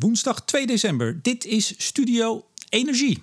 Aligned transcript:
woensdag 0.00 0.44
2 0.44 0.66
december. 0.66 1.22
Dit 1.22 1.44
is 1.44 1.74
Studio 1.76 2.44
Energie. 2.68 3.20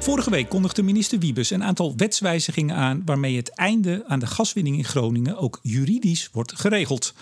Vorige 0.00 0.30
week 0.30 0.48
kondigde 0.48 0.82
minister 0.82 1.18
Wiebes 1.18 1.50
een 1.50 1.64
aantal 1.64 1.94
wetswijzigingen 1.96 2.76
aan 2.76 3.02
waarmee 3.04 3.36
het 3.36 3.48
einde 3.48 4.04
aan 4.06 4.18
de 4.18 4.26
gaswinning 4.26 4.76
in 4.76 4.84
Groningen 4.84 5.36
ook 5.36 5.58
juridisch 5.62 6.28
wordt 6.32 6.52
geregeld. 6.60 7.14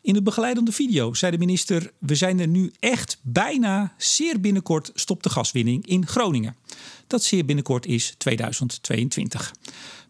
In 0.00 0.14
de 0.14 0.22
begeleidende 0.22 0.72
video 0.72 1.14
zei 1.14 1.32
de 1.32 1.38
minister: 1.38 1.92
We 1.98 2.14
zijn 2.14 2.40
er 2.40 2.48
nu 2.48 2.72
echt 2.80 3.18
bijna, 3.22 3.94
zeer 3.96 4.40
binnenkort 4.40 4.90
stopt 4.94 5.22
de 5.22 5.30
gaswinning 5.30 5.86
in 5.86 6.06
Groningen. 6.06 6.56
Dat 7.06 7.22
zeer 7.22 7.44
binnenkort 7.44 7.86
is 7.86 8.14
2022. 8.18 9.52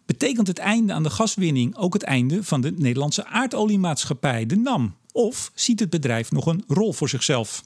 Betekent 0.07 0.47
het 0.47 0.57
einde 0.57 0.93
aan 0.93 1.03
de 1.03 1.09
gaswinning 1.09 1.75
ook 1.75 1.93
het 1.93 2.03
einde 2.03 2.43
van 2.43 2.61
de 2.61 2.71
Nederlandse 2.71 3.25
aardoliemaatschappij, 3.25 4.45
de 4.45 4.55
NAM? 4.55 4.95
Of 5.11 5.51
ziet 5.55 5.79
het 5.79 5.89
bedrijf 5.89 6.31
nog 6.31 6.45
een 6.45 6.63
rol 6.67 6.93
voor 6.93 7.09
zichzelf? 7.09 7.63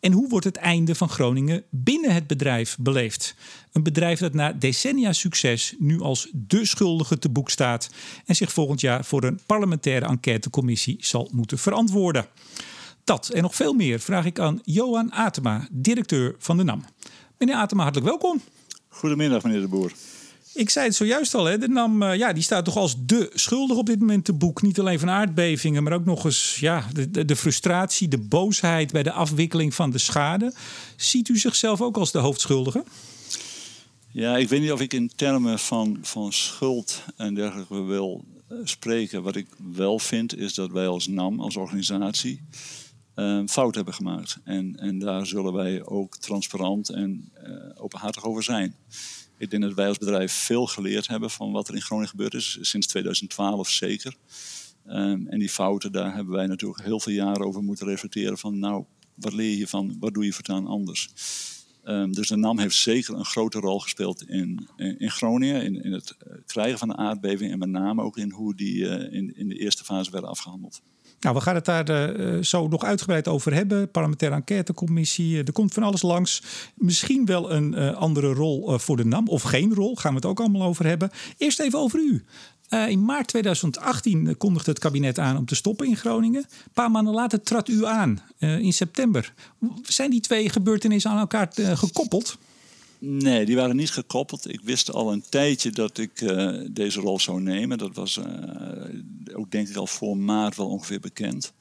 En 0.00 0.12
hoe 0.12 0.28
wordt 0.28 0.44
het 0.44 0.56
einde 0.56 0.94
van 0.94 1.08
Groningen 1.08 1.64
binnen 1.70 2.14
het 2.14 2.26
bedrijf 2.26 2.76
beleefd? 2.80 3.34
Een 3.72 3.82
bedrijf 3.82 4.18
dat 4.18 4.32
na 4.32 4.52
decennia 4.52 5.12
succes 5.12 5.74
nu 5.78 6.00
als 6.00 6.28
de 6.32 6.64
schuldige 6.64 7.18
te 7.18 7.28
boek 7.28 7.50
staat 7.50 7.90
en 8.26 8.36
zich 8.36 8.52
volgend 8.52 8.80
jaar 8.80 9.04
voor 9.04 9.24
een 9.24 9.40
parlementaire 9.46 10.06
enquêtecommissie 10.06 10.96
zal 11.00 11.28
moeten 11.32 11.58
verantwoorden. 11.58 12.26
Dat 13.04 13.28
en 13.28 13.42
nog 13.42 13.54
veel 13.54 13.72
meer 13.72 14.00
vraag 14.00 14.24
ik 14.24 14.38
aan 14.38 14.60
Johan 14.64 15.12
Atema, 15.12 15.68
directeur 15.70 16.34
van 16.38 16.56
de 16.56 16.62
NAM. 16.62 16.84
Meneer 17.38 17.54
Atema, 17.54 17.82
hartelijk 17.82 18.10
welkom. 18.10 18.40
Goedemiddag, 18.88 19.42
meneer 19.42 19.60
de 19.60 19.68
Boer. 19.68 19.92
Ik 20.60 20.70
zei 20.70 20.86
het 20.86 20.94
zojuist 20.94 21.34
al, 21.34 21.44
hè, 21.44 21.58
de 21.58 21.68
NAM 21.68 22.02
uh, 22.02 22.16
ja, 22.16 22.32
die 22.32 22.42
staat 22.42 22.64
toch 22.64 22.76
als 22.76 22.94
de 23.06 23.30
schuldig 23.34 23.76
op 23.76 23.86
dit 23.86 24.00
moment 24.00 24.24
te 24.24 24.32
boek. 24.32 24.62
Niet 24.62 24.80
alleen 24.80 24.98
van 24.98 25.10
aardbevingen, 25.10 25.82
maar 25.82 25.92
ook 25.92 26.04
nog 26.04 26.24
eens 26.24 26.56
ja, 26.58 26.86
de, 26.92 27.24
de, 27.24 27.36
frustratie, 27.36 28.08
de 28.08 28.18
boosheid 28.18 28.92
bij 28.92 29.02
de 29.02 29.12
afwikkeling 29.12 29.74
van 29.74 29.90
de 29.90 29.98
schade. 29.98 30.52
Ziet 30.96 31.28
u 31.28 31.38
zichzelf 31.38 31.80
ook 31.80 31.96
als 31.96 32.12
de 32.12 32.18
hoofdschuldige? 32.18 32.84
Ja, 34.08 34.36
ik 34.36 34.48
weet 34.48 34.60
niet 34.60 34.72
of 34.72 34.80
ik 34.80 34.92
in 34.92 35.10
termen 35.16 35.58
van, 35.58 35.98
van 36.02 36.32
schuld 36.32 37.02
en 37.16 37.34
dergelijke 37.34 37.82
wil 37.82 38.24
uh, 38.52 38.58
spreken. 38.64 39.22
Wat 39.22 39.36
ik 39.36 39.46
wel 39.74 39.98
vind 39.98 40.36
is 40.36 40.54
dat 40.54 40.70
wij 40.70 40.86
als 40.86 41.06
NAM, 41.06 41.40
als 41.40 41.56
organisatie, 41.56 42.42
uh, 43.16 43.42
fout 43.46 43.74
hebben 43.74 43.94
gemaakt. 43.94 44.38
En, 44.44 44.76
en 44.78 44.98
daar 44.98 45.26
zullen 45.26 45.52
wij 45.52 45.84
ook 45.84 46.16
transparant 46.16 46.88
en 46.88 47.32
openhartig 47.74 48.24
over 48.24 48.42
zijn. 48.42 48.74
Ik 49.40 49.50
denk 49.50 49.62
dat 49.62 49.74
wij 49.74 49.88
als 49.88 49.98
bedrijf 49.98 50.32
veel 50.32 50.66
geleerd 50.66 51.06
hebben 51.06 51.30
van 51.30 51.52
wat 51.52 51.68
er 51.68 51.74
in 51.74 51.82
Groningen 51.82 52.10
gebeurd 52.10 52.34
is, 52.34 52.58
sinds 52.60 52.86
2012 52.86 53.68
zeker. 53.68 54.14
Um, 54.86 55.26
en 55.28 55.38
die 55.38 55.48
fouten, 55.48 55.92
daar 55.92 56.14
hebben 56.14 56.34
wij 56.34 56.46
natuurlijk 56.46 56.82
heel 56.82 57.00
veel 57.00 57.12
jaren 57.12 57.46
over 57.46 57.62
moeten 57.62 57.86
reflecteren 57.86 58.38
van 58.38 58.58
nou, 58.58 58.84
wat 59.14 59.32
leer 59.32 59.56
je 59.56 59.68
van, 59.68 59.96
wat 60.00 60.14
doe 60.14 60.24
je 60.24 60.32
voortaan 60.32 60.66
anders? 60.66 61.10
Um, 61.84 62.12
dus 62.12 62.28
de 62.28 62.36
NAM 62.36 62.58
heeft 62.58 62.76
zeker 62.76 63.14
een 63.14 63.24
grote 63.24 63.58
rol 63.58 63.78
gespeeld 63.78 64.28
in, 64.28 64.68
in, 64.76 64.98
in 64.98 65.10
Groningen, 65.10 65.62
in, 65.62 65.82
in, 65.82 65.92
het 65.92 66.16
krijgen 66.46 66.78
van 66.78 66.88
de 66.88 66.96
aardbeving 66.96 67.52
en 67.52 67.58
met 67.58 67.68
name 67.68 68.02
ook 68.02 68.16
in 68.16 68.30
hoe 68.30 68.54
die 68.54 68.76
uh, 68.76 69.12
in, 69.12 69.36
in 69.36 69.48
de 69.48 69.58
eerste 69.58 69.84
fase 69.84 70.10
werden 70.10 70.30
afgehandeld. 70.30 70.82
Nou, 71.20 71.34
we 71.34 71.40
gaan 71.40 71.54
het 71.54 71.64
daar 71.64 72.20
uh, 72.20 72.42
zo 72.42 72.68
nog 72.68 72.84
uitgebreid 72.84 73.28
over 73.28 73.54
hebben. 73.54 73.90
Parlementaire 73.90 74.36
enquêtecommissie, 74.36 75.44
er 75.44 75.52
komt 75.52 75.74
van 75.74 75.82
alles 75.82 76.02
langs. 76.02 76.42
Misschien 76.74 77.26
wel 77.26 77.52
een 77.52 77.94
andere 77.94 78.32
rol 78.32 78.78
voor 78.78 78.96
de 78.96 79.04
NAM, 79.04 79.28
of 79.28 79.42
geen 79.42 79.74
rol, 79.74 79.96
gaan 79.96 80.10
we 80.10 80.16
het 80.16 80.26
ook 80.26 80.40
allemaal 80.40 80.62
over 80.62 80.86
hebben. 80.86 81.10
Eerst 81.36 81.60
even 81.60 81.78
over 81.78 81.98
u. 81.98 82.24
in 82.88 83.04
maart 83.04 83.28
2018 83.28 84.36
kondigde 84.36 84.70
het 84.70 84.80
kabinet 84.80 85.18
aan 85.18 85.36
om 85.36 85.46
te 85.46 85.54
stoppen 85.54 85.86
in 85.86 85.96
Groningen. 85.96 86.42
Een 86.42 86.72
paar 86.72 86.90
maanden 86.90 87.14
later 87.14 87.42
trad 87.42 87.68
u 87.68 87.86
aan, 87.86 88.22
in 88.38 88.72
september. 88.72 89.32
Zijn 89.82 90.10
die 90.10 90.20
twee 90.20 90.48
gebeurtenissen 90.48 91.10
aan 91.10 91.18
elkaar 91.18 91.48
gekoppeld? 91.54 92.38
Nee, 93.02 93.46
die 93.46 93.56
waren 93.56 93.76
niet 93.76 93.90
gekoppeld. 93.90 94.52
Ik 94.52 94.60
wist 94.60 94.92
al 94.92 95.12
een 95.12 95.24
tijdje 95.28 95.70
dat 95.70 95.98
ik 95.98 96.20
uh, 96.20 96.60
deze 96.70 97.00
rol 97.00 97.20
zou 97.20 97.40
nemen. 97.40 97.78
Dat 97.78 97.94
was 97.94 98.16
uh, 98.16 98.24
ook 99.32 99.50
denk 99.50 99.68
ik 99.68 99.76
al 99.76 99.86
voor 99.86 100.16
maart 100.16 100.56
wel 100.56 100.68
ongeveer 100.68 101.00
bekend. 101.00 101.52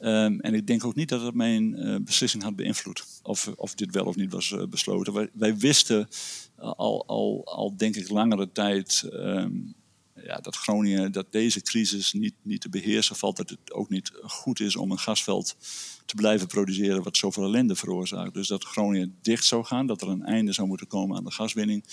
Um, 0.00 0.40
en 0.40 0.54
ik 0.54 0.66
denk 0.66 0.84
ook 0.84 0.94
niet 0.94 1.08
dat 1.08 1.22
het 1.22 1.34
mijn 1.34 1.86
uh, 1.86 1.96
beslissing 2.00 2.42
had 2.42 2.56
beïnvloed. 2.56 3.04
Of, 3.22 3.52
of 3.56 3.74
dit 3.74 3.94
wel 3.94 4.04
of 4.04 4.16
niet 4.16 4.32
was 4.32 4.54
besloten. 4.68 5.30
Wij, 5.32 5.56
wisten 5.56 6.08
al, 6.56 7.06
al, 7.06 7.42
al 7.44 7.76
denk 7.76 7.96
ik 7.96 8.08
langere 8.08 8.52
tijd 8.52 9.08
um, 9.12 9.74
ja, 10.14 10.36
dat 10.36 10.56
Groningen, 10.56 11.12
dat 11.12 11.26
deze 11.30 11.60
crisis 11.60 12.12
niet, 12.12 12.34
niet 12.42 12.60
te 12.60 12.68
beheersen 12.68 13.16
valt. 13.16 13.36
Dat 13.36 13.48
het 13.48 13.72
ook 13.72 13.88
niet 13.88 14.12
goed 14.22 14.60
is 14.60 14.76
om 14.76 14.90
een 14.90 14.98
gasveld 14.98 15.56
te 16.06 16.14
blijven 16.14 16.46
produceren 16.46 17.02
wat 17.02 17.16
zoveel 17.16 17.44
ellende 17.44 17.76
veroorzaakt. 17.76 18.34
Dus 18.34 18.48
dat 18.48 18.64
Groningen 18.64 19.16
dicht 19.22 19.44
zou 19.44 19.64
gaan, 19.64 19.86
dat 19.86 20.02
er 20.02 20.08
een 20.08 20.24
einde 20.24 20.52
zou 20.52 20.68
moeten 20.68 20.86
komen 20.86 21.16
aan 21.16 21.24
de 21.24 21.30
gaswinning. 21.30 21.84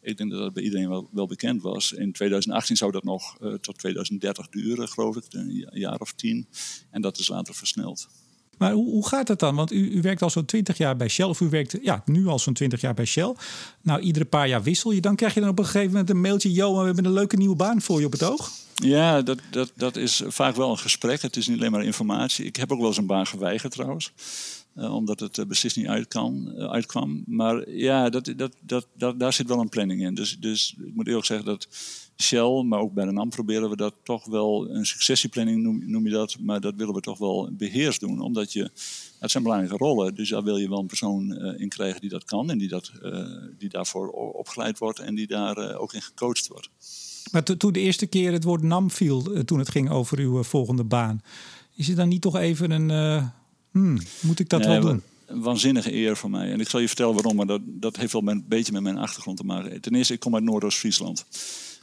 Ik 0.00 0.16
denk 0.16 0.30
dat 0.30 0.40
dat 0.40 0.52
bij 0.52 0.62
iedereen 0.62 0.88
wel, 0.88 1.08
wel 1.12 1.26
bekend 1.26 1.62
was. 1.62 1.92
In 1.92 2.12
2018 2.12 2.76
zou 2.76 2.92
dat 2.92 3.04
nog 3.04 3.36
uh, 3.40 3.54
tot 3.54 3.78
2030 3.78 4.48
duren, 4.48 4.88
geloof 4.88 5.16
ik, 5.16 5.24
een 5.28 5.68
jaar 5.72 5.98
of 5.98 6.12
tien. 6.12 6.46
En 6.90 7.02
dat 7.02 7.18
is 7.18 7.28
later 7.28 7.54
versneld. 7.54 8.08
Maar 8.58 8.72
hoe, 8.72 8.90
hoe 8.90 9.08
gaat 9.08 9.28
het 9.28 9.38
dan? 9.38 9.54
Want 9.54 9.72
u, 9.72 9.90
u 9.90 10.00
werkt 10.00 10.22
al 10.22 10.30
zo'n 10.30 10.44
20 10.44 10.78
jaar 10.78 10.96
bij 10.96 11.08
Shell. 11.08 11.26
Of 11.26 11.40
u 11.40 11.48
werkt 11.48 11.78
ja, 11.82 12.02
nu 12.04 12.26
al 12.26 12.38
zo'n 12.38 12.54
20 12.54 12.80
jaar 12.80 12.94
bij 12.94 13.04
Shell. 13.04 13.34
Nou, 13.82 14.00
iedere 14.00 14.24
paar 14.24 14.48
jaar 14.48 14.62
wissel 14.62 14.90
je. 14.90 15.00
Dan 15.00 15.16
krijg 15.16 15.34
je 15.34 15.40
dan 15.40 15.48
op 15.48 15.58
een 15.58 15.64
gegeven 15.64 15.90
moment 15.90 16.10
een 16.10 16.20
mailtje. 16.20 16.52
Yo, 16.52 16.78
we 16.78 16.84
hebben 16.84 17.04
een 17.04 17.12
leuke 17.12 17.36
nieuwe 17.36 17.56
baan 17.56 17.80
voor 17.80 18.00
je 18.00 18.06
op 18.06 18.12
het 18.12 18.22
oog. 18.22 18.50
Ja, 18.74 19.22
dat, 19.22 19.38
dat, 19.50 19.72
dat 19.74 19.96
is 19.96 20.22
vaak 20.26 20.56
wel 20.56 20.70
een 20.70 20.78
gesprek. 20.78 21.22
Het 21.22 21.36
is 21.36 21.48
niet 21.48 21.58
alleen 21.58 21.70
maar 21.70 21.84
informatie. 21.84 22.44
Ik 22.44 22.56
heb 22.56 22.72
ook 22.72 22.78
wel 22.78 22.88
eens 22.88 22.96
een 22.96 23.06
baan 23.06 23.26
geweigerd 23.26 23.72
trouwens. 23.72 24.12
Uh, 24.76 24.94
omdat 24.94 25.20
het 25.20 25.36
uh, 25.36 25.46
beslist 25.46 25.76
niet 25.76 25.86
uit 25.86 26.08
kan, 26.08 26.52
uh, 26.56 26.70
uitkwam. 26.70 27.22
Maar 27.26 27.70
ja, 27.70 28.10
dat, 28.10 28.32
dat, 28.36 28.86
dat, 28.96 29.18
daar 29.18 29.32
zit 29.32 29.48
wel 29.48 29.60
een 29.60 29.68
planning 29.68 30.02
in. 30.02 30.14
Dus, 30.14 30.38
dus 30.38 30.76
ik 30.84 30.94
moet 30.94 31.06
eerlijk 31.06 31.26
zeggen 31.26 31.46
dat 31.46 31.68
Shell, 32.22 32.62
maar 32.62 32.80
ook 32.80 32.92
bij 32.92 33.04
de 33.04 33.12
NAM 33.12 33.28
proberen 33.28 33.70
we 33.70 33.76
dat 33.76 33.94
toch 34.02 34.26
wel, 34.26 34.70
een 34.70 34.86
successieplanning 34.86 35.62
noem, 35.62 35.90
noem, 35.90 36.04
je 36.04 36.12
dat, 36.12 36.36
maar 36.40 36.60
dat 36.60 36.74
willen 36.76 36.94
we 36.94 37.00
toch 37.00 37.18
wel 37.18 37.50
beheers 37.52 37.98
doen. 37.98 38.20
Omdat 38.20 38.52
je, 38.52 38.70
het 39.18 39.30
zijn 39.30 39.42
belangrijke 39.42 39.76
rollen, 39.76 40.14
dus 40.14 40.28
daar 40.28 40.42
wil 40.42 40.56
je 40.56 40.68
wel 40.68 40.78
een 40.78 40.86
persoon 40.86 41.36
in 41.36 41.68
krijgen 41.68 42.00
die 42.00 42.10
dat 42.10 42.24
kan 42.24 42.50
en 42.50 42.58
die, 42.58 42.68
dat, 42.68 42.92
die 43.58 43.68
daarvoor 43.68 44.08
opgeleid 44.10 44.78
wordt 44.78 44.98
en 44.98 45.14
die 45.14 45.26
daar 45.26 45.76
ook 45.76 45.92
in 45.92 46.02
gecoacht 46.02 46.48
wordt. 46.48 46.68
Maar 47.32 47.42
to, 47.42 47.56
toen 47.56 47.72
de 47.72 47.80
eerste 47.80 48.06
keer 48.06 48.32
het 48.32 48.44
woord 48.44 48.62
NAM 48.62 48.90
viel, 48.90 49.44
toen 49.44 49.58
het 49.58 49.70
ging 49.70 49.90
over 49.90 50.18
uw 50.18 50.42
volgende 50.42 50.84
baan, 50.84 51.22
is 51.74 51.86
het 51.88 51.96
dan 51.96 52.08
niet 52.08 52.22
toch 52.22 52.36
even 52.36 52.70
een 52.70 52.90
Hmm, 53.72 53.98
moet 54.20 54.40
ik 54.40 54.48
dat 54.48 54.60
nee, 54.60 54.68
wel 54.68 54.80
doen? 54.80 55.02
Waanzinnige 55.42 55.94
eer 55.94 56.16
voor 56.16 56.30
mij. 56.30 56.52
En 56.52 56.60
ik 56.60 56.68
zal 56.68 56.80
je 56.80 56.86
vertellen 56.86 57.14
waarom, 57.14 57.36
maar 57.36 57.46
dat, 57.46 57.60
dat 57.64 57.96
heeft 57.96 58.12
wel 58.12 58.28
een 58.28 58.44
beetje 58.48 58.72
met 58.72 58.82
mijn 58.82 58.98
achtergrond 58.98 59.36
te 59.36 59.44
maken. 59.44 59.80
Ten 59.80 59.94
eerste, 59.94 60.12
ik 60.12 60.20
kom 60.20 60.34
uit 60.34 60.44
Noordoost-Friesland. 60.44 61.24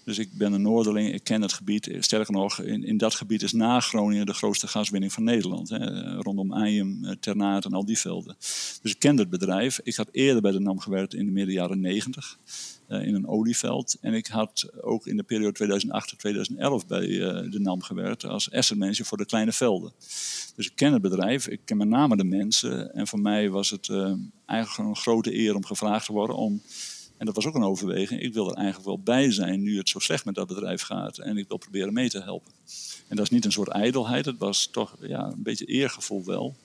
Dus 0.03 0.17
ik 0.17 0.29
ben 0.33 0.53
een 0.53 0.61
Noorderling, 0.61 1.13
ik 1.13 1.23
ken 1.23 1.41
het 1.41 1.53
gebied. 1.53 1.95
Sterker 1.99 2.33
nog, 2.33 2.61
in, 2.61 2.83
in 2.83 2.97
dat 2.97 3.15
gebied 3.15 3.43
is 3.43 3.51
na 3.51 3.79
Groningen 3.79 4.25
de 4.25 4.33
grootste 4.33 4.67
gaswinning 4.67 5.13
van 5.13 5.23
Nederland. 5.23 5.69
Hè, 5.69 6.13
rondom 6.21 6.53
Eijum, 6.53 7.05
eh, 7.05 7.11
Ternate 7.19 7.67
en 7.67 7.73
al 7.73 7.85
die 7.85 7.99
velden. 7.99 8.35
Dus 8.81 8.91
ik 8.91 8.99
ken 8.99 9.17
het 9.17 9.29
bedrijf. 9.29 9.79
Ik 9.83 9.95
had 9.95 10.07
eerder 10.11 10.41
bij 10.41 10.51
de 10.51 10.59
NAM 10.59 10.79
gewerkt 10.79 11.13
in 11.13 11.25
de 11.25 11.31
midden 11.31 11.53
jaren 11.53 11.79
90 11.79 12.37
uh, 12.37 12.78
in 12.89 13.15
een 13.15 13.27
olieveld. 13.27 13.97
En 14.01 14.13
ik 14.13 14.27
had 14.27 14.69
ook 14.81 15.07
in 15.07 15.17
de 15.17 15.23
periode 15.23 15.81
2008-2011 16.83 16.87
bij 16.87 17.07
uh, 17.07 17.51
de 17.51 17.59
NAM 17.59 17.81
gewerkt 17.81 18.25
als 18.25 18.51
asset 18.51 18.77
manager 18.77 19.05
voor 19.05 19.17
de 19.17 19.25
kleine 19.25 19.51
velden. 19.51 19.91
Dus 20.55 20.65
ik 20.65 20.75
ken 20.75 20.93
het 20.93 21.01
bedrijf, 21.01 21.47
ik 21.47 21.59
ken 21.65 21.77
met 21.77 21.87
name 21.87 22.17
de 22.17 22.23
mensen. 22.23 22.93
En 22.93 23.07
voor 23.07 23.19
mij 23.19 23.49
was 23.49 23.69
het 23.69 23.87
uh, 23.87 24.13
eigenlijk 24.45 24.89
een 24.89 24.95
grote 24.95 25.37
eer 25.37 25.55
om 25.55 25.65
gevraagd 25.65 26.05
te 26.05 26.11
worden 26.11 26.35
om. 26.35 26.61
En 27.17 27.25
dat 27.25 27.35
was 27.35 27.45
ook 27.45 27.55
een 27.55 27.63
overweging. 27.63 28.21
Ik 28.21 28.33
wil 28.33 28.49
er 28.49 28.55
eigenlijk 28.55 28.85
wel 28.85 28.99
bij 28.99 29.31
zijn 29.31 29.61
nu 29.61 29.77
het 29.77 29.89
zo 29.89 29.99
slecht 29.99 30.25
met 30.25 30.35
dat 30.35 30.47
bedrijf 30.47 30.81
gaat. 30.81 31.17
En 31.17 31.37
ik 31.37 31.47
wil 31.47 31.57
proberen 31.57 31.93
mee 31.93 32.09
te 32.09 32.21
helpen. 32.21 32.51
En 33.07 33.15
dat 33.15 33.25
is 33.25 33.31
niet 33.31 33.45
een 33.45 33.51
soort 33.51 33.67
ijdelheid. 33.67 34.25
Het 34.25 34.37
was 34.37 34.67
toch 34.67 34.95
ja, 35.01 35.25
een 35.25 35.43
beetje 35.43 35.65
eergevoel 35.65 36.25
wel. 36.25 36.55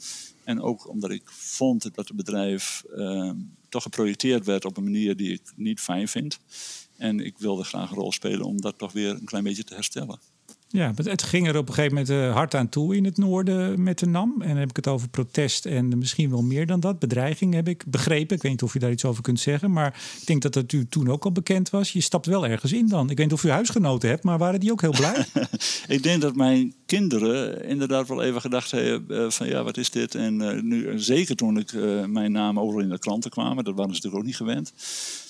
En 0.45 0.61
ook 0.61 0.89
omdat 0.89 1.11
ik 1.11 1.31
vond 1.31 1.95
dat 1.95 2.09
het 2.09 2.17
bedrijf 2.17 2.85
uh, 2.97 3.31
toch 3.69 3.83
geprojecteerd 3.83 4.45
werd 4.45 4.65
op 4.65 4.77
een 4.77 4.85
manier 4.85 5.17
die 5.17 5.33
ik 5.33 5.53
niet 5.57 5.81
fijn 5.81 6.09
vind. 6.09 6.39
En 6.97 7.21
ik 7.21 7.39
wilde 7.39 7.65
graag 7.65 7.91
een 7.91 7.97
rol 7.97 8.13
spelen 8.13 8.47
om 8.47 8.61
dat 8.61 8.79
toch 8.79 8.93
weer 8.93 9.11
een 9.11 9.25
klein 9.25 9.45
beetje 9.45 9.65
te 9.65 9.75
herstellen. 9.75 10.21
Ja, 10.75 10.93
het 10.95 11.23
ging 11.23 11.49
er 11.49 11.57
op 11.57 11.69
een 11.69 11.75
gegeven 11.75 11.97
moment 11.97 12.13
uh, 12.13 12.33
hard 12.33 12.55
aan 12.55 12.69
toe 12.69 12.97
in 12.97 13.05
het 13.05 13.17
noorden 13.17 13.83
met 13.83 13.99
de 13.99 14.07
NAM. 14.07 14.35
En 14.41 14.49
dan 14.49 14.57
heb 14.57 14.69
ik 14.69 14.77
het 14.77 14.87
over 14.87 15.09
protest 15.09 15.67
en 15.67 15.99
misschien 15.99 16.31
wel 16.31 16.43
meer 16.43 16.67
dan 16.67 16.81
dat. 16.81 16.99
Bedreiging 16.99 17.55
heb 17.55 17.69
ik 17.69 17.85
begrepen. 17.87 18.37
Ik 18.37 18.43
weet 18.43 18.51
niet 18.53 18.63
of 18.63 18.75
u 18.75 18.79
daar 18.79 18.91
iets 18.91 19.05
over 19.05 19.23
kunt 19.23 19.41
zeggen. 19.41 19.71
Maar 19.71 20.03
ik 20.21 20.27
denk 20.27 20.43
dat 20.43 20.53
dat 20.53 20.73
u 20.73 20.87
toen 20.89 21.09
ook 21.09 21.25
al 21.25 21.33
bekend 21.33 21.71
was. 21.71 21.93
Je 21.93 22.01
stapt 22.01 22.27
wel 22.27 22.47
ergens 22.47 22.73
in 22.73 22.89
dan. 22.89 23.11
Ik 23.11 23.17
weet 23.17 23.27
niet 23.27 23.35
of 23.35 23.45
u 23.45 23.51
huisgenoten 23.51 24.09
hebt, 24.09 24.23
maar 24.23 24.39
waren 24.39 24.61
die 24.61 24.73
ook 24.73 24.81
heel 24.81 24.91
blij? 24.91 25.27
ik 25.97 26.03
denk 26.03 26.23
dat 26.23 26.37
mijn 26.37 26.75
kinderen 26.87 27.65
inderdaad 27.65 28.09
wel 28.09 28.23
even 28.23 28.41
gedacht 28.41 28.71
hebben 28.71 29.33
van 29.33 29.49
ja, 29.49 29.63
wat 29.63 29.77
is 29.77 29.91
dit? 29.91 30.15
En 30.15 30.67
nu, 30.69 30.99
zeker 30.99 31.37
toen 31.37 31.59
ik 31.59 31.73
mijn 32.07 32.33
naam 32.33 32.59
overal 32.59 32.83
in 32.83 32.89
de 32.89 32.99
kranten 32.99 33.31
kwamen, 33.31 33.65
dat 33.65 33.75
waren 33.75 33.95
ze 33.95 34.03
natuurlijk 34.03 34.23
ook 34.23 34.27
niet 34.27 34.37
gewend. 34.37 34.73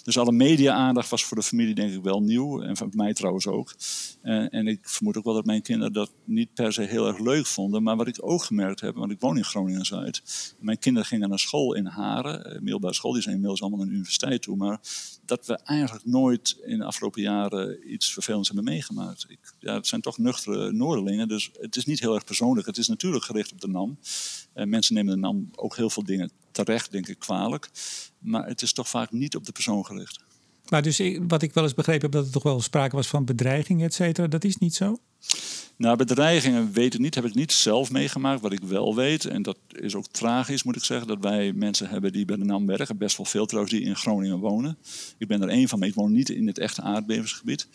Dus 0.05 0.19
alle 0.19 0.33
media-aandacht 0.33 1.09
was 1.09 1.25
voor 1.25 1.37
de 1.37 1.43
familie 1.43 1.75
denk 1.75 1.93
ik 1.93 2.03
wel 2.03 2.23
nieuw. 2.23 2.63
En 2.63 2.77
voor 2.77 2.89
mij 2.93 3.15
trouwens 3.15 3.47
ook. 3.47 3.75
Uh, 4.23 4.55
en 4.55 4.67
ik 4.67 4.79
vermoed 4.83 5.17
ook 5.17 5.25
wel 5.25 5.35
dat 5.35 5.45
mijn 5.45 5.63
kinderen 5.63 5.93
dat 5.93 6.11
niet 6.25 6.55
per 6.55 6.73
se 6.73 6.83
heel 6.83 7.07
erg 7.07 7.19
leuk 7.19 7.47
vonden. 7.47 7.83
Maar 7.83 7.97
wat 7.97 8.07
ik 8.07 8.17
ook 8.21 8.43
gemerkt 8.43 8.81
heb, 8.81 8.95
want 8.95 9.11
ik 9.11 9.21
woon 9.21 9.37
in 9.37 9.45
Groningen-Zuid. 9.45 10.23
Mijn 10.59 10.79
kinderen 10.79 11.09
gingen 11.09 11.29
naar 11.29 11.39
school 11.39 11.75
in 11.75 11.87
Haren. 11.87 12.53
Uh, 12.53 12.61
middelbare 12.61 12.95
school, 12.95 13.13
die 13.13 13.23
zijn 13.23 13.35
inmiddels 13.35 13.61
allemaal 13.61 13.79
naar 13.79 13.89
de 13.89 13.95
universiteit 13.95 14.43
toe. 14.43 14.57
Maar 14.57 14.81
dat 15.25 15.47
we 15.47 15.55
eigenlijk 15.55 16.07
nooit 16.07 16.57
in 16.65 16.79
de 16.79 16.85
afgelopen 16.85 17.23
jaren 17.23 17.93
iets 17.93 18.13
vervelends 18.13 18.49
hebben 18.49 18.67
meegemaakt. 18.67 19.27
Ik, 19.29 19.39
ja, 19.59 19.75
het 19.75 19.87
zijn 19.87 20.01
toch 20.01 20.19
nuchtere 20.19 20.73
Noorderlingen. 20.73 21.29
Dus 21.29 21.51
het 21.61 21.77
is 21.77 21.85
niet 21.85 22.01
heel 22.01 22.15
erg 22.15 22.25
persoonlijk. 22.25 22.67
Het 22.67 22.79
is 22.79 22.89
natuurlijk 22.89 23.25
gericht 23.25 23.53
op 23.53 23.61
de 23.61 23.69
NAM. 23.69 23.99
Uh, 24.55 24.65
mensen 24.65 24.95
nemen 24.95 25.15
de 25.15 25.21
NAM 25.21 25.51
ook 25.55 25.77
heel 25.77 25.91
veel 25.91 26.05
dingen 26.05 26.31
terecht, 26.55 26.91
denk 26.91 27.09
ik, 27.09 27.19
kwalijk. 27.19 27.71
Maar 28.19 28.47
het 28.47 28.63
is 28.63 28.73
toch 28.73 28.89
vaak 28.89 29.13
niet 29.13 29.37
op 29.37 29.47
de 29.47 29.53
persoon 29.53 29.87
gericht. 29.87 30.21
Maar 30.69 30.83
dus 30.83 31.01
wat 31.29 31.43
ik 31.43 31.55
wel 31.55 31.65
eens 31.65 31.75
begrepen 31.75 32.03
heb, 32.03 32.13
dat 32.13 32.27
er 32.27 32.33
toch 32.33 32.43
wel 32.43 32.61
sprake 32.61 32.97
was 32.97 33.07
van 33.07 33.25
bedreigingen, 33.25 33.87
et 33.87 33.95
cetera. 33.95 34.27
Dat 34.27 34.45
is 34.45 34.57
niet 34.57 34.75
zo? 34.75 34.99
Nou, 35.77 35.97
bedreigingen 35.97 36.73
weet 36.73 36.95
ik 36.95 37.01
niet, 37.01 37.15
heb 37.15 37.25
ik 37.25 37.35
niet 37.35 37.53
zelf 37.53 37.91
meegemaakt. 37.91 38.41
Wat 38.41 38.53
ik 38.53 38.61
wel 38.61 38.95
weet, 38.95 39.25
en 39.25 39.43
dat 39.43 39.59
is 39.69 39.95
ook 39.95 40.07
tragisch 40.07 40.63
moet 40.63 40.77
ik 40.77 40.85
zeggen, 40.85 41.07
dat 41.07 41.19
wij 41.21 41.53
mensen 41.53 41.89
hebben 41.89 42.13
die 42.13 42.25
bij 42.25 42.37
de 42.37 42.45
NAM 42.45 42.67
werken. 42.67 42.97
Best 42.97 43.17
wel 43.17 43.27
veel 43.27 43.47
trouwens, 43.47 43.75
die 43.75 43.85
in 43.85 43.97
Groningen 43.97 44.39
wonen. 44.39 44.79
Ik 45.19 45.29
ben 45.29 45.43
er 45.43 45.49
één 45.49 45.69
van, 45.69 45.79
maar 45.79 45.89
ik 45.89 45.95
woon 45.95 46.13
niet 46.13 46.29
in 46.29 46.47
het 46.47 46.59
echte 46.59 46.83
aardbevingsgebied. 46.83 47.67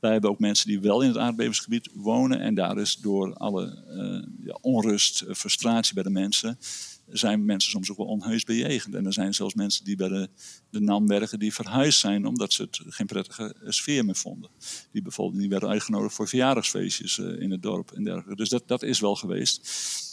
Wij 0.00 0.12
hebben 0.12 0.30
ook 0.30 0.38
mensen 0.38 0.68
die 0.68 0.80
wel 0.80 1.00
in 1.00 1.08
het 1.08 1.18
aardbevingsgebied 1.18 1.88
wonen. 1.94 2.40
En 2.40 2.54
daar 2.54 2.78
is 2.78 2.96
door 2.96 3.34
alle 3.34 3.84
uh, 3.88 4.46
ja, 4.46 4.58
onrust, 4.60 5.22
uh, 5.22 5.34
frustratie 5.34 5.94
bij 5.94 6.02
de 6.02 6.10
mensen 6.10 6.58
zijn 7.08 7.44
mensen 7.44 7.70
soms 7.70 7.90
ook 7.90 7.96
wel 7.96 8.06
onheus 8.06 8.44
bejegend. 8.44 8.94
En 8.94 9.06
er 9.06 9.12
zijn 9.12 9.34
zelfs 9.34 9.54
mensen 9.54 9.84
die 9.84 9.96
bij 9.96 10.08
de, 10.08 10.28
de 10.70 11.04
werken 11.06 11.38
die 11.38 11.54
verhuisd 11.54 11.98
zijn 11.98 12.26
omdat 12.26 12.52
ze 12.52 12.62
het 12.62 12.80
geen 12.86 13.06
prettige 13.06 13.54
sfeer 13.64 14.04
meer 14.04 14.16
vonden. 14.16 14.50
Die 14.92 15.02
bijvoorbeeld 15.02 15.40
die 15.40 15.48
werden 15.48 15.68
uitgenodigd 15.68 16.14
voor 16.14 16.28
verjaardagsfeestjes 16.28 17.18
uh, 17.18 17.40
in 17.40 17.50
het 17.50 17.62
dorp 17.62 17.90
en 17.90 18.04
dergelijke. 18.04 18.36
Dus 18.36 18.48
dat, 18.48 18.68
dat 18.68 18.82
is 18.82 19.00
wel 19.00 19.14
geweest. 19.14 19.70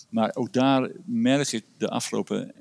Maar 0.09 0.35
ook 0.35 0.53
daar 0.53 0.91
merk 1.05 1.51
ik 1.51 1.65
de 1.77 1.89
afgelopen, 1.89 2.53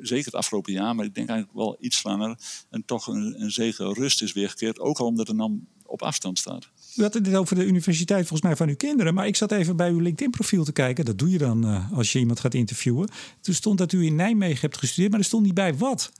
zeker 0.00 0.24
het 0.24 0.34
afgelopen 0.34 0.72
jaar, 0.72 0.94
maar 0.94 1.04
ik 1.04 1.14
denk 1.14 1.28
eigenlijk 1.28 1.58
wel 1.58 1.76
iets 1.80 2.02
langer, 2.02 2.38
en 2.70 2.84
toch 2.84 3.06
een, 3.06 3.42
een 3.42 3.50
zekere 3.50 3.92
rust 3.92 4.22
is 4.22 4.32
weergekeerd. 4.32 4.78
Ook 4.78 4.98
al 4.98 5.06
omdat 5.06 5.26
de 5.26 5.34
NAM 5.34 5.66
op 5.82 6.02
afstand 6.02 6.38
staat. 6.38 6.70
U 6.98 7.02
had 7.02 7.14
het 7.14 7.34
over 7.34 7.56
de 7.56 7.64
universiteit 7.64 8.20
volgens 8.20 8.42
mij 8.42 8.56
van 8.56 8.68
uw 8.68 8.76
kinderen. 8.76 9.14
Maar 9.14 9.26
ik 9.26 9.36
zat 9.36 9.52
even 9.52 9.76
bij 9.76 9.90
uw 9.90 9.98
LinkedIn-profiel 9.98 10.64
te 10.64 10.72
kijken. 10.72 11.04
Dat 11.04 11.18
doe 11.18 11.30
je 11.30 11.38
dan 11.38 11.66
uh, 11.66 11.92
als 11.92 12.12
je 12.12 12.18
iemand 12.18 12.40
gaat 12.40 12.54
interviewen. 12.54 13.08
Toen 13.40 13.54
stond 13.54 13.78
dat 13.78 13.92
u 13.92 14.04
in 14.04 14.14
Nijmegen 14.14 14.60
hebt 14.60 14.78
gestudeerd, 14.78 15.10
maar 15.10 15.20
er 15.20 15.26
stond 15.26 15.44
niet 15.44 15.54
bij 15.54 15.74
wat. 15.74 16.12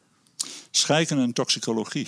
Scheikunde 0.71 1.23
en 1.23 1.33
toxicologie. 1.33 2.07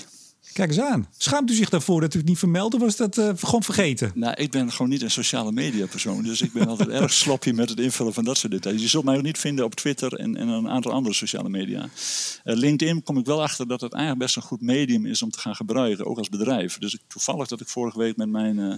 Kijk 0.52 0.68
eens 0.68 0.80
aan. 0.80 1.08
Schaamt 1.16 1.50
u 1.50 1.54
zich 1.54 1.68
daarvoor 1.68 2.00
dat 2.00 2.14
u 2.14 2.18
het 2.18 2.28
niet 2.28 2.38
vermeldde? 2.38 2.78
Was 2.78 2.96
dat 2.96 3.18
uh, 3.18 3.30
gewoon 3.36 3.62
vergeten? 3.62 4.12
Nou, 4.14 4.34
ik 4.34 4.50
ben 4.50 4.72
gewoon 4.72 4.88
niet 4.88 5.02
een 5.02 5.10
sociale 5.10 5.52
media 5.52 5.86
persoon. 5.86 6.22
Dus 6.22 6.42
ik 6.42 6.52
ben 6.52 6.66
altijd 6.68 6.88
erg 7.00 7.12
sloppy 7.12 7.50
met 7.50 7.68
het 7.68 7.80
invullen 7.80 8.12
van 8.12 8.24
dat 8.24 8.38
soort 8.38 8.52
details. 8.52 8.80
Je 8.80 8.88
zult 8.88 9.04
mij 9.04 9.16
ook 9.16 9.22
niet 9.22 9.38
vinden 9.38 9.64
op 9.64 9.74
Twitter 9.74 10.12
en, 10.12 10.36
en 10.36 10.48
een 10.48 10.68
aantal 10.68 10.92
andere 10.92 11.14
sociale 11.14 11.48
media. 11.48 11.82
Uh, 11.82 11.88
LinkedIn 12.56 13.02
kom 13.02 13.18
ik 13.18 13.26
wel 13.26 13.42
achter 13.42 13.68
dat 13.68 13.80
het 13.80 13.92
eigenlijk 13.92 14.22
best 14.22 14.36
een 14.36 14.42
goed 14.42 14.60
medium 14.60 15.06
is 15.06 15.22
om 15.22 15.30
te 15.30 15.38
gaan 15.38 15.56
gebruiken, 15.56 16.06
ook 16.06 16.18
als 16.18 16.28
bedrijf. 16.28 16.78
Dus 16.78 16.94
ik, 16.94 17.00
toevallig 17.06 17.48
dat 17.48 17.60
ik 17.60 17.68
vorige 17.68 17.98
week 17.98 18.16
met 18.16 18.28
mijn 18.28 18.58
uh, 18.58 18.74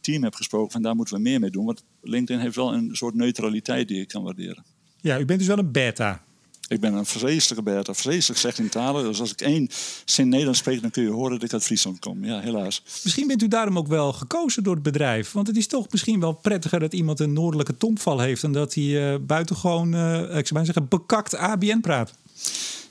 team 0.00 0.22
heb 0.22 0.34
gesproken 0.34 0.72
van 0.72 0.82
daar 0.82 0.96
moeten 0.96 1.14
we 1.14 1.20
meer 1.20 1.40
mee 1.40 1.50
doen. 1.50 1.64
Want 1.64 1.84
LinkedIn 2.02 2.42
heeft 2.42 2.56
wel 2.56 2.72
een 2.72 2.90
soort 2.92 3.14
neutraliteit 3.14 3.88
die 3.88 4.00
ik 4.00 4.08
kan 4.08 4.22
waarderen. 4.22 4.64
Ja, 5.00 5.18
u 5.18 5.24
bent 5.24 5.38
dus 5.38 5.48
wel 5.48 5.58
een 5.58 5.72
beta. 5.72 6.24
Ik 6.70 6.80
ben 6.80 6.94
een 6.94 7.06
vreselijke 7.06 7.62
Bertha, 7.62 7.94
vreselijk 7.94 8.40
slecht 8.40 8.58
in 8.58 8.68
talen. 8.68 9.04
Dus 9.04 9.20
als 9.20 9.32
ik 9.32 9.40
één 9.40 9.68
zin 10.04 10.28
Nederlands 10.28 10.58
spreek, 10.58 10.80
dan 10.80 10.90
kun 10.90 11.02
je 11.02 11.08
horen 11.10 11.30
dat 11.30 11.42
ik 11.42 11.52
uit 11.52 11.64
Friesland 11.64 11.98
kom. 11.98 12.24
Ja, 12.24 12.40
helaas. 12.40 12.82
Misschien 13.02 13.26
bent 13.26 13.42
u 13.42 13.48
daarom 13.48 13.78
ook 13.78 13.86
wel 13.86 14.12
gekozen 14.12 14.62
door 14.62 14.74
het 14.74 14.82
bedrijf. 14.82 15.32
Want 15.32 15.46
het 15.46 15.56
is 15.56 15.66
toch 15.66 15.86
misschien 15.90 16.20
wel 16.20 16.32
prettiger 16.32 16.80
dat 16.80 16.92
iemand 16.92 17.20
een 17.20 17.32
noordelijke 17.32 17.76
tongval 17.76 18.18
heeft... 18.18 18.42
dan 18.42 18.52
dat 18.52 18.74
hij 18.74 18.84
uh, 18.84 19.14
buitengewoon, 19.20 19.94
uh, 19.94 20.20
ik 20.20 20.46
zou 20.46 20.54
maar 20.54 20.64
zeggen, 20.64 20.88
bekakt 20.88 21.36
ABN 21.36 21.80
praat. 21.80 22.12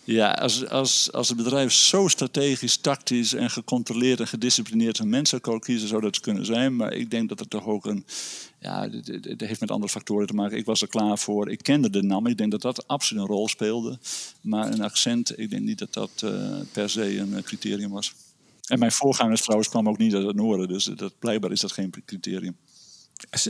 Ja, 0.03 0.31
als, 0.31 0.67
als, 0.67 1.11
als 1.11 1.27
het 1.27 1.37
bedrijf 1.37 1.73
zo 1.73 2.07
strategisch, 2.07 2.77
tactisch 2.77 3.33
en 3.33 3.49
gecontroleerd 3.49 4.19
en 4.19 4.27
gedisciplineerd 4.27 4.99
een 4.99 5.09
mensen 5.09 5.39
zou 5.43 5.59
kiezen, 5.59 5.87
zou 5.87 6.01
dat 6.01 6.19
kunnen 6.19 6.45
zijn. 6.45 6.75
Maar 6.75 6.93
ik 6.93 7.11
denk 7.11 7.29
dat 7.29 7.39
het 7.39 7.49
toch 7.49 7.65
ook 7.65 7.85
een. 7.85 8.05
Ja, 8.61 8.89
het 9.21 9.41
heeft 9.41 9.59
met 9.59 9.71
andere 9.71 9.91
factoren 9.91 10.27
te 10.27 10.33
maken. 10.33 10.57
Ik 10.57 10.65
was 10.65 10.81
er 10.81 10.87
klaar 10.87 11.17
voor. 11.17 11.51
Ik 11.51 11.63
kende 11.63 11.89
de 11.89 12.03
naam. 12.03 12.27
Ik 12.27 12.37
denk 12.37 12.51
dat 12.51 12.61
dat 12.61 12.87
absoluut 12.87 13.23
een 13.23 13.29
rol 13.29 13.47
speelde. 13.47 13.99
Maar 14.41 14.71
een 14.71 14.81
accent, 14.81 15.39
ik 15.39 15.49
denk 15.49 15.63
niet 15.63 15.79
dat 15.79 15.93
dat 15.93 16.21
uh, 16.25 16.59
per 16.71 16.89
se 16.89 17.17
een 17.17 17.43
criterium 17.43 17.89
was. 17.89 18.13
En 18.67 18.79
mijn 18.79 18.91
voorgangers 18.91 19.41
trouwens 19.41 19.69
kwam 19.69 19.89
ook 19.89 19.97
niet 19.97 20.13
uit 20.13 20.25
het 20.25 20.35
noorden. 20.35 20.67
Dus 20.67 20.83
dat, 20.83 21.19
blijkbaar 21.19 21.51
is 21.51 21.59
dat 21.59 21.71
geen 21.71 21.93
criterium. 22.05 22.55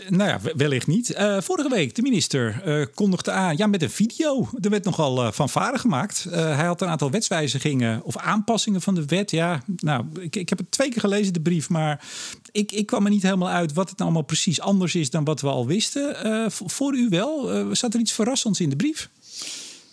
Nou 0.10 0.30
ja, 0.30 0.40
wellicht 0.56 0.88
niet. 0.88 1.10
Uh, 1.10 1.42
vorige 1.42 1.70
week, 1.70 1.96
de 1.96 2.02
minister 2.02 2.62
uh, 2.66 2.86
kondigde 2.94 3.32
aan, 3.32 3.58
ja, 3.58 3.68
met 3.68 3.82
een 3.82 3.90
video. 3.90 4.50
Er 4.62 4.70
werd 4.70 4.84
nogal 4.84 5.26
uh, 5.26 5.32
van 5.32 5.50
varen 5.50 5.80
gemaakt. 5.80 6.24
hij 6.30 6.66
had 6.66 6.82
een 6.82 6.88
aantal 6.88 7.12
wetswijzigingen 7.12 8.04
of 8.04 8.18
aanpassingen 8.18 8.82
van 8.82 8.96
de 8.96 9.06
wet. 9.06 9.32
Ja, 9.32 9.64
nou, 9.76 10.06
ik, 10.20 10.36
ik 10.36 10.50
heb 10.50 10.58
het 10.58 10.72
twee 10.72 10.90
keer 10.90 11.02
gelezen, 11.02 11.34
de 11.34 11.42
brief, 11.42 11.70
maar 11.70 12.06
ik, 12.52 12.72
ik 12.72 12.86
kwam 12.86 13.06
er 13.06 13.12
niet 13.12 13.24
helemaal 13.24 13.50
uit 13.50 13.74
wat 13.74 13.90
het 13.90 13.98
nou 13.98 14.10
allemaal 14.10 14.28
precies 14.28 14.62
anders 14.62 14.96
is 14.96 15.10
dan 15.10 15.24
wat 15.24 15.42
we 15.42 15.48
al 15.48 15.68
wisten. 15.68 16.52
voor 16.52 16.96
u 16.96 17.10
wel, 17.10 17.66
zat 17.76 17.94
er 17.94 18.00
iets 18.00 18.14
verrassends 18.14 18.60
in 18.60 18.70
de 18.70 18.76
brief? 18.76 19.10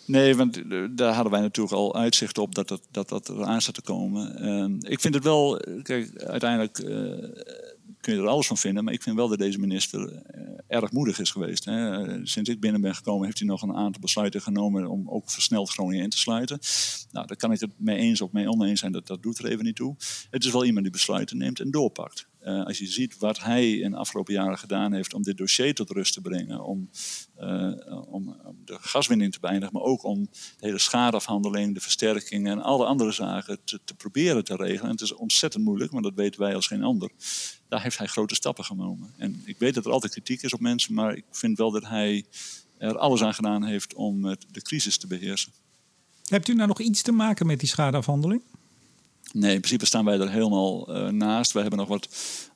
Nee, 0.05 0.37
want 0.37 0.63
daar 0.91 1.15
hadden 1.15 1.33
wij 1.33 1.41
natuurlijk 1.41 1.77
al 1.77 1.95
uitzicht 1.95 2.39
op 2.39 2.55
dat 2.55 2.69
dat, 2.69 2.81
dat, 2.91 3.09
dat 3.09 3.29
eraan 3.29 3.63
zat 3.63 3.75
te 3.75 3.83
komen. 3.83 4.39
Ehm, 4.39 4.93
ik 4.93 5.01
vind 5.01 5.15
het 5.15 5.25
wel, 5.25 5.61
kijk, 5.83 6.23
uiteindelijk 6.23 6.79
kun 8.07 8.15
je 8.15 8.21
er 8.21 8.29
alles 8.29 8.47
van 8.47 8.57
vinden. 8.57 8.85
Maar 8.85 8.93
ik 8.93 9.03
vind 9.03 9.17
wel 9.17 9.29
dat 9.29 9.39
deze 9.39 9.59
minister 9.59 10.13
uh, 10.13 10.19
erg 10.67 10.93
moedig 10.93 11.19
is 11.19 11.31
geweest. 11.31 11.65
Hè. 11.65 12.27
Sinds 12.27 12.51
ik 12.51 12.61
binnen 12.61 12.81
ben 12.81 12.95
gekomen 12.95 13.25
heeft 13.25 13.39
hij 13.39 13.49
nog 13.49 13.63
een 13.63 13.75
aantal 13.75 14.01
besluiten 14.01 14.41
genomen 14.41 14.87
om 14.87 15.09
ook 15.11 15.31
versneld 15.31 15.71
Groningen 15.71 16.05
in 16.05 16.11
te 16.11 16.19
sluiten. 16.19 16.59
Nou, 17.11 17.27
daar 17.27 17.37
kan 17.37 17.53
ik 17.53 17.61
het 17.61 17.71
mee 17.77 17.97
eens 17.97 18.21
of 18.21 18.33
mee 18.33 18.49
oneens 18.49 18.81
zijn, 18.81 18.93
dat, 18.93 19.07
dat 19.07 19.23
doet 19.23 19.39
er 19.39 19.47
even 19.47 19.65
niet 19.65 19.77
toe. 19.77 19.97
Het 20.31 20.45
is 20.45 20.53
wel 20.53 20.65
iemand 20.65 20.83
die 20.83 20.93
besluiten 20.93 21.37
neemt 21.37 21.61
en 21.61 21.71
doorpakt. 21.71 22.27
Uh, 22.47 22.65
als 22.65 22.79
je 22.79 22.87
ziet 22.87 23.19
wat 23.19 23.41
hij 23.41 23.73
in 23.73 23.91
de 23.91 23.97
afgelopen 23.97 24.35
jaren 24.35 24.59
gedaan 24.59 24.93
heeft 24.93 25.15
om 25.15 25.23
dit 25.23 25.37
dossier 25.37 25.75
tot 25.75 25.91
rust 25.91 26.13
te 26.13 26.21
brengen, 26.21 26.65
om, 26.65 26.91
uh, 27.41 27.73
om, 28.09 28.37
om, 28.45 28.57
de 28.65 28.79
gaswinning 28.81 29.33
te 29.33 29.41
beëindigen, 29.41 29.75
maar 29.75 29.83
ook 29.83 30.05
om 30.05 30.29
de 30.31 30.67
hele 30.67 30.79
schadeafhandeling, 30.79 31.75
de 31.75 31.81
versterking 31.81 32.49
en 32.49 32.63
alle 32.63 32.87
andere 32.87 33.13
zaken 33.13 33.59
te, 33.65 33.81
te, 33.85 33.95
proberen 33.95 34.45
te 34.45 34.57
regelen. 34.57 34.85
En 34.85 34.91
het 34.91 35.01
is 35.01 35.15
ontzettend 35.15 35.65
moeilijk, 35.65 35.93
maar 35.93 36.03
dat 36.03 36.15
weten 36.15 36.41
wij 36.41 36.55
als 36.55 36.67
geen 36.67 36.83
ander. 36.83 37.11
Daar 37.69 37.83
heeft 37.83 37.99
hij 37.99 38.07
grote 38.07 38.35
stappen 38.35 38.65
genomen. 38.65 39.11
En 39.17 39.43
ik 39.45 39.59
weet 39.59 39.75
dat 39.75 39.85
er 39.85 39.93
altijd 39.93 40.13
kritiek 40.13 40.43
is 40.43 40.53
op 40.53 40.61
mensen, 40.61 40.95
maar 40.95 41.17
ik 41.17 41.25
vind 41.31 41.59
wel 41.59 41.71
dat 41.71 41.87
hij 41.87 42.25
er 42.79 42.99
alles 42.99 43.23
aan 43.23 43.35
gedaan 43.35 43.65
heeft 43.65 43.95
om 43.95 44.23
de 44.23 44.63
crisis 44.63 44.97
te 44.97 45.07
beheersen. 45.07 45.53
Hebt 46.25 46.49
u 46.49 46.55
nou 46.55 46.69
nog 46.69 46.81
iets 46.81 47.03
te 47.03 47.13
maken 47.13 47.47
met 47.47 47.61
die 47.61 47.69
schadeafhandeling? 47.69 48.43
Nee, 49.39 49.55
in 49.55 49.61
principe 49.61 49.87
staan 49.87 50.05
wij 50.05 50.19
er 50.19 50.31
helemaal 50.31 50.97
uh, 50.97 51.09
naast. 51.09 51.53
We 51.53 51.61
hebben 51.61 51.79
nog 51.79 51.89
wat 51.89 52.09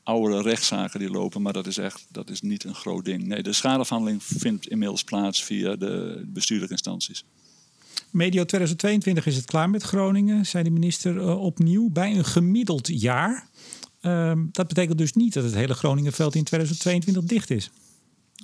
oudere 0.02 0.42
rechtszaken 0.42 1.00
die 1.00 1.10
lopen, 1.10 1.42
maar 1.42 1.52
dat 1.52 1.66
is 1.66 1.78
echt 1.78 2.06
dat 2.10 2.30
is 2.30 2.40
niet 2.40 2.64
een 2.64 2.74
groot 2.74 3.04
ding. 3.04 3.26
Nee, 3.26 3.42
de 3.42 3.52
schadeafhandeling 3.52 4.22
vindt 4.22 4.66
inmiddels 4.66 5.04
plaats 5.04 5.44
via 5.44 5.76
de 5.76 6.24
bestuurlijke 6.26 6.72
instanties. 6.72 7.24
Medio 8.10 8.44
2022 8.44 9.26
is 9.26 9.36
het 9.36 9.44
klaar 9.44 9.70
met 9.70 9.82
Groningen, 9.82 10.46
zei 10.46 10.64
de 10.64 10.70
minister 10.70 11.16
uh, 11.16 11.40
opnieuw, 11.40 11.88
bij 11.90 12.16
een 12.16 12.24
gemiddeld 12.24 13.00
jaar. 13.00 13.48
Uh, 14.02 14.32
dat 14.52 14.68
betekent 14.68 14.98
dus 14.98 15.12
niet 15.12 15.32
dat 15.34 15.44
het 15.44 15.54
hele 15.54 15.74
Groningenveld 15.74 16.34
in 16.34 16.44
2022 16.44 17.24
dicht 17.24 17.50
is. 17.50 17.70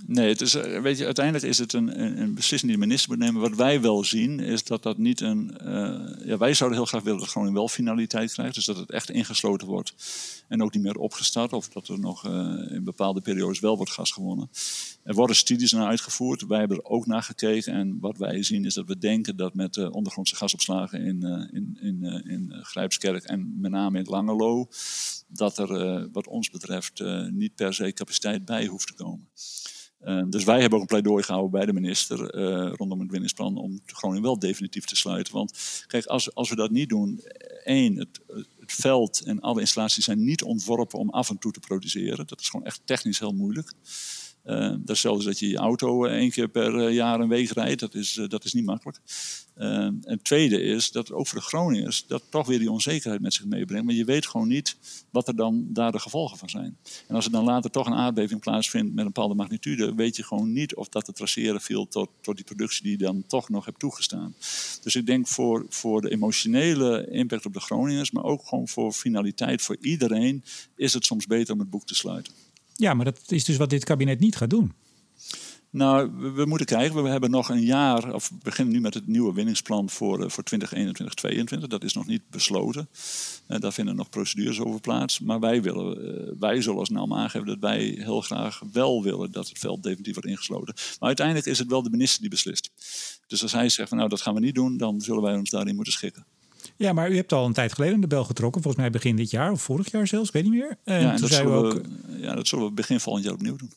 Nee, 0.04 0.28
het 0.28 0.40
is, 0.40 0.54
eh, 0.54 0.80
weet 0.80 0.98
je, 0.98 1.04
uiteindelijk 1.04 1.44
is 1.44 1.58
het 1.58 1.72
een, 1.72 2.00
een, 2.20 2.34
beslissing 2.34 2.70
die 2.70 2.80
de 2.80 2.86
minister 2.86 3.10
moet 3.10 3.18
nemen. 3.18 3.40
Wat 3.40 3.56
wij 3.56 3.80
wel 3.80 4.04
zien, 4.04 4.40
is 4.40 4.64
dat 4.64 4.82
dat 4.82 4.98
niet 4.98 5.20
een. 5.20 5.56
Uh, 5.64 6.26
ja, 6.26 6.36
wij 6.36 6.54
zouden 6.54 6.78
heel 6.78 6.86
graag 6.86 7.02
willen 7.02 7.18
dat 7.18 7.28
Groningen 7.28 7.54
wel 7.54 7.68
finaliteit 7.68 8.32
krijgt. 8.32 8.54
Dus 8.54 8.64
dat 8.64 8.76
het 8.76 8.90
echt 8.90 9.10
ingesloten 9.10 9.66
wordt. 9.66 9.94
En 10.48 10.62
ook 10.62 10.74
niet 10.74 10.82
meer 10.82 10.96
opgestart. 10.96 11.52
Of 11.52 11.68
dat 11.68 11.88
er 11.88 11.98
nog 11.98 12.26
uh, 12.26 12.32
in 12.70 12.84
bepaalde 12.84 13.20
periodes 13.20 13.60
wel 13.60 13.76
wordt 13.76 13.92
gas 13.92 14.10
gewonnen. 14.10 14.50
Er 15.02 15.14
worden 15.14 15.36
studies 15.36 15.72
naar 15.72 15.86
uitgevoerd. 15.86 16.46
Wij 16.46 16.58
hebben 16.58 16.76
er 16.76 16.84
ook 16.84 17.06
naar 17.06 17.22
gekeken. 17.22 17.72
En 17.72 17.98
wat 18.00 18.18
wij 18.18 18.42
zien 18.42 18.64
is 18.64 18.74
dat 18.74 18.86
we 18.86 18.98
denken 18.98 19.36
dat 19.36 19.54
met 19.54 19.74
de 19.74 19.92
ondergrondse 19.92 20.36
gasopslagen 20.36 21.04
in, 21.04 21.22
in, 21.52 21.78
in, 21.80 22.24
in 22.24 22.52
Grijpskerk 22.62 23.24
en 23.24 23.60
met 23.60 23.70
name 23.70 23.98
in 23.98 24.04
Langelo. 24.04 24.68
dat 25.28 25.58
er 25.58 26.10
wat 26.10 26.26
ons 26.26 26.50
betreft 26.50 27.02
niet 27.30 27.54
per 27.54 27.74
se 27.74 27.92
capaciteit 27.92 28.44
bij 28.44 28.66
hoeft 28.66 28.86
te 28.86 28.94
komen. 28.94 29.28
Uh, 30.06 30.22
dus 30.26 30.44
wij 30.44 30.60
hebben 30.60 30.74
ook 30.74 30.80
een 30.80 30.88
pleidooi 30.88 31.22
gehouden 31.22 31.50
bij 31.50 31.66
de 31.66 31.72
minister 31.72 32.34
uh, 32.34 32.72
rondom 32.74 33.00
het 33.00 33.10
winningsplan 33.10 33.56
om 33.56 33.80
Groningen 33.86 34.22
wel 34.22 34.38
definitief 34.38 34.84
te 34.84 34.96
sluiten. 34.96 35.34
Want 35.34 35.84
kijk, 35.86 36.06
als, 36.06 36.34
als 36.34 36.48
we 36.48 36.56
dat 36.56 36.70
niet 36.70 36.88
doen, 36.88 37.20
één, 37.64 37.96
het, 37.96 38.20
het 38.60 38.72
veld 38.72 39.20
en 39.20 39.40
alle 39.40 39.60
installaties 39.60 40.04
zijn 40.04 40.24
niet 40.24 40.42
ontworpen 40.42 40.98
om 40.98 41.10
af 41.10 41.30
en 41.30 41.38
toe 41.38 41.52
te 41.52 41.60
produceren. 41.60 42.26
Dat 42.26 42.40
is 42.40 42.48
gewoon 42.48 42.66
echt 42.66 42.80
technisch 42.84 43.18
heel 43.18 43.32
moeilijk. 43.32 43.72
Uh, 44.46 44.74
dat 44.78 44.96
is 44.96 45.00
zelfs 45.00 45.24
dat 45.24 45.38
je 45.38 45.48
je 45.48 45.56
auto 45.56 46.04
één 46.04 46.30
keer 46.30 46.48
per 46.48 46.90
jaar 46.90 47.20
een 47.20 47.28
week 47.28 47.50
rijdt. 47.50 47.80
Dat 47.80 47.94
is, 47.94 48.20
dat 48.28 48.44
is 48.44 48.52
niet 48.52 48.64
makkelijk. 48.64 48.98
en 49.54 49.98
het 50.00 50.24
tweede 50.24 50.62
is 50.62 50.90
dat 50.90 51.12
ook 51.12 51.26
voor 51.26 51.38
de 51.38 51.44
Groningers 51.44 52.06
dat 52.06 52.22
toch 52.28 52.46
weer 52.46 52.58
die 52.58 52.70
onzekerheid 52.70 53.22
met 53.22 53.34
zich 53.34 53.44
meebrengt. 53.44 53.84
Maar 53.84 53.94
je 53.94 54.04
weet 54.04 54.26
gewoon 54.26 54.48
niet 54.48 54.76
wat 55.10 55.28
er 55.28 55.36
dan 55.36 55.66
daar 55.68 55.92
de 55.92 55.98
gevolgen 55.98 56.38
van 56.38 56.48
zijn. 56.48 56.76
En 57.08 57.14
als 57.14 57.24
er 57.24 57.30
dan 57.30 57.44
later 57.44 57.70
toch 57.70 57.86
een 57.86 57.94
aardbeving 57.94 58.40
plaatsvindt 58.40 58.90
met 58.90 58.98
een 58.98 59.12
bepaalde 59.12 59.34
magnitude, 59.34 59.94
weet 59.94 60.16
je 60.16 60.22
gewoon 60.22 60.52
niet 60.52 60.74
of 60.74 60.88
dat 60.88 61.04
te 61.04 61.12
traceren 61.12 61.60
viel 61.60 61.88
tot, 61.88 62.10
tot 62.20 62.36
die 62.36 62.44
productie 62.44 62.82
die 62.82 62.92
je 62.92 63.04
dan 63.04 63.24
toch 63.26 63.48
nog 63.48 63.64
hebt 63.64 63.78
toegestaan. 63.78 64.34
Dus 64.82 64.94
ik 64.94 65.06
denk 65.06 65.28
voor, 65.28 65.66
voor 65.68 66.00
de 66.00 66.10
emotionele 66.10 67.08
impact 67.10 67.46
op 67.46 67.52
de 67.52 67.60
Groningers, 67.60 68.10
maar 68.10 68.24
ook 68.24 68.46
gewoon 68.46 68.68
voor 68.68 68.92
finaliteit 68.92 69.62
voor 69.62 69.76
iedereen, 69.80 70.44
is 70.76 70.92
het 70.92 71.04
soms 71.04 71.26
beter 71.26 71.54
om 71.54 71.60
het 71.60 71.70
boek 71.70 71.86
te 71.86 71.94
sluiten. 71.94 72.32
Ja, 72.76 72.94
maar 72.94 73.04
dat 73.04 73.20
is 73.26 73.44
dus 73.44 73.56
wat 73.56 73.70
dit 73.70 73.84
kabinet 73.84 74.20
niet 74.20 74.36
gaat 74.36 74.50
doen. 74.50 74.72
Nou, 75.70 76.10
we, 76.34 76.44
moeten 76.44 76.66
kijken. 76.66 77.02
We 77.02 77.08
hebben 77.08 77.30
nog 77.30 77.48
een 77.48 77.62
jaar, 77.62 78.14
of 78.14 78.28
we 78.28 78.34
beginnen 78.42 78.74
nu 78.74 78.80
met 78.80 78.94
het 78.94 79.06
nieuwe 79.06 79.32
winningsplan 79.32 79.90
voor, 79.90 80.20
uh, 80.20 80.28
voor 80.28 80.42
2021, 80.42 81.14
2022. 81.14 81.68
Dat 81.68 81.84
is 81.84 81.94
nog 81.94 82.06
niet 82.06 82.30
besloten. 82.30 82.88
Uh, 83.48 83.58
daar 83.58 83.72
vinden 83.72 83.96
nog 83.96 84.08
procedures 84.08 84.60
over 84.60 84.80
plaats. 84.80 85.20
Maar 85.20 85.40
wij, 85.40 85.62
willen, 85.62 86.04
uh, 86.04 86.32
wij 86.38 86.62
zullen 86.62 86.78
als 86.78 86.88
NAM 86.88 87.14
aangeven 87.14 87.46
dat 87.46 87.58
wij 87.58 87.82
heel 87.98 88.20
graag 88.20 88.62
wel 88.72 89.02
willen 89.02 89.32
dat 89.32 89.48
het 89.48 89.58
veld 89.58 89.82
definitief 89.82 90.14
wordt 90.14 90.28
ingesloten. 90.28 90.74
Maar 90.74 91.08
uiteindelijk 91.08 91.46
is 91.46 91.58
het 91.58 91.68
wel 91.68 91.82
de 91.82 91.90
minister 91.90 92.20
die 92.20 92.30
beslist. 92.30 92.70
Dus 93.26 93.42
als 93.42 93.52
hij 93.52 93.68
zegt 93.68 93.88
van 93.88 93.98
nou 93.98 94.10
dat 94.10 94.20
gaan 94.20 94.34
we 94.34 94.40
niet 94.40 94.54
doen, 94.54 94.76
dan 94.76 95.00
zullen 95.00 95.22
wij 95.22 95.36
ons 95.36 95.50
daarin 95.50 95.74
moeten 95.74 95.92
schikken. 95.92 96.26
Ja, 96.76 96.92
maar 96.92 97.10
u 97.10 97.16
hebt 97.16 97.32
al 97.32 97.46
een 97.46 97.52
tijd 97.52 97.72
geleden 97.72 98.00
de 98.00 98.06
bel 98.06 98.24
getrokken. 98.24 98.62
Volgens 98.62 98.82
mij 98.82 98.92
begin 98.92 99.16
dit 99.16 99.30
jaar 99.30 99.52
of 99.52 99.62
vorig 99.62 99.90
jaar 99.90 100.06
zelfs, 100.06 100.30
weet 100.30 100.42
niet 100.42 100.52
meer. 100.52 100.78
En 100.84 101.00
ja, 101.00 101.12
en 101.12 101.20
dat, 101.20 101.30
zullen 101.30 101.62
we, 101.62 101.68
ook... 101.68 101.80
ja, 102.20 102.34
dat 102.34 102.48
zullen 102.48 102.64
we 102.64 102.72
begin 102.72 103.00
volgend 103.00 103.24
jaar 103.24 103.34
opnieuw 103.34 103.56
doen. 103.56 103.72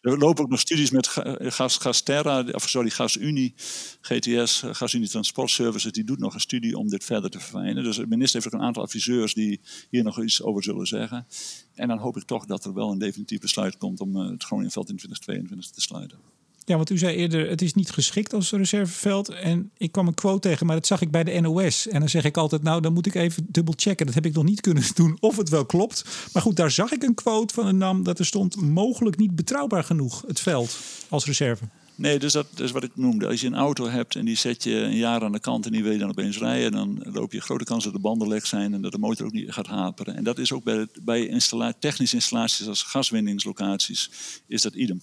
Er 0.00 0.18
lopen 0.18 0.44
ook 0.44 0.50
nog 0.50 0.60
studies 0.60 0.90
met 0.90 1.06
Gas, 1.38 1.76
Gasterra, 1.76 2.44
of 2.52 2.68
sorry, 2.68 2.90
GasUnie, 2.90 3.54
GTS, 4.00 4.62
GasUnie 4.72 5.08
Transport 5.08 5.50
Services, 5.50 5.92
die 5.92 6.04
doet 6.04 6.18
nog 6.18 6.34
een 6.34 6.40
studie 6.40 6.78
om 6.78 6.88
dit 6.88 7.04
verder 7.04 7.30
te 7.30 7.40
verfijnen. 7.40 7.84
Dus 7.84 7.96
de 7.96 8.06
minister 8.06 8.40
heeft 8.40 8.54
ook 8.54 8.60
een 8.60 8.66
aantal 8.66 8.82
adviseurs 8.82 9.34
die 9.34 9.60
hier 9.90 10.02
nog 10.02 10.22
iets 10.22 10.42
over 10.42 10.62
zullen 10.62 10.86
zeggen. 10.86 11.26
En 11.74 11.88
dan 11.88 11.98
hoop 11.98 12.16
ik 12.16 12.22
toch 12.22 12.46
dat 12.46 12.64
er 12.64 12.74
wel 12.74 12.90
een 12.90 12.98
definitief 12.98 13.40
besluit 13.40 13.76
komt 13.76 14.00
om 14.00 14.16
eh, 14.16 14.30
het 14.30 14.44
Groningenveld 14.44 14.88
in 14.88 14.96
2022 14.96 15.70
te 15.70 15.80
sluiten. 15.80 16.18
Ja, 16.66 16.76
want 16.76 16.90
u 16.90 16.98
zei 16.98 17.16
eerder, 17.16 17.48
het 17.48 17.62
is 17.62 17.74
niet 17.74 17.90
geschikt 17.90 18.34
als 18.34 18.50
reserveveld. 18.50 19.28
En 19.28 19.70
ik 19.76 19.92
kwam 19.92 20.06
een 20.06 20.14
quote 20.14 20.48
tegen, 20.48 20.66
maar 20.66 20.76
dat 20.76 20.86
zag 20.86 21.00
ik 21.00 21.10
bij 21.10 21.24
de 21.24 21.40
NOS. 21.40 21.88
En 21.88 22.00
dan 22.00 22.08
zeg 22.08 22.24
ik 22.24 22.36
altijd, 22.36 22.62
nou, 22.62 22.80
dan 22.80 22.92
moet 22.92 23.06
ik 23.06 23.14
even 23.14 23.46
dubbel 23.48 23.74
checken. 23.76 24.06
Dat 24.06 24.14
heb 24.14 24.26
ik 24.26 24.34
nog 24.34 24.44
niet 24.44 24.60
kunnen 24.60 24.82
doen 24.94 25.16
of 25.20 25.36
het 25.36 25.48
wel 25.48 25.66
klopt. 25.66 26.04
Maar 26.32 26.42
goed, 26.42 26.56
daar 26.56 26.70
zag 26.70 26.92
ik 26.92 27.02
een 27.02 27.14
quote 27.14 27.54
van 27.54 27.66
een 27.66 27.76
NAM 27.76 28.02
dat 28.02 28.18
er 28.18 28.26
stond... 28.26 28.56
mogelijk 28.56 29.16
niet 29.16 29.36
betrouwbaar 29.36 29.84
genoeg, 29.84 30.24
het 30.26 30.40
veld, 30.40 30.78
als 31.08 31.24
reserve. 31.24 31.64
Nee, 31.96 32.18
dus 32.18 32.32
dat 32.32 32.46
is 32.60 32.70
wat 32.70 32.82
ik 32.82 32.90
noemde. 32.94 33.26
Als 33.26 33.40
je 33.40 33.46
een 33.46 33.54
auto 33.54 33.88
hebt 33.88 34.16
en 34.16 34.24
die 34.24 34.36
zet 34.36 34.62
je 34.62 34.74
een 34.74 34.96
jaar 34.96 35.22
aan 35.22 35.32
de 35.32 35.40
kant 35.40 35.66
en 35.66 35.72
die 35.72 35.82
wil 35.82 35.92
je 35.92 35.98
dan 35.98 36.08
opeens 36.08 36.38
rijden, 36.38 36.72
dan 36.72 37.00
loop 37.12 37.32
je 37.32 37.40
grote 37.40 37.64
kans 37.64 37.84
dat 37.84 37.92
de 37.92 37.98
banden 37.98 38.28
lek 38.28 38.46
zijn 38.46 38.74
en 38.74 38.82
dat 38.82 38.92
de 38.92 38.98
motor 38.98 39.26
ook 39.26 39.32
niet 39.32 39.52
gaat 39.52 39.66
haperen. 39.66 40.16
En 40.16 40.24
dat 40.24 40.38
is 40.38 40.52
ook 40.52 40.64
bij, 40.64 40.86
bij 41.02 41.26
installa 41.26 41.72
technische 41.78 42.14
installaties 42.14 42.68
als 42.68 42.82
gaswinningslocaties, 42.82 44.10
is 44.46 44.62
dat 44.62 44.74
idem. 44.74 45.02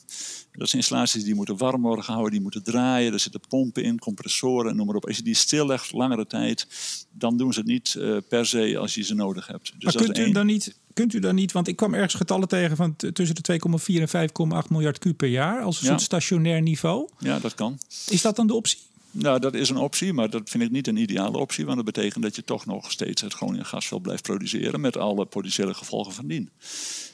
Dat 0.51 0.69
zijn 0.69 0.81
installaties 0.81 1.23
die 1.23 1.35
moeten 1.35 1.57
warm 1.57 1.81
worden 1.81 2.05
gehouden, 2.05 2.31
die 2.31 2.41
moeten 2.41 2.63
draaien, 2.63 3.13
er 3.13 3.19
zitten 3.19 3.41
pompen 3.49 3.83
in, 3.83 3.99
compressoren, 3.99 4.75
noem 4.75 4.85
maar 4.85 4.95
op. 4.95 5.05
Als 5.07 5.17
je 5.17 5.23
die 5.23 5.35
stillegt 5.35 5.91
langere 5.91 6.27
tijd, 6.27 6.67
dan 7.11 7.37
doen 7.37 7.53
ze 7.53 7.59
het 7.59 7.67
niet 7.67 7.95
uh, 7.97 8.17
per 8.29 8.45
se 8.45 8.77
als 8.77 8.95
je 8.95 9.03
ze 9.03 9.13
nodig 9.13 9.47
hebt. 9.47 9.73
Dus 9.77 9.93
maar 9.93 10.03
kunt 10.03 10.17
u 10.17 10.31
dan 10.31 10.45
niet 10.45 10.75
kunt 10.93 11.13
u 11.13 11.19
dan 11.19 11.35
niet, 11.35 11.51
want 11.51 11.67
ik 11.67 11.75
kwam 11.75 11.93
ergens 11.93 12.13
getallen 12.13 12.47
tegen 12.47 12.75
van 12.75 12.95
tussen 12.95 13.35
de 13.35 13.59
2,4 13.59 14.11
en 14.11 14.29
5,8 14.63 14.69
miljard 14.69 14.99
kuub 14.99 15.17
per 15.17 15.27
jaar 15.27 15.61
als 15.61 15.79
een 15.79 15.87
soort 15.87 16.01
stationair 16.01 16.61
niveau. 16.61 17.09
Ja, 17.19 17.39
dat 17.39 17.55
kan. 17.55 17.79
Is 18.07 18.21
dat 18.21 18.35
dan 18.35 18.47
de 18.47 18.53
optie? 18.53 18.77
Nou, 19.11 19.39
dat 19.39 19.53
is 19.53 19.69
een 19.69 19.77
optie, 19.77 20.13
maar 20.13 20.29
dat 20.29 20.49
vind 20.49 20.63
ik 20.63 20.71
niet 20.71 20.87
een 20.87 20.97
ideale 20.97 21.37
optie. 21.37 21.65
Want 21.65 21.75
dat 21.75 21.85
betekent 21.85 22.23
dat 22.23 22.35
je 22.35 22.43
toch 22.43 22.65
nog 22.65 22.91
steeds 22.91 23.21
het 23.21 23.33
Groningen 23.33 23.65
gasveld 23.65 24.01
blijft 24.01 24.23
produceren 24.23 24.81
met 24.81 24.97
alle 24.97 25.25
potentiële 25.25 25.73
gevolgen 25.73 26.13
van 26.13 26.27
dien. 26.27 26.49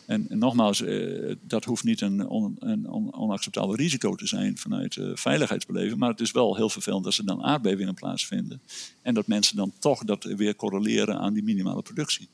En, 0.09 0.25
nogmaals, 0.29 0.81
eh, 0.81 1.35
dat 1.41 1.65
hoeft 1.65 1.83
niet 1.83 2.01
een, 2.01 2.19
een 2.59 2.89
on, 2.89 3.13
onacceptabel 3.13 3.75
risico 3.75 4.15
te 4.15 4.27
zijn 4.27 4.57
vanuit 4.57 4.95
uh, 4.95 5.11
veiligheidsbeleving. 5.13 5.97
Maar 5.97 6.09
het 6.09 6.19
is 6.19 6.31
wel 6.31 6.55
heel 6.55 6.69
vervelend 6.69 7.03
dat 7.03 7.17
er 7.17 7.25
dan 7.25 7.43
aardbevingen 7.43 7.93
plaatsvinden. 7.93 8.61
En 9.01 9.13
dat 9.13 9.27
mensen 9.27 9.55
dan 9.55 9.73
toch 9.79 10.03
dat 10.03 10.23
weer 10.23 10.55
correleren 10.55 11.19
aan 11.19 11.33
die 11.33 11.43
minimale 11.43 11.81
productie. 11.81 12.27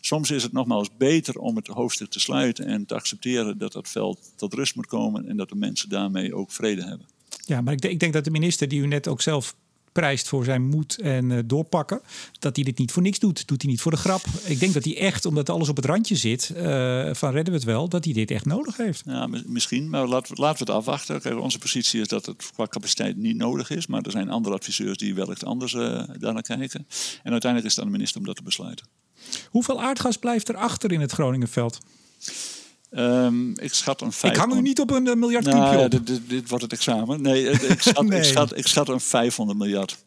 Soms 0.00 0.30
is 0.30 0.42
het 0.42 0.52
nogmaals 0.52 0.88
beter 0.96 1.38
om 1.38 1.56
het 1.56 1.66
hoofdstuk 1.66 2.10
te 2.10 2.20
sluiten 2.20 2.66
en 2.66 2.86
te 2.86 2.94
accepteren 2.94 3.58
dat 3.58 3.72
dat 3.72 3.88
veld 3.88 4.32
tot 4.36 4.54
rust 4.54 4.76
moet 4.76 4.86
komen 4.86 5.28
en 5.28 5.36
dat 5.36 5.48
de 5.48 5.56
mensen 5.56 5.88
daarmee 5.88 6.34
ook 6.34 6.52
vrede 6.52 6.84
hebben. 6.84 7.06
Ja, 7.46 7.60
maar 7.60 7.72
ik, 7.72 7.84
ik 7.84 8.00
denk 8.00 8.12
dat 8.12 8.24
de 8.24 8.30
minister, 8.30 8.68
die 8.68 8.80
u 8.80 8.86
net 8.86 9.08
ook 9.08 9.22
zelf 9.22 9.54
prijst 9.92 10.28
voor 10.28 10.44
zijn 10.44 10.62
moed 10.62 10.98
en 11.00 11.30
uh, 11.30 11.38
doorpakken. 11.44 12.00
Dat 12.38 12.56
hij 12.56 12.64
dit 12.64 12.78
niet 12.78 12.92
voor 12.92 13.02
niks 13.02 13.18
doet. 13.18 13.46
Doet 13.46 13.62
hij 13.62 13.70
niet 13.70 13.80
voor 13.80 13.90
de 13.90 13.96
grap. 13.96 14.22
Ik 14.44 14.60
denk 14.60 14.74
dat 14.74 14.84
hij 14.84 14.98
echt, 14.98 15.24
omdat 15.24 15.48
alles 15.48 15.68
op 15.68 15.76
het 15.76 15.84
randje 15.84 16.16
zit, 16.16 16.52
uh, 16.56 16.60
van 17.14 17.32
redden 17.32 17.52
we 17.52 17.58
het 17.58 17.64
wel, 17.64 17.88
dat 17.88 18.04
hij 18.04 18.12
dit 18.12 18.30
echt 18.30 18.44
nodig 18.44 18.76
heeft. 18.76 19.02
Ja, 19.06 19.28
misschien. 19.46 19.90
Maar 19.90 20.06
laten 20.06 20.34
we, 20.34 20.40
laten 20.40 20.66
we 20.66 20.72
het 20.72 20.80
afwachten. 20.80 21.20
Kijk, 21.20 21.40
onze 21.40 21.58
positie 21.58 22.00
is 22.00 22.08
dat 22.08 22.26
het 22.26 22.50
qua 22.54 22.66
capaciteit 22.66 23.16
niet 23.16 23.36
nodig 23.36 23.70
is. 23.70 23.86
Maar 23.86 24.02
er 24.02 24.10
zijn 24.10 24.30
andere 24.30 24.54
adviseurs 24.54 24.96
die 24.96 25.14
wellicht 25.14 25.44
anders 25.44 25.72
uh, 25.72 26.02
daarnaar 26.18 26.42
kijken. 26.42 26.86
En 27.22 27.32
uiteindelijk 27.32 27.64
is 27.64 27.76
het 27.76 27.84
aan 27.84 27.90
de 27.90 27.96
minister 27.96 28.20
om 28.20 28.26
dat 28.26 28.36
te 28.36 28.42
besluiten. 28.42 28.86
Hoeveel 29.50 29.82
aardgas 29.82 30.16
blijft 30.16 30.48
er 30.48 30.56
achter 30.56 30.92
in 30.92 31.00
het 31.00 31.12
Groningenveld? 31.12 31.78
Um, 32.90 33.58
ik 33.58 33.74
schat 33.74 34.00
een 34.00 34.12
500... 34.12 34.34
Ik 34.34 34.36
hang 34.36 34.54
u 34.54 34.68
niet 34.68 34.80
op 34.80 34.90
een 34.90 35.06
uh, 35.06 35.14
miljard 35.14 35.44
nou, 35.44 35.84
op. 35.84 35.90
Dit, 35.90 36.06
dit, 36.06 36.20
dit, 36.28 36.48
wordt 36.48 36.64
het 36.64 36.72
examen. 36.72 37.22
Nee, 37.22 37.50
ik 37.50 37.80
schat, 37.80 38.06
nee. 38.06 38.18
Ik, 38.18 38.24
schat, 38.24 38.56
ik 38.56 38.66
schat 38.66 38.88
een 38.88 39.00
500 39.00 39.58
miljard. 39.58 39.98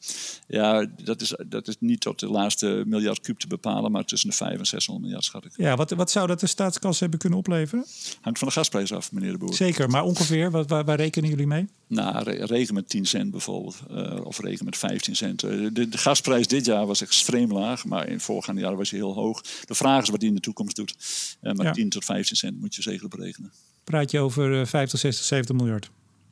Ja, 0.47 0.85
dat 1.03 1.21
is, 1.21 1.35
dat 1.47 1.67
is 1.67 1.75
niet 1.79 2.01
tot 2.01 2.19
de 2.19 2.27
laatste 2.27 2.83
miljard 2.85 3.21
kuub 3.21 3.39
te 3.39 3.47
bepalen, 3.47 3.91
maar 3.91 4.05
tussen 4.05 4.29
de 4.29 4.35
5 4.35 4.59
en 4.59 4.65
600 4.65 5.05
miljard 5.05 5.25
schat 5.25 5.45
ik. 5.45 5.51
Ja, 5.55 5.75
wat, 5.75 5.91
wat 5.91 6.11
zou 6.11 6.27
dat 6.27 6.39
de 6.39 6.47
staatskas 6.47 6.99
hebben 6.99 7.19
kunnen 7.19 7.39
opleveren? 7.39 7.85
Hangt 8.21 8.39
van 8.39 8.47
de 8.47 8.53
gasprijs 8.53 8.93
af, 8.93 9.11
meneer 9.11 9.31
de 9.31 9.37
Boer. 9.37 9.53
Zeker, 9.53 9.89
maar 9.89 10.03
ongeveer, 10.03 10.51
wat, 10.51 10.69
waar, 10.69 10.85
waar 10.85 10.97
rekenen 10.97 11.29
jullie 11.29 11.47
mee? 11.47 11.67
Nou, 11.87 12.31
reken 12.45 12.73
met 12.73 12.89
10 12.89 13.05
cent 13.05 13.31
bijvoorbeeld, 13.31 13.79
uh, 13.91 14.25
of 14.25 14.39
reken 14.39 14.65
met 14.65 14.77
15 14.77 15.15
cent. 15.15 15.39
De, 15.39 15.71
de, 15.71 15.97
gasprijs 15.97 16.47
dit 16.47 16.65
jaar 16.65 16.85
was 16.85 17.01
extreem 17.01 17.53
laag, 17.53 17.85
maar 17.85 18.07
in 18.07 18.19
voorgaande 18.19 18.61
jaren 18.61 18.77
was 18.77 18.89
hij 18.89 18.99
heel 18.99 19.13
hoog. 19.13 19.41
De 19.41 19.75
vraag 19.75 20.01
is 20.01 20.09
wat 20.09 20.19
die 20.19 20.29
in 20.29 20.35
de 20.35 20.41
toekomst 20.41 20.75
doet. 20.75 20.95
Uh, 21.41 21.53
maar 21.53 21.65
ja. 21.65 21.71
10 21.71 21.89
tot 21.89 22.05
15 22.05 22.35
cent 22.35 22.59
moet 22.59 22.70
je 22.75 22.81
zeker 22.81 23.07
berekenen. 23.07 23.51
Praat 23.83 24.11
je 24.11 24.19
over 24.19 24.67
50, 24.67 24.99
60, 24.99 25.25
70 25.25 25.55
miljard? 25.55 25.91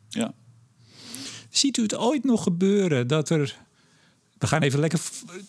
Ja. 0.10 0.34
Ziet 1.50 1.78
u 1.78 1.82
het 1.82 1.96
ooit 1.96 2.24
nog 2.24 2.44
gebeuren 2.44 3.08
dat 3.08 3.30
er 3.30 3.58
we 4.40 4.48
gaan 4.48 4.62
even 4.62 4.80
lekker 4.80 5.00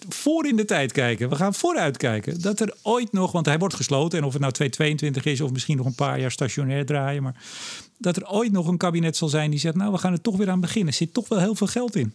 voor 0.09 0.47
in 0.47 0.57
de 0.57 0.65
tijd 0.65 0.93
kijken. 0.93 1.29
We 1.29 1.37
gaan 1.37 1.55
vooruit 1.55 1.97
kijken. 1.97 2.41
Dat 2.41 2.61
er 2.61 2.75
ooit 2.83 3.13
nog, 3.13 3.33
want 3.33 3.47
hij 3.47 3.59
wordt 3.59 3.75
gesloten. 3.75 4.19
En 4.19 4.25
of 4.25 4.33
het 4.33 4.41
nou 4.41 4.53
2022 4.53 5.33
is 5.33 5.41
of 5.41 5.53
misschien 5.53 5.77
nog 5.77 5.87
een 5.87 5.95
paar 5.95 6.21
jaar 6.21 6.31
stationair 6.31 6.87
draaien. 6.87 7.23
Maar 7.23 7.43
dat 7.99 8.17
er 8.17 8.29
ooit 8.29 8.53
nog 8.53 8.67
een 8.67 8.77
kabinet 8.77 9.17
zal 9.17 9.29
zijn 9.29 9.51
die 9.51 9.61
zegt: 9.61 9.75
Nou, 9.75 9.93
we 9.93 9.99
gaan 9.99 10.13
er 10.13 10.21
toch 10.21 10.37
weer 10.37 10.51
aan 10.51 10.61
beginnen. 10.61 10.89
Er 10.89 10.99
zit 10.99 11.15
toch 11.15 11.29
wel 11.29 11.39
heel 11.39 11.55
veel 11.55 11.67
geld 11.67 11.97
in. 11.97 12.13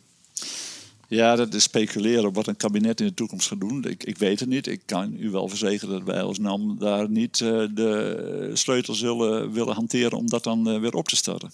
Ja, 1.08 1.36
dat 1.36 1.54
is 1.54 1.64
speculeren 1.64 2.26
op 2.26 2.36
wat 2.36 2.48
een 2.48 2.58
kabinet 2.58 3.00
in 3.00 3.08
de 3.08 3.14
toekomst 3.14 3.48
gaat 3.48 3.60
doen. 3.60 3.84
Ik, 3.84 4.04
ik 4.04 4.18
weet 4.18 4.40
het 4.40 4.50
niet. 4.50 4.68
Ik 4.68 4.82
kan 4.86 5.16
u 5.20 5.30
wel 5.30 5.48
verzekeren 5.48 5.94
dat 5.94 6.04
wij 6.04 6.22
als 6.22 6.40
NAM 6.40 6.80
daar 6.80 7.10
niet 7.10 7.40
uh, 7.40 7.68
de 7.74 8.52
sleutel 8.54 8.94
zullen 8.94 9.52
willen 9.52 9.76
hanteren 9.76 10.18
om 10.18 10.30
dat 10.30 10.44
dan 10.44 10.70
uh, 10.70 10.80
weer 10.80 10.94
op 10.94 11.08
te 11.08 11.16
starten. 11.16 11.52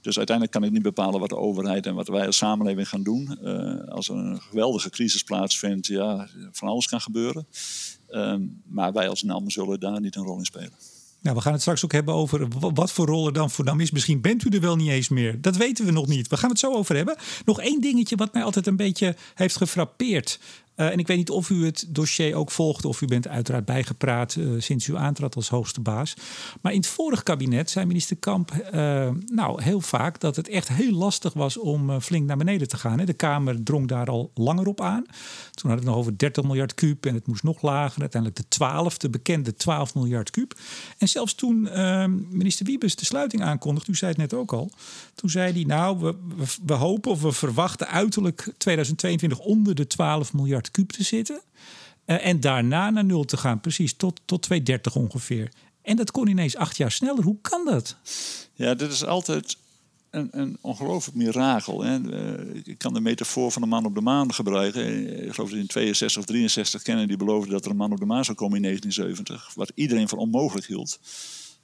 Dus 0.00 0.16
uiteindelijk 0.16 0.56
kan 0.56 0.64
ik 0.64 0.72
niet 0.72 0.82
bepalen 0.82 1.20
wat 1.20 1.28
de 1.28 1.36
overheid 1.36 1.86
en 1.86 1.94
wat 1.94 2.08
wij 2.08 2.26
als 2.26 2.36
samenleving 2.36 2.88
gaan 2.88 3.02
doen. 3.02 3.38
Uh, 3.42 3.88
als 3.88 4.08
er 4.08 4.16
een 4.16 4.40
geweldige 4.40 4.90
crisis 4.90 5.22
plaatsvindt, 5.22 5.86
ja, 5.86 6.28
van 6.52 6.68
alles 6.68 6.86
kan 6.86 7.00
gebeuren. 7.00 7.46
Ehm, 8.08 8.42
maar 8.66 8.92
wij 8.92 9.08
als 9.08 9.22
NAM 9.22 9.50
zullen 9.50 9.80
daar 9.80 10.00
niet 10.00 10.16
een 10.16 10.24
rol 10.24 10.38
in 10.38 10.44
spelen. 10.44 10.72
Nou, 11.22 11.36
we 11.36 11.42
gaan 11.42 11.52
het 11.52 11.60
straks 11.60 11.84
ook 11.84 11.92
hebben 11.92 12.14
over 12.14 12.48
wat 12.74 12.92
voor 12.92 13.06
rol 13.06 13.26
er 13.26 13.32
dan 13.32 13.50
voor 13.50 13.64
NAM 13.64 13.80
is. 13.80 13.90
Misschien 13.90 14.20
bent 14.20 14.44
u 14.44 14.48
er 14.48 14.60
wel 14.60 14.76
niet 14.76 14.88
eens 14.88 15.08
meer. 15.08 15.40
Dat 15.40 15.56
weten 15.56 15.84
we 15.84 15.90
nog 15.90 16.06
niet. 16.06 16.28
We 16.28 16.36
gaan 16.36 16.50
het 16.50 16.58
zo 16.58 16.74
over 16.74 16.96
hebben. 16.96 17.16
Nog 17.44 17.60
één 17.60 17.80
dingetje 17.80 18.16
wat 18.16 18.32
mij 18.32 18.42
altijd 18.42 18.66
een 18.66 18.76
beetje 18.76 19.16
heeft 19.34 19.56
gefrappeerd. 19.56 20.38
Uh, 20.80 20.92
en 20.92 20.98
ik 20.98 21.06
weet 21.06 21.16
niet 21.16 21.30
of 21.30 21.50
u 21.50 21.64
het 21.64 21.84
dossier 21.88 22.34
ook 22.34 22.50
volgt 22.50 22.84
of 22.84 23.00
u 23.00 23.06
bent 23.06 23.28
uiteraard 23.28 23.64
bijgepraat 23.64 24.34
uh, 24.34 24.60
sinds 24.60 24.86
u 24.86 24.96
aantrad 24.96 25.36
als 25.36 25.48
hoogste 25.48 25.80
baas. 25.80 26.14
Maar 26.60 26.72
in 26.72 26.78
het 26.78 26.86
vorige 26.86 27.22
kabinet 27.22 27.70
zei 27.70 27.86
minister 27.86 28.16
Kamp 28.16 28.52
uh, 28.74 29.08
nou 29.26 29.62
heel 29.62 29.80
vaak 29.80 30.20
dat 30.20 30.36
het 30.36 30.48
echt 30.48 30.68
heel 30.68 30.92
lastig 30.92 31.32
was 31.32 31.56
om 31.56 32.00
flink 32.00 32.26
naar 32.26 32.36
beneden 32.36 32.68
te 32.68 32.76
gaan. 32.76 32.98
Hè. 32.98 33.04
De 33.04 33.12
Kamer 33.12 33.62
drong 33.62 33.88
daar 33.88 34.06
al 34.06 34.30
langer 34.34 34.66
op 34.66 34.80
aan. 34.80 35.04
Toen 35.50 35.70
hadden 35.70 35.78
het 35.78 35.84
nog 35.84 35.96
over 35.96 36.18
30 36.18 36.44
miljard 36.44 36.74
kuub 36.74 37.06
en 37.06 37.14
het 37.14 37.26
moest 37.26 37.42
nog 37.42 37.62
lager. 37.62 38.00
Uiteindelijk 38.00 38.42
de 38.42 38.48
12, 38.48 38.98
de 38.98 39.10
bekende 39.10 39.54
12 39.54 39.94
miljard 39.94 40.30
kuub. 40.30 40.58
En 40.98 41.08
zelfs 41.08 41.34
toen 41.34 41.62
minister 42.30 42.66
Wiebes 42.66 42.96
de 42.96 43.04
sluiting 43.04 43.42
aankondigde, 43.42 43.92
u 43.92 43.94
zei 43.94 44.10
het 44.10 44.20
net 44.20 44.34
ook 44.34 44.52
al, 44.52 44.70
toen 45.14 45.30
zei 45.30 45.52
hij 45.52 45.64
nou 45.64 45.98
we, 45.98 46.14
we, 46.36 46.44
we 46.66 46.72
hopen 46.72 47.10
of 47.10 47.22
we 47.22 47.32
verwachten 47.32 47.88
uiterlijk 47.88 48.52
2022 48.58 49.38
onder 49.38 49.74
de 49.74 49.86
12 49.86 50.32
miljard 50.32 50.69
te 50.70 51.04
zitten. 51.04 51.40
Uh, 52.06 52.26
en 52.26 52.40
daarna 52.40 52.90
naar 52.90 53.04
nul 53.04 53.24
te 53.24 53.36
gaan, 53.36 53.60
precies 53.60 53.94
tot, 53.94 54.20
tot 54.24 54.42
230 54.42 54.96
ongeveer. 54.96 55.52
En 55.82 55.96
dat 55.96 56.10
kon 56.10 56.28
ineens 56.28 56.56
acht 56.56 56.76
jaar 56.76 56.92
sneller. 56.92 57.24
Hoe 57.24 57.38
kan 57.40 57.64
dat? 57.64 57.96
Ja, 58.54 58.74
dit 58.74 58.92
is 58.92 59.04
altijd 59.04 59.56
een, 60.10 60.28
een 60.30 60.58
ongelooflijk 60.60 61.16
mirakel. 61.16 61.82
Hè. 61.82 61.98
Uh, 61.98 62.60
ik 62.64 62.78
kan 62.78 62.94
de 62.94 63.00
metafoor 63.00 63.52
van 63.52 63.62
de 63.62 63.68
man 63.68 63.84
op 63.84 63.94
de 63.94 64.00
maan 64.00 64.34
gebruiken. 64.34 64.84
Eh, 64.84 65.26
ik 65.26 65.34
geloof 65.34 65.50
dat 65.50 65.58
in 65.58 65.66
62 65.66 66.20
of 66.20 66.26
63 66.26 66.82
Kennedy 66.82 67.16
beloofde 67.16 67.50
dat 67.50 67.64
er 67.64 67.70
een 67.70 67.76
man 67.76 67.92
op 67.92 67.98
de 67.98 68.06
maan 68.06 68.24
zou 68.24 68.36
komen 68.36 68.56
in 68.56 68.62
1970. 68.62 69.54
Wat 69.54 69.72
iedereen 69.74 70.08
voor 70.08 70.18
onmogelijk 70.18 70.66
hield. 70.66 70.98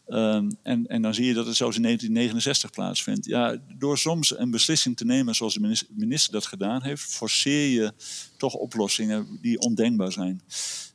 Um, 0.08 0.58
en, 0.62 0.86
en 0.86 1.02
dan 1.02 1.14
zie 1.14 1.26
je 1.26 1.34
dat 1.34 1.46
het 1.46 1.56
zelfs 1.56 1.76
in 1.76 1.82
1969 1.82 2.70
plaatsvindt. 2.70 3.26
Ja, 3.26 3.56
door 3.78 3.98
soms 3.98 4.38
een 4.38 4.50
beslissing 4.50 4.96
te 4.96 5.04
nemen 5.04 5.34
zoals 5.34 5.54
de 5.54 5.86
minister, 5.96 6.32
dat 6.32 6.46
gedaan 6.46 6.82
heeft, 6.82 7.02
forceer 7.02 7.68
je 7.68 7.92
toch 8.36 8.54
oplossingen 8.54 9.38
die 9.40 9.58
ondenkbaar 9.58 10.12
zijn. 10.12 10.42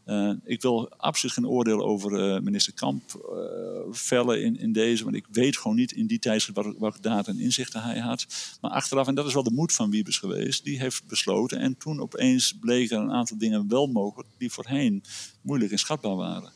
Uh, 0.06 0.32
ik 0.44 0.62
wil 0.62 0.90
absoluut 0.98 1.36
geen 1.36 1.48
oordeel 1.48 1.82
over 1.82 2.34
uh, 2.36 2.42
minister 2.42 2.74
Kamp 2.74 3.02
uh, 3.16 3.94
vellen 3.96 4.44
in, 4.44 4.60
in 4.60 4.72
deze, 4.72 5.04
want 5.04 5.16
ik 5.16 5.26
weet 5.32 5.58
gewoon 5.58 5.78
niet 5.78 5.92
in 5.92 6.08
die 6.08 6.20
tijd 6.20 6.50
wat, 6.54 6.76
welke 6.80 7.02
data 7.02 7.32
en 7.32 7.40
inzichten 7.40 7.82
hij 7.82 8.00
had. 8.00 8.26
Maar 8.62 8.72
achteraf, 8.72 9.08
en 9.08 9.16
dat 9.16 9.28
is 9.28 9.34
wel 9.34 9.44
de 9.44 9.52
moed 9.52 9.74
van 9.74 9.90
Wiebes 9.90 10.18
geweest, 10.18 10.64
die 10.64 10.80
heeft 10.80 11.08
besloten. 11.08 11.60
En 11.60 11.78
toen 11.78 12.02
opeens 12.02 12.58
bleken 12.60 13.00
een 13.00 13.12
aantal 13.12 13.38
dingen 13.38 13.68
wel 13.68 13.88
mogelijk 13.88 14.30
die 14.38 14.52
voorheen 14.52 15.04
moeilijk 15.42 15.72
inschatbaar 15.72 16.16
waren. 16.16 16.52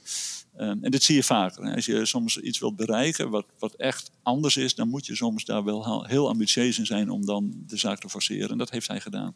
Um, 0.60 0.84
en 0.84 0.92
dit 0.92 1.04
zie 1.04 1.16
je 1.16 1.24
vaker. 1.24 1.64
Hè. 1.64 1.76
Als 1.76 1.86
je 1.86 2.06
soms 2.06 2.38
iets 2.38 2.60
wilt 2.60 2.76
bereiken 2.76 3.30
wat, 3.30 3.46
wat 3.60 3.74
echt 3.74 4.12
anders 4.24 4.58
is, 4.58 4.76
dan 4.76 4.90
moet 4.90 5.06
je 5.06 5.16
soms 5.16 5.46
daar 5.46 5.64
wel 5.64 6.06
heel 6.06 6.28
ambitieus 6.28 6.80
in 6.80 6.86
zijn 6.86 7.10
om 7.10 7.26
dan 7.26 7.54
de 7.68 7.78
zaak 7.78 8.00
te 8.00 8.10
forceren. 8.10 8.50
En 8.50 8.58
dat 8.58 8.70
heeft 8.70 8.88
hij 8.88 9.02
gedaan. 9.02 9.34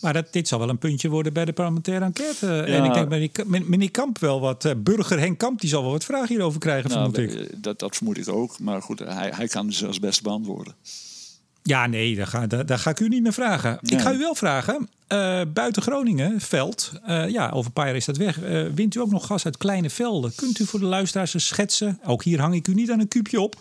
Maar 0.00 0.12
dat, 0.12 0.32
dit 0.32 0.48
zal 0.48 0.58
wel 0.58 0.68
een 0.68 0.78
puntje 0.78 1.08
worden 1.08 1.32
bij 1.32 1.44
de 1.44 1.52
parlementaire 1.52 2.04
enquête. 2.04 2.46
Ja. 2.46 2.64
En 2.64 2.84
ik 2.84 2.94
denk 2.94 3.08
bij 3.08 3.62
meneer 3.66 3.90
Kamp 3.90 4.18
wel 4.18 4.40
wat. 4.40 4.64
Uh, 4.64 4.72
burger 4.76 5.18
Henk 5.18 5.38
Kamp 5.38 5.60
die 5.60 5.68
zal 5.68 5.82
wel 5.82 5.90
wat 5.90 6.04
vragen 6.04 6.28
hierover 6.28 6.60
krijgen, 6.60 6.90
nou, 6.90 7.12
vermoed 7.12 7.32
ik. 7.32 7.62
Dat, 7.62 7.78
dat 7.78 7.96
vermoed 7.96 8.18
ik 8.18 8.28
ook. 8.28 8.58
Maar 8.58 8.82
goed, 8.82 8.98
hij, 8.98 9.32
hij 9.34 9.48
kan 9.48 9.72
ze 9.72 9.86
als 9.86 10.00
best 10.00 10.22
beantwoorden. 10.22 10.74
Ja, 11.66 11.86
nee, 11.86 12.16
daar 12.16 12.26
ga, 12.26 12.46
daar, 12.46 12.66
daar 12.66 12.78
ga 12.78 12.90
ik 12.90 13.00
u 13.00 13.08
niet 13.08 13.22
naar 13.22 13.32
vragen. 13.32 13.78
Ik 13.82 14.00
ga 14.00 14.12
u 14.12 14.18
wel 14.18 14.34
vragen. 14.34 14.88
Uh, 15.08 15.40
buiten 15.52 15.82
Groningen, 15.82 16.40
veld. 16.40 16.92
Uh, 17.08 17.28
ja, 17.28 17.50
over 17.50 17.66
een 17.66 17.72
paar 17.72 17.86
jaar 17.86 17.96
is 17.96 18.04
dat 18.04 18.16
weg. 18.16 18.42
Uh, 18.42 18.66
wint 18.74 18.94
u 18.94 19.00
ook 19.00 19.10
nog 19.10 19.26
gas 19.26 19.44
uit 19.44 19.56
kleine 19.56 19.90
velden? 19.90 20.34
Kunt 20.34 20.58
u 20.58 20.66
voor 20.66 20.80
de 20.80 20.86
luisteraars 20.86 21.34
eens 21.34 21.46
schetsen? 21.46 22.00
Ook 22.04 22.22
hier 22.22 22.40
hang 22.40 22.54
ik 22.54 22.66
u 22.66 22.74
niet 22.74 22.90
aan 22.90 23.00
een 23.00 23.08
kuubje 23.08 23.40
op. 23.40 23.56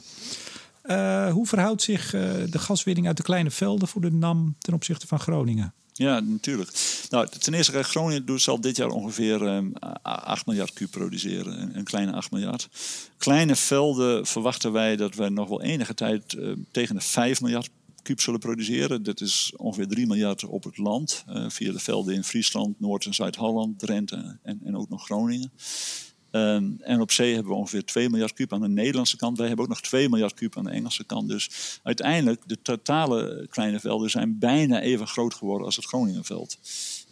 hoe 1.32 1.48
verhoudt 1.48 1.82
zich 1.82 2.10
de 2.50 2.60
gaswinning 2.60 3.08
uit 3.08 3.18
de 3.18 3.24
kleine 3.24 3.52
velden 3.52 3.88
voor 3.88 4.02
de 4.02 4.12
NAM 4.12 4.56
ten 4.60 4.74
opzichte 4.74 5.08
van 5.08 5.20
Groningen? 5.20 5.74
Ja, 5.94 6.20
natuurlijk. 6.20 6.70
Nou, 7.10 7.28
ten 7.40 7.54
eerste, 7.54 7.84
Groningen 7.84 8.26
doet, 8.26 8.42
zal 8.42 8.62
dit 8.62 8.78
jaar 8.78 8.90
ongeveer 8.90 9.42
um, 9.42 9.74
8 10.02 10.46
miljard 10.46 10.74
kuub 10.74 10.92
produceren. 10.92 11.62
Een, 11.62 11.78
een, 11.78 11.84
kleine 11.84 12.12
8 12.12 12.32
miljard. 12.32 12.70
Kleine 13.18 13.56
velden 13.56 14.26
verwachten 14.26 14.72
wij 14.72 14.96
dat 14.96 15.16
we 15.16 15.30
nog 15.30 15.50
wel 15.50 15.62
enige 15.62 15.94
tijd 15.94 16.38
tegen 16.72 16.96
de 16.96 17.02
5 17.02 17.42
miljard 17.42 17.70
kuub 18.06 18.20
zullen 18.20 18.40
produceren. 18.40 19.04
Dat 19.04 19.22
is 19.22 19.54
ongeveer 19.58 19.88
3 19.88 20.08
miljard 20.08 20.44
op 20.44 20.64
het 20.64 20.78
land. 20.78 21.24
Uh, 21.30 21.50
via 21.50 21.72
de 21.72 21.80
velden 21.80 22.16
in 22.16 22.24
Friesland, 22.24 22.80
Noord- 22.80 23.06
en 23.06 23.14
Zuid-Holland, 23.14 23.80
Drenthe 23.80 24.38
en, 24.44 24.60
en 24.64 24.78
ook 24.78 24.90
nog 24.90 25.06
Groningen. 25.06 25.52
Um, 26.32 26.78
en 26.82 27.02
op 27.02 27.12
zee 27.12 27.34
hebben 27.34 27.52
we 27.52 27.58
ongeveer 27.58 27.86
2 27.86 28.10
miljard 28.10 28.34
kuub 28.34 28.54
aan 28.54 28.62
de 28.62 28.68
Nederlandse 28.68 29.18
kant. 29.18 29.38
Wij 29.38 29.48
hebben 29.48 29.66
ook 29.66 29.72
nog 29.72 29.82
2 29.82 30.10
miljard 30.10 30.34
kuub 30.34 30.58
aan 30.58 30.64
de 30.64 30.70
Engelse 30.70 31.04
kant. 31.04 31.30
Dus 31.30 31.80
uiteindelijk, 31.84 32.42
de 32.46 32.62
totale 32.62 33.48
kleine 33.50 33.80
velden 33.80 34.10
zijn 34.10 34.40
bijna 34.40 34.82
even 34.82 35.08
groot 35.08 35.34
geworden 35.34 35.66
als 35.66 35.76
het 35.76 35.86
Groningenveld. 35.86 36.58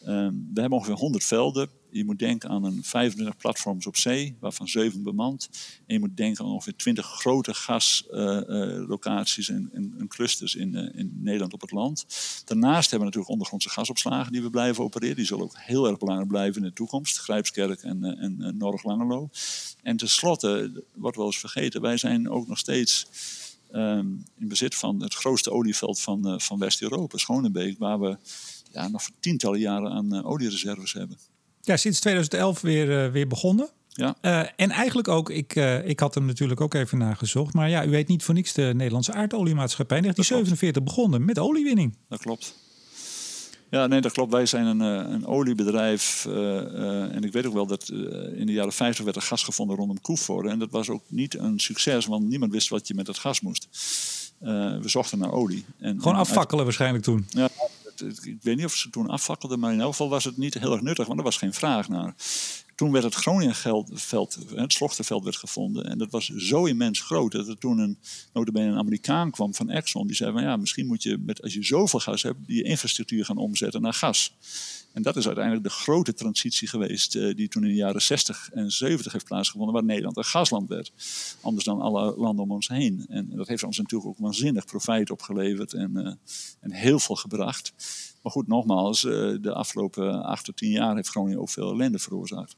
Um, 0.07 0.49
we 0.53 0.59
hebben 0.61 0.77
ongeveer 0.77 0.95
100 0.95 1.23
velden. 1.23 1.69
Je 1.93 2.05
moet 2.05 2.19
denken 2.19 2.49
aan 2.49 2.63
een 2.63 2.83
25 2.83 3.37
platforms 3.37 3.87
op 3.87 3.97
zee, 3.97 4.35
waarvan 4.39 4.67
7 4.67 5.03
bemand. 5.03 5.49
En 5.85 5.93
je 5.93 5.99
moet 5.99 6.17
denken 6.17 6.45
aan 6.45 6.51
ongeveer 6.51 6.75
20 6.75 7.05
grote 7.05 7.53
gaslocaties 7.53 9.49
en, 9.49 10.05
clusters 10.07 10.55
in, 10.55 10.75
uh, 10.75 10.99
in 10.99 11.11
Nederland 11.21 11.53
op 11.53 11.61
het 11.61 11.71
land. 11.71 12.05
Daarnaast 12.45 12.89
hebben 12.89 12.99
we 12.99 13.05
natuurlijk 13.05 13.31
ondergrondse 13.31 13.69
gasopslagen 13.69 14.31
die 14.31 14.41
we 14.41 14.49
blijven 14.49 14.83
opereren. 14.83 15.15
Die 15.15 15.25
zullen 15.25 15.43
ook 15.43 15.57
heel 15.57 15.87
erg 15.87 15.97
belangrijk 15.97 16.29
blijven 16.29 16.61
in 16.61 16.67
de 16.67 16.73
toekomst. 16.73 17.17
Grijpskerk 17.17 17.81
en, 17.81 17.97
uh, 18.03 18.23
en 18.23 18.37
uh, 18.39 18.47
Norg-Langelo. 18.47 19.29
En 19.81 19.97
tenslotte, 19.97 20.83
wordt 20.93 21.17
wel 21.17 21.25
eens 21.25 21.39
vergeten, 21.39 21.81
wij 21.81 21.97
zijn 21.97 22.29
ook 22.29 22.47
nog 22.47 22.57
steeds... 22.57 23.07
Um, 23.75 24.25
in 24.39 24.47
bezit 24.47 24.75
van 24.75 25.01
het 25.01 25.13
grootste 25.13 25.51
olieveld 25.51 26.01
van, 26.01 26.41
van 26.41 26.59
West-Europa, 26.59 27.17
Schonebeek, 27.17 27.77
waar 27.77 27.99
we 27.99 28.17
ja, 28.71 28.87
nog 28.87 29.03
voor 29.03 29.13
tientallen 29.19 29.59
jaren 29.59 29.91
aan 29.91 30.23
oliereserves 30.23 30.93
hebben. 30.93 31.17
Ja, 31.65 31.77
sinds 31.77 31.99
2011 31.99 32.61
weer, 32.61 33.05
uh, 33.05 33.11
weer 33.11 33.27
begonnen. 33.27 33.69
Ja. 33.89 34.15
Uh, 34.21 34.39
en 34.55 34.71
eigenlijk 34.71 35.07
ook, 35.07 35.29
ik, 35.29 35.55
uh, 35.55 35.87
ik 35.87 35.99
had 35.99 36.15
hem 36.15 36.25
natuurlijk 36.25 36.61
ook 36.61 36.73
even 36.73 36.97
nagezocht. 36.97 37.53
Maar 37.53 37.69
ja, 37.69 37.85
u 37.85 37.89
weet 37.89 38.07
niet 38.07 38.23
voor 38.23 38.33
niks 38.33 38.53
de 38.53 38.71
Nederlandse 38.75 39.13
aardoliemaatschappij. 39.13 39.97
In 39.97 40.03
1947 40.03 40.83
begonnen 40.83 41.25
met 41.25 41.39
oliewinning. 41.39 41.97
Dat 42.09 42.19
klopt. 42.19 42.61
Ja, 43.69 43.87
nee, 43.87 44.01
dat 44.01 44.11
klopt. 44.11 44.31
Wij 44.31 44.45
zijn 44.45 44.65
een, 44.65 44.79
een 45.13 45.25
oliebedrijf. 45.25 46.25
En 46.25 47.23
ik 47.23 47.31
weet 47.31 47.45
ook 47.45 47.53
wel 47.53 47.65
dat 47.65 47.89
in 48.35 48.45
de 48.45 48.51
jaren 48.51 48.73
50 48.73 49.03
werd 49.03 49.15
er 49.15 49.21
gas 49.21 49.43
gevonden 49.43 49.75
rondom 49.75 50.01
Koevoorde. 50.01 50.49
En 50.49 50.59
dat 50.59 50.71
was 50.71 50.89
ook 50.89 51.03
niet 51.07 51.37
een 51.37 51.59
succes, 51.59 52.05
want 52.05 52.29
niemand 52.29 52.51
wist 52.51 52.69
wat 52.69 52.87
je 52.87 52.93
met 52.93 53.07
het 53.07 53.17
gas 53.17 53.41
moest. 53.41 53.67
we 54.39 54.89
zochten 54.89 55.19
naar 55.19 55.31
olie. 55.31 55.65
En, 55.79 56.01
Gewoon 56.01 56.17
afvakkelen 56.17 56.55
uit... 56.55 56.63
waarschijnlijk 56.63 57.03
toen. 57.03 57.25
Ja, 57.29 57.49
ik 58.23 58.37
weet 58.41 58.55
niet 58.55 58.65
of 58.65 58.75
ze 58.75 58.89
toen 58.89 59.07
afvakkelden, 59.07 59.59
maar 59.59 59.73
in 59.73 59.81
elk 59.81 59.91
geval 59.91 60.09
was 60.09 60.23
het 60.23 60.37
niet 60.37 60.53
heel 60.53 60.71
erg 60.71 60.81
nuttig, 60.81 61.07
want 61.07 61.19
er 61.19 61.25
was 61.25 61.37
geen 61.37 61.53
vraag 61.53 61.89
naar. 61.89 62.15
Toen 62.75 62.91
werd 62.91 63.03
het 63.03 63.13
Groningenveld, 63.13 64.29
het 64.55 64.73
Slochterveld 64.73 65.23
werd 65.23 65.35
gevonden. 65.35 65.85
En 65.85 65.97
dat 65.97 66.11
was 66.11 66.25
zo 66.25 66.65
immens 66.65 66.99
groot 66.99 67.31
dat 67.31 67.47
er 67.47 67.57
toen 67.57 67.77
een, 67.77 67.97
notabene 68.33 68.71
een 68.71 68.77
Amerikaan 68.77 69.31
kwam 69.31 69.53
van 69.53 69.69
Exxon. 69.69 70.07
Die 70.07 70.15
zei 70.15 70.31
van 70.31 70.41
ja, 70.41 70.57
misschien 70.57 70.87
moet 70.87 71.03
je, 71.03 71.17
met, 71.17 71.41
als 71.41 71.53
je 71.53 71.63
zoveel 71.63 71.99
gas 71.99 72.23
hebt, 72.23 72.45
die 72.45 72.63
infrastructuur 72.63 73.25
gaan 73.25 73.37
omzetten 73.37 73.81
naar 73.81 73.93
gas. 73.93 74.35
En 74.93 75.01
dat 75.01 75.15
is 75.15 75.25
uiteindelijk 75.25 75.65
de 75.65 75.71
grote 75.71 76.13
transitie 76.13 76.67
geweest 76.67 77.15
uh, 77.15 77.35
die 77.35 77.47
toen 77.47 77.63
in 77.63 77.69
de 77.69 77.75
jaren 77.75 78.01
60 78.01 78.49
en 78.51 78.71
70 78.71 79.11
heeft 79.11 79.25
plaatsgevonden, 79.25 79.73
waar 79.73 79.83
Nederland 79.83 80.17
een 80.17 80.23
gasland 80.23 80.69
werd. 80.69 80.91
Anders 81.41 81.65
dan 81.65 81.81
alle 81.81 82.15
landen 82.17 82.43
om 82.43 82.51
ons 82.51 82.67
heen. 82.67 83.05
En 83.09 83.29
dat 83.35 83.47
heeft 83.47 83.63
ons 83.63 83.77
natuurlijk 83.77 84.09
ook 84.09 84.17
waanzinnig 84.17 84.65
profijt 84.65 85.11
opgeleverd 85.11 85.73
en, 85.73 85.91
uh, 85.93 86.13
en 86.59 86.71
heel 86.71 86.99
veel 86.99 87.15
gebracht. 87.15 87.73
Maar 88.21 88.31
goed, 88.31 88.47
nogmaals, 88.47 89.03
uh, 89.03 89.37
de 89.41 89.53
afgelopen 89.53 90.23
acht 90.23 90.45
tot 90.45 90.57
tien 90.57 90.71
jaar 90.71 90.95
heeft 90.95 91.09
Groningen 91.09 91.39
ook 91.39 91.49
veel 91.49 91.71
ellende 91.71 91.99
veroorzaakt. 91.99 92.55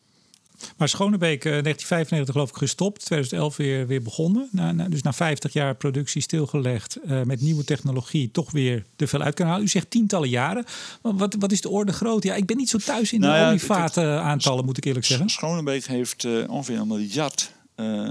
Maar 0.77 0.89
Schonebeek, 0.89 1.41
1995 1.41 2.33
geloof 2.33 2.49
ik 2.49 2.55
gestopt, 2.55 3.05
2011 3.05 3.57
weer, 3.57 3.87
weer 3.87 4.01
begonnen. 4.01 4.49
Na, 4.51 4.71
na, 4.71 4.89
dus 4.89 5.01
na 5.01 5.13
50 5.13 5.53
jaar 5.53 5.75
productie 5.75 6.21
stilgelegd, 6.21 6.97
uh, 7.05 7.21
met 7.21 7.41
nieuwe 7.41 7.63
technologie 7.63 8.31
toch 8.31 8.51
weer 8.51 8.85
te 8.95 9.07
veel 9.07 9.21
uit 9.21 9.33
kunnen 9.33 9.53
halen. 9.53 9.67
U 9.67 9.71
zegt 9.71 9.89
tientallen 9.89 10.29
jaren. 10.29 10.65
Wat, 11.01 11.35
wat 11.39 11.51
is 11.51 11.61
de 11.61 11.69
orde 11.69 11.93
groot? 11.93 12.23
Ja, 12.23 12.35
ik 12.35 12.45
ben 12.45 12.57
niet 12.57 12.69
zo 12.69 12.77
thuis 12.77 13.13
in 13.13 13.19
nou 13.19 13.33
de 13.33 13.39
ja, 13.39 13.47
olievaataantallen, 13.47 14.65
moet 14.65 14.77
ik 14.77 14.85
eerlijk 14.85 15.05
zeggen. 15.05 15.29
Schonebeek 15.29 15.85
heeft 15.85 16.23
uh, 16.23 16.49
ongeveer 16.49 16.79
een 16.79 16.87
miljard 16.87 17.51
uh, 17.75 18.09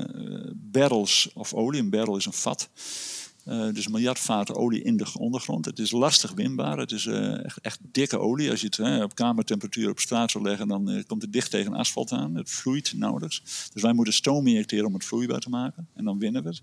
barrels 0.55 1.31
of 1.35 1.55
olie. 1.55 1.81
Een 1.81 1.91
barrel 1.91 2.17
is 2.17 2.27
een 2.27 2.33
vat. 2.33 2.69
Uh, 3.49 3.73
dus 3.73 3.89
miljard 3.89 4.19
vaten 4.19 4.55
olie 4.55 4.83
in 4.83 4.97
de 4.97 5.07
ondergrond. 5.19 5.65
Het 5.65 5.79
is 5.79 5.91
lastig 5.91 6.33
winbaar. 6.33 6.79
Het 6.79 6.93
is 6.93 7.05
uh, 7.05 7.45
echt, 7.45 7.61
echt, 7.61 7.79
dikke 7.83 8.19
olie. 8.19 8.51
Als 8.51 8.61
je 8.61 8.67
het 8.67 8.79
uh, 8.79 9.03
op 9.03 9.15
kamertemperatuur 9.15 9.91
op 9.91 9.99
straat 9.99 10.31
zou 10.31 10.45
leggen, 10.45 10.69
dan 10.69 11.05
komt 11.07 11.23
het 11.23 11.33
dicht 11.33 11.51
tegen 11.51 11.75
asfalt 11.75 12.13
aan. 12.13 12.35
Het 12.35 12.51
vloeit 12.51 12.93
nauwelijks. 12.97 13.43
Dus 13.73 13.83
wij 13.83 13.93
moeten 13.93 14.15
stoom 14.15 14.47
injecteren 14.47 14.87
om 14.87 14.95
het 14.95 15.05
vloeibaar 15.05 15.41
te 15.41 15.49
maken. 15.49 15.89
En 15.95 16.05
dan 16.05 16.19
winnen 16.19 16.43
we 16.43 16.49
het. 16.49 16.63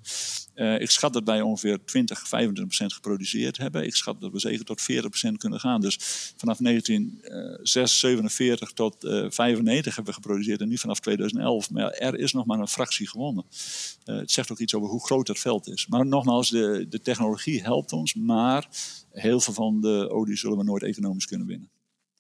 ik 0.82 0.92
schat 0.92 1.14
dat 1.14 1.24
wij 1.24 1.42
ongeveer 1.42 1.86
20, 1.86 2.28
25 2.28 2.66
procent 2.66 2.94
geproduceerd 2.94 3.58
hebben. 3.58 3.86
Ik 3.86 3.96
schat 3.96 4.22
dat 4.22 4.32
we 4.32 4.40
zeker 4.40 4.66
tot 4.66 4.82
40 4.82 5.10
procent 5.10 5.38
kunnen 5.38 5.60
gaan. 5.60 5.82
Dus 5.82 6.00
vanaf 6.38 6.58
1947 6.58 8.72
tot 8.72 8.96
95 9.00 9.96
hebben 9.96 10.14
we 10.14 10.20
geproduceerd. 10.22 10.62
En 10.62 10.68
nu 10.68 10.78
vanaf 10.78 11.00
2011. 11.00 11.72
Maar 11.72 11.92
er 11.92 12.20
is 12.20 12.34
nog 12.34 12.46
maar 12.46 12.60
een 12.60 12.68
fractie 12.68 13.10
gewonnen. 13.10 13.44
het 14.04 14.32
zegt 14.32 14.52
ook 14.52 14.60
iets 14.60 14.76
over 14.76 14.90
hoe 14.90 15.06
groot 15.06 15.28
dat 15.28 15.40
veld 15.40 15.68
is. 15.68 15.88
Maar 15.88 16.06
nogmaals, 16.06 16.50
de 16.50 16.71
de, 16.90 17.02
technologie 17.02 17.62
helpt 17.62 17.94
ons, 17.94 18.14
maar 18.14 18.68
heel 19.12 19.40
veel 19.40 19.54
van 19.54 19.82
de 19.82 20.10
olie 20.10 20.38
zullen 20.38 20.58
we 20.58 20.64
nooit 20.64 20.84
economisch 20.84 21.26
kunnen 21.26 21.48
winnen. 21.48 21.70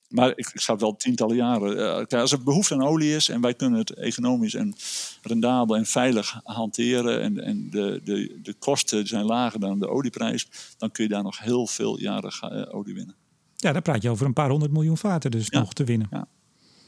Maar 0.08 0.30
ik, 0.30 0.52
ik 0.54 0.62
zou 0.62 0.78
wel 0.78 0.96
tientallen 0.96 1.36
jaren. 1.36 2.06
Uh, 2.12 2.20
als 2.20 2.32
er 2.32 2.44
behoefte 2.44 2.74
aan 2.74 2.84
olie 2.84 3.16
is 3.16 3.30
en 3.30 3.42
wij 3.42 3.54
kunnen 3.54 3.80
het 3.80 3.94
economisch 3.94 4.54
en 4.54 4.76
rendabel 5.22 5.76
en 5.76 5.86
veilig 5.86 6.40
hanteren. 6.44 7.22
en, 7.22 7.44
en 7.44 7.70
de, 7.70 8.02
de, 8.04 8.40
de 8.42 8.54
kosten 8.54 9.08
zijn 9.08 9.26
lager 9.26 9.60
dan 9.60 9.80
de 9.80 9.90
olieprijs. 9.90 10.48
dan 10.78 10.92
kun 10.92 11.04
je 11.04 11.10
daar 11.10 11.24
nog 11.24 11.40
heel 11.40 11.68
veel 11.68 12.00
jaren 12.00 12.34
uh, 12.44 12.76
olie 12.76 12.94
winnen. 12.94 13.16
Ja, 13.56 13.72
dan 13.72 13.82
praat 13.82 14.02
je 14.02 14.10
over 14.10 14.26
een 14.26 14.34
paar 14.34 14.50
honderd 14.50 14.72
miljoen 14.72 14.98
vaten 14.98 15.32
dus 15.32 15.48
ja. 15.50 15.60
nog 15.60 15.74
te 15.74 15.84
winnen. 15.84 16.08
Ja. 16.12 16.28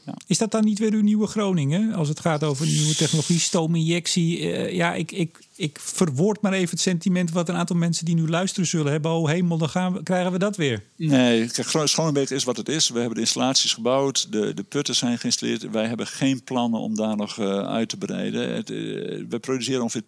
Ja. 0.06 0.14
Is 0.26 0.38
dat 0.38 0.50
dan 0.50 0.64
niet 0.64 0.78
weer 0.78 0.92
uw 0.92 1.02
nieuwe 1.02 1.26
Groningen? 1.26 1.92
Als 1.92 2.08
het 2.08 2.20
gaat 2.20 2.44
over 2.44 2.66
nieuwe 2.66 2.94
technologie, 2.94 3.38
stoominjectie. 3.38 4.40
Uh, 4.40 4.72
ja, 4.72 4.94
ik, 4.94 5.12
ik, 5.12 5.38
ik 5.56 5.78
verwoord 5.80 6.40
maar 6.40 6.52
even 6.52 6.70
het 6.70 6.80
sentiment 6.80 7.30
wat 7.30 7.48
een 7.48 7.54
aantal 7.54 7.76
mensen 7.76 8.04
die 8.04 8.14
nu 8.14 8.28
luisteren 8.28 8.68
zullen 8.68 8.92
hebben. 8.92 9.10
Oh 9.10 9.28
hemel, 9.28 9.58
dan 9.58 9.68
gaan 9.68 10.02
krijgen 10.02 10.32
we 10.32 10.38
dat 10.38 10.56
weer. 10.56 10.82
Nee, 10.96 11.50
kijk, 11.50 11.88
Schoonenbeek 11.88 12.30
is 12.30 12.44
wat 12.44 12.56
het 12.56 12.68
is. 12.68 12.88
We 12.88 12.98
hebben 12.98 13.14
de 13.14 13.20
installaties 13.20 13.74
gebouwd, 13.74 14.32
de, 14.32 14.54
de 14.54 14.62
putten 14.62 14.94
zijn 14.94 15.18
geïnstalleerd. 15.18 15.70
Wij 15.70 15.86
hebben 15.86 16.06
geen 16.06 16.42
plannen 16.42 16.80
om 16.80 16.96
daar 16.96 17.16
nog 17.16 17.36
uh, 17.36 17.58
uit 17.58 17.88
te 17.88 17.96
breiden. 17.96 18.54
Het, 18.54 18.70
uh, 18.70 19.24
we 19.28 19.38
produceren 19.38 19.82
ongeveer 19.82 20.02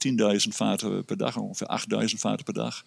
10.000 0.49 0.49
vaten 0.49 1.05
per 1.05 1.17
dag, 1.17 1.37
ongeveer 1.37 1.81
8.000 2.09 2.15
vaten 2.17 2.45
per 2.45 2.55
dag. 2.55 2.85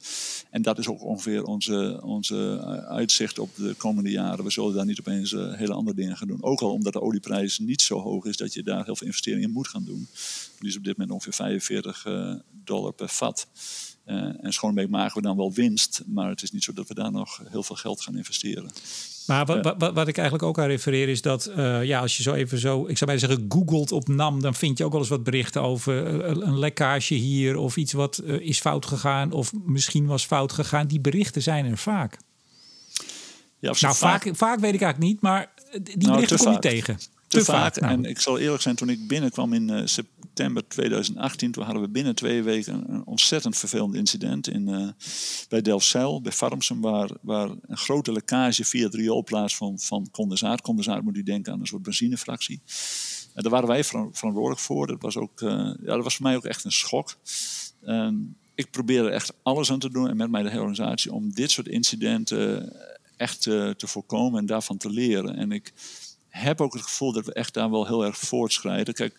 En 0.50 0.62
dat 0.62 0.78
is 0.78 0.88
ook 0.88 1.04
ongeveer 1.04 1.44
onze, 1.44 2.00
onze 2.04 2.62
uitzicht 2.90 3.40
op 3.40 3.50
de 3.56 3.74
komende 3.78 4.10
jaren. 4.10 4.44
We 4.44 4.52
zullen 4.52 4.74
daar 4.74 4.86
niet 4.86 5.00
opeens 5.00 5.32
hele 5.32 5.74
andere 5.74 5.96
dingen 5.96 6.18
gaan 6.18 6.28
doen. 6.28 6.44
Ook 6.44 6.62
al 6.62 6.72
omdat 6.72 6.94
de 6.94 7.02
olieprijs 7.02 7.60
niet 7.60 7.82
zo 7.82 8.00
hoog 8.00 8.26
is 8.26 8.38
dat 8.38 8.54
je 8.54 8.64
daar 8.64 8.86
heel 8.86 8.96
veel 8.96 9.08
investeringen 9.08 9.48
in 9.48 9.54
moet 9.54 9.68
gaan 9.68 9.84
doen. 9.86 10.08
Die 10.60 10.70
is 10.70 10.78
op 10.78 10.84
dit 10.84 10.98
moment 10.98 11.16
ongeveer 11.16 11.34
45 11.34 12.06
uh, 12.06 12.34
dollar 12.64 12.94
per 12.94 13.10
vat. 13.10 13.48
Uh, 14.06 14.44
en 14.44 14.54
Schoonbeek 14.54 14.90
maken 14.90 15.16
we 15.16 15.28
dan 15.28 15.38
wel 15.38 15.54
winst, 15.54 16.04
maar 16.06 16.30
het 16.30 16.42
is 16.42 16.52
niet 16.52 16.64
zo 16.64 16.74
dat 16.74 16.88
we 16.88 16.94
daar 16.94 17.12
nog 17.12 17.42
heel 17.50 17.64
veel 17.64 17.76
geld 17.76 18.02
gaan 18.02 18.18
investeren. 18.18 18.72
Maar 19.28 19.46
wat, 19.46 19.76
wat, 19.78 19.94
wat 19.94 20.08
ik 20.08 20.18
eigenlijk 20.18 20.48
ook 20.48 20.60
aan 20.60 20.68
refereer 20.68 21.10
is 21.10 21.22
dat, 21.22 21.52
uh, 21.58 21.84
ja, 21.84 22.00
als 22.00 22.18
je 22.18 22.24
zo 22.24 22.34
even 22.34 22.58
zo, 22.58 22.88
ik 22.88 22.98
zou 22.98 23.10
maar 23.10 23.20
zeggen, 23.20 23.46
googelt 23.50 23.92
op 23.92 24.08
NAM, 24.08 24.42
dan 24.42 24.56
vind 24.56 24.78
je 24.78 24.84
ook 24.84 24.92
wel 24.92 25.00
eens 25.00 25.10
wat 25.10 25.24
berichten 25.24 25.62
over 25.62 26.26
een 26.26 26.60
lekkage 26.60 27.14
hier 27.14 27.58
of 27.58 27.78
iets 27.78 27.94
wat 27.94 28.22
is 28.24 28.60
fout 28.60 28.86
gegaan 28.86 29.32
of 29.32 29.54
misschien 29.66 30.06
was 30.06 30.26
fout 30.26 30.52
gegaan. 30.52 30.88
Die 30.88 31.00
berichten 31.00 31.42
zijn 31.42 31.66
er 31.66 31.78
vaak. 31.78 32.18
Ja, 33.60 33.76
nou, 33.80 33.96
vaak, 33.96 33.96
vaak, 33.96 34.36
vaak 34.36 34.60
weet 34.60 34.74
ik 34.74 34.82
eigenlijk 34.82 35.12
niet, 35.12 35.22
maar 35.22 35.52
die 35.82 35.98
nou, 35.98 36.14
berichten 36.14 36.38
kom 36.38 36.52
je 36.52 36.60
tegen. 36.60 36.98
Te, 37.30 37.44
vaak. 37.44 37.74
vaak 37.74 37.80
nou. 37.80 37.94
En 37.94 38.06
ik 38.06 38.20
zal 38.20 38.40
eerlijk 38.40 38.62
zijn, 38.62 38.76
toen 38.76 38.90
ik 38.90 39.08
binnenkwam 39.08 39.54
in 39.54 39.70
uh, 39.70 39.82
september 39.86 40.68
2018, 40.68 41.52
toen 41.52 41.64
hadden 41.64 41.82
we 41.82 41.90
binnen 41.90 42.16
twee 42.16 42.44
weken 42.44 42.94
een, 42.94 43.06
ontzettend 43.06 43.58
vervelend 43.58 43.96
incident 43.96 44.48
in, 44.48 44.68
uh, 44.68 44.88
bij 45.50 45.62
Delfzijl, 45.62 46.22
bij 46.22 46.32
Farmsum, 46.32 46.82
waar, 46.82 47.10
waar 47.22 47.50
een 47.68 47.78
grote 47.78 48.12
lekkage 48.12 48.66
via 48.66 48.86
het 48.86 48.94
rioolplaats 48.94 49.56
van, 49.56 49.80
van 49.80 50.08
condensaat. 50.12 50.62
Condensaat 50.62 51.02
moet 51.02 51.18
u 51.18 51.24
denken 51.24 51.54
aan 51.54 51.60
een 51.60 51.66
soort 51.66 51.84
benzinefractie. 51.84 52.62
En 53.34 53.44
daar 53.44 53.52
waren 53.52 53.68
wij 53.68 53.84
verantwoordelijk 53.84 54.60
voor. 54.60 54.88
Dat 54.88 55.02
was, 55.02 55.18
ook, 55.18 55.42
uh, 55.42 55.50
ja, 55.82 55.96
dat 55.96 56.04
was 56.04 56.16
voor 56.16 56.26
mij 56.26 56.36
ook 56.36 56.46
echt 56.46 56.64
een 56.64 56.72
schok. 56.72 57.18
Um, 57.88 58.36
ik 58.56 58.72
probeerde 58.72 59.10
echt 59.10 59.34
alles 59.44 59.72
aan 59.72 59.80
te 59.80 59.90
doen 59.90 60.10
en 60.10 60.18
met 60.18 60.30
mij 60.30 60.44
de 60.44 60.50
hele 60.50 60.62
organisatie 60.62 61.14
om 61.14 61.34
dit 61.34 61.52
soort 61.52 61.68
incidenten 61.68 62.74
echt 63.18 63.42
te 63.42 63.88
voorkomen 63.88 64.40
en 64.40 64.46
daarvan 64.46 64.78
te 64.78 64.90
leren. 64.90 65.36
En 65.36 65.52
ik 65.52 65.74
heb 66.40 66.62
ook 66.62 66.74
het 66.74 66.82
gevoel 66.82 67.12
dat 67.12 67.26
we 67.26 67.34
echt 67.34 67.54
daar 67.54 67.70
wel 67.70 67.88
heel 67.88 68.06
erg 68.06 68.18
voortschrijden. 68.18 68.94
Kijk, 68.94 69.16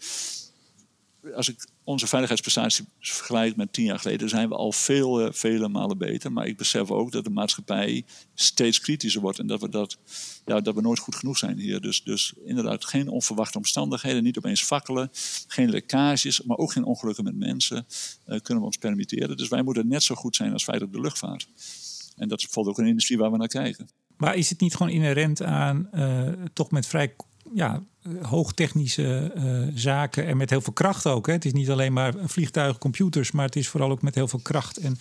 als 1.35 1.49
ik 1.49 1.69
onze 1.85 2.07
veiligheidsprestatie 2.07 2.85
vergelijk 2.99 3.57
met 3.57 3.73
tien 3.73 3.85
jaar 3.85 3.99
geleden, 3.99 4.29
zijn 4.29 4.49
we 4.49 4.55
al 4.55 4.73
vele, 4.73 5.33
vele 5.33 5.69
malen 5.69 5.99
beter. 5.99 6.33
Maar 6.33 6.47
ik 6.47 6.57
besef 6.57 6.91
ook 6.91 7.13
dat 7.13 7.25
de 7.25 7.31
maatschappij 7.31 8.05
steeds 8.35 8.81
kritischer 8.81 9.21
wordt 9.21 9.39
en 9.39 9.47
dat 9.47 9.61
we, 9.61 9.69
dat, 9.69 9.99
ja, 10.45 10.61
dat 10.61 10.75
we 10.75 10.81
nooit 10.81 10.99
goed 10.99 11.15
genoeg 11.15 11.39
zijn 11.39 11.59
hier. 11.59 11.81
Dus, 11.81 12.03
dus 12.03 12.33
inderdaad, 12.45 12.85
geen 12.85 13.09
onverwachte 13.09 13.59
omstandigheden, 13.59 14.23
niet 14.23 14.39
opeens 14.39 14.63
fakkelen, 14.63 15.11
geen 15.47 15.71
lekkages, 15.71 16.43
maar 16.43 16.57
ook 16.57 16.73
geen 16.73 16.85
ongelukken 16.85 17.25
met 17.25 17.37
mensen 17.37 17.87
uh, 17.87 18.41
kunnen 18.41 18.59
we 18.59 18.69
ons 18.69 18.77
permitteren. 18.77 19.37
Dus 19.37 19.49
wij 19.49 19.63
moeten 19.63 19.89
net 19.89 20.03
zo 20.03 20.15
goed 20.15 20.37
zijn 20.37 20.53
als 20.53 20.65
veilig 20.65 20.89
de 20.89 21.01
luchtvaart. 21.01 21.49
En 22.17 22.29
dat 22.29 22.39
is 22.39 22.45
bijvoorbeeld 22.45 22.77
ook 22.77 22.83
een 22.83 22.91
industrie 22.91 23.19
waar 23.19 23.31
we 23.31 23.37
naar 23.37 23.49
kijken. 23.49 23.89
Maar 24.21 24.37
is 24.37 24.51
het 24.51 24.61
niet 24.61 24.75
gewoon 24.75 24.93
inherent 24.93 25.43
aan 25.43 25.89
uh, 25.95 26.29
toch 26.53 26.71
met 26.71 26.87
vrij 26.87 27.15
ja, 27.55 27.83
hoogtechnische 28.23 29.33
uh, 29.37 29.67
zaken 29.75 30.27
en 30.27 30.37
met 30.37 30.51
heel 30.51 30.61
veel 30.61 30.73
kracht 30.73 31.07
ook. 31.07 31.27
Hè. 31.27 31.33
Het 31.33 31.45
is 31.45 31.53
niet 31.53 31.71
alleen 31.71 31.93
maar 31.93 32.15
vliegtuigen, 32.25 32.81
computers, 32.81 33.31
maar 33.31 33.47
het 33.47 33.57
is 33.57 33.69
vooral 33.69 33.91
ook 33.91 34.03
met 34.03 34.15
heel 34.15 34.29
veel 34.29 34.41
kracht 34.43 34.77
en, 34.77 34.99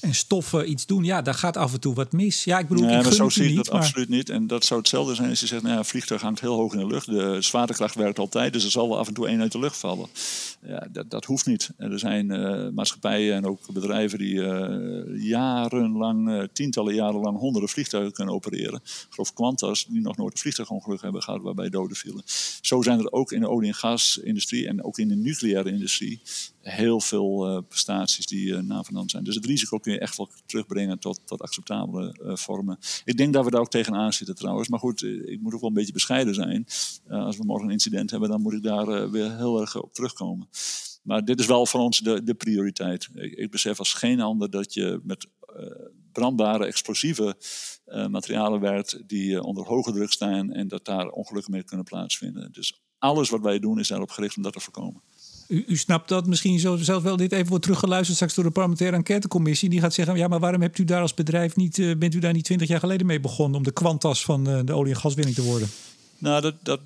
en 0.00 0.14
stoffen 0.14 0.70
iets 0.70 0.86
doen. 0.86 1.04
Ja, 1.04 1.22
daar 1.22 1.34
gaat 1.34 1.56
af 1.56 1.72
en 1.72 1.80
toe 1.80 1.94
wat 1.94 2.12
mis. 2.12 2.44
Ja, 2.44 2.58
ik 2.58 2.68
bedoel, 2.68 2.86
nee, 2.86 3.04
ik 3.04 3.12
zo 3.12 3.28
zie 3.28 3.48
ik 3.48 3.56
dat 3.56 3.70
absoluut 3.70 4.08
niet. 4.08 4.28
En 4.28 4.46
dat 4.46 4.64
zou 4.64 4.80
hetzelfde 4.80 5.14
zijn 5.14 5.30
als 5.30 5.40
je 5.40 5.46
zegt, 5.46 5.62
nou 5.62 5.74
ja, 5.74 5.84
vliegtuig 5.84 6.20
hangt 6.20 6.40
heel 6.40 6.54
hoog 6.54 6.72
in 6.72 6.78
de 6.78 6.86
lucht. 6.86 7.06
De 7.06 7.36
zwaartekracht 7.40 7.94
werkt 7.94 8.18
altijd, 8.18 8.52
dus 8.52 8.64
er 8.64 8.70
zal 8.70 8.88
wel 8.88 8.98
af 8.98 9.08
en 9.08 9.14
toe 9.14 9.28
één 9.28 9.40
uit 9.40 9.52
de 9.52 9.58
lucht 9.58 9.76
vallen. 9.76 10.08
Ja, 10.66 10.86
dat, 10.92 11.10
dat 11.10 11.24
hoeft 11.24 11.46
niet. 11.46 11.70
Er 11.76 11.98
zijn 11.98 12.30
uh, 12.30 12.68
maatschappijen 12.74 13.34
en 13.34 13.46
ook 13.46 13.72
bedrijven 13.72 14.18
die 14.18 14.34
uh, 14.34 15.22
jarenlang, 15.22 16.48
tientallen 16.52 16.94
jaren 16.94 17.20
lang 17.20 17.38
honderden 17.38 17.70
vliegtuigen 17.70 18.12
kunnen 18.12 18.34
opereren. 18.34 18.80
Ik 18.84 19.06
geloof 19.10 19.32
Qantas, 19.32 19.86
die 19.88 20.00
nog 20.00 20.16
nooit 20.16 20.32
een 20.32 20.38
vliegtuigongeluk 20.38 21.02
hebben 21.02 21.22
gehad 21.22 21.42
waarbij 21.42 21.68
doden 21.68 21.96
vielen. 21.96 22.22
Zo 22.60 22.82
zijn 22.82 22.98
er 22.98 23.12
ook 23.12 23.32
in 23.32 23.40
de 23.40 23.48
olie- 23.48 23.68
en 23.68 23.74
gasindustrie 23.74 24.68
en 24.68 24.84
ook 24.84 24.98
in 24.98 25.08
de 25.08 25.16
nucleaire 25.16 25.70
industrie 25.70 26.20
heel 26.60 27.00
veel 27.00 27.50
uh, 27.50 27.62
prestaties 27.68 28.26
die 28.26 28.46
uh, 28.46 28.58
navenant 28.58 29.10
zijn. 29.10 29.24
Dus 29.24 29.34
het 29.34 29.46
risico 29.46 29.78
kun 29.78 29.92
je 29.92 29.98
echt 29.98 30.16
wel 30.16 30.30
terugbrengen 30.46 30.98
tot, 30.98 31.20
tot 31.24 31.42
acceptabele 31.42 32.16
uh, 32.22 32.36
vormen. 32.36 32.78
Ik 33.04 33.16
denk 33.16 33.32
dat 33.32 33.44
we 33.44 33.50
daar 33.50 33.60
ook 33.60 33.70
tegenaan 33.70 34.12
zitten 34.12 34.34
trouwens. 34.34 34.68
Maar 34.68 34.78
goed, 34.78 35.02
ik 35.02 35.40
moet 35.40 35.54
ook 35.54 35.60
wel 35.60 35.68
een 35.68 35.74
beetje 35.74 35.92
bescheiden 35.92 36.34
zijn. 36.34 36.66
als 37.08 37.36
we 37.36 37.44
morgen 37.44 37.66
een 37.66 37.72
incident 37.72 38.10
hebben, 38.10 38.28
dan 38.28 38.42
moet 38.42 38.52
ik 38.52 38.62
daar 38.62 39.10
weer 39.10 39.36
heel 39.36 39.60
erg 39.60 39.82
op 39.82 39.94
terugkomen. 39.94 40.48
Maar 41.02 41.24
dit 41.24 41.40
is 41.40 41.46
wel 41.46 41.66
voor 41.66 41.80
ons 41.80 41.98
de, 41.98 42.22
de 42.22 42.34
prioriteit. 42.34 43.08
Ik 43.14 43.50
besef 43.50 43.78
als 43.78 43.92
geen 43.92 44.20
ander 44.20 44.50
dat 44.50 44.74
je 44.74 45.00
met 45.02 45.26
brandbare, 46.14 46.66
explosieve 46.66 47.36
uh, 47.86 48.06
materialen 48.06 48.60
werkt 48.60 48.98
die 49.06 49.30
uh, 49.30 49.42
onder 49.42 49.64
hoge 49.64 49.92
druk 49.92 50.12
staan 50.12 50.52
en 50.52 50.68
dat 50.68 50.84
daar 50.84 51.08
ongelukken 51.08 51.52
mee 51.52 51.62
kunnen 51.62 51.84
plaatsvinden. 51.84 52.52
Dus 52.52 52.80
alles 52.98 53.30
wat 53.30 53.40
wij 53.40 53.58
doen 53.58 53.78
is 53.78 53.88
daarop 53.88 54.10
gericht 54.10 54.36
om 54.36 54.42
dat 54.42 54.52
te 54.52 54.60
voorkomen. 54.60 55.00
U, 55.48 55.64
u, 55.66 55.76
snapt 55.76 56.08
dat 56.08 56.26
misschien 56.26 56.58
zo 56.58 56.76
zelf 56.76 57.02
wel. 57.02 57.16
Dit 57.16 57.32
even 57.32 57.48
wordt 57.48 57.62
teruggeluisterd 57.62 58.16
straks 58.16 58.34
door 58.34 58.44
de 58.44 58.50
parlementaire 58.50 58.96
enquêtecommissie. 58.96 59.68
Die 59.68 59.80
gaat 59.80 59.94
zeggen: 59.94 60.16
ja, 60.16 60.28
maar 60.28 60.40
waarom 60.40 60.60
hebt 60.60 60.78
u 60.78 60.84
daar 60.84 61.00
als 61.00 61.14
bedrijf 61.14 61.56
niet, 61.56 61.78
uh, 61.78 61.96
bent 61.96 62.14
u 62.14 62.18
daar 62.18 62.32
niet 62.32 62.44
twintig 62.44 62.68
jaar 62.68 62.80
geleden 62.80 63.06
mee 63.06 63.20
begonnen 63.20 63.56
om 63.56 63.62
de 63.62 63.72
kwantas 63.72 64.24
van 64.24 64.44
de 64.44 64.72
olie- 64.72 64.92
en 64.92 64.96
gaswinning 64.96 65.36
te 65.36 65.42
worden? 65.42 65.68
Nou, 66.18 66.40
dat, 66.40 66.54
dat 66.62 66.80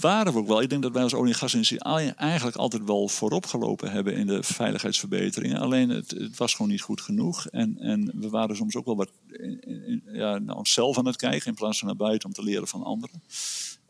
waren 0.00 0.32
we 0.32 0.38
ook 0.38 0.46
wel. 0.46 0.62
Ik 0.62 0.68
denk 0.70 0.82
dat 0.82 0.92
wij 0.92 1.02
als 1.02 1.14
olie- 1.14 1.32
en 1.32 1.38
gasindustrie 1.38 1.80
eigenlijk 2.14 2.56
altijd 2.56 2.84
wel 2.84 3.08
voorop 3.08 3.46
gelopen 3.46 3.90
hebben 3.90 4.16
in 4.16 4.26
de 4.26 4.42
veiligheidsverbeteringen. 4.42 5.60
Alleen 5.60 5.88
het, 5.88 6.10
het 6.10 6.36
was 6.36 6.54
gewoon 6.54 6.70
niet 6.70 6.80
goed 6.80 7.00
genoeg. 7.00 7.46
En, 7.46 7.78
en 7.78 8.12
we 8.14 8.28
waren 8.28 8.56
soms 8.56 8.76
ook 8.76 8.84
wel 8.84 8.96
wat 8.96 9.10
ja, 10.12 10.38
naar 10.38 10.56
onszelf 10.56 10.98
aan 10.98 11.06
het 11.06 11.16
kijken 11.16 11.46
in 11.46 11.54
plaats 11.54 11.78
van 11.78 11.88
naar 11.88 11.96
buiten 11.96 12.28
om 12.28 12.34
te 12.34 12.42
leren 12.42 12.68
van 12.68 12.82
anderen. 12.82 13.22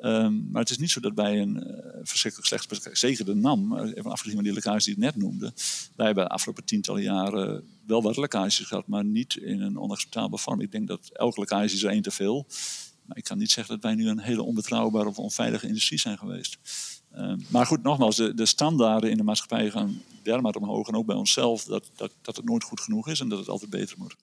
Um, 0.01 0.49
maar 0.51 0.61
het 0.61 0.71
is 0.71 0.79
niet 0.79 0.91
zo 0.91 1.01
dat 1.01 1.13
wij 1.15 1.41
een 1.41 1.57
uh, 1.57 1.63
verschrikkelijk 2.03 2.47
slecht... 2.47 2.99
Zeker 2.99 3.25
de 3.25 3.35
NAM, 3.35 3.79
even 3.79 4.11
afgezien 4.11 4.35
van 4.35 4.45
die 4.45 4.53
lekkages 4.53 4.85
die 4.85 4.95
ik 4.95 5.01
net 5.01 5.17
noemde. 5.17 5.53
Wij 5.97 6.07
hebben 6.07 6.25
de 6.25 6.31
afgelopen 6.31 6.65
tientallen 6.65 7.03
jaren 7.03 7.65
wel 7.87 8.03
wat 8.03 8.17
lekkages 8.17 8.67
gehad, 8.67 8.87
maar 8.87 9.05
niet 9.05 9.37
in 9.37 9.61
een 9.61 9.79
onacceptabele 9.79 10.39
vorm. 10.39 10.61
Ik 10.61 10.73
denk 10.73 10.89
dat 10.89 11.11
elke 11.13 11.39
lekkage 11.39 11.75
is 11.75 11.83
er 11.83 11.91
één 11.91 12.03
te 12.03 12.11
veel. 12.11 12.47
Maar 13.05 13.17
ik 13.17 13.25
kan 13.25 13.39
niet 13.39 13.51
zeggen 13.51 13.75
dat 13.75 13.83
wij 13.83 13.95
nu 13.95 14.09
een 14.09 14.21
hele 14.21 14.43
onbetrouwbare 14.43 15.09
of 15.09 15.19
onveilige 15.19 15.67
industrie 15.67 15.99
zijn 15.99 16.19
geweest. 16.19 16.59
Uh, 17.17 17.33
maar 17.49 17.67
goed, 17.67 17.83
nogmaals, 17.83 18.17
de, 18.17 18.35
de, 18.35 18.47
standaarden 18.47 19.11
in 19.11 19.17
de 19.17 19.23
maatschappij 19.23 19.71
gaan 19.71 20.03
dermate 20.23 20.59
omhoog. 20.59 20.89
En 20.89 20.95
ook 20.95 21.07
bij 21.07 21.17
onszelf, 21.17 21.65
dat, 21.65 21.91
dat, 21.97 22.13
dat 22.23 22.37
het 22.37 22.45
nooit 22.45 22.63
goed 22.63 22.81
genoeg 22.81 23.09
is 23.09 23.21
en 23.21 23.29
dat 23.29 23.39
het 23.39 23.49
altijd 23.49 23.71
beter 23.71 23.97
moet. 23.99 24.17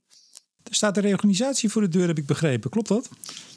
Er 0.63 0.75
staat 0.75 0.97
een 0.97 1.03
reorganisatie 1.03 1.69
voor 1.69 1.81
de 1.81 1.87
deur, 1.87 2.07
heb 2.07 2.17
ik 2.17 2.25
begrepen. 2.25 2.69
Klopt 2.69 2.87
dat? 2.87 3.09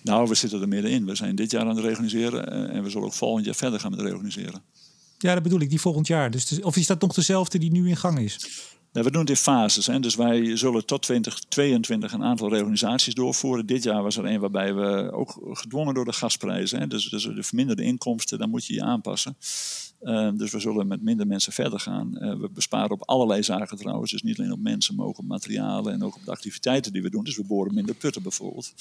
Nou, 0.02 0.28
we 0.28 0.34
zitten 0.34 0.60
er 0.60 0.68
middenin. 0.68 1.04
We 1.04 1.14
zijn 1.14 1.36
dit 1.36 1.50
jaar 1.50 1.62
aan 1.62 1.76
het 1.76 1.84
reorganiseren 1.84 2.70
en 2.70 2.82
we 2.82 2.90
zullen 2.90 3.06
ook 3.06 3.12
volgend 3.12 3.44
jaar 3.44 3.54
verder 3.54 3.80
gaan 3.80 3.90
met 3.90 4.00
reorganiseren. 4.00 4.62
Ja, 5.18 5.34
dat 5.34 5.42
bedoel 5.42 5.60
ik, 5.60 5.70
die 5.70 5.80
volgend 5.80 6.06
jaar. 6.06 6.30
Dus, 6.30 6.60
of 6.60 6.76
is 6.76 6.86
dat 6.86 7.00
nog 7.00 7.14
dezelfde 7.14 7.58
die 7.58 7.70
nu 7.70 7.88
in 7.88 7.96
gang 7.96 8.18
is? 8.18 8.48
Nou, 8.94 9.06
we 9.06 9.12
doen 9.12 9.20
het 9.20 9.30
in 9.30 9.36
fases. 9.36 9.86
Hè. 9.86 10.00
Dus 10.00 10.14
wij 10.14 10.56
zullen 10.56 10.86
tot 10.86 11.02
2022 11.02 12.12
een 12.12 12.22
aantal 12.22 12.48
reorganisaties 12.48 13.14
doorvoeren. 13.14 13.66
Dit 13.66 13.82
jaar 13.82 14.02
was 14.02 14.16
er 14.16 14.24
een 14.24 14.40
waarbij 14.40 14.74
we 14.74 15.12
ook 15.12 15.38
gedwongen 15.52 15.94
door 15.94 16.04
de 16.04 16.12
gasprijzen. 16.12 16.80
Hè. 16.80 16.86
Dus, 16.86 17.08
dus 17.08 17.22
de 17.22 17.42
verminderde 17.42 17.82
inkomsten, 17.82 18.38
dan 18.38 18.50
moet 18.50 18.66
je 18.66 18.74
je 18.74 18.82
aanpassen. 18.82 19.36
Uh, 20.02 20.30
dus 20.34 20.50
we 20.50 20.60
zullen 20.60 20.86
met 20.86 21.02
minder 21.02 21.26
mensen 21.26 21.52
verder 21.52 21.80
gaan. 21.80 22.10
Uh, 22.14 22.40
we 22.40 22.48
besparen 22.50 22.90
op 22.90 23.02
allerlei 23.08 23.42
zaken 23.42 23.76
trouwens. 23.76 24.10
Dus 24.10 24.22
niet 24.22 24.38
alleen 24.38 24.52
op 24.52 24.60
mensen, 24.60 24.94
maar 24.94 25.06
ook 25.06 25.18
op 25.18 25.24
materialen 25.24 25.92
en 25.92 26.04
ook 26.04 26.16
op 26.16 26.24
de 26.24 26.30
activiteiten 26.30 26.92
die 26.92 27.02
we 27.02 27.10
doen. 27.10 27.24
Dus 27.24 27.36
we 27.36 27.44
boren 27.44 27.74
minder 27.74 27.94
putten 27.94 28.22
bijvoorbeeld. 28.22 28.74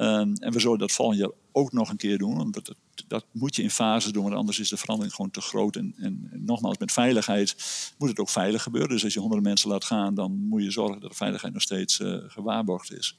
Um, 0.00 0.34
en 0.34 0.52
we 0.52 0.60
zullen 0.60 0.78
dat 0.78 0.92
volgend 0.92 1.18
jaar 1.18 1.30
ook 1.52 1.72
nog 1.72 1.90
een 1.90 1.96
keer 1.96 2.18
doen. 2.18 2.36
Want 2.36 2.74
dat, 3.06 3.24
moet 3.32 3.56
je 3.56 3.62
in 3.62 3.70
fases 3.70 4.12
doen, 4.12 4.22
want 4.22 4.34
anders 4.34 4.58
is 4.58 4.68
de 4.68 4.76
verandering 4.76 5.14
gewoon 5.14 5.30
te 5.30 5.40
groot. 5.40 5.76
En, 5.76 5.94
en, 5.96 6.30
nogmaals, 6.32 6.78
met 6.78 6.92
veiligheid 6.92 7.56
moet 7.98 8.08
het 8.08 8.18
ook 8.18 8.28
veilig 8.28 8.62
gebeuren. 8.62 8.90
Dus 8.90 9.04
als 9.04 9.12
je 9.12 9.20
honderden 9.20 9.48
mensen 9.48 9.68
laat 9.68 9.84
gaan, 9.84 10.14
dan 10.14 10.32
moet 10.32 10.62
je 10.62 10.70
zorgen 10.70 11.00
dat 11.00 11.10
de 11.10 11.16
veiligheid 11.16 11.52
nog 11.52 11.62
steeds 11.62 12.00
uh, 12.00 12.16
gewaarborgd 12.26 12.92
is. 12.92 13.16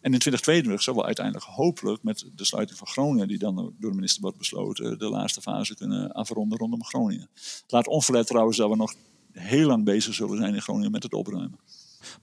En 0.00 0.12
in 0.12 0.18
2022 0.18 0.82
zullen 0.82 1.00
we 1.00 1.06
uiteindelijk 1.06 1.46
hopelijk 1.46 2.02
met 2.02 2.30
de 2.34 2.44
sluiting 2.44 2.78
van 2.78 2.86
Groningen, 2.86 3.28
die 3.28 3.38
dan 3.38 3.54
door 3.54 3.90
de 3.90 3.96
minister 3.96 4.22
wordt 4.22 4.38
besloten, 4.38 4.98
de 4.98 5.08
laatste 5.08 5.40
fase 5.40 5.76
kunnen 5.76 6.12
afronden 6.12 6.58
rondom 6.58 6.84
Groningen. 6.84 7.30
Laat 7.68 7.86
onverlet 7.86 8.26
trouwens 8.26 8.56
dat 8.56 8.70
we 8.70 8.76
nog 8.76 8.94
heel 9.32 9.66
lang 9.66 9.84
bezig 9.84 10.14
zullen 10.14 10.36
zijn 10.36 10.54
in 10.54 10.62
Groningen 10.62 10.90
met 10.90 11.02
het 11.02 11.14
opruimen. 11.14 11.58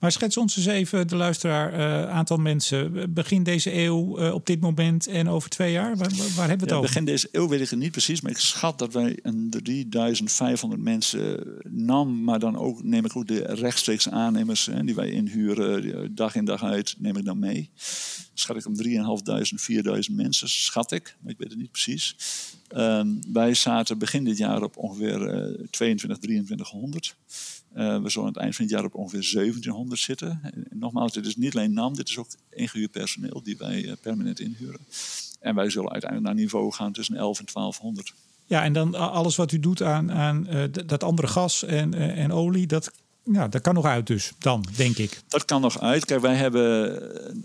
Maar 0.00 0.12
schets 0.12 0.36
ons 0.36 0.56
eens 0.56 0.66
even, 0.66 1.08
de 1.08 1.16
luisteraar, 1.16 1.72
uh, 1.72 2.10
aantal 2.10 2.36
mensen. 2.36 3.14
Begin 3.14 3.42
deze 3.42 3.74
eeuw 3.74 4.20
uh, 4.20 4.34
op 4.34 4.46
dit 4.46 4.60
moment 4.60 5.06
en 5.06 5.28
over 5.28 5.50
twee 5.50 5.72
jaar? 5.72 5.96
Waar, 5.96 6.10
waar 6.36 6.48
hebben 6.48 6.58
we 6.58 6.64
het 6.64 6.72
over? 6.72 6.80
Begin 6.80 7.04
deze 7.04 7.28
eeuw 7.32 7.48
weet 7.48 7.60
ik 7.60 7.70
het 7.70 7.78
niet 7.78 7.90
precies, 7.90 8.20
maar 8.20 8.30
ik 8.30 8.38
schat 8.38 8.78
dat 8.78 8.92
wij 8.92 9.18
een 9.22 9.50
3500 9.50 10.82
mensen 10.82 11.56
nam. 11.68 12.24
Maar 12.24 12.38
dan 12.38 12.56
ook, 12.56 12.82
neem 12.82 13.04
ik 13.04 13.16
ook 13.16 13.26
de 13.26 13.42
rechtstreeks 13.42 14.08
aannemers 14.08 14.66
hè, 14.66 14.84
die 14.84 14.94
wij 14.94 15.10
inhuren, 15.10 16.14
dag 16.14 16.34
in 16.34 16.44
dag 16.44 16.64
uit, 16.64 16.94
neem 16.98 17.16
ik 17.16 17.24
dan 17.24 17.38
mee. 17.38 17.70
Schat 18.34 18.56
ik 18.56 18.66
om 18.66 18.76
3.500, 18.76 18.82
4.000 20.08 20.14
mensen, 20.14 20.48
schat 20.48 20.92
ik, 20.92 21.16
maar 21.20 21.32
ik 21.32 21.38
weet 21.38 21.50
het 21.50 21.58
niet 21.58 21.70
precies. 21.70 22.16
Uh, 22.76 23.00
wij 23.32 23.54
zaten 23.54 23.98
begin 23.98 24.24
dit 24.24 24.38
jaar 24.38 24.62
op 24.62 24.76
ongeveer 24.76 25.20
uh, 25.20 25.66
22, 25.70 26.18
2300. 26.18 27.16
Uh, 27.76 28.02
we 28.02 28.08
zullen 28.08 28.28
aan 28.28 28.34
het 28.34 28.42
eind 28.42 28.56
van 28.56 28.64
het 28.64 28.74
jaar 28.74 28.84
op 28.84 28.94
ongeveer 28.94 29.30
1700 29.32 30.00
zitten. 30.00 30.40
En 30.42 30.66
nogmaals, 30.70 31.12
dit 31.12 31.26
is 31.26 31.36
niet 31.36 31.54
alleen 31.54 31.72
NAM, 31.72 31.94
dit 31.94 32.08
is 32.08 32.18
ook 32.18 32.28
ingehuurd 32.50 32.90
personeel 32.90 33.42
die 33.42 33.56
wij 33.56 33.84
uh, 33.84 33.92
permanent 34.00 34.40
inhuren. 34.40 34.80
En 35.40 35.54
wij 35.54 35.70
zullen 35.70 35.90
uiteindelijk 35.90 36.32
naar 36.32 36.42
niveau 36.42 36.72
gaan 36.72 36.92
tussen 36.92 37.16
11 37.16 37.38
en 37.38 37.46
1200. 37.52 38.14
Ja, 38.46 38.64
en 38.64 38.72
dan 38.72 38.94
alles 38.94 39.36
wat 39.36 39.52
u 39.52 39.60
doet 39.60 39.82
aan, 39.82 40.12
aan 40.12 40.46
uh, 40.50 40.64
dat 40.86 41.02
andere 41.02 41.28
gas 41.28 41.64
en, 41.64 41.94
en 41.94 42.32
olie, 42.32 42.66
dat 42.66 42.92
ja, 43.32 43.48
dat 43.48 43.60
kan 43.60 43.74
nog 43.74 43.84
uit 43.84 44.06
dus, 44.06 44.32
dan, 44.38 44.64
denk 44.76 44.96
ik. 44.96 45.22
Dat 45.28 45.44
kan 45.44 45.60
nog 45.60 45.80
uit. 45.80 46.04
Kijk, 46.04 46.20
wij 46.20 46.34
hebben 46.34 47.00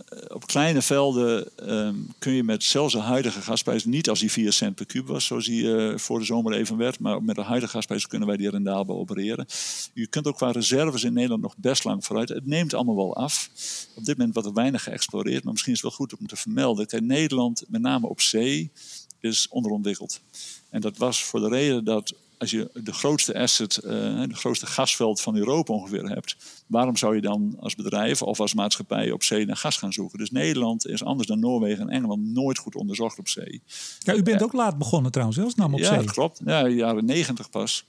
eh, 0.08 0.36
op 0.36 0.48
kleine 0.48 0.82
velden 0.82 1.50
um, 1.70 2.14
kun 2.20 2.34
je 2.34 2.44
met 2.44 2.64
zelfs 2.64 2.94
de 2.94 3.00
huidige 3.00 3.42
gasprijs, 3.42 3.86
niet 3.86 4.10
als 4.10 4.20
die 4.20 4.32
4 4.32 4.54
cent 4.54 4.76
per 4.76 4.86
kub 4.86 5.08
was, 5.08 5.26
zoals 5.26 5.46
die 5.46 5.64
uh, 5.64 5.98
voor 5.98 6.20
de 6.20 6.26
zomer 6.26 6.54
even 6.54 6.78
werd, 6.78 7.00
maar 7.00 7.24
met 7.24 7.36
de 7.36 7.42
huidige 7.42 7.72
gasprijs 7.72 8.08
kunnen 8.08 8.28
wij 8.28 8.38
die 8.38 8.50
rendabel 8.50 8.98
opereren. 8.98 9.46
Je 9.94 10.08
kunt 10.08 10.28
ook 10.28 10.36
qua 10.36 10.52
reserves 10.52 11.04
in 11.04 11.14
Nederland 11.14 11.42
nog 11.42 11.58
best 11.58 11.84
lang 11.84 12.06
vooruit. 12.06 12.30
Het 12.30 12.46
neemt 12.46 12.74
allemaal 12.74 12.96
wel 12.96 13.16
af. 13.16 13.50
Op 13.96 14.06
dit 14.06 14.18
moment 14.18 14.34
wordt 14.34 14.50
er 14.50 14.56
weinig 14.56 14.84
geëxploreerd, 14.84 15.44
maar 15.44 15.52
misschien 15.52 15.74
is 15.74 15.82
het 15.82 15.90
wel 15.90 16.08
goed 16.08 16.20
om 16.20 16.28
te 16.28 16.36
vermelden. 16.36 16.88
Kijk, 16.88 17.04
Nederland, 17.04 17.64
met 17.68 17.82
name 17.82 18.08
op 18.08 18.22
zee, 18.22 18.72
is 19.20 19.48
onderontwikkeld. 19.50 20.22
En 20.70 20.82
dat 20.82 20.98
was 20.98 21.24
voor 21.24 21.40
de 21.40 21.48
reden 21.48 21.84
dat 21.84 22.14
als 22.38 22.52
je 22.52 22.70
de 22.74 22.94
grootste 22.94 23.40
asset, 23.40 23.80
uh, 23.84 23.92
de 24.28 24.36
grootste 24.36 24.66
gasveld 24.66 25.22
van 25.22 25.36
Europa 25.36 25.74
ongeveer 25.74 26.10
hebt, 26.10 26.36
waarom 26.68 26.98
zou 26.98 27.16
je 27.16 27.22
dan 27.22 27.56
als 27.60 27.76
bedrijf 27.76 28.22
of 28.22 28.40
als 28.40 28.54
maatschappij 28.54 29.12
op 29.12 29.24
zee 29.24 29.46
naar 29.46 29.58
gas 29.58 29.78
gaan 29.78 29.94
zoeken? 29.94 30.20
Dus 30.20 30.32
Nederland 30.32 30.88
is 30.88 31.04
anders 31.04 31.28
dan 31.28 31.40
Noorwegen 31.40 31.90
en 31.90 31.96
Engeland 31.96 32.34
nooit 32.34 32.58
goed 32.58 32.76
onderzocht 32.76 33.20
op 33.20 33.28
zee. 33.28 33.62
Ja, 34.00 34.16
u 34.16 34.24
bent 34.24 34.44
ook 34.44 34.54
laat 34.54 34.78
begonnen 34.78 35.12
trouwens, 35.12 35.38
zelfs 35.38 35.56
nam 35.56 35.74
op 35.74 35.80
ja, 35.80 35.86
zee. 35.86 36.04
Ja, 36.04 36.12
klopt. 36.12 36.42
Ja, 36.46 36.68
jaren 36.68 37.06
negentig 37.06 37.50
pas. 37.50 37.86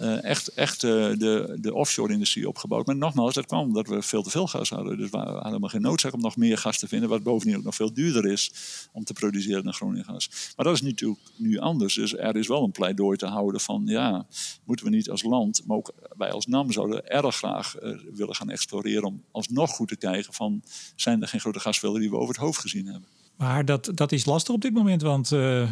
Uh, 0.00 0.24
echt, 0.24 0.48
echt 0.48 0.82
uh, 0.82 0.90
de, 0.90 1.56
de 1.60 1.74
offshore-industrie 1.74 2.48
opgebouwd. 2.48 2.86
Maar 2.86 2.96
nogmaals, 2.96 3.34
dat 3.34 3.46
kwam 3.46 3.60
omdat 3.60 3.88
we 3.88 4.02
veel 4.02 4.22
te 4.22 4.30
veel 4.30 4.46
gas 4.46 4.70
hadden. 4.70 4.98
Dus 4.98 5.10
we 5.10 5.16
hadden 5.16 5.46
helemaal 5.46 5.68
geen 5.68 5.80
noodzaak 5.80 6.12
om 6.12 6.20
nog 6.20 6.36
meer 6.36 6.58
gas 6.58 6.78
te 6.78 6.88
vinden. 6.88 7.08
Wat 7.08 7.22
bovendien 7.22 7.56
ook 7.56 7.64
nog 7.64 7.74
veel 7.74 7.94
duurder 7.94 8.26
is 8.26 8.52
om 8.92 9.04
te 9.04 9.12
produceren 9.12 9.64
dan 9.64 9.74
Groningen 9.74 10.04
gas. 10.04 10.28
Maar 10.56 10.64
dat 10.64 10.74
is 10.74 10.80
natuurlijk 10.80 11.20
nu 11.36 11.58
anders. 11.58 11.94
Dus 11.94 12.16
er 12.16 12.36
is 12.36 12.46
wel 12.46 12.64
een 12.64 12.70
pleidooi 12.70 13.16
te 13.16 13.26
houden 13.26 13.60
van... 13.60 13.82
ja, 13.86 14.26
moeten 14.64 14.86
we 14.86 14.92
niet 14.92 15.10
als 15.10 15.22
land, 15.22 15.62
maar 15.66 15.76
ook 15.76 15.92
wij 16.16 16.30
als 16.30 16.46
NAM... 16.46 16.72
zouden 16.72 17.08
erg 17.08 17.36
graag 17.36 17.82
uh, 17.82 17.98
willen 18.14 18.34
gaan 18.34 18.50
exploreren... 18.50 19.04
om 19.04 19.22
alsnog 19.30 19.70
goed 19.70 19.88
te 19.88 19.96
kijken 19.96 20.32
van... 20.32 20.62
zijn 20.96 21.22
er 21.22 21.28
geen 21.28 21.40
grote 21.40 21.60
gasvelden 21.60 22.00
die 22.00 22.10
we 22.10 22.16
over 22.16 22.34
het 22.34 22.42
hoofd 22.42 22.60
gezien 22.60 22.86
hebben. 22.86 23.15
Maar 23.36 23.64
dat, 23.64 23.90
dat 23.94 24.12
is 24.12 24.24
lastig 24.24 24.54
op 24.54 24.60
dit 24.60 24.72
moment, 24.72 25.02
want 25.02 25.32
uh, 25.32 25.68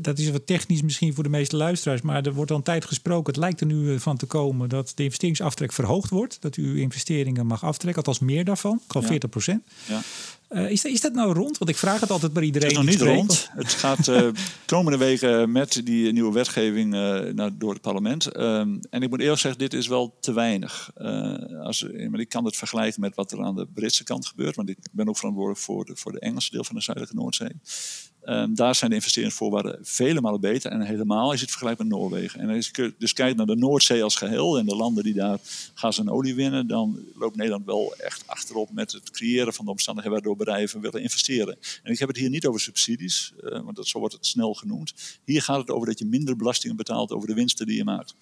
dat 0.00 0.18
is 0.18 0.30
wat 0.30 0.46
technisch 0.46 0.82
misschien 0.82 1.14
voor 1.14 1.24
de 1.24 1.30
meeste 1.30 1.56
luisteraars. 1.56 2.02
Maar 2.02 2.26
er 2.26 2.34
wordt 2.34 2.50
al 2.50 2.56
een 2.56 2.62
tijd 2.62 2.84
gesproken. 2.84 3.32
Het 3.32 3.42
lijkt 3.42 3.60
er 3.60 3.66
nu 3.66 4.00
van 4.00 4.16
te 4.16 4.26
komen 4.26 4.68
dat 4.68 4.92
de 4.94 5.02
investeringsaftrek 5.02 5.72
verhoogd 5.72 6.10
wordt. 6.10 6.36
Dat 6.40 6.56
u 6.56 6.66
uw 6.66 6.76
investeringen 6.76 7.46
mag 7.46 7.64
aftrekken, 7.64 8.04
althans 8.04 8.18
meer 8.30 8.44
daarvan, 8.44 8.80
al 8.86 9.00
ja. 9.00 9.06
40 9.06 9.30
procent. 9.30 9.62
Ja. 9.88 10.00
Uh, 10.50 10.70
is, 10.70 10.84
is 10.84 11.00
dat 11.00 11.12
nou 11.12 11.32
rond? 11.32 11.58
Want 11.58 11.70
ik 11.70 11.76
vraag 11.76 12.00
het 12.00 12.10
altijd 12.10 12.32
bij 12.32 12.42
iedereen. 12.42 12.68
Het 12.68 12.78
is 12.78 12.84
nog 12.84 12.90
niet 12.90 13.00
spreekt. 13.00 13.16
rond. 13.16 13.50
Het 13.52 13.72
gaat 13.72 14.08
uh, 14.08 14.28
komende 14.66 14.98
weken 14.98 15.52
met 15.52 15.80
die 15.84 16.12
nieuwe 16.12 16.32
wetgeving 16.32 16.94
uh, 16.94 17.20
naar, 17.20 17.58
door 17.58 17.72
het 17.72 17.82
parlement. 17.82 18.36
Um, 18.36 18.80
en 18.90 19.02
ik 19.02 19.10
moet 19.10 19.20
eerlijk 19.20 19.40
zeggen, 19.40 19.60
dit 19.60 19.74
is 19.74 19.86
wel 19.86 20.16
te 20.20 20.32
weinig. 20.32 20.90
als, 21.62 21.86
maar 22.10 22.20
ik 22.20 22.28
kan 22.28 22.44
het 22.44 22.56
vergelijken 22.56 23.00
met 23.00 23.14
wat 23.14 23.32
er 23.32 23.42
aan 23.42 23.56
de 23.56 23.66
Britse 23.74 24.04
kant 24.04 24.26
gebeurt. 24.26 24.56
Want 24.56 24.68
ik 24.68 24.78
ben 24.92 25.08
ook 25.08 25.16
verantwoordelijk 25.16 25.62
voor 25.62 25.84
de, 25.84 25.96
voor 25.96 26.12
de 26.12 26.20
Engelse 26.20 26.50
deel 26.50 26.64
van 26.64 26.74
de 26.74 26.82
Zuidelijke 26.82 27.20
Noordzee. 27.20 27.52
Um, 28.28 28.54
daar 28.54 28.74
zijn 28.74 28.90
de 28.90 28.96
investeringsvoorwaarden 28.96 29.78
vele 29.82 30.20
malen 30.20 30.40
beter. 30.40 30.70
En 30.70 30.80
helemaal 30.80 31.32
je 31.32 31.38
het 31.38 31.50
vergelijkt 31.50 31.78
met 31.78 31.88
Noorwegen. 31.88 32.40
En 32.40 32.48
als 32.48 32.70
je 32.72 32.94
dus 32.98 33.12
kijkt 33.12 33.36
naar 33.36 33.46
de 33.46 33.56
Noordzee 33.56 34.02
als 34.02 34.16
geheel 34.16 34.58
en 34.58 34.66
de 34.66 34.76
landen 34.76 35.04
die 35.04 35.14
daar 35.14 35.38
gas 35.74 35.98
en 35.98 36.10
olie 36.10 36.34
winnen, 36.34 36.66
dan 36.66 36.98
loopt 37.14 37.36
Nederland 37.36 37.64
wel 37.64 37.94
echt 37.98 38.22
achterop 38.26 38.70
met 38.72 38.92
het 38.92 39.10
creëren 39.10 39.52
van 39.52 39.64
de 39.64 39.70
omstandigheden 39.70 40.18
waardoor 40.18 40.36
bedrijven 40.36 40.80
willen 40.80 41.02
investeren. 41.02 41.58
En 41.82 41.92
ik 41.92 41.98
heb 41.98 42.08
het 42.08 42.16
hier 42.16 42.30
niet 42.30 42.46
over 42.46 42.60
subsidies, 42.60 43.32
uh, 43.44 43.50
want 43.50 43.76
dat, 43.76 43.86
zo 43.86 43.98
wordt 43.98 44.14
het 44.14 44.26
snel 44.26 44.54
genoemd. 44.54 44.94
Hier 45.24 45.42
gaat 45.42 45.60
het 45.60 45.70
over 45.70 45.86
dat 45.86 45.98
je 45.98 46.04
minder 46.04 46.36
belastingen 46.36 46.76
betaalt 46.76 47.12
over 47.12 47.28
de 47.28 47.34
winsten 47.34 47.66
die 47.66 47.76
je 47.76 47.84
maakt. 47.84 48.14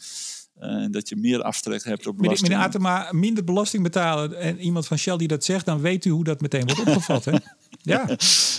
En 0.59 0.83
uh, 0.83 0.87
dat 0.91 1.09
je 1.09 1.17
meer 1.17 1.43
aftrek 1.43 1.85
hebt 1.85 2.07
op 2.07 2.17
belasting. 2.17 2.49
Meneer 2.49 2.65
Atema, 2.65 3.09
minder 3.11 3.45
belasting 3.45 3.83
betalen 3.83 4.41
en 4.41 4.61
iemand 4.61 4.87
van 4.87 4.99
Shell 4.99 5.17
die 5.17 5.29
dat 5.29 5.45
zegt, 5.45 5.67
dan 5.67 5.81
weet 5.81 6.05
u 6.05 6.11
hoe 6.11 6.25
dat 6.25 6.41
meteen 6.41 6.67
wordt 6.67 6.81
opgevat. 6.81 7.25
hè? 7.25 7.33
Ja. 7.83 8.09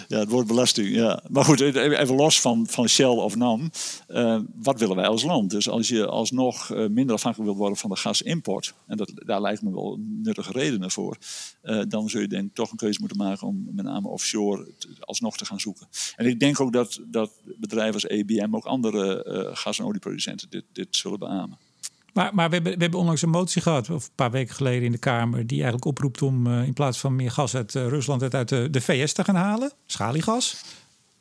ja, 0.07 0.19
het 0.19 0.29
woord 0.29 0.47
belasting. 0.47 0.95
Ja. 0.95 1.23
Maar 1.29 1.45
goed, 1.45 1.59
even 1.61 2.15
los 2.15 2.41
van, 2.41 2.67
van 2.67 2.89
Shell 2.89 3.05
of 3.05 3.35
NAM. 3.35 3.71
Uh, 4.07 4.39
wat 4.55 4.79
willen 4.79 4.95
wij 4.95 5.07
als 5.07 5.23
land? 5.23 5.49
Dus 5.49 5.69
als 5.69 5.87
je 5.87 6.05
alsnog 6.05 6.69
uh, 6.69 6.87
minder 6.89 7.15
afhankelijk 7.15 7.49
wilt 7.49 7.61
worden 7.61 7.77
van 7.77 7.89
de 7.89 7.95
gasimport, 7.95 8.73
en 8.87 8.97
dat, 8.97 9.11
daar 9.15 9.41
lijkt 9.41 9.61
me 9.61 9.71
wel 9.71 9.99
nuttige 9.99 10.51
redenen 10.51 10.91
voor, 10.91 11.17
uh, 11.63 11.81
dan 11.87 12.09
zul 12.09 12.21
je 12.21 12.27
denk 12.27 12.47
ik 12.47 12.53
toch 12.53 12.71
een 12.71 12.77
keuze 12.77 12.99
moeten 12.99 13.17
maken 13.17 13.47
om 13.47 13.67
met 13.71 13.85
name 13.85 14.07
offshore 14.07 14.67
alsnog 14.99 15.37
te 15.37 15.45
gaan 15.45 15.59
zoeken. 15.59 15.87
En 16.15 16.25
ik 16.25 16.39
denk 16.39 16.59
ook 16.59 16.73
dat, 16.73 16.99
dat 17.07 17.31
bedrijven 17.57 17.93
als 17.93 18.03
EBM, 18.05 18.55
ook 18.55 18.65
andere 18.65 19.23
gas- 19.53 19.79
en 19.79 19.85
olieproducenten, 19.85 20.49
dit, 20.49 20.63
dit 20.71 20.87
zullen 20.89 21.19
beamen. 21.19 21.57
Maar, 22.15 22.35
maar 22.35 22.49
we, 22.49 22.53
hebben, 22.53 22.73
we 22.73 22.81
hebben 22.81 22.99
onlangs 22.99 23.21
een 23.21 23.29
motie 23.29 23.61
gehad, 23.61 23.89
of 23.89 24.05
een 24.05 24.11
paar 24.15 24.31
weken 24.31 24.55
geleden 24.55 24.83
in 24.83 24.91
de 24.91 24.97
Kamer, 24.97 25.47
die 25.47 25.55
eigenlijk 25.55 25.85
oproept 25.85 26.21
om 26.21 26.47
uh, 26.47 26.63
in 26.63 26.73
plaats 26.73 26.99
van 26.99 27.15
meer 27.15 27.31
gas 27.31 27.55
uit 27.55 27.75
uh, 27.75 27.87
Rusland 27.87 28.21
uit, 28.21 28.33
uit 28.35 28.49
de, 28.49 28.69
de, 28.69 28.81
VS 28.81 29.13
te 29.13 29.23
gaan 29.23 29.35
halen, 29.35 29.71
schaliegas. 29.85 30.63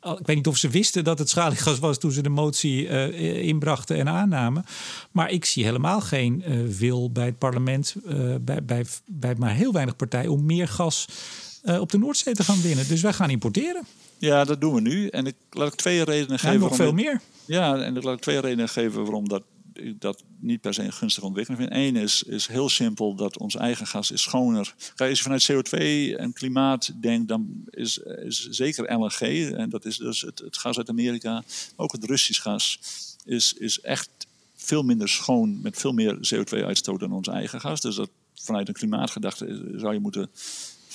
Ik 0.01 0.25
weet 0.25 0.35
niet 0.35 0.47
of 0.47 0.57
ze 0.57 0.69
wisten 0.69 1.03
dat 1.03 1.19
het 1.19 1.29
schaliegas 1.29 1.79
was 1.79 1.97
toen 1.97 2.11
ze 2.11 2.21
de 2.21 2.29
motie 2.29 2.87
uh, 2.87 3.47
inbrachten 3.47 3.97
en 3.97 4.09
aannamen. 4.09 4.65
Maar 5.11 5.31
ik 5.31 5.45
zie 5.45 5.63
helemaal 5.63 6.01
geen 6.01 6.43
wil 6.77 7.11
bij 7.11 7.25
het 7.25 7.37
parlement, 7.37 7.95
bij, 8.41 8.63
bij, 8.63 8.85
bij 9.05 9.35
maar 9.37 9.53
heel 9.53 9.73
weinig 9.73 9.95
partijen, 9.95 10.31
om 10.31 10.45
meer 10.45 10.67
gas 10.67 11.07
op 11.63 11.91
de 11.91 11.97
Noordzee 11.97 12.33
te 12.33 12.43
gaan 12.43 12.61
winnen. 12.61 12.87
Dus 12.87 13.01
wij 13.01 13.13
gaan 13.13 13.29
importeren. 13.29 13.85
Ja, 14.17 14.43
dat 14.43 14.61
doen 14.61 14.73
we 14.73 14.81
nu. 14.81 15.07
En 15.07 15.25
ik 15.25 15.35
laat 15.49 15.67
ik 15.67 15.75
twee 15.75 16.03
redenen 16.03 16.39
geven. 16.39 16.59
Nog 16.59 16.75
veel 16.75 16.93
meer. 16.93 17.21
Ja, 17.45 17.77
en 17.77 17.97
ik 17.97 18.03
laat 18.03 18.15
ik 18.15 18.21
twee 18.21 18.39
redenen 18.39 18.69
geven 18.69 19.01
waarom 19.03 19.29
dat 19.29 19.43
ik 19.77 20.01
dat 20.01 20.23
niet 20.39 20.61
per 20.61 20.73
se 20.73 20.83
een 20.83 20.93
gunstige 20.93 21.25
ontwikkeling 21.25 21.63
vind. 21.63 21.75
Eén 21.75 21.95
is, 21.95 22.23
is 22.23 22.47
heel 22.47 22.69
simpel 22.69 23.15
dat 23.15 23.37
ons 23.37 23.55
eigen 23.55 23.87
gas 23.87 24.11
is 24.11 24.21
schoner. 24.21 24.73
Kijk, 24.95 25.09
als 25.09 25.19
je 25.19 25.23
vanuit 25.23 25.51
CO2 25.51 25.77
en 26.19 26.33
klimaat 26.33 27.01
denkt, 27.01 27.27
dan 27.27 27.63
is, 27.69 27.97
is 27.97 28.47
zeker 28.49 28.93
LNG, 28.93 29.51
en 29.51 29.69
dat 29.69 29.85
is 29.85 29.97
dus 29.97 30.21
het, 30.21 30.43
gas 30.51 30.77
uit 30.77 30.89
Amerika, 30.89 31.43
ook 31.75 31.91
het 31.91 32.03
Russisch 32.03 32.41
gas, 32.41 32.79
is, 33.25 33.53
is 33.53 33.81
echt 33.81 34.09
veel 34.55 34.83
minder 34.83 35.09
schoon 35.09 35.61
met 35.61 35.77
veel 35.77 35.93
meer 35.93 36.15
CO2-uitstoot 36.15 36.99
dan 36.99 37.11
ons 37.11 37.27
eigen 37.27 37.61
gas. 37.61 37.81
Dus 37.81 37.95
dat 37.95 38.09
vanuit 38.33 38.67
een 38.67 38.73
klimaatgedachte 38.73 39.73
zou 39.75 39.93
je 39.93 39.99
moeten 39.99 40.29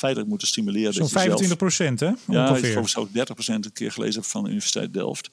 feitelijk 0.01 0.31
moeten 0.31 0.49
stimuleren. 0.49 0.93
Zo'n 0.93 1.09
25 1.09 1.57
procent, 1.57 2.01
hè? 2.01 2.11
Ja, 2.27 2.57
ik 2.57 2.91
ook 2.95 3.13
30 3.13 3.35
procent 3.35 3.65
een 3.65 3.73
keer 3.73 3.93
gelezen 3.93 4.25
van 4.25 4.43
de 4.43 4.49
Universiteit 4.49 4.93
Delft. 4.93 5.31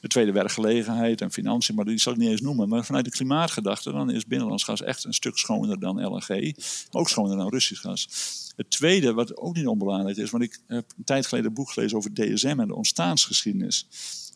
De 0.00 0.08
tweede 0.08 0.32
werkgelegenheid 0.32 1.20
en 1.20 1.32
financiën, 1.32 1.74
maar 1.74 1.84
die 1.84 1.98
zal 1.98 2.12
ik 2.12 2.18
niet 2.18 2.30
eens 2.30 2.40
noemen. 2.40 2.68
Maar 2.68 2.84
vanuit 2.84 3.04
de 3.04 3.10
klimaatgedachte, 3.10 3.92
dan 3.92 4.10
is 4.10 4.26
binnenlands 4.26 4.64
gas 4.64 4.82
echt 4.82 5.04
een 5.04 5.14
stuk 5.14 5.38
schoner 5.38 5.80
dan 5.80 6.04
LNG. 6.04 6.28
Maar 6.28 7.00
ook 7.00 7.08
schoner 7.08 7.36
dan 7.36 7.48
Russisch 7.48 7.82
gas. 7.82 8.08
Het 8.56 8.70
tweede, 8.70 9.12
wat 9.12 9.36
ook 9.36 9.56
niet 9.56 9.66
onbelangrijk 9.66 10.16
is, 10.16 10.30
want 10.30 10.42
ik 10.42 10.58
heb 10.66 10.92
een 10.96 11.04
tijd 11.04 11.26
geleden 11.26 11.48
een 11.48 11.54
boek 11.54 11.70
gelezen 11.70 11.96
over 11.96 12.14
DSM 12.14 12.60
en 12.60 12.68
de 12.68 12.74
ontstaansgeschiedenis. 12.74 13.86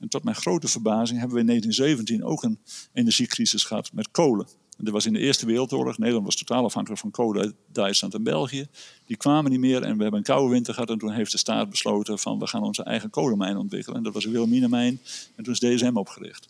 En 0.01 0.09
tot 0.09 0.25
mijn 0.25 0.37
grote 0.37 0.68
verbazing 0.68 1.18
hebben 1.18 1.35
we 1.37 1.40
in 1.40 1.49
1917 1.49 2.25
ook 2.25 2.42
een 2.42 2.59
energiecrisis 2.92 3.64
gehad 3.64 3.92
met 3.92 4.11
kolen. 4.11 4.47
Dat 4.78 4.92
was 4.92 5.06
in 5.06 5.12
de 5.12 5.18
Eerste 5.18 5.46
Wereldoorlog. 5.46 5.98
Nederland 5.98 6.24
was 6.24 6.37
totaal 6.37 6.64
afhankelijk 6.64 7.00
van 7.00 7.10
kolen 7.10 7.42
uit 7.42 7.54
Duitsland 7.72 8.14
en 8.14 8.22
België. 8.22 8.66
Die 9.06 9.16
kwamen 9.16 9.50
niet 9.50 9.60
meer 9.60 9.82
en 9.82 9.96
we 9.96 10.02
hebben 10.02 10.20
een 10.20 10.26
koude 10.26 10.52
winter 10.52 10.74
gehad. 10.74 10.90
En 10.90 10.98
toen 10.98 11.12
heeft 11.12 11.32
de 11.32 11.38
staat 11.38 11.70
besloten 11.70 12.18
van 12.18 12.38
we 12.38 12.46
gaan 12.46 12.62
onze 12.62 12.82
eigen 12.82 13.10
kolenmijn 13.10 13.56
ontwikkelen. 13.56 13.98
En 13.98 14.04
dat 14.04 14.12
was 14.12 14.24
een 14.24 14.30
Wilhelminamijn. 14.30 15.00
En 15.34 15.44
toen 15.44 15.52
is 15.52 15.58
DSM 15.58 15.96
opgericht. 15.96 16.48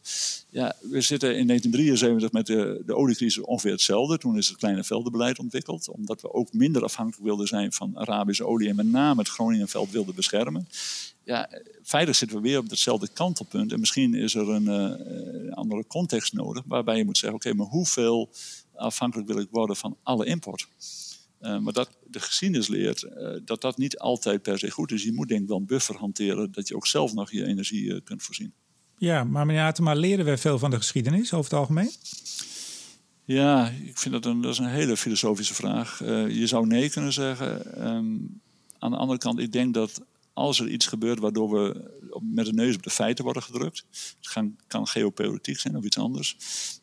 Ja, 0.50 0.76
we 0.80 1.00
zitten 1.00 1.36
in 1.36 1.46
1973 1.46 2.32
met 2.32 2.46
de, 2.46 2.82
de 2.86 2.96
oliecrisis 2.96 3.42
ongeveer 3.42 3.72
hetzelfde. 3.72 4.18
Toen 4.18 4.36
is 4.36 4.48
het 4.48 4.56
kleine 4.56 4.84
veldenbeleid 4.84 5.38
ontwikkeld. 5.38 5.88
Omdat 5.88 6.22
we 6.22 6.32
ook 6.32 6.52
minder 6.52 6.82
afhankelijk 6.82 7.24
wilden 7.24 7.46
zijn 7.46 7.72
van 7.72 7.98
Arabische 7.98 8.46
olie. 8.46 8.68
En 8.68 8.76
met 8.76 8.90
name 8.90 9.20
het 9.20 9.28
Groningenveld 9.28 9.90
wilden 9.90 10.14
beschermen 10.14 10.66
ja, 11.24 11.48
feitelijk 11.82 12.18
zitten 12.18 12.36
we 12.36 12.48
weer 12.48 12.58
op 12.58 12.70
hetzelfde 12.70 13.08
kantelpunt. 13.12 13.72
En 13.72 13.80
misschien 13.80 14.14
is 14.14 14.34
er 14.34 14.48
een 14.48 14.98
uh, 15.46 15.52
andere 15.52 15.86
context 15.86 16.32
nodig, 16.32 16.62
waarbij 16.66 16.96
je 16.96 17.04
moet 17.04 17.18
zeggen: 17.18 17.38
oké, 17.38 17.48
okay, 17.48 17.60
maar 17.60 17.72
hoeveel 17.72 18.30
afhankelijk 18.74 19.28
wil 19.28 19.38
ik 19.38 19.48
worden 19.50 19.76
van 19.76 19.96
alle 20.02 20.26
import? 20.26 20.68
Uh, 21.40 21.58
maar 21.58 21.72
dat, 21.72 21.90
de 22.06 22.20
geschiedenis 22.20 22.68
leert 22.68 23.02
uh, 23.02 23.36
dat 23.44 23.60
dat 23.60 23.78
niet 23.78 23.98
altijd 23.98 24.42
per 24.42 24.58
se 24.58 24.70
goed 24.70 24.92
is. 24.92 25.02
Je 25.02 25.12
moet 25.12 25.28
denk 25.28 25.42
ik 25.42 25.48
wel 25.48 25.56
een 25.56 25.66
buffer 25.66 25.96
hanteren 25.96 26.52
dat 26.52 26.68
je 26.68 26.76
ook 26.76 26.86
zelf 26.86 27.14
nog 27.14 27.30
je 27.30 27.46
energie 27.46 28.00
kunt 28.00 28.22
voorzien. 28.22 28.52
Ja, 28.98 29.24
maar 29.24 29.46
meneer 29.46 29.62
Atema, 29.62 29.92
leren 29.94 30.24
we 30.24 30.36
veel 30.36 30.58
van 30.58 30.70
de 30.70 30.76
geschiedenis 30.76 31.32
over 31.32 31.50
het 31.50 31.60
algemeen? 31.60 31.90
Ja, 33.24 33.68
ik 33.68 33.98
vind 33.98 34.14
dat 34.14 34.24
een, 34.24 34.40
dat 34.40 34.52
is 34.52 34.58
een 34.58 34.66
hele 34.66 34.96
filosofische 34.96 35.54
vraag. 35.54 35.98
je 36.28 36.46
zou 36.46 36.66
nee 36.66 36.90
kunnen 36.90 37.12
zeggen. 37.12 37.86
Um, 37.86 38.40
aan 38.78 38.90
de 38.90 38.96
andere 38.96 39.18
kant, 39.18 39.38
ik 39.38 39.52
denk 39.52 39.74
dat 39.74 40.02
als 40.34 40.60
er 40.60 40.68
iets 40.68 40.86
gebeurt 40.86 41.18
waardoor 41.18 41.50
we 41.50 41.90
met 42.22 42.46
de 42.46 42.52
neus 42.52 42.74
op 42.74 42.82
de 42.82 42.90
feiten 42.90 43.24
worden 43.24 43.42
gedrukt, 43.42 43.84
het 43.90 44.32
kan, 44.32 44.56
kan 44.66 44.86
geopolitiek 44.86 45.58
zijn 45.58 45.76
of 45.76 45.84
iets 45.84 45.98
anders. 45.98 46.36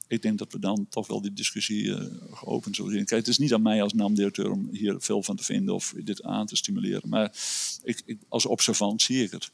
Ik 0.08 0.22
denk 0.22 0.38
dat 0.38 0.52
we 0.52 0.60
dan 0.60 0.86
toch 0.90 1.08
wel 1.08 1.22
die 1.22 1.34
discussie 1.34 1.84
uh, 1.84 2.00
geopend 2.32 2.76
zullen 2.76 2.92
zien. 2.92 3.06
Kijk, 3.06 3.20
het 3.20 3.30
is 3.30 3.38
niet 3.38 3.54
aan 3.54 3.62
mij 3.62 3.82
als 3.82 3.94
NAM-directeur 3.94 4.52
om 4.52 4.70
hier 4.72 4.96
veel 5.00 5.24
van 5.24 5.36
te 5.36 5.44
vinden 5.44 5.76
of 5.76 5.94
dit 5.98 6.24
aan 6.24 6.46
te 6.46 6.56
stimuleren. 6.56 7.10
Maar 7.10 7.34
ik, 7.84 8.02
ik, 8.06 8.18
als 8.30 8.46
observant 8.46 9.02
zie 9.02 9.24
ik 9.24 9.32
het. 9.32 9.52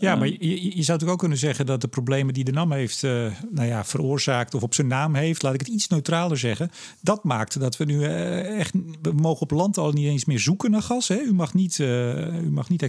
Ja, 0.00 0.16
maar 0.16 0.28
je, 0.28 0.36
je, 0.38 0.60
zou 0.60 0.76
natuurlijk 0.76 1.10
ook 1.10 1.18
kunnen 1.18 1.38
zeggen 1.38 1.66
dat 1.66 1.80
de 1.80 1.88
problemen 1.88 2.34
die 2.34 2.44
de 2.44 2.52
NAM 2.52 2.72
heeft 2.72 3.02
uh, 3.02 3.32
nou 3.50 3.68
ja, 3.68 3.84
veroorzaakt 3.84 4.54
of 4.54 4.62
op 4.62 4.74
zijn 4.74 4.86
naam 4.86 5.14
heeft, 5.14 5.42
laat 5.42 5.54
ik 5.54 5.60
het 5.60 5.68
iets 5.68 5.88
neutraler 5.88 6.38
zeggen, 6.38 6.70
dat 7.00 7.24
maakt 7.24 7.60
dat 7.60 7.76
we 7.76 7.84
nu 7.84 7.94
uh, 7.94 8.58
echt, 8.58 8.74
we 9.02 9.12
mogen 9.12 9.42
op 9.42 9.50
land 9.50 9.78
al 9.78 9.92
niet 9.92 10.06
eens 10.06 10.24
meer 10.24 10.38
zoeken 10.38 10.70
naar 10.70 10.82
gas. 10.82 11.08
Hè? 11.08 11.20
U 11.20 11.34
mag 11.34 11.54
niet, 11.54 11.78
u 11.78 12.50
mag 12.50 12.68
niet 12.68 12.82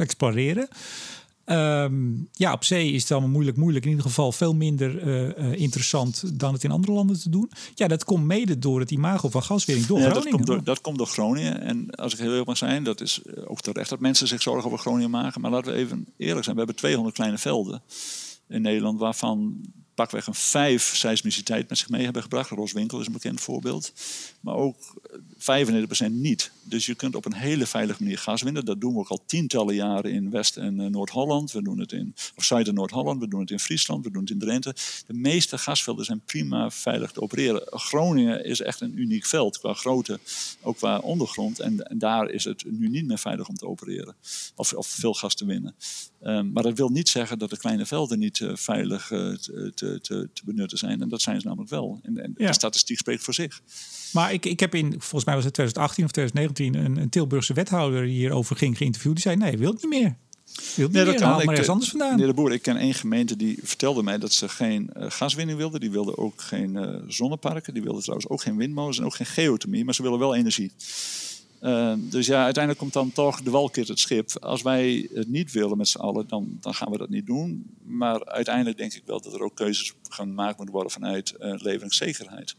exploreren. 0.00 0.68
Um, 1.50 2.28
ja, 2.32 2.52
op 2.52 2.64
zee 2.64 2.92
is 2.92 3.02
het 3.02 3.12
allemaal 3.12 3.30
moeilijk, 3.30 3.56
moeilijk. 3.56 3.84
In 3.84 3.90
ieder 3.90 4.06
geval 4.06 4.32
veel 4.32 4.54
minder 4.54 5.06
uh, 5.06 5.22
uh, 5.22 5.60
interessant 5.60 6.40
dan 6.40 6.52
het 6.52 6.64
in 6.64 6.70
andere 6.70 6.92
landen 6.92 7.20
te 7.20 7.30
doen. 7.30 7.50
Ja, 7.74 7.88
dat 7.88 8.04
komt 8.04 8.24
mede 8.24 8.58
door 8.58 8.80
het 8.80 8.90
imago 8.90 9.28
van 9.28 9.42
gaswinning 9.42 9.86
door 9.86 9.98
ja, 9.98 10.10
Groningen. 10.10 10.30
Dat 10.30 10.36
komt 10.36 10.46
door, 10.46 10.64
dat 10.64 10.80
komt 10.80 10.98
door 10.98 11.06
Groningen. 11.06 11.60
En 11.60 11.90
als 11.90 12.12
ik 12.12 12.18
heel 12.18 12.28
eerlijk 12.28 12.46
mag 12.46 12.56
zijn, 12.56 12.84
dat 12.84 13.00
is 13.00 13.20
ook 13.44 13.60
terecht 13.60 13.90
dat 13.90 14.00
mensen 14.00 14.28
zich 14.28 14.42
zorgen 14.42 14.64
over 14.64 14.78
Groningen 14.78 15.10
maken. 15.10 15.40
Maar 15.40 15.50
laten 15.50 15.72
we 15.72 15.78
even 15.78 16.06
eerlijk 16.16 16.44
zijn. 16.44 16.56
We 16.56 16.62
hebben 16.62 16.80
200 16.80 17.14
kleine 17.14 17.38
velden 17.38 17.82
in 18.48 18.62
Nederland, 18.62 18.98
waarvan 18.98 19.60
pakweg 19.94 20.26
een 20.26 20.34
vijf 20.34 20.96
seismiciteit 20.96 21.68
met 21.68 21.78
zich 21.78 21.88
mee 21.88 22.04
hebben 22.04 22.22
gebracht. 22.22 22.50
Roswinkel 22.50 23.00
is 23.00 23.06
een 23.06 23.12
bekend 23.12 23.40
voorbeeld. 23.40 23.92
Maar 24.40 24.54
ook 24.54 24.76
95% 25.38 26.10
niet. 26.10 26.50
Dus 26.62 26.86
je 26.86 26.94
kunt 26.94 27.14
op 27.14 27.24
een 27.24 27.34
hele 27.34 27.66
veilige 27.66 28.02
manier 28.02 28.18
gas 28.18 28.42
winnen. 28.42 28.64
Dat 28.64 28.80
doen 28.80 28.92
we 28.92 28.98
ook 28.98 29.08
al 29.08 29.22
tientallen 29.26 29.74
jaren 29.74 30.12
in 30.12 30.30
West- 30.30 30.56
en 30.56 30.80
uh, 30.80 30.86
Noord-Holland. 30.86 31.52
We 31.52 31.62
doen 31.62 31.78
het 31.78 31.92
in 31.92 32.14
of 32.36 32.44
Zuid- 32.44 32.68
en 32.68 32.74
Noord-Holland. 32.74 33.20
We 33.20 33.28
doen 33.28 33.40
het 33.40 33.50
in 33.50 33.60
Friesland. 33.60 34.04
We 34.04 34.10
doen 34.10 34.22
het 34.22 34.30
in 34.30 34.38
Drenthe. 34.38 34.74
De 35.06 35.14
meeste 35.14 35.58
gasvelden 35.58 36.04
zijn 36.04 36.20
prima 36.24 36.70
veilig 36.70 37.12
te 37.12 37.20
opereren. 37.20 37.62
Groningen 37.66 38.44
is 38.44 38.60
echt 38.60 38.80
een 38.80 38.98
uniek 38.98 39.26
veld 39.26 39.58
qua 39.58 39.72
grootte, 39.72 40.20
ook 40.62 40.76
qua 40.76 40.98
ondergrond. 40.98 41.60
En, 41.60 41.86
en 41.86 41.98
daar 41.98 42.30
is 42.30 42.44
het 42.44 42.64
nu 42.66 42.88
niet 42.88 43.06
meer 43.06 43.18
veilig 43.18 43.48
om 43.48 43.54
te 43.54 43.66
opereren. 43.66 44.14
Of, 44.54 44.72
of 44.72 44.86
veel 44.86 45.14
gas 45.14 45.34
te 45.34 45.44
winnen. 45.44 45.74
Um, 46.22 46.52
maar 46.52 46.62
dat 46.62 46.76
wil 46.76 46.88
niet 46.88 47.08
zeggen 47.08 47.38
dat 47.38 47.50
de 47.50 47.58
kleine 47.58 47.86
velden 47.86 48.18
niet 48.18 48.38
uh, 48.38 48.56
veilig 48.56 49.10
uh, 49.10 49.34
te, 49.34 49.70
te, 49.74 50.00
te, 50.00 50.42
benutten 50.44 50.78
zijn. 50.78 51.02
En 51.02 51.08
dat 51.08 51.22
zijn 51.22 51.40
ze 51.40 51.46
namelijk 51.46 51.70
wel. 51.70 52.00
En, 52.02 52.22
en 52.22 52.34
ja. 52.36 52.46
de 52.46 52.52
statistiek 52.52 52.98
spreekt 52.98 53.22
voor 53.22 53.34
zich. 53.34 53.60
Maar 54.12 54.32
ik, 54.32 54.46
ik 54.46 54.60
heb 54.60 54.74
in, 54.74 54.90
volgens 54.90 55.24
mij 55.24 55.27
was 55.34 55.44
het 55.44 55.54
2018 55.54 56.04
of 56.04 56.10
2019, 56.10 56.84
een, 56.84 57.02
een 57.02 57.08
Tilburgse 57.08 57.52
wethouder 57.52 58.04
die 58.04 58.14
hierover 58.14 58.56
ging 58.56 58.76
geïnterviewd. 58.76 59.14
Die 59.14 59.22
zei: 59.22 59.36
nee, 59.36 59.58
wil 59.58 59.72
het 59.72 59.82
niet 59.82 60.00
meer. 60.00 60.16
Wil 60.74 60.88
nee, 60.88 61.04
dat 61.04 61.14
kan. 61.14 61.28
Haal 61.28 61.36
maar 61.36 61.48
ergens 61.48 61.68
anders 61.68 61.90
vandaan. 61.90 62.10
Meneer 62.10 62.26
de 62.26 62.34
Boer, 62.34 62.52
ik 62.52 62.62
ken 62.62 62.76
één 62.76 62.94
gemeente 62.94 63.36
die 63.36 63.58
vertelde 63.62 64.02
mij 64.02 64.18
dat 64.18 64.32
ze 64.32 64.48
geen 64.48 64.90
uh, 64.96 65.04
gaswinning 65.08 65.58
wilde. 65.58 65.78
Die 65.78 65.90
wilde 65.90 66.16
ook 66.16 66.40
geen 66.40 66.74
uh, 66.74 66.94
zonneparken. 67.06 67.74
Die 67.74 67.82
wilde 67.82 68.00
trouwens 68.00 68.28
ook 68.28 68.42
geen 68.42 68.56
windmolens 68.56 68.98
en 68.98 69.04
ook 69.04 69.14
geen 69.14 69.26
geothermie. 69.26 69.84
Maar 69.84 69.94
ze 69.94 70.02
willen 70.02 70.18
wel 70.18 70.34
energie. 70.34 70.72
Uh, 71.62 71.92
dus 71.96 72.26
ja, 72.26 72.44
uiteindelijk 72.44 72.78
komt 72.78 72.92
dan 72.92 73.12
toch 73.12 73.42
de 73.42 73.50
walkeert 73.50 73.88
het 73.88 73.98
schip. 73.98 74.30
Als 74.40 74.62
wij 74.62 75.08
het 75.14 75.28
niet 75.28 75.52
willen 75.52 75.76
met 75.76 75.88
z'n 75.88 75.98
allen, 75.98 76.28
dan, 76.28 76.58
dan 76.60 76.74
gaan 76.74 76.90
we 76.90 76.98
dat 76.98 77.08
niet 77.08 77.26
doen. 77.26 77.74
Maar 77.84 78.24
uiteindelijk 78.24 78.76
denk 78.76 78.92
ik 78.92 79.02
wel 79.06 79.20
dat 79.20 79.34
er 79.34 79.42
ook 79.42 79.54
keuzes 79.54 79.92
gemaakt 80.08 80.56
moeten 80.56 80.74
worden 80.74 80.92
vanuit 80.92 81.34
uh, 81.40 81.54
leveringszekerheid. 81.56 82.56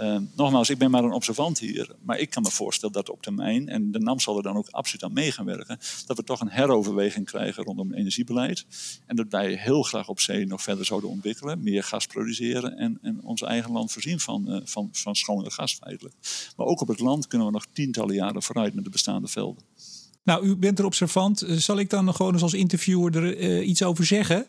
Uh, 0.00 0.18
nogmaals, 0.34 0.70
ik 0.70 0.78
ben 0.78 0.90
maar 0.90 1.04
een 1.04 1.12
observant 1.12 1.58
hier. 1.58 1.96
Maar 2.02 2.18
ik 2.18 2.30
kan 2.30 2.42
me 2.42 2.50
voorstellen 2.50 2.94
dat 2.94 3.10
op 3.10 3.22
termijn, 3.22 3.68
en 3.68 3.90
de 3.90 3.98
NAM 3.98 4.20
zal 4.20 4.36
er 4.36 4.42
dan 4.42 4.56
ook 4.56 4.68
absoluut 4.70 5.02
aan 5.02 5.12
mee 5.12 5.32
gaan 5.32 5.44
werken, 5.44 5.78
dat 6.06 6.16
we 6.16 6.24
toch 6.24 6.40
een 6.40 6.50
heroverweging 6.50 7.26
krijgen 7.26 7.64
rondom 7.64 7.92
energiebeleid. 7.92 8.66
En 9.06 9.16
dat 9.16 9.26
wij 9.30 9.52
heel 9.52 9.82
graag 9.82 10.08
op 10.08 10.20
zee 10.20 10.46
nog 10.46 10.62
verder 10.62 10.84
zouden 10.84 11.10
ontwikkelen, 11.10 11.62
meer 11.62 11.82
gas 11.82 12.06
produceren 12.06 12.76
en, 12.76 12.98
en 13.02 13.20
ons 13.22 13.42
eigen 13.42 13.72
land 13.72 13.92
voorzien 13.92 14.20
van, 14.20 14.44
uh, 14.48 14.60
van, 14.64 14.88
van 14.92 15.14
schone 15.14 15.50
gas 15.50 15.74
feitelijk. 15.74 16.14
Maar 16.56 16.66
ook 16.66 16.80
op 16.80 16.88
het 16.88 17.00
land 17.00 17.26
kunnen 17.26 17.46
we 17.46 17.52
nog 17.52 17.66
tientallen 17.72 18.14
jaren 18.14 18.42
vooruit 18.42 18.74
met 18.74 18.84
de 18.84 18.90
bestaande 18.90 19.28
velden. 19.28 19.62
Nou, 20.22 20.46
u 20.46 20.56
bent 20.56 20.78
er 20.78 20.84
observant. 20.84 21.44
Zal 21.46 21.78
ik 21.78 21.90
dan 21.90 22.14
gewoon 22.14 22.32
eens 22.32 22.42
als 22.42 22.54
interviewer 22.54 23.16
er 23.16 23.38
uh, 23.38 23.68
iets 23.68 23.82
over 23.82 24.04
zeggen? 24.04 24.46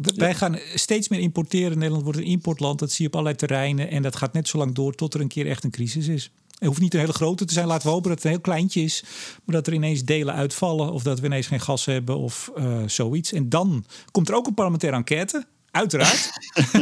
Wij 0.00 0.34
gaan 0.34 0.58
steeds 0.74 1.08
meer 1.08 1.20
importeren. 1.20 1.78
Nederland 1.78 2.04
wordt 2.04 2.18
een 2.18 2.24
importland. 2.24 2.78
Dat 2.78 2.90
zie 2.90 3.00
je 3.00 3.06
op 3.06 3.12
allerlei 3.12 3.36
terreinen. 3.36 3.90
En 3.90 4.02
dat 4.02 4.16
gaat 4.16 4.32
net 4.32 4.48
zo 4.48 4.58
lang 4.58 4.74
door 4.74 4.94
tot 4.94 5.14
er 5.14 5.20
een 5.20 5.28
keer 5.28 5.46
echt 5.46 5.64
een 5.64 5.70
crisis 5.70 6.08
is. 6.08 6.30
Het 6.58 6.68
hoeft 6.68 6.80
niet 6.80 6.94
een 6.94 7.00
hele 7.00 7.12
grote 7.12 7.44
te 7.44 7.52
zijn. 7.52 7.66
Laten 7.66 7.86
we 7.86 7.92
hopen 7.92 8.08
dat 8.08 8.16
het 8.16 8.24
een 8.24 8.32
heel 8.32 8.40
kleintje 8.40 8.82
is. 8.82 9.04
Maar 9.44 9.54
dat 9.54 9.66
er 9.66 9.72
ineens 9.72 10.04
delen 10.04 10.34
uitvallen. 10.34 10.92
Of 10.92 11.02
dat 11.02 11.20
we 11.20 11.26
ineens 11.26 11.46
geen 11.46 11.60
gas 11.60 11.84
hebben 11.84 12.18
of 12.18 12.50
uh, 12.58 12.82
zoiets. 12.86 13.32
En 13.32 13.48
dan 13.48 13.84
komt 14.10 14.28
er 14.28 14.34
ook 14.34 14.46
een 14.46 14.54
parlementaire 14.54 14.98
enquête. 14.98 15.46
Uiteraard. 15.72 16.30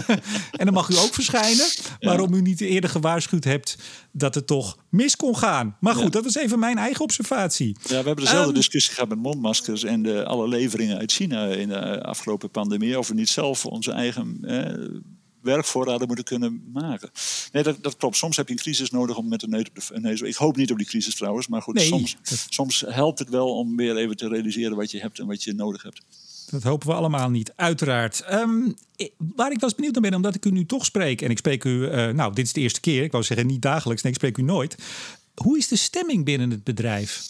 en 0.60 0.64
dan 0.64 0.72
mag 0.72 0.88
u 0.88 0.96
ook 0.96 1.14
verschijnen. 1.14 1.66
Waarom 2.00 2.34
u 2.34 2.40
niet 2.40 2.60
eerder 2.60 2.90
gewaarschuwd 2.90 3.44
hebt 3.44 3.76
dat 4.12 4.34
het 4.34 4.46
toch 4.46 4.78
mis 4.88 5.16
kon 5.16 5.36
gaan. 5.36 5.76
Maar 5.80 5.94
goed, 5.94 6.02
ja. 6.02 6.10
dat 6.10 6.24
is 6.24 6.34
even 6.34 6.58
mijn 6.58 6.78
eigen 6.78 7.02
observatie. 7.02 7.76
Ja, 7.82 7.88
we 7.88 7.94
hebben 7.94 8.24
dezelfde 8.24 8.48
um, 8.48 8.54
discussie 8.54 8.94
gehad 8.94 9.08
met 9.08 9.18
mondmaskers 9.18 9.84
en 9.84 10.02
de, 10.02 10.24
alle 10.24 10.48
leveringen 10.48 10.98
uit 10.98 11.12
China 11.12 11.46
in 11.46 11.68
de 11.68 12.02
afgelopen 12.02 12.50
pandemie. 12.50 12.98
Of 12.98 13.08
we 13.08 13.14
niet 13.14 13.28
zelf 13.28 13.66
onze 13.66 13.92
eigen 13.92 14.38
eh, 14.42 15.00
werkvoorraden 15.42 16.06
moeten 16.06 16.24
kunnen 16.24 16.70
maken. 16.72 17.10
Nee, 17.52 17.62
dat, 17.62 17.82
dat, 17.82 17.96
klopt. 17.96 18.16
Soms 18.16 18.36
heb 18.36 18.46
je 18.46 18.52
een 18.52 18.60
crisis 18.60 18.90
nodig 18.90 19.16
om 19.16 19.28
met 19.28 19.40
de 19.40 19.48
neus 19.48 19.66
op 19.68 19.94
de 19.94 20.00
neus. 20.00 20.20
Ik 20.20 20.34
hoop 20.34 20.56
niet 20.56 20.70
op 20.70 20.78
die 20.78 20.86
crisis 20.86 21.14
trouwens, 21.14 21.48
maar 21.48 21.62
goed, 21.62 21.74
nee, 21.74 21.86
soms, 21.86 22.16
soms 22.48 22.84
helpt 22.86 23.18
het 23.18 23.28
wel 23.28 23.56
om 23.56 23.76
weer 23.76 23.96
even 23.96 24.16
te 24.16 24.28
realiseren 24.28 24.76
wat 24.76 24.90
je 24.90 25.00
hebt 25.00 25.18
en 25.18 25.26
wat 25.26 25.42
je 25.42 25.52
nodig 25.52 25.82
hebt. 25.82 26.02
Dat 26.50 26.62
hopen 26.62 26.88
we 26.88 26.94
allemaal 26.94 27.30
niet, 27.30 27.52
uiteraard. 27.56 28.24
Um, 28.32 28.74
waar 29.16 29.52
ik 29.52 29.60
was 29.60 29.74
benieuwd 29.74 29.92
naar 29.92 30.02
ben, 30.02 30.14
omdat 30.14 30.34
ik 30.34 30.44
u 30.44 30.50
nu 30.50 30.66
toch 30.66 30.84
spreek... 30.84 31.22
en 31.22 31.30
ik 31.30 31.38
spreek 31.38 31.64
u, 31.64 31.70
uh, 31.70 32.08
nou, 32.08 32.34
dit 32.34 32.44
is 32.44 32.52
de 32.52 32.60
eerste 32.60 32.80
keer. 32.80 33.02
Ik 33.02 33.12
wou 33.12 33.24
zeggen 33.24 33.46
niet 33.46 33.62
dagelijks, 33.62 34.02
nee, 34.02 34.12
ik 34.12 34.18
spreek 34.18 34.38
u 34.38 34.42
nooit. 34.42 34.76
Hoe 35.34 35.58
is 35.58 35.68
de 35.68 35.76
stemming 35.76 36.24
binnen 36.24 36.50
het 36.50 36.64
bedrijf? 36.64 37.28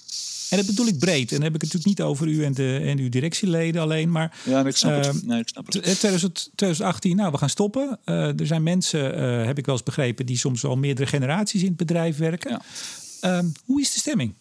En 0.50 0.56
dat 0.56 0.66
bedoel 0.66 0.86
ik 0.86 0.98
breed. 0.98 1.30
En 1.30 1.36
dan 1.36 1.44
heb 1.44 1.54
ik 1.54 1.60
het 1.60 1.72
natuurlijk 1.72 1.98
niet 1.98 2.08
over 2.08 2.28
u 2.28 2.44
en, 2.44 2.54
de, 2.54 2.80
en 2.84 2.98
uw 2.98 3.08
directieleden 3.08 3.82
alleen. 3.82 4.10
Maar, 4.10 4.38
ja, 4.44 4.64
ik 4.64 4.76
snap, 4.76 4.92
uh, 4.92 5.04
het. 5.04 5.26
Nee, 5.26 5.40
ik 5.40 5.48
snap 5.48 5.66
het. 5.66 5.82
2018, 5.82 7.16
nou, 7.16 7.30
we 7.32 7.38
gaan 7.38 7.48
stoppen. 7.48 7.98
Uh, 8.04 8.40
er 8.40 8.46
zijn 8.46 8.62
mensen, 8.62 9.18
uh, 9.18 9.46
heb 9.46 9.58
ik 9.58 9.66
wel 9.66 9.74
eens 9.74 9.84
begrepen... 9.84 10.26
die 10.26 10.38
soms 10.38 10.64
al 10.64 10.76
meerdere 10.76 11.06
generaties 11.08 11.60
in 11.60 11.68
het 11.68 11.76
bedrijf 11.76 12.16
werken. 12.16 12.50
Ja. 12.50 13.38
Um, 13.38 13.52
hoe 13.64 13.80
is 13.80 13.92
de 13.92 13.98
stemming? 13.98 14.34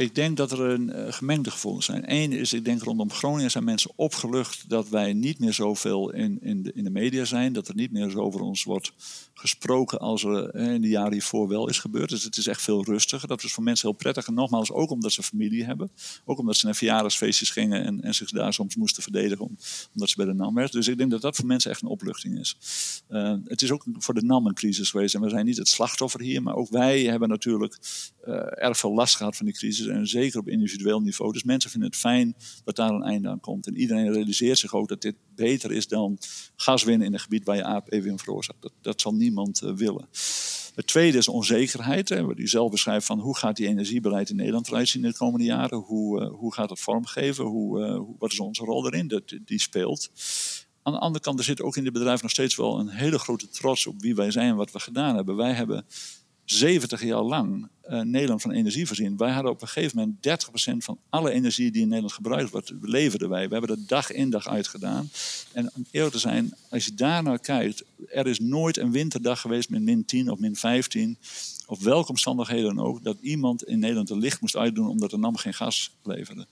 Ik 0.00 0.14
denk 0.14 0.36
dat 0.36 0.52
er 0.52 0.60
een 0.60 0.88
uh, 0.88 1.12
gemengde 1.12 1.50
gevoelens 1.50 1.86
zijn. 1.86 2.02
Eén 2.06 2.32
is, 2.32 2.52
ik 2.52 2.64
denk 2.64 2.82
rondom 2.82 3.12
Groningen 3.12 3.50
zijn 3.50 3.64
mensen 3.64 3.90
opgelucht 3.96 4.68
dat 4.68 4.88
wij 4.88 5.12
niet 5.12 5.38
meer 5.38 5.52
zoveel 5.52 6.12
in, 6.12 6.38
in, 6.42 6.62
de, 6.62 6.72
in 6.74 6.84
de 6.84 6.90
media 6.90 7.24
zijn. 7.24 7.52
Dat 7.52 7.68
er 7.68 7.74
niet 7.74 7.92
meer 7.92 8.10
zo 8.10 8.18
over 8.18 8.40
ons 8.40 8.64
wordt 8.64 8.92
gesproken 9.34 9.98
als 9.98 10.24
er 10.24 10.54
in 10.54 10.80
de 10.80 10.88
jaren 10.88 11.12
hiervoor 11.12 11.48
wel 11.48 11.68
is 11.68 11.78
gebeurd. 11.78 12.08
Dus 12.08 12.24
het 12.24 12.36
is 12.36 12.46
echt 12.46 12.62
veel 12.62 12.84
rustiger. 12.84 13.28
Dat 13.28 13.42
is 13.42 13.52
voor 13.52 13.62
mensen 13.62 13.88
heel 13.88 13.96
prettig. 13.96 14.26
En 14.26 14.34
nogmaals, 14.34 14.70
ook 14.70 14.90
omdat 14.90 15.12
ze 15.12 15.22
familie 15.22 15.64
hebben. 15.64 15.90
Ook 16.24 16.38
omdat 16.38 16.56
ze 16.56 16.66
naar 16.66 16.74
verjaardagsfeestjes 16.74 17.50
gingen 17.50 17.84
en, 17.84 18.02
en 18.02 18.14
zich 18.14 18.30
daar 18.30 18.52
soms 18.52 18.76
moesten 18.76 19.02
verdedigen 19.02 19.44
om, 19.44 19.56
omdat 19.94 20.08
ze 20.08 20.16
bij 20.16 20.26
de 20.26 20.34
NAM 20.34 20.54
werd. 20.54 20.72
Dus 20.72 20.88
ik 20.88 20.98
denk 20.98 21.10
dat 21.10 21.22
dat 21.22 21.36
voor 21.36 21.46
mensen 21.46 21.70
echt 21.70 21.82
een 21.82 21.88
opluchting 21.88 22.38
is. 22.38 22.56
Uh, 23.10 23.34
het 23.44 23.62
is 23.62 23.70
ook 23.70 23.84
voor 23.98 24.14
de 24.14 24.22
NAM 24.22 24.46
een 24.46 24.54
crisis 24.54 24.90
geweest. 24.90 25.14
En 25.14 25.20
we 25.20 25.28
zijn 25.28 25.46
niet 25.46 25.56
het 25.56 25.68
slachtoffer 25.68 26.20
hier, 26.20 26.42
maar 26.42 26.54
ook 26.54 26.68
wij 26.68 27.02
hebben 27.02 27.28
natuurlijk 27.28 27.78
erg 28.54 28.78
veel 28.78 28.94
last 28.94 29.16
gehad 29.16 29.36
van 29.36 29.46
die 29.46 29.54
crisis. 29.54 29.88
En 29.90 30.06
zeker 30.06 30.38
op 30.38 30.48
individueel 30.48 31.00
niveau. 31.00 31.32
Dus 31.32 31.44
mensen 31.44 31.70
vinden 31.70 31.88
het 31.88 31.98
fijn 31.98 32.36
dat 32.64 32.76
daar 32.76 32.90
een 32.90 33.02
einde 33.02 33.28
aan 33.28 33.40
komt. 33.40 33.66
En 33.66 33.76
iedereen 33.76 34.12
realiseert 34.12 34.58
zich 34.58 34.74
ook 34.74 34.88
dat 34.88 35.02
dit 35.02 35.14
beter 35.34 35.72
is 35.72 35.88
dan 35.88 36.18
gas 36.56 36.84
winnen 36.84 37.06
in 37.06 37.12
een 37.12 37.20
gebied 37.20 37.44
waar 37.44 37.56
je 37.56 37.64
aardbeving 37.64 38.20
veroorzaakt. 38.20 38.62
Dat, 38.62 38.72
dat 38.80 39.00
zal 39.00 39.14
niemand 39.14 39.62
uh, 39.62 39.72
willen. 39.72 40.08
Het 40.74 40.86
tweede 40.86 41.18
is 41.18 41.28
onzekerheid. 41.28 42.08
Wat 42.08 42.38
u 42.38 42.48
zelf 42.48 42.70
beschrijft 42.70 43.06
van 43.06 43.18
hoe 43.18 43.36
gaat 43.36 43.56
die 43.56 43.66
energiebeleid 43.66 44.30
in 44.30 44.36
Nederland 44.36 44.68
eruit 44.68 44.88
zien 44.88 45.04
in 45.04 45.10
de 45.10 45.16
komende 45.16 45.44
jaren? 45.44 45.78
Hoe, 45.78 46.20
uh, 46.20 46.30
hoe 46.30 46.54
gaat 46.54 46.70
het 46.70 46.80
vormgeven? 46.80 47.44
Hoe, 47.44 47.80
uh, 47.80 48.00
wat 48.18 48.32
is 48.32 48.40
onze 48.40 48.64
rol 48.64 48.86
erin? 48.86 49.08
Dat, 49.08 49.22
die 49.44 49.60
speelt. 49.60 50.10
Aan 50.82 50.92
de 50.92 50.98
andere 50.98 51.24
kant, 51.24 51.38
er 51.38 51.44
zit 51.44 51.62
ook 51.62 51.76
in 51.76 51.84
het 51.84 51.92
bedrijf 51.92 52.22
nog 52.22 52.30
steeds 52.30 52.56
wel 52.56 52.78
een 52.78 52.88
hele 52.88 53.18
grote 53.18 53.48
trots 53.48 53.86
op 53.86 54.00
wie 54.00 54.14
wij 54.14 54.30
zijn 54.30 54.48
en 54.48 54.56
wat 54.56 54.72
we 54.72 54.80
gedaan 54.80 55.14
hebben. 55.14 55.36
Wij 55.36 55.52
hebben 55.52 55.84
70 56.50 57.02
jaar 57.02 57.22
lang 57.22 57.68
uh, 57.88 58.00
Nederland 58.00 58.42
van 58.42 58.50
energie 58.50 58.86
voorzien. 58.86 59.16
Wij 59.16 59.30
hadden 59.30 59.52
op 59.52 59.62
een 59.62 59.68
gegeven 59.68 59.98
moment 59.98 60.46
30% 60.82 60.84
van 60.84 60.98
alle 61.08 61.30
energie 61.30 61.70
die 61.70 61.80
in 61.80 61.86
Nederland 61.86 62.12
gebruikt 62.12 62.50
wordt, 62.50 62.72
leverden 62.80 63.28
wij. 63.28 63.46
We 63.48 63.52
hebben 63.52 63.76
dat 63.76 63.88
dag 63.88 64.12
in 64.12 64.30
dag 64.30 64.48
uit 64.48 64.68
gedaan. 64.68 65.10
En 65.52 65.70
om 65.74 65.86
eerlijk 65.90 66.14
te 66.14 66.20
zijn, 66.20 66.54
als 66.70 66.84
je 66.84 66.94
daar 66.94 67.22
naar 67.22 67.38
kijkt, 67.38 67.84
er 68.08 68.26
is 68.26 68.38
nooit 68.38 68.76
een 68.76 68.92
winterdag 68.92 69.40
geweest 69.40 69.70
met 69.70 69.82
min 69.82 70.04
10 70.04 70.30
of 70.30 70.38
min 70.38 70.56
15 70.56 71.18
of 71.70 71.82
welke 71.82 72.08
omstandigheden 72.08 72.74
dan 72.74 72.84
ook, 72.86 73.02
dat 73.02 73.16
iemand 73.20 73.64
in 73.64 73.78
Nederland 73.78 74.08
de 74.08 74.16
licht 74.16 74.40
moest 74.40 74.56
uitdoen 74.56 74.88
omdat 74.88 75.10
de 75.10 75.18
NAM 75.18 75.36
geen 75.36 75.54
gas 75.54 75.90
leverde. 76.02 76.46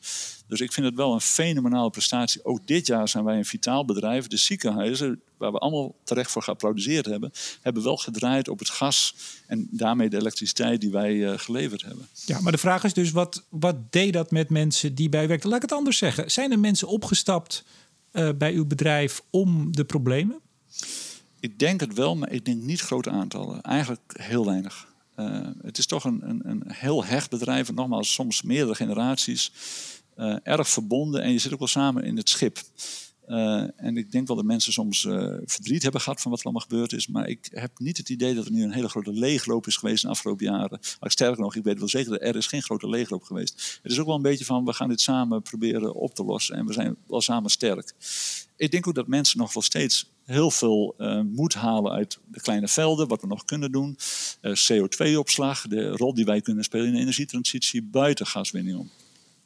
Dus 0.46 0.60
ik 0.60 0.72
vind 0.72 0.86
het 0.86 0.94
wel 0.94 1.12
een 1.12 1.20
fenomenale 1.20 1.90
prestatie. 1.90 2.44
Ook 2.44 2.66
dit 2.66 2.86
jaar 2.86 3.08
zijn 3.08 3.24
wij 3.24 3.36
een 3.36 3.44
vitaal 3.44 3.84
bedrijf. 3.84 4.26
De 4.26 4.36
ziekenhuizen, 4.36 5.20
waar 5.36 5.52
we 5.52 5.58
allemaal 5.58 5.94
terecht 6.04 6.30
voor 6.30 6.42
geapplaudiseerd 6.42 7.06
hebben, 7.06 7.32
hebben 7.60 7.82
wel 7.82 7.96
gedraaid 7.96 8.48
op 8.48 8.58
het 8.58 8.70
gas 8.70 9.14
en 9.46 9.68
daarmee 9.70 10.08
de 10.08 10.16
elektriciteit 10.16 10.80
die 10.80 10.90
wij 10.90 11.14
uh, 11.14 11.38
geleverd 11.38 11.82
hebben. 11.82 12.08
Ja, 12.26 12.40
maar 12.40 12.52
de 12.52 12.58
vraag 12.58 12.84
is 12.84 12.94
dus, 12.94 13.10
wat, 13.10 13.44
wat 13.48 13.92
deed 13.92 14.12
dat 14.12 14.30
met 14.30 14.50
mensen 14.50 14.94
die 14.94 15.08
bij 15.08 15.28
werkten? 15.28 15.48
Laat 15.48 15.62
ik 15.62 15.68
het 15.68 15.78
anders 15.78 15.98
zeggen. 15.98 16.30
Zijn 16.30 16.52
er 16.52 16.58
mensen 16.58 16.88
opgestapt 16.88 17.64
uh, 18.12 18.28
bij 18.38 18.52
uw 18.52 18.66
bedrijf 18.66 19.22
om 19.30 19.72
de 19.72 19.84
problemen? 19.84 20.40
Ik 21.40 21.58
denk 21.58 21.80
het 21.80 21.94
wel, 21.94 22.16
maar 22.16 22.32
ik 22.32 22.44
denk 22.44 22.62
niet 22.62 22.80
grote 22.80 23.10
aantallen. 23.10 23.62
Eigenlijk 23.62 24.14
heel 24.16 24.44
weinig. 24.44 24.86
Uh, 25.18 25.46
het 25.62 25.78
is 25.78 25.86
toch 25.86 26.04
een, 26.04 26.28
een, 26.28 26.40
een, 26.48 26.62
heel 26.66 27.04
hecht 27.04 27.30
bedrijf. 27.30 27.68
En 27.68 27.74
nogmaals, 27.74 28.12
soms 28.12 28.42
meerdere 28.42 28.74
generaties. 28.74 29.52
Uh, 30.16 30.36
erg 30.42 30.68
verbonden 30.68 31.22
en 31.22 31.32
je 31.32 31.38
zit 31.38 31.52
ook 31.52 31.58
wel 31.58 31.68
samen 31.68 32.04
in 32.04 32.16
het 32.16 32.28
schip. 32.28 32.58
Uh, 33.28 33.64
en 33.76 33.96
ik 33.96 34.12
denk 34.12 34.26
wel 34.26 34.36
dat 34.36 34.44
mensen 34.44 34.72
soms 34.72 35.00
verdriet 35.44 35.82
hebben 35.82 36.00
gehad 36.00 36.20
van 36.20 36.30
wat 36.30 36.40
er 36.40 36.46
allemaal 36.46 36.66
gebeurd 36.68 36.92
is. 36.92 37.06
Maar 37.06 37.28
ik 37.28 37.48
heb 37.50 37.78
niet 37.78 37.96
het 37.96 38.08
idee 38.08 38.34
dat 38.34 38.44
er 38.44 38.52
nu 38.52 38.62
een 38.62 38.72
hele 38.72 38.88
grote 38.88 39.12
leegloop 39.12 39.66
is 39.66 39.76
geweest 39.76 40.02
in 40.02 40.08
de 40.08 40.14
afgelopen 40.14 40.44
jaren. 40.44 40.80
Maar 41.00 41.10
sterker 41.10 41.40
nog, 41.40 41.54
ik 41.54 41.64
weet 41.64 41.78
wel 41.78 41.88
zeker 41.88 42.10
dat 42.10 42.20
er 42.20 42.36
is 42.36 42.46
geen 42.46 42.62
grote 42.62 42.88
leegloop 42.88 43.22
geweest. 43.22 43.78
Het 43.82 43.92
is 43.92 43.98
ook 43.98 44.06
wel 44.06 44.14
een 44.14 44.22
beetje 44.22 44.44
van, 44.44 44.64
we 44.64 44.72
gaan 44.72 44.88
dit 44.88 45.00
samen 45.00 45.42
proberen 45.42 45.94
op 45.94 46.14
te 46.14 46.24
lossen. 46.24 46.56
En 46.56 46.66
we 46.66 46.72
zijn 46.72 46.96
wel 47.06 47.20
samen 47.20 47.50
sterk. 47.50 47.92
Ik 48.58 48.70
denk 48.70 48.86
ook 48.86 48.94
dat 48.94 49.06
mensen 49.06 49.38
nog 49.38 49.52
wel 49.52 49.62
steeds 49.62 50.10
heel 50.24 50.50
veel 50.50 50.94
uh, 50.98 51.20
moed 51.20 51.54
halen 51.54 51.92
uit 51.92 52.18
de 52.26 52.40
kleine 52.40 52.68
velden, 52.68 53.08
wat 53.08 53.20
we 53.20 53.26
nog 53.26 53.44
kunnen 53.44 53.72
doen. 53.72 53.98
Uh, 54.42 54.52
CO2-opslag, 54.52 55.62
de 55.68 55.88
rol 55.88 56.14
die 56.14 56.24
wij 56.24 56.40
kunnen 56.40 56.64
spelen 56.64 56.86
in 56.86 56.92
de 56.92 57.00
energietransitie 57.00 57.82
buiten 57.82 58.26
gaswinning 58.26 58.78
om. 58.78 58.90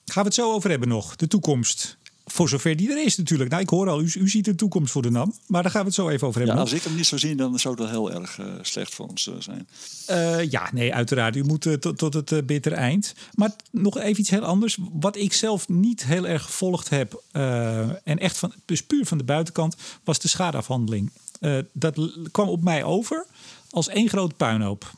Gaan 0.04 0.22
we 0.22 0.28
het 0.28 0.34
zo 0.34 0.52
over 0.52 0.70
hebben 0.70 0.88
nog, 0.88 1.16
de 1.16 1.26
toekomst. 1.26 1.98
Voor 2.24 2.48
zover 2.48 2.76
die 2.76 2.90
er 2.90 3.04
is 3.04 3.16
natuurlijk. 3.16 3.50
Nou, 3.50 3.62
ik 3.62 3.68
hoor 3.68 3.88
al, 3.88 4.00
u, 4.00 4.12
u 4.18 4.28
ziet 4.28 4.46
een 4.46 4.56
toekomst 4.56 4.92
voor 4.92 5.02
de 5.02 5.10
NAM. 5.10 5.34
Maar 5.46 5.62
daar 5.62 5.70
gaan 5.70 5.80
we 5.80 5.86
het 5.86 5.96
zo 5.96 6.08
even 6.08 6.26
over 6.26 6.38
hebben. 6.38 6.56
Ja, 6.56 6.62
als 6.62 6.72
ik 6.72 6.82
hem 6.82 6.94
niet 6.94 7.06
zou 7.06 7.20
zien, 7.20 7.36
dan 7.36 7.58
zou 7.58 7.76
dat 7.76 7.88
heel 7.88 8.12
erg 8.12 8.38
uh, 8.38 8.46
slecht 8.62 8.94
voor 8.94 9.06
ons 9.06 9.26
uh, 9.26 9.34
zijn. 9.38 9.68
Uh, 10.10 10.50
ja, 10.50 10.70
nee, 10.72 10.94
uiteraard. 10.94 11.36
U 11.36 11.44
moet 11.44 11.80
tot, 11.80 11.98
tot 11.98 12.14
het 12.14 12.46
bitter 12.46 12.72
eind. 12.72 13.14
Maar 13.34 13.50
nog 13.70 13.98
even 13.98 14.20
iets 14.20 14.30
heel 14.30 14.44
anders. 14.44 14.78
Wat 14.92 15.16
ik 15.16 15.32
zelf 15.32 15.68
niet 15.68 16.04
heel 16.04 16.26
erg 16.26 16.42
gevolgd 16.42 16.88
heb... 16.88 17.22
en 18.04 18.18
echt 18.18 18.38
van, 18.38 18.52
dus 18.64 18.82
puur 18.82 19.06
van 19.06 19.18
de 19.18 19.24
buitenkant... 19.24 19.76
was 20.04 20.18
de 20.18 20.28
schadeafhandeling. 20.28 21.10
dat 21.72 22.10
kwam 22.30 22.48
op 22.48 22.62
mij 22.62 22.84
over 22.84 23.26
als 23.70 23.88
één 23.88 24.08
grote 24.08 24.34
puinhoop. 24.34 24.90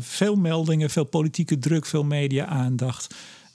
veel 0.00 0.36
meldingen, 0.36 0.90
veel 0.90 1.04
politieke 1.04 1.58
druk, 1.58 1.86
veel 1.86 2.04
media-aandacht 2.04 3.14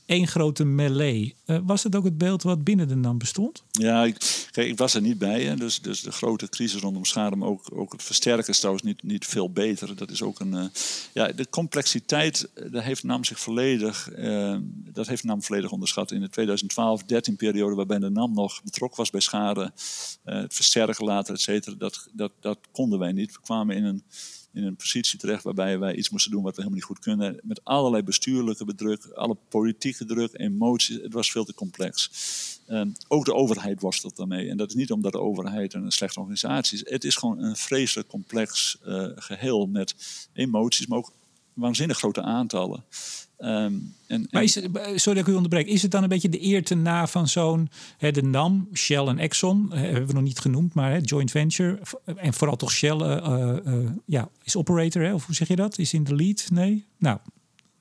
één 0.10 0.28
grote 0.28 0.64
melee. 0.64 1.36
Uh, 1.46 1.58
was 1.64 1.84
het 1.84 1.96
ook 1.96 2.04
het 2.04 2.18
beeld 2.18 2.44
wat 2.44 2.64
binnen 2.64 2.88
de 2.88 2.96
NAM 2.96 3.18
bestond? 3.18 3.64
Ja, 3.72 4.04
ik, 4.04 4.48
ik 4.54 4.78
was 4.78 4.94
er 4.94 5.02
niet 5.02 5.18
bij. 5.18 5.44
Hè. 5.44 5.56
Dus, 5.56 5.82
dus 5.82 6.02
de 6.02 6.12
grote 6.12 6.50
crisis 6.50 6.82
rondom 6.82 7.06
schade, 7.06 7.44
ook, 7.44 7.70
ook 7.74 7.92
het 7.92 8.04
versterken 8.04 8.48
is 8.48 8.58
trouwens 8.58 8.86
niet, 8.86 9.04
niet 9.04 9.26
veel 9.26 9.52
beter. 9.52 9.96
Dat 9.96 10.12
is 10.12 10.22
ook 10.22 10.40
een. 10.40 10.54
Uh, 10.54 10.66
ja, 11.14 11.28
de 11.28 11.50
complexiteit, 11.50 12.50
eh, 12.54 12.72
daar 12.72 12.84
heeft 12.84 13.04
NAM 13.04 13.24
zich 13.24 13.40
volledig. 13.40 14.10
Dat 14.70 15.08
heeft 15.08 15.24
NAM 15.24 15.44
volledig 15.44 15.72
onderschat 15.72 16.12
in 16.12 16.22
de 16.22 16.30
2012-13 17.32 17.36
periode, 17.38 17.76
waarbij 17.76 18.00
de 18.00 18.10
NAM 18.10 18.34
nog 18.34 18.64
betrokken 18.64 18.98
was 18.98 19.10
bij 19.10 19.22
schade. 19.22 19.72
het 20.24 20.54
versterken 20.54 21.06
later, 21.06 21.34
et 21.34 21.42
cetera. 21.42 21.76
Dat, 21.76 22.08
dat, 22.14 22.32
dat 22.40 22.60
konden 22.72 23.00
wij 23.00 23.12
niet. 23.12 23.32
We 23.32 23.42
kwamen 23.42 23.76
in 23.76 23.84
een 23.84 24.04
in 24.54 24.64
een 24.64 24.76
positie 24.76 25.20
terecht 25.20 25.44
waarbij 25.44 25.80
wij 25.80 25.96
iets 25.96 26.10
moesten 26.10 26.32
doen 26.32 26.44
wat 26.44 26.56
we 26.56 26.62
helemaal 26.62 26.80
niet 26.80 26.88
goed 26.88 27.00
kunnen. 27.00 27.40
Met 27.44 27.64
allerlei 27.64 28.04
bestuurlijke 28.04 28.76
druk, 28.76 29.06
alle 29.06 29.38
politieke 29.50 30.06
druk, 30.06 30.30
emoties. 30.34 31.02
Het 31.02 31.14
was 31.14 31.32
veel 31.32 31.46
te 31.46 31.54
complex. 31.54 32.12
Um, 32.68 32.96
ook 33.08 33.26
de 33.26 33.34
overheid 33.34 33.82
worstelt 33.82 34.16
daarmee. 34.16 34.50
En 34.50 34.58
dat 34.58 34.70
is 34.70 34.76
niet 34.76 34.92
omdat 34.92 35.12
de 35.12 35.20
overheid 35.20 35.74
een 35.74 35.92
slechte 35.92 36.20
organisatie 36.20 36.78
is. 36.78 36.90
Het 36.92 37.04
is 37.04 37.16
gewoon 37.16 37.44
een 37.44 37.56
vreselijk 37.56 38.08
complex 38.08 38.78
uh, 38.86 39.08
geheel 39.16 39.68
met 39.68 39.96
emoties, 40.34 40.88
maar 40.88 40.98
ook 40.98 41.12
waanzinnig 41.54 41.98
grote 41.98 42.22
aantallen. 42.22 42.84
Um, 43.42 43.94
en, 44.08 44.28
maar 44.32 44.44
is 44.44 44.56
het, 44.56 44.66
sorry 44.74 45.20
dat 45.20 45.28
ik 45.28 45.28
u 45.28 45.34
onderbreek. 45.34 45.68
Is 45.68 45.82
het 45.82 45.92
dan 45.92 46.04
een 46.04 46.10
beetje 46.10 46.30
de 46.30 46.44
eer 46.44 46.64
te 46.64 46.76
na 46.76 47.08
van 47.08 47.28
zo'n... 47.28 47.70
de 47.98 48.24
NAM, 48.24 48.70
Shell 48.74 49.06
en 49.06 49.20
Exxon, 49.20 49.72
hebben 49.74 50.08
we 50.08 50.14
nog 50.14 50.24
niet 50.24 50.40
genoemd... 50.40 50.74
maar 50.74 50.92
hè, 50.92 51.00
joint 51.02 51.32
venture. 51.32 51.80
En 52.16 52.34
vooral 52.34 52.56
toch 52.56 52.72
Shell 52.72 52.98
uh, 52.98 53.56
uh, 53.66 53.90
ja, 54.06 54.30
is 54.44 54.56
operator, 54.56 55.04
hè? 55.04 55.14
of 55.14 55.26
hoe 55.26 55.36
zeg 55.36 55.48
je 55.48 55.56
dat? 55.56 55.78
Is 55.78 55.94
in 55.94 56.04
de 56.04 56.16
lead? 56.16 56.48
Nee? 56.52 56.86
Nou, 56.98 57.18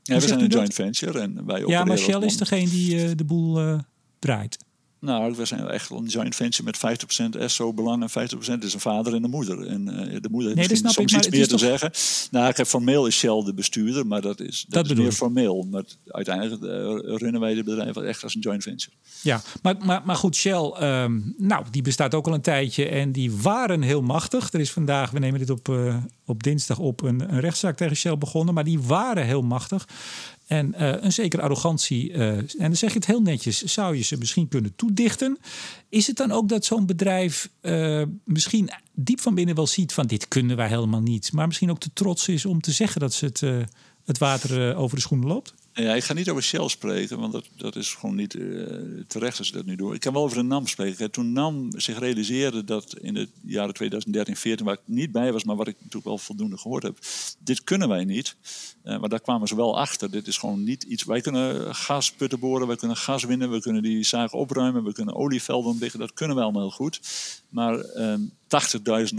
ja, 0.02 0.14
we 0.14 0.26
zijn 0.26 0.40
een 0.40 0.48
joint 0.48 0.74
venture 0.74 1.20
en 1.20 1.46
wij 1.46 1.64
Ja, 1.66 1.84
maar 1.84 1.98
Shell 1.98 2.20
is 2.20 2.36
degene 2.36 2.68
die 2.68 3.14
de 3.14 3.24
boel 3.24 3.80
draait. 4.18 4.58
Nou, 5.00 5.34
we 5.36 5.44
zijn 5.44 5.68
echt 5.68 5.90
een 5.90 6.04
joint 6.04 6.34
venture 6.34 6.62
met 6.62 7.04
50% 7.40 7.44
SO 7.44 7.72
belang 7.72 8.02
en 8.02 8.28
50% 8.28 8.64
is 8.64 8.74
een 8.74 8.80
vader 8.80 9.14
en 9.14 9.24
een 9.24 9.30
moeder. 9.30 9.66
En 9.66 9.88
uh, 9.88 10.20
de 10.20 10.28
moeder 10.30 10.56
heeft 10.56 10.70
nee, 10.70 10.82
misschien 10.82 10.90
soms 10.90 11.12
ik, 11.12 11.18
iets 11.18 11.28
meer 11.28 11.44
te 11.44 11.50
toch... 11.50 11.60
zeggen. 11.60 11.90
Nou, 12.30 12.48
ik 12.48 12.56
heb 12.56 12.66
formeel 12.66 13.06
is 13.06 13.16
Shell 13.16 13.42
de 13.44 13.54
bestuurder, 13.54 14.06
maar 14.06 14.20
dat 14.20 14.40
is, 14.40 14.64
dat, 14.68 14.88
dat 14.88 14.96
is 14.96 15.02
meer 15.02 15.12
formeel. 15.12 15.66
Maar 15.70 15.82
uiteindelijk 16.06 16.62
uh, 16.62 17.16
runnen 17.16 17.40
wij 17.40 17.54
de 17.54 17.62
bedrijf 17.62 17.96
echt 17.96 18.22
als 18.22 18.34
een 18.34 18.40
joint 18.40 18.62
venture. 18.62 18.96
Ja, 19.22 19.42
maar, 19.62 19.76
maar, 19.84 20.02
maar 20.04 20.16
goed, 20.16 20.36
Shell, 20.36 20.74
um, 20.82 21.34
nou, 21.38 21.64
die 21.70 21.82
bestaat 21.82 22.14
ook 22.14 22.26
al 22.26 22.34
een 22.34 22.40
tijdje 22.40 22.88
en 22.88 23.12
die 23.12 23.32
waren 23.32 23.82
heel 23.82 24.02
machtig. 24.02 24.52
Er 24.52 24.60
is 24.60 24.70
vandaag, 24.70 25.10
we 25.10 25.18
nemen 25.18 25.38
dit 25.38 25.50
op, 25.50 25.68
uh, 25.68 25.96
op 26.24 26.42
dinsdag 26.42 26.78
op, 26.78 27.02
een, 27.02 27.32
een 27.32 27.40
rechtszaak 27.40 27.76
tegen 27.76 27.96
Shell 27.96 28.18
begonnen, 28.18 28.54
maar 28.54 28.64
die 28.64 28.80
waren 28.80 29.24
heel 29.24 29.42
machtig. 29.42 29.86
En 30.48 30.74
uh, 30.78 30.92
een 31.00 31.12
zekere 31.12 31.42
arrogantie, 31.42 32.12
uh, 32.12 32.28
en 32.36 32.46
dan 32.58 32.76
zeg 32.76 32.90
je 32.90 32.96
het 32.96 33.06
heel 33.06 33.20
netjes, 33.20 33.62
zou 33.62 33.96
je 33.96 34.02
ze 34.02 34.16
misschien 34.16 34.48
kunnen 34.48 34.76
toedichten. 34.76 35.38
Is 35.88 36.06
het 36.06 36.16
dan 36.16 36.32
ook 36.32 36.48
dat 36.48 36.64
zo'n 36.64 36.86
bedrijf 36.86 37.50
uh, 37.62 38.02
misschien 38.24 38.70
diep 38.92 39.20
van 39.20 39.34
binnen 39.34 39.54
wel 39.54 39.66
ziet 39.66 39.92
van 39.92 40.06
dit 40.06 40.28
kunnen 40.28 40.56
wij 40.56 40.68
helemaal 40.68 41.00
niet, 41.00 41.32
maar 41.32 41.46
misschien 41.46 41.70
ook 41.70 41.80
te 41.80 41.90
trots 41.92 42.28
is 42.28 42.46
om 42.46 42.60
te 42.60 42.72
zeggen 42.72 43.00
dat 43.00 43.14
ze 43.14 43.24
het, 43.24 43.40
het 44.04 44.18
water 44.18 44.76
over 44.76 44.96
de 44.96 45.02
schoenen 45.02 45.28
loopt? 45.28 45.54
Ja, 45.82 45.94
ik 45.94 46.04
ga 46.04 46.12
niet 46.12 46.30
over 46.30 46.42
Shell 46.42 46.68
spreken, 46.68 47.18
want 47.18 47.32
dat, 47.32 47.48
dat 47.56 47.76
is 47.76 47.94
gewoon 47.94 48.14
niet 48.14 48.34
uh, 48.34 48.66
terecht 49.06 49.38
als 49.38 49.46
ze 49.46 49.52
dat 49.52 49.64
nu 49.64 49.76
doen. 49.76 49.94
Ik 49.94 50.00
kan 50.00 50.12
wel 50.12 50.22
over 50.22 50.36
de 50.36 50.42
NAM 50.42 50.66
spreken. 50.66 51.10
Toen 51.10 51.32
NAM 51.32 51.70
zich 51.76 51.98
realiseerde 51.98 52.64
dat 52.64 52.98
in 53.00 53.14
de 53.14 53.28
jaren 53.42 53.74
2013, 53.74 54.36
14, 54.36 54.66
waar 54.66 54.74
ik 54.74 54.80
niet 54.84 55.12
bij 55.12 55.32
was, 55.32 55.44
maar 55.44 55.56
wat 55.56 55.68
ik 55.68 55.74
natuurlijk 55.76 56.04
wel 56.04 56.18
voldoende 56.18 56.58
gehoord 56.58 56.82
heb, 56.82 56.98
dit 57.38 57.64
kunnen 57.64 57.88
wij 57.88 58.04
niet. 58.04 58.36
Uh, 58.84 58.98
maar 58.98 59.08
daar 59.08 59.20
kwamen 59.20 59.48
ze 59.48 59.56
wel 59.56 59.78
achter. 59.78 60.10
Dit 60.10 60.26
is 60.26 60.38
gewoon 60.38 60.64
niet 60.64 60.82
iets. 60.82 61.04
Wij 61.04 61.20
kunnen 61.20 61.74
gasputten 61.74 62.38
boren, 62.38 62.66
wij 62.66 62.76
kunnen 62.76 62.96
gas 62.96 63.24
winnen, 63.24 63.50
we 63.50 63.60
kunnen 63.60 63.82
die 63.82 64.04
zaken 64.04 64.38
opruimen, 64.38 64.84
we 64.84 64.92
kunnen 64.92 65.14
olievelden 65.14 65.70
ontwikkelen. 65.70 66.06
Dat 66.06 66.16
kunnen 66.16 66.36
wij 66.36 66.44
allemaal 66.44 66.62
heel 66.62 66.70
goed. 66.70 67.00
Maar 67.48 67.84
uh, 67.96 68.14
80.000 68.48 69.14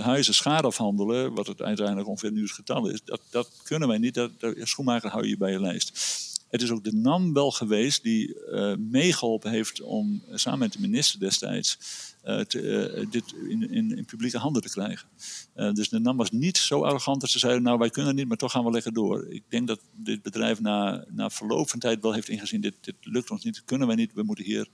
huizen 0.00 0.34
schade 0.34 0.66
afhandelen, 0.66 1.34
wat 1.34 1.46
het 1.46 1.62
uiteindelijk 1.62 2.08
ongeveer 2.08 2.32
nu 2.32 2.42
het 2.42 2.50
getal 2.50 2.88
is, 2.88 3.00
dat, 3.04 3.20
dat 3.30 3.50
kunnen 3.62 3.88
wij 3.88 3.98
niet. 3.98 4.14
Dat, 4.14 4.30
dat, 4.40 4.54
schoenmaker 4.58 5.10
hou 5.10 5.26
je 5.26 5.36
bij 5.36 5.50
je 5.50 5.60
lijst. 5.60 5.92
Het 6.50 6.62
is 6.62 6.70
ook 6.70 6.84
de 6.84 6.92
NAM 6.92 7.32
wel 7.32 7.50
geweest 7.50 8.02
die 8.02 8.36
uh, 8.50 8.74
meegeholpen 8.76 9.50
heeft 9.50 9.80
om 9.80 10.22
uh, 10.28 10.36
samen 10.36 10.58
met 10.58 10.72
de 10.72 10.80
minister 10.80 11.20
destijds 11.20 11.78
te, 12.24 13.06
dit 13.10 13.34
in, 13.48 13.70
in, 13.70 13.96
in, 13.96 14.04
publieke 14.04 14.38
handen 14.38 14.62
te 14.62 14.70
krijgen. 14.70 15.08
dus 15.74 15.88
de 15.88 15.98
NAM 15.98 16.16
was 16.16 16.30
niet 16.30 16.56
zo 16.56 16.82
arrogant 16.82 17.20
dat 17.20 17.30
ze 17.30 17.38
zeiden, 17.38 17.62
nou 17.62 17.78
wij 17.78 17.90
kunnen 17.90 18.14
niet, 18.14 18.28
maar 18.28 18.36
toch 18.36 18.52
gaan 18.52 18.64
we 18.64 18.70
lekker 18.70 18.92
door. 18.92 19.26
Ik 19.28 19.42
denk 19.48 19.66
dat 19.66 19.80
dit 19.92 20.22
bedrijf 20.22 20.60
na, 20.60 21.04
na 21.10 21.30
verloop 21.30 21.70
van 21.70 21.78
tijd 21.78 22.02
wel 22.02 22.12
heeft 22.12 22.28
ingezien, 22.28 22.60
dit, 22.60 22.74
dit 22.80 22.94
lukt 23.00 23.30
ons 23.30 23.44
niet, 23.44 23.64
kunnen 23.64 23.86
wij 23.86 23.96
niet, 23.96 24.12
we 24.14 24.22
moeten 24.22 24.44
hier 24.44 24.68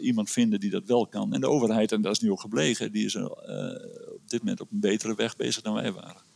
iemand 0.00 0.30
vinden 0.30 0.60
die 0.60 0.70
dat 0.70 0.86
wel 0.86 1.06
kan. 1.06 1.34
En 1.34 1.40
de 1.40 1.48
overheid, 1.48 1.92
en 1.92 2.02
dat 2.02 2.12
is 2.12 2.20
nu 2.20 2.30
ook 2.30 2.40
gebleken, 2.40 2.92
die 2.92 3.04
is 3.04 3.16
op 3.16 4.22
dit 4.26 4.40
moment 4.40 4.60
op 4.60 4.70
een 4.70 4.80
betere 4.80 5.14
weg 5.14 5.36
bezig 5.36 5.62
dan 5.62 5.74
wij 5.74 5.92
waren. 5.92 6.27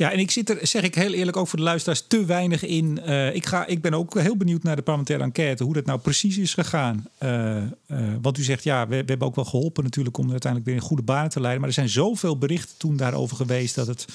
Ja, 0.00 0.12
en 0.12 0.18
ik 0.18 0.30
zit 0.30 0.50
er, 0.50 0.66
zeg 0.66 0.82
ik 0.82 0.94
heel 0.94 1.12
eerlijk, 1.12 1.36
ook 1.36 1.48
voor 1.48 1.58
de 1.58 1.64
luisteraars 1.64 2.04
te 2.06 2.24
weinig 2.24 2.64
in. 2.64 3.00
Uh, 3.06 3.34
ik, 3.34 3.46
ga, 3.46 3.66
ik 3.66 3.82
ben 3.82 3.94
ook 3.94 4.18
heel 4.18 4.36
benieuwd 4.36 4.62
naar 4.62 4.76
de 4.76 4.82
parlementaire 4.82 5.24
enquête, 5.24 5.64
hoe 5.64 5.74
dat 5.74 5.84
nou 5.84 5.98
precies 5.98 6.38
is 6.38 6.54
gegaan. 6.54 7.06
Uh, 7.22 7.56
uh, 7.56 7.98
want 8.22 8.38
u 8.38 8.42
zegt, 8.42 8.64
ja, 8.64 8.88
we, 8.88 8.96
we, 8.96 9.04
hebben 9.06 9.26
ook 9.26 9.34
wel 9.34 9.44
geholpen 9.44 9.84
natuurlijk 9.84 10.18
om 10.18 10.30
uiteindelijk 10.30 10.70
weer 10.70 10.80
in 10.80 10.86
goede 10.88 11.02
banen 11.02 11.30
te 11.30 11.40
leiden. 11.40 11.60
Maar 11.60 11.68
er 11.68 11.74
zijn 11.74 11.88
zoveel 11.88 12.38
berichten 12.38 12.76
toen 12.76 12.96
daarover 12.96 13.36
geweest 13.36 13.74
dat 13.74 13.86
het. 13.86 14.06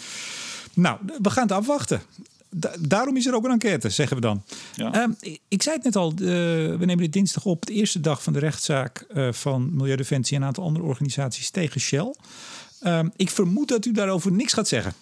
Nou, 0.74 0.98
we 1.22 1.30
gaan 1.30 1.44
het 1.44 1.52
afwachten. 1.52 2.02
Da 2.50 2.76
daarom 2.80 3.18
is 3.18 3.26
er 3.26 3.36
ook 3.36 3.46
een 3.46 3.52
enquête, 3.52 3.90
zeggen 3.90 4.16
we 4.16 4.22
dan. 4.22 4.44
Ja. 4.76 4.94
Ehm, 4.94 5.12
ik 5.48 5.64
zei 5.64 5.76
het 5.76 5.84
net 5.84 5.96
al, 5.96 6.14
we 6.16 6.76
nemen 6.80 6.98
dit 6.98 7.14
dinsdag 7.14 7.46
op, 7.46 7.66
de 7.66 7.74
eerste 7.74 8.00
dag 8.00 8.24
van 8.24 8.34
de 8.34 8.40
rechtszaak 8.40 9.06
van 9.32 9.70
Milieudefensie 9.76 10.36
en 10.36 10.42
een 10.42 10.48
aantal 10.48 10.64
andere 10.64 10.86
organisaties 10.86 11.50
tegen 11.50 11.82
Shell. 11.82 12.16
Ehm, 12.80 13.10
ik 13.16 13.30
vermoed 13.30 13.68
dat 13.68 13.86
u 13.86 13.92
daarover 13.92 14.32
niks 14.32 14.54
gaat 14.54 14.68
zeggen. 14.68 14.94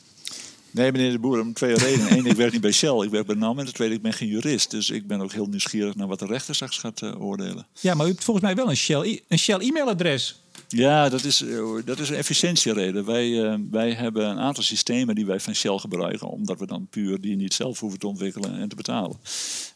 Nee, 0.74 0.91
meneer 0.91 1.11
de 1.11 1.19
Boer, 1.19 1.39
om 1.39 1.53
twee 1.53 1.74
redenen. 1.74 2.11
Eén, 2.11 2.26
ik 2.26 2.36
werk 2.36 2.51
niet 2.51 2.61
bij 2.61 2.71
Shell, 2.71 3.03
ik 3.03 3.09
werk 3.09 3.26
bij 3.26 3.36
NAM. 3.36 3.59
En 3.59 3.65
de 3.65 3.71
tweede, 3.71 3.95
ik 3.95 4.01
ben 4.01 4.13
geen 4.13 4.28
jurist. 4.28 4.71
Dus 4.71 4.89
ik 4.89 5.07
ben 5.07 5.21
ook 5.21 5.32
heel 5.32 5.45
nieuwsgierig 5.45 5.95
naar 5.95 6.07
wat 6.07 6.19
de 6.19 6.26
rechter 6.26 6.55
straks 6.55 6.78
gaat 6.78 7.01
uh, 7.01 7.21
oordelen. 7.21 7.67
Ja, 7.80 7.93
maar 7.93 8.05
u 8.05 8.09
hebt 8.09 8.24
volgens 8.24 8.45
mij 8.45 8.55
wel 8.55 8.69
een 8.69 8.78
Shell, 8.78 9.21
een 9.28 9.39
Shell 9.39 9.59
e-mailadres. 9.59 10.41
Ja, 10.67 11.09
dat 11.09 11.24
is, 11.24 11.41
eh, 11.41 11.59
dat 11.86 11.99
is 11.99 12.09
een 12.09 12.15
efficiëntiereden. 12.15 13.05
Wij, 13.05 13.28
uh, 13.28 13.55
wij 13.71 13.93
hebben 13.93 14.30
een 14.30 14.39
aantal 14.39 14.63
systemen 14.63 15.15
die 15.15 15.26
wij 15.26 15.39
van 15.39 15.55
Shell 15.55 15.78
gebruiken, 15.78 16.28
omdat 16.28 16.59
we 16.59 16.65
dan 16.65 16.88
puur 16.89 17.21
die 17.21 17.36
niet 17.36 17.53
zelf 17.53 17.80
hoeven 17.80 17.99
te 17.99 18.07
ontwikkelen 18.07 18.59
en 18.59 18.69
te 18.69 18.76
betalen. 18.76 19.17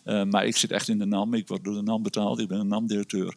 Uh, 0.08 0.24
maar 0.24 0.46
ik 0.46 0.58
zit 0.58 0.72
echt 0.72 0.88
in 0.88 0.98
de 0.98 1.06
NAM, 1.06 1.34
ik 1.34 1.48
word 1.48 1.64
door 1.64 1.74
de 1.74 1.82
NAM 1.82 2.04
betaald, 2.04 2.40
ik 2.40 2.48
ben 2.48 2.60
een 2.60 2.68
NAM-directeur. 2.68 3.36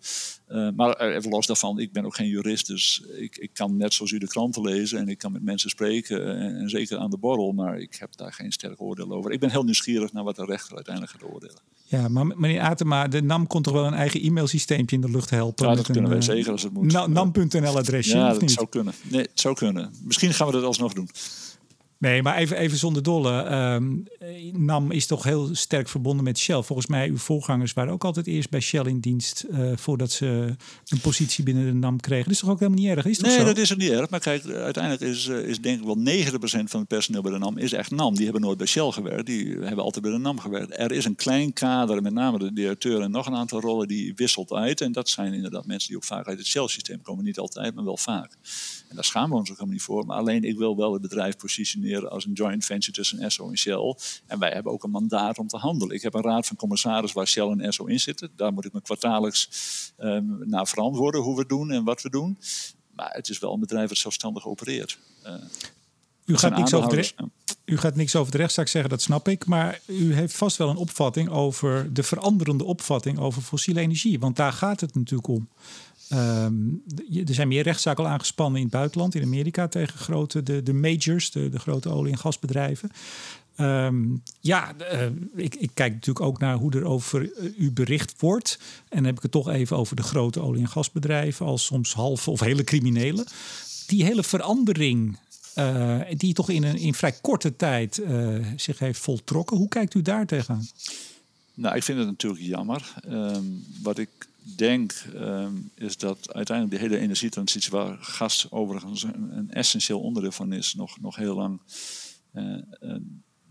maar 0.76 1.00
even 1.00 1.30
los 1.30 1.46
daarvan, 1.46 1.78
ik 1.78 1.92
ben 1.92 2.04
ook 2.04 2.14
geen 2.14 2.28
jurist, 2.28 2.66
dus 2.66 3.02
ik, 3.18 3.36
ik 3.36 3.50
kan 3.52 3.76
net 3.76 3.94
zoals 3.94 4.10
u 4.10 4.18
de 4.18 4.28
kranten 4.28 4.62
lezen 4.62 4.98
en 4.98 5.08
ik 5.08 5.18
kan 5.18 5.32
met 5.32 5.42
mensen 5.42 5.70
spreken 5.70 6.38
en, 6.38 6.56
en 6.56 6.68
zeker 6.68 6.98
aan 6.98 7.10
de 7.10 7.18
borrel, 7.18 7.52
maar 7.52 7.78
ik 7.78 7.94
heb 7.94 8.16
daar 8.16 8.32
geen 8.32 8.52
sterk 8.52 8.80
oordeel 8.80 9.12
over. 9.12 9.30
Ik 9.30 9.40
ben 9.40 9.50
heel 9.50 9.64
nieuwsgierig 9.64 10.12
naar 10.12 10.24
wat 10.24 10.36
de 10.36 10.44
rechter 10.44 10.74
uiteindelijk 10.74 11.14
gaat 11.14 11.30
oordelen. 11.30 11.60
Ja, 11.90 12.08
maar 12.08 12.26
meneer 12.26 12.60
Atema, 12.60 13.08
de 13.08 13.22
NAM 13.22 13.46
kon 13.46 13.62
toch 13.62 13.72
wel 13.72 13.86
een 13.86 13.94
eigen 13.94 14.22
e-mailsysteempje 14.22 14.96
in 14.96 15.02
de 15.02 15.10
lucht 15.10 15.30
helpen? 15.30 15.68
Ja, 15.68 15.74
dat 15.74 15.90
kunnen 15.90 16.10
wij 16.10 16.20
zeker 16.20 16.52
als 16.52 16.62
het 16.62 16.72
moet. 16.72 16.92
NAM.nl-adresje, 16.92 18.16
Ja, 18.16 18.30
of 18.30 18.38
dat 18.38 18.50
zou 18.50 18.68
kunnen. 18.68 18.94
Nee, 19.02 19.20
het 19.20 19.40
zou 19.40 19.54
kunnen. 19.54 19.92
Misschien 20.04 20.34
gaan 20.34 20.46
we 20.46 20.52
dat 20.52 20.62
alsnog 20.62 20.92
doen. 20.92 21.08
Nee, 22.00 22.22
maar 22.22 22.36
even, 22.36 22.56
even 22.56 22.78
zonder 22.78 23.02
dolle. 23.02 23.42
Ehm, 23.42 23.96
NAM 24.52 24.90
is 24.90 25.06
toch 25.06 25.22
heel 25.22 25.48
sterk 25.52 25.88
verbonden 25.88 26.24
met 26.24 26.38
Shell. 26.38 26.62
Volgens 26.62 26.86
mij, 26.86 27.08
uw 27.08 27.16
voorgangers 27.16 27.72
waren 27.72 27.92
ook 27.92 28.04
altijd 28.04 28.26
eerst 28.26 28.50
bij 28.50 28.60
Shell 28.60 28.84
in 28.84 29.00
dienst... 29.00 29.44
Uh, 29.50 29.72
voordat 29.76 30.10
ze 30.10 30.56
een 30.86 31.00
positie 31.00 31.44
binnen 31.44 31.64
de 31.64 31.72
NAM 31.72 32.00
kregen. 32.00 32.24
Dat 32.24 32.32
is 32.32 32.40
toch 32.40 32.50
ook 32.50 32.58
helemaal 32.58 32.80
niet 32.80 32.90
erg? 32.96 33.06
Is 33.06 33.18
nee, 33.18 33.38
zo? 33.38 33.44
dat 33.44 33.58
is 33.58 33.72
ook 33.72 33.78
niet 33.78 33.90
erg. 33.90 34.10
Maar 34.10 34.20
kijk, 34.20 34.46
uiteindelijk 34.46 35.02
is, 35.02 35.26
is 35.26 35.60
denk 35.60 35.80
ik 35.80 35.86
wel 35.86 35.98
90% 35.98 36.30
van 36.40 36.80
het 36.80 36.88
personeel 36.88 37.22
bij 37.22 37.32
de 37.32 37.38
NAM 37.38 37.58
is 37.58 37.72
echt 37.72 37.90
NAM. 37.90 38.14
Die 38.14 38.24
hebben 38.24 38.42
nooit 38.42 38.58
bij 38.58 38.66
Shell 38.66 38.90
gewerkt. 38.90 39.26
Die 39.26 39.46
hebben 39.46 39.84
altijd 39.84 40.04
bij 40.04 40.12
de 40.12 40.18
NAM 40.18 40.38
gewerkt. 40.38 40.78
Er 40.78 40.92
is 40.92 41.04
een 41.04 41.16
klein 41.16 41.52
kader, 41.52 42.02
met 42.02 42.12
name 42.12 42.38
de 42.38 42.52
directeur 42.52 43.00
en 43.00 43.10
nog 43.10 43.26
een 43.26 43.34
aantal 43.34 43.60
rollen... 43.60 43.88
die 43.88 44.12
wisselt 44.14 44.52
uit. 44.52 44.80
En 44.80 44.92
dat 44.92 45.08
zijn 45.08 45.32
inderdaad 45.32 45.66
mensen 45.66 45.88
die 45.88 45.96
ook 45.96 46.04
vaak 46.04 46.26
uit 46.26 46.38
het 46.38 46.46
Shell-systeem 46.46 47.02
komen. 47.02 47.24
Niet 47.24 47.38
altijd, 47.38 47.74
maar 47.74 47.84
wel 47.84 47.96
vaak. 47.96 48.36
En 48.90 48.96
daar 48.96 49.04
schamen 49.04 49.30
we 49.30 49.36
ons 49.36 49.50
ook 49.50 49.56
helemaal 49.56 49.74
niet 49.74 49.84
voor. 49.84 50.06
Maar 50.06 50.16
alleen 50.16 50.44
ik 50.44 50.58
wil 50.58 50.76
wel 50.76 50.92
het 50.92 51.02
bedrijf 51.02 51.36
positioneren 51.36 52.10
als 52.10 52.26
een 52.26 52.32
joint 52.32 52.64
venture 52.64 52.92
tussen 52.92 53.18
Esso 53.18 53.48
en 53.48 53.58
Shell. 53.58 53.96
En 54.26 54.38
wij 54.38 54.50
hebben 54.50 54.72
ook 54.72 54.84
een 54.84 54.90
mandaat 54.90 55.38
om 55.38 55.48
te 55.48 55.56
handelen. 55.56 55.94
Ik 55.94 56.02
heb 56.02 56.14
een 56.14 56.22
raad 56.22 56.46
van 56.46 56.56
commissaris 56.56 57.12
waar 57.12 57.26
Shell 57.26 57.48
en 57.48 57.60
Esso 57.60 57.84
in 57.84 58.00
zitten. 58.00 58.30
Daar 58.36 58.52
moet 58.52 58.64
ik 58.64 58.72
me 58.72 58.80
kwartaallijks 58.80 59.48
um, 59.98 60.38
naar 60.44 60.66
verantwoorden 60.66 61.20
hoe 61.20 61.36
we 61.36 61.46
doen 61.46 61.70
en 61.70 61.84
wat 61.84 62.02
we 62.02 62.10
doen. 62.10 62.38
Maar 62.94 63.10
het 63.12 63.28
is 63.28 63.38
wel 63.38 63.52
een 63.52 63.60
bedrijf 63.60 63.88
dat 63.88 63.98
zelfstandig 63.98 64.46
opereert. 64.46 64.98
Uh, 65.26 65.34
u, 66.24 66.36
gaat 66.36 66.56
niks 66.56 66.74
over 66.74 66.96
de, 66.96 67.12
u 67.64 67.78
gaat 67.78 67.96
niks 67.96 68.16
over 68.16 68.32
de 68.32 68.38
rechtszaak 68.38 68.68
zeggen, 68.68 68.90
dat 68.90 69.02
snap 69.02 69.28
ik. 69.28 69.46
Maar 69.46 69.80
u 69.86 70.14
heeft 70.14 70.36
vast 70.36 70.56
wel 70.56 70.68
een 70.68 70.76
opvatting 70.76 71.28
over 71.28 71.92
de 71.92 72.02
veranderende 72.02 72.64
opvatting 72.64 73.18
over 73.18 73.42
fossiele 73.42 73.80
energie. 73.80 74.18
Want 74.18 74.36
daar 74.36 74.52
gaat 74.52 74.80
het 74.80 74.94
natuurlijk 74.94 75.28
om. 75.28 75.48
Um, 76.12 76.82
er 77.26 77.34
zijn 77.34 77.48
meer 77.48 77.62
rechtszaken 77.62 78.06
aangespannen 78.06 78.56
in 78.56 78.66
het 78.66 78.74
buitenland, 78.74 79.14
in 79.14 79.22
Amerika, 79.22 79.68
tegen 79.68 79.98
grote, 79.98 80.42
de, 80.42 80.62
de 80.62 80.72
majors, 80.72 81.30
de, 81.30 81.48
de 81.48 81.58
grote 81.58 81.88
olie- 81.88 82.12
en 82.12 82.18
gasbedrijven. 82.18 82.90
Um, 83.56 84.22
ja, 84.40 84.74
uh, 84.92 85.06
ik, 85.34 85.54
ik, 85.54 85.70
kijk 85.74 85.92
natuurlijk 85.92 86.26
ook 86.26 86.38
naar 86.38 86.56
hoe 86.56 86.72
er 86.72 86.84
over 86.84 87.22
uh, 87.22 87.58
u 87.58 87.72
bericht 87.72 88.14
wordt. 88.18 88.58
En 88.88 88.96
dan 88.96 89.04
heb 89.04 89.16
ik 89.16 89.22
het 89.22 89.30
toch 89.30 89.48
even 89.48 89.76
over 89.76 89.96
de 89.96 90.02
grote 90.02 90.40
olie- 90.40 90.60
en 90.60 90.68
gasbedrijven, 90.68 91.46
als 91.46 91.64
soms 91.64 91.94
halve 91.94 92.30
of 92.30 92.40
hele 92.40 92.64
criminelen. 92.64 93.26
Die 93.86 94.04
hele 94.04 94.22
verandering, 94.22 95.18
uh, 95.58 96.00
die 96.16 96.34
toch 96.34 96.50
in 96.50 96.62
een 96.62 96.76
in 96.76 96.94
vrij 96.94 97.12
korte 97.12 97.56
tijd 97.56 98.02
zich 98.56 98.78
heeft 98.78 99.00
voltrokken. 99.00 99.56
Hoe 99.56 99.68
kijkt 99.68 99.94
u 99.94 100.02
daar 100.02 100.26
tegenaan? 100.26 100.66
Nou, 101.54 101.76
ik 101.76 101.82
vind 101.82 101.98
het 101.98 102.06
natuurlijk 102.06 102.42
jammer. 102.42 102.94
Um, 103.08 103.64
wat 103.82 103.98
ik 103.98 104.08
denk, 104.56 105.04
um, 105.14 105.70
is 105.74 105.96
dat 105.96 106.34
uiteindelijk 106.34 106.80
de 106.80 106.88
hele 106.88 107.02
energietransitie, 107.02 107.70
waar 107.70 107.96
gas 108.00 108.50
overigens 108.50 109.02
een, 109.02 109.36
een 109.36 109.50
essentieel 109.50 110.00
onderdeel 110.00 110.32
van 110.32 110.52
is, 110.52 110.74
nog, 110.74 111.00
nog 111.00 111.16
heel 111.16 111.34
lang. 111.34 111.60
Uh, 112.34 112.56
uh, 112.80 112.96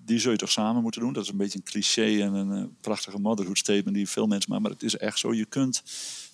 die 0.05 0.19
zul 0.19 0.31
je 0.31 0.37
toch 0.37 0.51
samen 0.51 0.81
moeten 0.81 1.01
doen. 1.01 1.13
Dat 1.13 1.23
is 1.23 1.29
een 1.29 1.37
beetje 1.37 1.57
een 1.57 1.71
cliché 1.71 2.21
en 2.21 2.33
een 2.33 2.59
uh, 2.59 2.65
prachtige 2.81 3.19
motherhood 3.19 3.57
statement 3.57 3.95
die 3.95 4.09
veel 4.09 4.27
mensen 4.27 4.49
maken. 4.49 4.63
Maar 4.63 4.73
het 4.73 4.83
is 4.83 4.97
echt 4.97 5.19
zo. 5.19 5.33
Je 5.33 5.45
kunt 5.45 5.83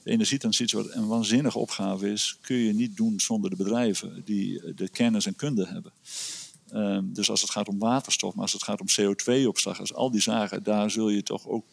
de 0.03 0.11
energietransitie, 0.11 0.77
wat 0.77 0.93
een 0.93 1.07
waanzinnige 1.07 1.57
opgave 1.57 2.11
is, 2.11 2.37
kun 2.41 2.55
je 2.55 2.73
niet 2.73 2.95
doen 2.95 3.19
zonder 3.19 3.49
de 3.49 3.55
bedrijven 3.55 4.21
die 4.25 4.73
de 4.73 4.89
kennis 4.89 5.25
en 5.25 5.35
kunde 5.35 5.67
hebben. 5.67 5.91
Um, 6.73 7.13
dus 7.13 7.29
als 7.29 7.41
het 7.41 7.49
gaat 7.49 7.67
om 7.67 7.79
waterstof, 7.79 8.33
maar 8.33 8.41
als 8.41 8.53
het 8.53 8.63
gaat 8.63 8.81
om 8.81 8.87
CO2-opslag, 8.87 9.79
als 9.79 9.93
al 9.93 10.11
die 10.11 10.21
zaken, 10.21 10.63
daar 10.63 10.91
zul 10.91 11.09
je 11.09 11.23
toch 11.23 11.47
ook 11.47 11.65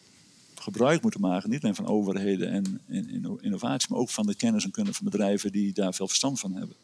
gebruik 0.55 1.01
moeten 1.01 1.21
maken, 1.21 1.49
niet 1.49 1.63
alleen 1.63 1.75
van 1.75 1.87
overheden 1.87 2.51
en, 2.51 2.81
en 2.87 3.37
innovatie, 3.41 3.89
maar 3.89 3.99
ook 3.99 4.09
van 4.09 4.25
de 4.25 4.35
kennis 4.35 4.63
en 4.63 4.71
kunde 4.71 4.93
van 4.93 5.05
bedrijven 5.05 5.51
die 5.51 5.73
daar 5.73 5.93
veel 5.93 6.07
verstand 6.07 6.39
van 6.39 6.53
hebben. 6.53 6.75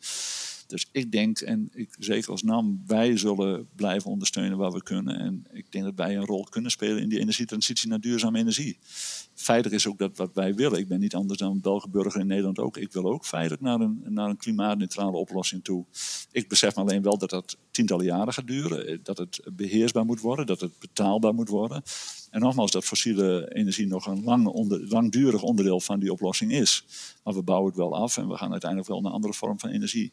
Dus 0.69 0.87
ik 0.91 1.11
denk, 1.11 1.39
en 1.39 1.69
ik, 1.73 1.95
zeker 1.99 2.31
als 2.31 2.43
NAM, 2.43 2.83
wij 2.87 3.17
zullen 3.17 3.67
blijven 3.75 4.11
ondersteunen 4.11 4.57
waar 4.57 4.71
we 4.71 4.83
kunnen. 4.83 5.19
En 5.19 5.45
ik 5.51 5.71
denk 5.71 5.85
dat 5.85 5.93
wij 5.95 6.15
een 6.15 6.25
rol 6.25 6.43
kunnen 6.43 6.71
spelen 6.71 7.01
in 7.01 7.09
die 7.09 7.19
energietransitie 7.19 7.89
naar 7.89 7.99
duurzame 7.99 8.39
energie. 8.39 8.77
Feitelijk 9.33 9.75
is 9.75 9.87
ook 9.87 9.97
dat 9.97 10.17
wat 10.17 10.33
wij 10.33 10.55
willen. 10.55 10.79
Ik 10.79 10.87
ben 10.87 10.99
niet 10.99 11.15
anders 11.15 11.39
dan 11.39 11.51
een 11.51 11.61
Belgenburger 11.61 12.21
in 12.21 12.27
Nederland 12.27 12.59
ook. 12.59 12.77
Ik 12.77 12.93
wil 12.93 13.05
ook 13.05 13.25
feitelijk 13.25 13.61
naar 13.61 13.79
een, 13.79 14.03
naar 14.07 14.29
een 14.29 14.37
klimaatneutrale 14.37 15.17
oplossing 15.17 15.63
toe. 15.63 15.85
Ik 16.31 16.47
besef 16.47 16.75
alleen 16.75 17.01
wel 17.01 17.17
dat 17.17 17.29
dat 17.29 17.57
tientallen 17.71 18.05
jaren 18.05 18.33
gaat 18.33 18.47
duren. 18.47 18.99
Dat 19.03 19.17
het 19.17 19.41
beheersbaar 19.53 20.05
moet 20.05 20.21
worden, 20.21 20.45
dat 20.45 20.61
het 20.61 20.79
betaalbaar 20.79 21.33
moet 21.33 21.49
worden. 21.49 21.83
En 22.29 22.41
nogmaals, 22.41 22.71
dat 22.71 22.85
fossiele 22.85 23.53
energie 23.53 23.87
nog 23.87 24.05
een 24.05 24.23
lang 24.23 24.45
onder, 24.45 24.87
langdurig 24.87 25.41
onderdeel 25.41 25.79
van 25.79 25.99
die 25.99 26.11
oplossing 26.11 26.51
is. 26.51 26.85
Maar 27.23 27.33
we 27.33 27.43
bouwen 27.43 27.67
het 27.67 27.77
wel 27.77 27.95
af 27.95 28.17
en 28.17 28.27
we 28.27 28.37
gaan 28.37 28.51
uiteindelijk 28.51 28.89
wel 28.89 29.01
naar 29.01 29.09
een 29.09 29.15
andere 29.15 29.33
vorm 29.33 29.59
van 29.59 29.69
energie. 29.69 30.11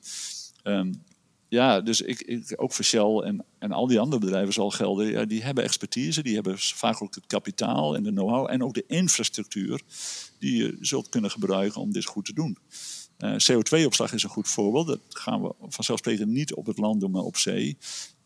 Um, 0.67 1.05
ja, 1.49 1.81
dus 1.81 2.01
ik, 2.01 2.21
ik, 2.21 2.53
ook 2.57 2.73
voor 2.73 2.85
Shell 2.85 3.17
en, 3.17 3.45
en 3.59 3.73
al 3.73 3.87
die 3.87 4.01
andere 4.01 4.21
bedrijven 4.21 4.53
zal 4.53 4.71
gelden. 4.71 5.07
Ja, 5.07 5.25
die 5.25 5.43
hebben 5.43 5.65
expertise, 5.65 6.23
die 6.23 6.35
hebben 6.35 6.59
vaak 6.59 7.03
ook 7.03 7.15
het 7.15 7.27
kapitaal 7.27 7.97
en 7.97 8.03
de 8.03 8.11
know-how 8.11 8.51
en 8.51 8.63
ook 8.63 8.75
de 8.75 8.85
infrastructuur 8.87 9.81
die 10.39 10.57
je 10.57 10.77
zult 10.81 11.09
kunnen 11.09 11.31
gebruiken 11.31 11.81
om 11.81 11.93
dit 11.93 12.05
goed 12.05 12.25
te 12.25 12.33
doen. 12.33 12.59
Uh, 13.19 13.33
CO2-opslag 13.33 14.13
is 14.13 14.23
een 14.23 14.31
goed 14.31 14.49
voorbeeld. 14.49 14.87
Dat 14.87 15.01
gaan 15.09 15.43
we 15.43 15.55
vanzelfsprekend 15.69 16.31
niet 16.31 16.55
op 16.55 16.67
het 16.67 16.79
land 16.79 17.01
doen, 17.01 17.11
maar 17.11 17.23
op 17.23 17.37
zee. 17.37 17.77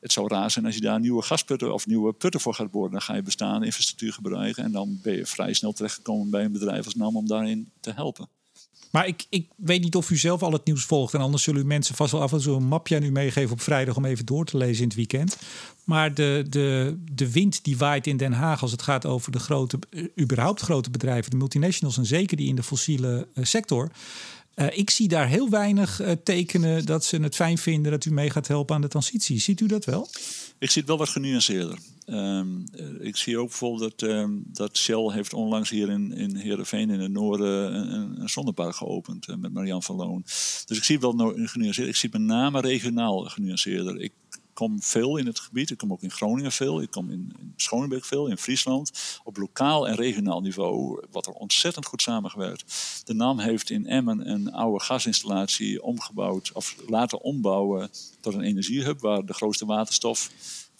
Het 0.00 0.12
zou 0.12 0.28
raar 0.28 0.50
zijn 0.50 0.64
als 0.64 0.74
je 0.74 0.80
daar 0.80 1.00
nieuwe 1.00 1.22
gasputten 1.22 1.74
of 1.74 1.86
nieuwe 1.86 2.12
putten 2.12 2.40
voor 2.40 2.54
gaat 2.54 2.70
boren. 2.70 2.90
Dan 2.90 3.02
ga 3.02 3.14
je 3.14 3.22
bestaande 3.22 3.66
infrastructuur 3.66 4.12
gebruiken 4.12 4.64
en 4.64 4.72
dan 4.72 4.98
ben 5.02 5.16
je 5.16 5.26
vrij 5.26 5.52
snel 5.52 5.72
terechtgekomen 5.72 6.30
bij 6.30 6.44
een 6.44 6.52
bedrijf 6.52 6.84
als 6.84 6.94
NAM 6.94 7.16
om 7.16 7.26
daarin 7.26 7.70
te 7.80 7.92
helpen. 7.92 8.28
Maar 8.90 9.06
ik, 9.06 9.26
ik 9.28 9.48
weet 9.56 9.82
niet 9.82 9.96
of 9.96 10.10
u 10.10 10.16
zelf 10.16 10.42
al 10.42 10.52
het 10.52 10.64
nieuws 10.64 10.84
volgt. 10.84 11.14
En 11.14 11.20
anders 11.20 11.42
zullen 11.42 11.60
u 11.60 11.64
mensen 11.64 11.94
vast 11.94 12.12
wel 12.12 12.22
af 12.22 12.32
en 12.32 12.40
toe 12.40 12.56
een 12.56 12.66
mapje 12.66 12.96
aan 12.96 13.02
u 13.02 13.10
meegeven 13.10 13.52
op 13.52 13.60
vrijdag 13.60 13.96
om 13.96 14.04
even 14.04 14.26
door 14.26 14.44
te 14.44 14.56
lezen 14.56 14.82
in 14.82 14.88
het 14.88 14.96
weekend. 14.96 15.36
Maar 15.84 16.14
de, 16.14 16.46
de, 16.48 16.96
de 17.12 17.32
wind 17.32 17.64
die 17.64 17.76
waait 17.76 18.06
in 18.06 18.16
Den 18.16 18.32
Haag 18.32 18.62
als 18.62 18.72
het 18.72 18.82
gaat 18.82 19.06
over 19.06 19.32
de 19.32 19.38
grote, 19.38 19.78
überhaupt 20.20 20.60
grote 20.60 20.90
bedrijven, 20.90 21.30
de 21.30 21.36
multinationals 21.36 21.98
en 21.98 22.06
zeker 22.06 22.36
die 22.36 22.48
in 22.48 22.56
de 22.56 22.62
fossiele 22.62 23.28
uh, 23.34 23.44
sector. 23.44 23.90
Uh, 24.60 24.66
ik 24.78 24.90
zie 24.90 25.08
daar 25.08 25.28
heel 25.28 25.48
weinig 25.48 26.00
uh, 26.00 26.10
tekenen 26.24 26.86
dat 26.86 27.04
ze 27.04 27.16
het 27.16 27.34
fijn 27.34 27.58
vinden 27.58 27.92
dat 27.92 28.04
u 28.04 28.12
mee 28.12 28.30
gaat 28.30 28.48
helpen 28.48 28.74
aan 28.74 28.80
de 28.80 28.88
transitie. 28.88 29.40
Ziet 29.40 29.60
u 29.60 29.66
dat 29.66 29.84
wel? 29.84 30.08
Ik 30.58 30.70
zie 30.70 30.80
het 30.80 30.90
wel 30.90 30.98
wat 30.98 31.08
genuanceerder. 31.08 31.78
Um, 32.06 32.64
ik 33.00 33.16
zie 33.16 33.38
ook 33.38 33.48
bijvoorbeeld 33.48 33.98
dat, 33.98 34.10
um, 34.10 34.42
dat 34.46 34.76
Shell 34.76 35.10
heeft 35.12 35.34
onlangs 35.34 35.70
hier 35.70 35.90
in, 35.90 36.12
in 36.12 36.36
Heerenveen 36.36 36.90
in 36.90 37.00
het 37.00 37.12
noorden 37.12 37.74
een, 37.74 38.20
een 38.20 38.28
zonnepark 38.28 38.76
geopend 38.76 39.26
met 39.38 39.52
Marian 39.52 39.82
van 39.82 39.96
Loon. 39.96 40.22
Dus 40.66 40.76
ik 40.76 40.84
zie 40.84 40.98
het 40.98 41.04
wel 41.04 41.32
genuanceerder. 41.34 41.88
Ik 41.88 41.96
zie 41.96 42.08
het 42.12 42.18
met 42.18 42.28
name 42.28 42.60
regionaal 42.60 43.24
genuanceerder. 43.24 44.10
Kom 44.60 44.82
veel 44.82 45.16
in 45.16 45.26
het 45.26 45.40
gebied. 45.40 45.70
Ik 45.70 45.78
kom 45.78 45.92
ook 45.92 46.02
in 46.02 46.10
Groningen 46.10 46.52
veel. 46.52 46.82
Ik 46.82 46.90
kom 46.90 47.10
in, 47.10 47.32
in 47.38 47.52
Schoonenberg 47.56 48.06
veel, 48.06 48.26
in 48.26 48.38
Friesland. 48.38 48.92
Op 49.24 49.36
lokaal 49.36 49.88
en 49.88 49.94
regionaal 49.94 50.40
niveau 50.40 51.04
wordt 51.10 51.26
er 51.26 51.32
ontzettend 51.32 51.86
goed 51.86 52.02
samengewerkt. 52.02 52.64
De 53.04 53.14
NAM 53.14 53.38
heeft 53.38 53.70
in 53.70 53.86
Emmen 53.86 54.30
een 54.30 54.52
oude 54.52 54.84
gasinstallatie 54.84 55.82
omgebouwd, 55.82 56.52
of 56.52 56.76
laten 56.86 57.20
ombouwen 57.20 57.90
tot 58.20 58.34
een 58.34 58.40
energiehub 58.40 59.00
waar 59.00 59.24
de 59.24 59.34
grootste 59.34 59.66
waterstof 59.66 60.30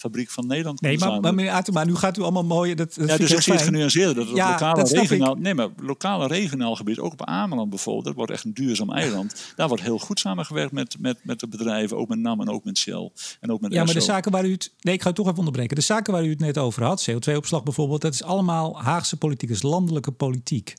fabriek 0.00 0.30
van 0.30 0.46
Nederland. 0.46 0.80
Nee, 0.80 0.98
maar, 0.98 1.20
maar 1.20 1.34
meneer 1.34 1.52
Atema, 1.52 1.84
nu 1.84 1.94
gaat 1.94 2.18
u 2.18 2.22
allemaal 2.22 2.44
mooi. 2.44 2.74
Dat, 2.74 2.94
dat 2.94 3.08
ja, 3.08 3.16
dus 3.16 3.30
ik 3.30 3.40
zie 3.40 3.52
het 3.52 3.62
genuanceerder. 3.62 4.14
Dat 4.14 4.26
het 4.26 4.36
ja, 4.36 4.50
lokale 4.50 4.82
dat 4.82 4.90
regionaal, 4.90 5.34
nee, 5.34 5.54
maar 5.54 5.68
lokale 5.76 6.26
regionaal 6.26 6.76
gebied, 6.76 6.98
ook 6.98 7.12
op 7.12 7.24
Ameland 7.24 7.70
bijvoorbeeld, 7.70 8.04
dat 8.04 8.14
wordt 8.14 8.32
echt 8.32 8.44
een 8.44 8.54
duurzaam 8.54 8.90
eiland. 8.92 9.34
Daar 9.56 9.68
wordt 9.68 9.82
heel 9.82 9.98
goed 9.98 10.18
samengewerkt 10.18 10.72
met, 10.72 10.96
met, 10.98 11.18
met 11.22 11.40
de 11.40 11.48
bedrijven, 11.48 11.96
ook 11.96 12.08
met 12.08 12.18
NAM 12.18 12.40
en 12.40 12.48
ook 12.48 12.64
met 12.64 12.78
Shell. 12.78 13.10
En 13.40 13.52
ook 13.52 13.60
met 13.60 13.72
ja, 13.72 13.84
maar 13.84 13.94
de 13.94 14.00
zaken 14.00 14.32
waar 14.32 14.46
u 14.46 14.52
het. 14.52 14.72
Nee, 14.80 14.94
ik 14.94 15.00
ga 15.00 15.06
het 15.06 15.16
toch 15.16 15.26
even 15.26 15.38
onderbreken. 15.38 15.76
De 15.76 15.82
zaken 15.82 16.12
waar 16.12 16.24
u 16.24 16.30
het 16.30 16.40
net 16.40 16.58
over 16.58 16.82
had, 16.82 17.10
CO2-opslag 17.10 17.62
bijvoorbeeld, 17.62 18.00
dat 18.00 18.14
is 18.14 18.22
allemaal 18.22 18.82
Haagse 18.82 19.16
politiek, 19.16 19.50
is 19.50 19.62
landelijke 19.62 20.10
politiek. 20.10 20.74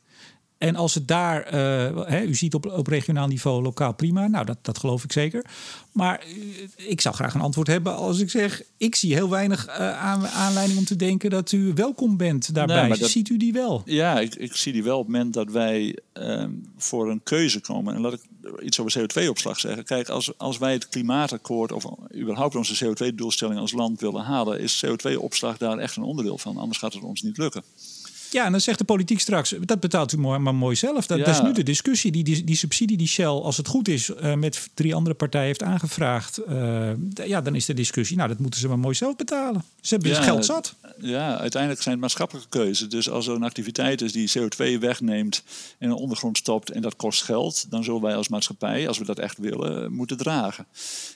En 0.62 0.76
als 0.76 0.94
het 0.94 1.08
daar, 1.08 1.54
uh, 1.54 2.08
hè, 2.08 2.24
u 2.24 2.36
ziet 2.36 2.54
op, 2.54 2.66
op 2.66 2.88
regionaal 2.88 3.28
niveau 3.28 3.62
lokaal 3.62 3.94
prima. 3.94 4.28
Nou, 4.28 4.46
dat, 4.46 4.58
dat 4.62 4.78
geloof 4.78 5.04
ik 5.04 5.12
zeker. 5.12 5.46
Maar 5.92 6.24
uh, 6.28 6.90
ik 6.90 7.02
zou 7.02 7.16
graag 7.16 7.34
een 7.34 7.42
antwoord 7.42 7.68
hebben 7.68 7.96
als 7.96 8.20
ik 8.20 8.30
zeg... 8.30 8.62
ik 8.78 8.96
zie 8.96 9.14
heel 9.14 9.30
weinig 9.30 9.68
uh, 9.68 9.74
aan, 10.00 10.28
aanleiding 10.28 10.80
om 10.80 10.86
te 10.86 10.96
denken 10.96 11.30
dat 11.30 11.52
u 11.52 11.72
welkom 11.76 12.18
bent 12.18 12.54
daarbij. 12.54 12.88
Nee, 12.88 12.98
dat, 12.98 13.10
ziet 13.10 13.30
u 13.30 13.38
die 13.38 13.54
wel? 13.54 13.82
Ja, 13.86 14.20
ik, 14.20 14.36
ik, 14.36 14.56
zie 14.56 14.74
die 14.74 14.84
wel 14.84 14.98
op 14.98 15.06
het 15.06 15.12
moment 15.12 15.34
dat 15.34 15.52
wij 15.52 15.98
ehm, 16.14 16.52
voor 16.78 17.10
een 17.10 17.24
keuze 17.24 17.60
komen. 17.60 17.96
En 17.96 18.02
laat 18.02 18.14
ik 18.14 18.22
iets 18.64 18.80
over 18.80 19.00
CO2-opslag 19.00 19.60
zeggen. 19.60 19.84
Kijk, 19.84 20.10
als, 20.10 20.38
als 20.38 20.58
wij 20.58 20.74
het 20.74 20.90
klimaatakkoord... 20.90 21.72
of 21.72 21.86
überhaupt 22.16 22.56
onze 22.56 22.86
CO2-doelstelling 22.86 23.60
als 23.60 23.72
land 23.72 24.00
willen 24.00 24.24
halen... 24.24 24.60
is 24.60 24.86
CO2-opslag 24.86 25.58
daar 25.58 25.78
echt 25.78 25.96
een 25.96 26.04
onderdeel 26.04 26.38
van. 26.38 26.58
Anders 26.58 26.80
gaat 26.80 26.94
het 26.94 27.04
ons 27.04 27.22
niet 27.22 27.38
lukken. 27.38 27.64
Ja, 28.32 28.46
en 28.46 28.52
dan 28.52 28.62
zegt 28.62 28.78
de 28.78 28.84
politiek 28.84 29.20
straks, 29.20 29.56
dat 29.62 29.80
betaalt 29.80 30.12
u 30.14 30.18
maar 30.18 30.56
mooi 30.56 30.76
zelf. 30.76 31.06
Dat, 31.06 31.28
is 31.28 31.42
nu 31.42 31.54
de 31.54 31.64
discussie. 31.64 32.12
Die, 32.12 32.24
die, 32.24 32.44
die, 32.44 32.56
subsidie 32.56 32.98
die 32.98 33.08
Shell, 33.08 33.26
als 33.26 33.58
het 33.58 33.68
goed 33.68 33.88
is, 33.88 34.10
uh, 34.10 34.34
met 34.34 34.70
drie 34.74 34.96
andere 34.96 35.16
partijen 35.16 35.48
heeft 35.48 35.64
aangevraagd. 35.64 36.40
Uh, 36.50 36.90
ja, 37.26 37.42
dan 37.42 37.56
is 37.56 37.66
de 37.66 37.74
discussie, 37.74 38.18
nou, 38.18 38.30
dat 38.30 38.40
moeten 38.40 38.60
ze 38.60 38.68
maar 38.68 38.80
mooi 38.80 38.96
zelf 38.96 39.16
betalen. 39.16 39.64
Ze 39.82 39.94
hebben 39.94 40.12
ja, 40.12 40.22
geld 40.22 40.46
zat. 40.46 40.76
Ja, 40.98 41.38
uiteindelijk 41.38 41.82
zijn 41.82 41.94
het 41.94 42.04
maatschappelijke 42.04 42.50
keuzes. 42.50 42.90
Dus 42.90 43.10
als 43.10 43.28
er 43.28 43.36
een 43.36 43.44
activiteit 43.44 44.02
is 44.02 44.12
die 44.12 44.32
CO2 44.38 44.80
wegneemt 44.80 45.44
en 45.78 45.90
een 45.90 45.96
ondergrond 45.96 46.38
stopt 46.38 46.72
en 46.72 46.82
dat 46.82 46.96
kost 46.96 47.24
geld, 47.24 47.66
dan 47.70 47.84
zullen 47.84 48.02
wij 48.02 48.16
als 48.16 48.28
maatschappij, 48.28 48.88
als 48.88 48.98
we 48.98 49.06
dat 49.06 49.20
echt 49.20 49.38
willen, 49.38 49.94
moeten 49.94 50.18
dragen. 50.18 50.66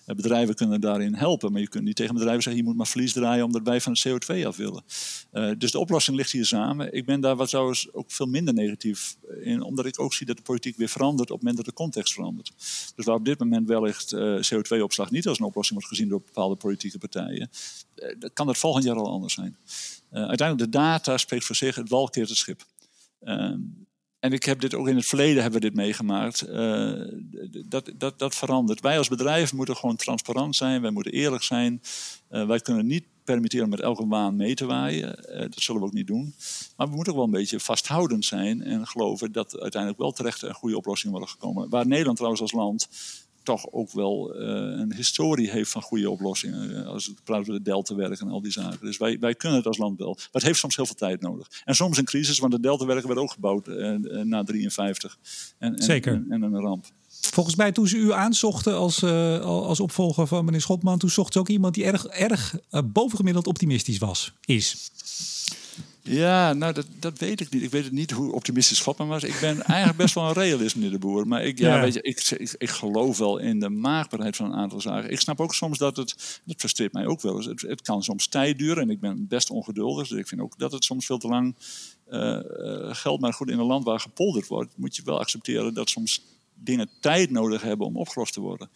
Uh, 0.05 0.15
bedrijven 0.15 0.55
kunnen 0.55 0.81
daarin 0.81 1.13
helpen, 1.13 1.51
maar 1.51 1.61
je 1.61 1.67
kunt 1.67 1.83
niet 1.83 1.95
tegen 1.95 2.13
bedrijven 2.13 2.43
zeggen, 2.43 2.61
je 2.61 2.67
moet 2.67 2.77
maar 2.77 2.87
verlies 2.87 3.13
draaien 3.13 3.45
omdat 3.45 3.61
wij 3.63 3.81
van 3.81 3.91
het 3.91 4.07
CO2 4.07 4.45
af 4.45 4.55
willen. 4.55 4.83
dus 5.57 5.71
de 5.71 5.79
oplossing 5.79 6.17
ligt 6.17 6.31
hier 6.31 6.45
samen. 6.45 6.93
Ik 6.93 7.04
ik 7.05 7.11
ben 7.11 7.21
daar 7.21 7.35
wat 7.35 7.49
trouwens 7.49 7.93
ook 7.93 8.11
veel 8.11 8.25
minder 8.25 8.53
negatief 8.53 9.17
in, 9.41 9.61
omdat 9.61 9.85
ik 9.85 9.99
ook 9.99 10.13
zie 10.13 10.25
dat 10.25 10.37
de 10.37 10.41
politiek 10.41 10.77
weer 10.77 10.89
verandert 10.89 11.31
op 11.31 11.35
het 11.35 11.45
moment 11.45 11.65
dat 11.65 11.65
de 11.65 11.81
context 11.81 12.13
verandert. 12.13 12.51
Dus 12.95 13.05
waar 13.05 13.15
op 13.15 13.25
dit 13.25 13.39
moment 13.39 13.67
wellicht 13.67 14.11
uh, 14.11 14.41
CO2-opslag 14.41 15.11
niet 15.11 15.27
als 15.27 15.39
een 15.39 15.45
oplossing 15.45 15.79
wordt 15.79 15.95
gezien 15.95 16.09
door 16.09 16.21
bepaalde 16.21 16.55
politieke 16.55 16.97
partijen, 16.97 17.49
uh, 17.95 18.29
kan 18.33 18.45
dat 18.45 18.57
volgend 18.57 18.83
jaar 18.83 18.95
al 18.95 19.09
anders 19.09 19.33
zijn. 19.33 19.57
Uiteindelijk, 20.11 20.71
de 20.71 20.77
data 20.77 21.17
spreekt 21.17 21.45
voor 21.45 21.55
zich, 21.55 21.75
het 21.75 21.89
wal 21.89 22.09
keert 22.09 22.29
het 22.29 22.37
schip. 22.37 22.65
Ehm, 23.19 23.59
en 24.19 24.33
ik 24.33 24.43
heb 24.43 24.59
dit 24.59 24.73
ook 24.73 24.87
in 24.87 24.95
het 24.95 25.05
verleden 25.05 25.41
hebben 25.41 25.61
we 25.61 25.67
dit 25.67 25.75
meegemaakt. 25.75 26.45
dat, 27.69 27.91
dat, 27.97 28.19
dat 28.19 28.35
verandert. 28.35 28.81
Wij 28.81 28.97
als 28.97 29.07
bedrijf 29.07 29.53
moeten 29.53 29.75
gewoon 29.75 29.95
transparant 29.95 30.55
zijn. 30.55 30.81
Wij 30.81 30.91
moeten 30.91 31.11
eerlijk 31.11 31.43
zijn. 31.43 31.81
wij 32.29 32.59
kunnen 32.59 32.85
niet 32.85 33.03
permitteren 33.25 33.69
met 33.69 33.79
elke 33.79 34.07
waan 34.07 34.35
mee 34.35 34.55
te 34.55 34.65
waaien. 34.65 35.17
Uh, 35.29 35.39
dat 35.39 35.53
zullen 35.55 35.81
we 35.81 35.87
ook 35.87 35.93
niet 35.93 36.07
doen. 36.07 36.33
Maar 36.77 36.87
we 36.87 36.95
moeten 36.95 37.13
ook 37.13 37.19
wel 37.19 37.27
een 37.27 37.39
beetje 37.39 37.59
vasthoudend 37.59 38.25
zijn 38.25 38.63
en 38.63 38.87
geloven 38.87 39.31
dat 39.31 39.59
uiteindelijk 39.59 40.01
wel 40.01 40.11
terecht 40.11 40.41
een 40.41 40.53
goede 40.53 40.77
oplossingen 40.77 41.15
worden 41.15 41.33
gekomen. 41.33 41.69
Waar 41.69 41.87
Nederland 41.87 42.15
trouwens 42.15 42.41
als 42.41 42.51
land 42.51 42.87
toch 43.45 43.71
ook 43.71 43.91
wel 43.91 44.35
uh, 44.35 44.47
een 44.79 44.93
historie 44.93 45.49
heeft 45.49 45.71
van 45.71 45.81
goede 45.81 46.09
oplossingen. 46.09 46.75
Eh, 46.75 46.87
als 46.87 47.05
het 47.05 47.23
praat 47.23 47.39
over 47.39 47.53
de 47.53 47.61
deltawerk 47.61 48.19
en 48.19 48.27
al 48.27 48.41
die 48.41 48.51
zaken. 48.51 48.85
Dus 48.85 48.97
wij, 48.97 49.19
wij 49.19 49.35
kunnen 49.35 49.57
het 49.57 49.67
als 49.67 49.77
land 49.77 49.97
wel. 49.97 50.13
Maar 50.13 50.27
het 50.31 50.43
heeft 50.43 50.59
soms 50.59 50.75
heel 50.75 50.85
veel 50.85 50.95
tijd 50.95 51.21
nodig. 51.21 51.61
En 51.65 51.75
soms 51.75 51.97
een 51.97 52.05
crisis, 52.05 52.39
want 52.39 52.51
de 52.51 52.59
deltawerken 52.59 53.07
werd 53.07 53.19
ook 53.19 53.31
gebouwd 53.31 53.67
uh, 53.67 53.95
na 54.23 54.43
53. 54.43 55.17
En, 55.57 55.75
en, 55.75 55.83
Zeker. 55.83 56.13
En, 56.13 56.31
en, 56.31 56.41
een 56.41 56.59
ramp. 56.59 56.85
Volgens 57.31 57.55
mij 57.55 57.71
toen 57.71 57.87
ze 57.87 57.97
u 57.97 58.13
aanzochten 58.13 58.75
als, 58.75 59.01
uh, 59.01 59.39
als 59.41 59.79
opvolger 59.79 60.27
van 60.27 60.45
meneer 60.45 60.61
Schotman... 60.61 60.99
toen 60.99 61.09
zocht 61.09 61.33
ze 61.33 61.39
ook 61.39 61.49
iemand 61.49 61.73
die 61.73 61.83
erg, 61.83 62.05
erg 62.05 62.55
uh, 62.71 62.81
bovengemiddeld 62.85 63.47
optimistisch 63.47 63.97
was, 63.97 64.31
is. 64.45 64.91
Ja, 66.07 66.53
nou 66.53 66.73
dat, 66.73 66.85
dat 66.99 67.19
weet 67.19 67.41
ik 67.41 67.49
niet. 67.49 67.63
Ik 67.63 67.71
weet 67.71 67.83
het 67.83 67.93
niet 67.93 68.11
hoe 68.11 68.31
optimistisch 68.31 68.77
Schotman 68.77 69.07
was. 69.07 69.23
Ik 69.23 69.37
ben 69.41 69.63
eigenlijk 69.63 69.97
best 69.97 70.13
wel 70.13 70.27
een 70.27 70.33
realist, 70.33 70.75
meneer 70.75 70.91
de 70.91 70.97
Boer. 70.97 71.27
Maar 71.27 71.43
ik, 71.43 71.59
ja, 71.59 71.81
Weet 71.81 71.93
je, 71.93 72.01
ik, 72.01 72.29
ik, 72.29 72.55
ik, 72.57 72.69
geloof 72.69 73.17
wel 73.17 73.37
in 73.37 73.59
de 73.59 73.69
maakbaarheid 73.69 74.35
van 74.35 74.45
een 74.45 74.57
aantal 74.57 74.81
zaken. 74.81 75.11
Ik 75.11 75.19
snap 75.19 75.39
ook 75.39 75.53
soms 75.53 75.77
dat 75.77 75.97
het, 75.97 76.41
dat 76.43 76.55
frustreert 76.57 76.93
mij 76.93 77.05
ook 77.05 77.21
wel 77.21 77.35
eens. 77.35 77.45
Het, 77.45 77.61
het 77.61 77.81
kan 77.81 78.03
soms 78.03 78.27
tijd 78.27 78.57
duren 78.57 78.83
en 78.83 78.89
ik 78.89 78.99
ben 78.99 79.27
best 79.27 79.49
ongeduldig. 79.49 80.07
Dus 80.07 80.19
ik 80.19 80.27
vind 80.27 80.41
ook 80.41 80.57
dat 80.57 80.71
het 80.71 80.83
soms 80.83 81.05
veel 81.05 81.17
te 81.17 81.27
lang 81.27 81.55
uh, 82.09 82.39
geldt. 82.95 83.21
Maar 83.21 83.33
goed, 83.33 83.49
in 83.49 83.59
een 83.59 83.65
land 83.65 83.85
waar 83.85 83.99
gepolderd 83.99 84.47
wordt, 84.47 84.71
moet 84.75 84.95
je 84.95 85.01
wel 85.05 85.19
accepteren 85.19 85.73
dat 85.73 85.89
soms 85.89 86.21
dingen 86.55 86.89
tijd 86.99 87.31
nodig 87.31 87.61
hebben 87.61 87.87
om 87.87 87.97
opgelost 87.97 88.33
te 88.33 88.39
worden. 88.39 88.69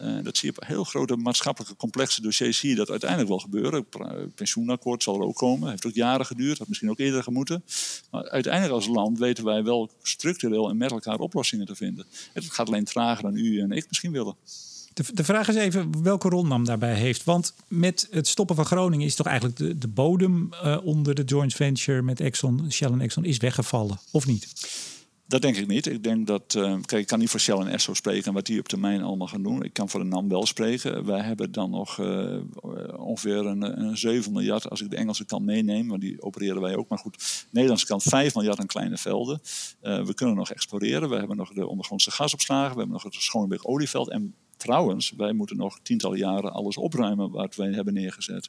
Uh, 0.00 0.22
dat 0.22 0.36
zie 0.36 0.50
je 0.50 0.56
op 0.56 0.66
heel 0.66 0.84
grote 0.84 1.16
maatschappelijke 1.16 1.76
complexe 1.76 2.22
dossiers 2.22 2.58
zie 2.58 2.70
je 2.70 2.76
dat 2.76 2.90
uiteindelijk 2.90 3.28
wel 3.28 3.38
gebeuren. 3.38 3.86
Het 3.90 4.34
pensioenakkoord 4.34 5.02
zal 5.02 5.14
er 5.14 5.26
ook 5.26 5.36
komen. 5.36 5.70
Heeft 5.70 5.86
ook 5.86 5.94
jaren 5.94 6.26
geduurd, 6.26 6.58
had 6.58 6.68
misschien 6.68 6.90
ook 6.90 6.98
eerder 6.98 7.22
gemoeten. 7.22 7.64
Maar 8.10 8.28
uiteindelijk 8.30 8.74
als 8.74 8.86
land 8.86 9.18
weten 9.18 9.44
wij 9.44 9.64
wel 9.64 9.90
structureel 10.02 10.68
en 10.68 10.76
met 10.76 10.90
elkaar 10.90 11.18
oplossingen 11.18 11.66
te 11.66 11.74
vinden. 11.74 12.06
Het 12.32 12.50
gaat 12.50 12.66
alleen 12.66 12.84
trager 12.84 13.22
dan 13.22 13.36
u 13.36 13.60
en 13.60 13.70
ik 13.70 13.84
misschien 13.88 14.12
willen. 14.12 14.34
De, 14.92 15.04
de 15.14 15.24
vraag 15.24 15.48
is 15.48 15.54
even 15.54 16.02
welke 16.02 16.28
rol 16.28 16.46
NAM 16.46 16.64
daarbij 16.64 16.94
heeft. 16.94 17.24
Want 17.24 17.54
met 17.68 18.08
het 18.10 18.28
stoppen 18.28 18.56
van 18.56 18.64
Groningen 18.64 19.06
is 19.06 19.14
toch 19.14 19.26
eigenlijk 19.26 19.58
de, 19.58 19.78
de 19.78 19.88
bodem 19.88 20.48
uh, 20.52 20.78
onder 20.82 21.14
de 21.14 21.24
joint 21.24 21.54
venture 21.54 22.02
met 22.02 22.20
Exxon, 22.20 22.72
Shell 22.72 22.90
en 22.90 23.00
Exxon 23.00 23.24
is 23.24 23.36
weggevallen, 23.36 23.98
of 24.10 24.26
niet? 24.26 24.48
Dat 25.28 25.42
denk 25.42 25.56
ik 25.56 25.66
niet. 25.66 25.86
Ik 25.86 26.02
denk 26.02 26.26
dat, 26.26 26.54
uh, 26.56 26.62
kijk, 26.72 27.02
ik 27.02 27.06
kan 27.06 27.18
niet 27.18 27.30
voor 27.30 27.40
Shell 27.40 27.56
en 27.56 27.68
Esso 27.68 27.94
spreken 27.94 28.32
wat 28.32 28.46
die 28.46 28.58
op 28.58 28.68
termijn 28.68 29.02
allemaal 29.02 29.26
gaan 29.26 29.42
doen. 29.42 29.62
Ik 29.62 29.72
kan 29.72 29.88
voor 29.88 30.00
de 30.00 30.06
NAM 30.06 30.28
wel 30.28 30.46
spreken. 30.46 31.04
Wij 31.04 31.20
hebben 31.20 31.52
dan 31.52 31.70
nog 31.70 31.98
uh, 31.98 32.38
ongeveer 32.96 33.46
een, 33.46 33.80
een, 33.80 33.98
7 33.98 34.32
miljard, 34.32 34.70
als 34.70 34.80
ik 34.80 34.90
de 34.90 34.96
Engelse 34.96 35.24
kant 35.24 35.44
meeneem, 35.44 35.88
want 35.88 36.00
die 36.00 36.22
opereren 36.22 36.60
wij 36.60 36.76
ook. 36.76 36.88
Maar 36.88 36.98
goed, 36.98 37.18
de 37.18 37.46
Nederlandse 37.50 37.86
kant 37.86 38.02
5 38.02 38.34
miljard 38.34 38.58
aan 38.58 38.66
kleine 38.66 38.96
velden. 38.96 39.40
Uh, 39.82 40.04
we 40.04 40.14
kunnen 40.14 40.36
nog 40.36 40.50
exploreren. 40.50 41.08
We 41.08 41.16
hebben 41.16 41.36
nog 41.36 41.52
de 41.52 41.66
ondergrondse 41.66 42.10
gasopslagen. 42.10 42.72
We 42.72 42.78
hebben 42.78 42.94
nog 42.94 43.02
het 43.02 43.14
Schoonberg 43.14 43.64
olieveld. 43.64 44.10
En 44.10 44.34
trouwens, 44.56 45.12
wij 45.16 45.32
moeten 45.32 45.56
nog 45.56 45.78
tientallen 45.82 46.18
jaren 46.18 46.52
alles 46.52 46.76
opruimen 46.76 47.30
wat 47.30 47.54
wij 47.54 47.70
hebben 47.70 47.94
neergezet. 47.94 48.48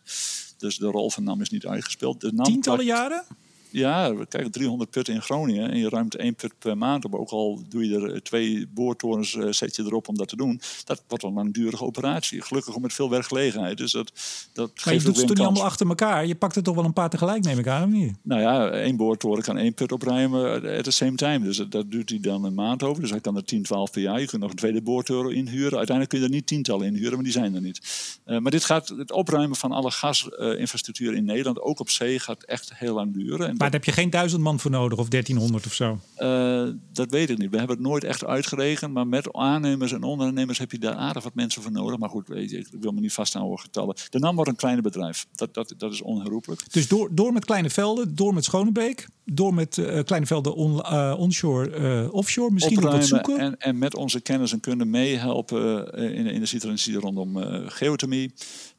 Dus 0.57 0.77
de 0.77 0.87
rol 0.87 1.09
van 1.09 1.23
NAM 1.23 1.41
is 1.41 1.49
niet 1.49 1.65
uitgespeeld. 1.65 2.21
De 2.21 2.33
NAM 2.33 2.45
tientallen 2.45 2.85
jaren? 2.85 3.23
Ja, 3.71 4.13
kijk, 4.29 4.51
300 4.51 4.89
putten 4.89 5.13
in 5.13 5.21
Groningen 5.21 5.71
en 5.71 5.77
je 5.77 5.89
ruimt 5.89 6.15
één 6.15 6.35
put 6.35 6.53
per 6.59 6.77
maand 6.77 7.05
op. 7.05 7.15
Ook 7.15 7.29
al 7.29 7.61
doe 7.69 7.89
je 7.89 7.99
er 7.99 8.23
twee 8.23 8.67
boortorens, 8.67 9.33
uh, 9.33 9.51
zet 9.51 9.75
je 9.75 9.83
erop 9.83 10.07
om 10.07 10.15
dat 10.15 10.27
te 10.27 10.35
doen. 10.35 10.61
Dat 10.85 11.03
wordt 11.07 11.23
een 11.23 11.33
langdurige 11.33 11.83
operatie. 11.83 12.41
Gelukkig 12.41 12.75
ook 12.75 12.81
met 12.81 12.93
veel 12.93 13.09
werkgelegenheid. 13.09 13.77
Dus 13.77 13.91
dat, 13.91 14.11
dat 14.53 14.71
maar 14.85 14.93
je 14.93 14.99
doet 14.99 15.17
het 15.17 15.27
toch 15.27 15.37
niet 15.37 15.45
allemaal 15.45 15.65
achter 15.65 15.87
elkaar? 15.87 16.25
Je 16.25 16.35
pakt 16.35 16.55
er 16.55 16.63
toch 16.63 16.75
wel 16.75 16.85
een 16.85 16.93
paar 16.93 17.09
tegelijk, 17.09 17.43
neem 17.43 17.59
ik 17.59 17.67
aan, 17.67 17.83
of 17.83 17.89
niet? 17.89 18.13
Nou 18.21 18.41
ja, 18.41 18.69
één 18.69 18.95
boortoren 18.95 19.43
kan 19.43 19.57
één 19.57 19.73
put 19.73 19.91
opruimen 19.91 20.77
at 20.77 20.83
the 20.83 20.91
same 20.91 21.15
time. 21.15 21.39
Dus 21.39 21.57
dat, 21.57 21.71
dat 21.71 21.91
duurt 21.91 22.09
hij 22.09 22.19
dan 22.19 22.43
een 22.43 22.53
maand 22.53 22.83
over. 22.83 23.01
Dus 23.01 23.11
hij 23.11 23.21
kan 23.21 23.35
er 23.35 23.43
10, 23.43 23.63
12 23.63 23.91
per 23.91 24.01
jaar. 24.01 24.19
Je 24.19 24.27
kunt 24.27 24.41
nog 24.41 24.49
een 24.51 24.57
tweede 24.57 24.81
boortoren 24.81 25.35
inhuren. 25.35 25.77
Uiteindelijk 25.77 26.09
kun 26.09 26.19
je 26.19 26.25
er 26.25 26.31
niet 26.31 26.47
tientallen 26.47 26.87
inhuren, 26.87 27.13
maar 27.13 27.23
die 27.23 27.31
zijn 27.31 27.55
er 27.55 27.61
niet. 27.61 27.81
Uh, 28.25 28.37
maar 28.37 28.51
dit 28.51 28.65
gaat, 28.65 28.87
het 28.87 29.11
opruimen 29.11 29.57
van 29.57 29.71
alle 29.71 29.91
gasinfrastructuur 29.91 31.11
uh, 31.11 31.17
in 31.17 31.25
Nederland, 31.25 31.61
ook 31.61 31.79
op 31.79 31.89
zee, 31.89 32.19
gaat 32.19 32.43
echt 32.43 32.71
heel 32.73 32.93
lang 32.93 33.13
duren. 33.13 33.47
En 33.47 33.56
maar 33.57 33.71
daar 33.71 33.79
heb 33.79 33.83
je 33.83 34.01
geen 34.01 34.09
duizend 34.09 34.41
man 34.41 34.59
voor 34.59 34.71
nodig 34.71 34.97
of 34.99 35.07
1300 35.07 35.65
of 35.65 35.73
zo? 35.73 35.99
Uh, 36.17 36.73
dat 36.93 37.11
weet 37.11 37.29
ik 37.29 37.37
niet. 37.37 37.49
We 37.49 37.57
hebben 37.57 37.75
het 37.75 37.85
nooit 37.85 38.03
echt 38.03 38.25
uitgerekend. 38.25 38.93
Maar 38.93 39.07
met 39.07 39.33
aannemers 39.33 39.91
en 39.91 40.03
ondernemers 40.03 40.57
heb 40.57 40.71
je 40.71 40.79
daar 40.79 40.95
aardig 40.95 41.23
wat 41.23 41.35
mensen 41.35 41.61
voor 41.61 41.71
nodig. 41.71 41.97
Maar 41.97 42.09
goed, 42.09 42.27
weet 42.27 42.49
je, 42.49 42.57
ik 42.57 42.67
wil 42.79 42.91
me 42.91 42.99
niet 42.99 43.13
vasthouden 43.13 43.59
getallen. 43.59 43.95
De 44.09 44.19
NAM 44.19 44.35
wordt 44.35 44.49
een 44.49 44.55
kleine 44.55 44.81
bedrijf. 44.81 45.25
Dat, 45.31 45.53
dat, 45.53 45.73
dat 45.77 45.93
is 45.93 46.01
onherroepelijk. 46.01 46.73
Dus 46.73 46.87
door, 46.87 47.09
door 47.11 47.33
met 47.33 47.45
kleine 47.45 47.69
velden, 47.69 48.15
door 48.15 48.33
met 48.33 48.43
Schonebeek, 48.43 49.07
door 49.25 49.53
met 49.53 49.77
uh, 49.77 50.03
kleine 50.03 50.27
velden 50.27 50.55
on, 50.55 50.73
uh, 50.75 51.15
onshore, 51.17 52.11
offshore, 52.11 52.51
misschien 52.51 52.79
nog 52.79 52.91
wat 52.91 53.05
zoeken. 53.05 53.39
En, 53.39 53.57
en 53.57 53.77
met 53.77 53.95
onze 53.95 54.21
kennis 54.21 54.51
en 54.51 54.59
kunde 54.59 54.85
meehelpen 54.85 55.93
in, 55.93 56.25
in 56.25 56.39
de 56.39 56.45
situatie 56.45 56.99
rondom 56.99 57.37
geothermie. 57.67 58.33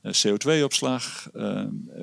CO2-opslag, 0.07 1.31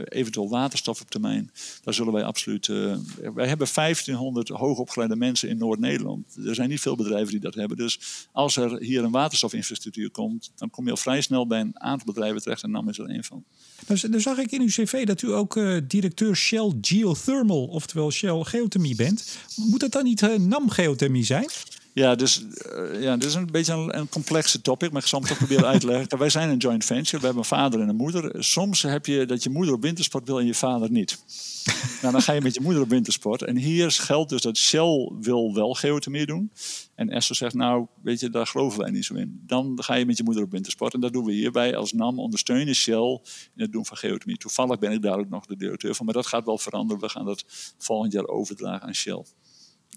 eventueel 0.06 0.50
waterstof 0.50 1.02
op 1.02 1.10
termijn. 1.10 1.52
Daar 1.84 1.94
zullen 1.94 2.14
wij 2.14 2.24
absoluut. 2.24 2.68
wij 2.68 3.48
hebben 3.48 3.68
1500 3.74 4.50
hoogopgeleide 4.50 5.16
mensen 5.16 5.50
in 5.50 5.58
Noord-Nederland. 5.58 6.36
Er 6.46 6.56
zijn 6.56 6.70
niet 6.70 6.82
veel 6.82 6.96
bedrijven 6.96 7.32
die 7.32 7.40
dat 7.40 7.56
hebben. 7.56 7.78
Dus 7.78 8.00
als 8.32 8.56
er 8.56 8.80
hier 8.80 9.04
een 9.04 9.12
waterstofinfrastructuur 9.12 10.12
komt, 10.12 10.52
dan 10.56 10.70
kom 10.70 10.86
je 10.86 10.92
al 10.92 10.98
vrij 10.98 11.22
snel 11.22 11.48
bij 11.48 11.60
een 11.60 11.80
aantal 11.80 12.06
bedrijven 12.06 12.42
terecht 12.42 12.64
en 12.64 12.72
NAM 12.72 12.90
is 12.90 12.98
er 12.98 13.10
één 13.10 13.24
van. 13.24 13.44
Nou, 13.88 14.10
dan 14.10 14.22
zag 14.22 14.38
ik 14.38 14.52
in 14.52 14.62
uw 14.62 14.68
cv 14.68 15.06
dat 15.06 15.22
u 15.22 15.34
ook 15.34 15.60
directeur 15.88 16.36
Shell 16.36 16.74
Geothermal, 16.82 17.66
oftewel 17.66 18.12
Shell 18.12 18.44
Geothermie 18.44 18.96
bent. 18.96 19.38
Moet 19.56 19.80
dat 19.80 19.92
dan 19.92 20.04
niet 20.04 20.22
NAM 20.22 20.70
Geothermie 20.70 21.24
zijn? 21.24 21.50
Ja, 21.96 22.16
dus 22.16 22.46
uh, 22.76 23.02
ja, 23.02 23.18
dit 23.18 23.30
is 23.30 23.34
een 23.34 23.52
beetje 23.52 23.74
een, 23.74 23.98
een, 23.98 24.10
complexe 24.10 24.62
topic, 24.62 24.92
maar 24.92 25.02
ik 25.02 25.08
zal 25.08 25.20
hem 25.20 25.30
toch 25.30 25.38
proberen 25.38 25.66
uit 25.66 25.82
te 25.82 25.88
leggen. 25.88 26.18
Wij 26.18 26.30
zijn 26.30 26.50
een 26.50 26.58
joint 26.58 26.86
venture, 26.86 27.18
we 27.18 27.26
hebben 27.26 27.44
een 27.44 27.50
vader 27.50 27.82
en 27.82 27.90
een 27.90 27.96
moeder. 27.96 28.44
Soms 28.44 28.82
heb 28.82 29.06
je 29.06 29.26
dat 29.26 29.44
je 29.44 29.50
moeder 29.50 29.74
op 29.74 29.82
wintersport 29.82 30.28
wil 30.28 30.40
en 30.40 30.46
je 30.46 30.54
vader 30.54 30.92
niet. 30.92 31.20
nou, 32.02 32.12
dan 32.14 32.22
ga 32.22 32.34
je 32.34 32.42
met 32.42 32.54
je 32.54 32.62
moeder 32.62 32.82
op 32.82 32.90
wintersport. 32.90 33.42
En 33.42 33.58
hier 33.58 33.92
geldt 33.92 34.30
dus 34.30 34.42
dat 34.42 34.58
Shell 34.58 35.12
wil 35.20 35.54
wel 35.54 35.74
geothermie 35.74 36.26
doen. 36.26 36.52
En 36.96 37.10
Esther 37.10 37.36
zegt, 37.36 37.54
nou, 37.54 37.88
weet 38.02 38.20
je, 38.20 38.30
daar 38.30 38.48
geloven 38.48 38.80
wij 38.80 38.92
niet 38.92 39.06
zo 39.06 39.14
in. 39.14 39.44
Dan 39.46 39.84
ga 39.84 39.94
je 39.94 40.06
met 40.06 40.18
je 40.18 40.24
moeder 40.24 40.44
op 40.44 40.52
wintersport. 40.52 40.94
En 40.94 41.00
dat 41.00 41.14
doen 41.14 41.26
we 41.26 41.32
hierbij 41.32 41.76
als 41.76 41.94
NAM 41.94 42.20
ondersteunen 42.20 42.76
Shell 42.76 43.20
in 43.56 43.62
het 43.62 43.72
doen 43.72 43.86
van 43.86 43.98
geothermie. 43.98 44.38
Toevallig 44.38 44.80
ben 44.80 44.92
ik 44.92 45.02
daar 45.02 45.20
ook 45.20 45.30
nog 45.30 45.46
de 45.46 45.58
directeur 45.58 45.96
van, 45.96 46.06
maar 46.06 46.16
dat 46.16 46.28
gaat 46.28 46.46
wel 46.46 46.58
veranderen. 46.58 47.02
We 47.02 47.10
gaan 47.10 47.26
dat 47.26 47.74
volgend 47.78 48.14
jaar 48.14 48.28
overdragen 48.28 48.88
aan 48.88 48.96
Shell. 48.96 49.24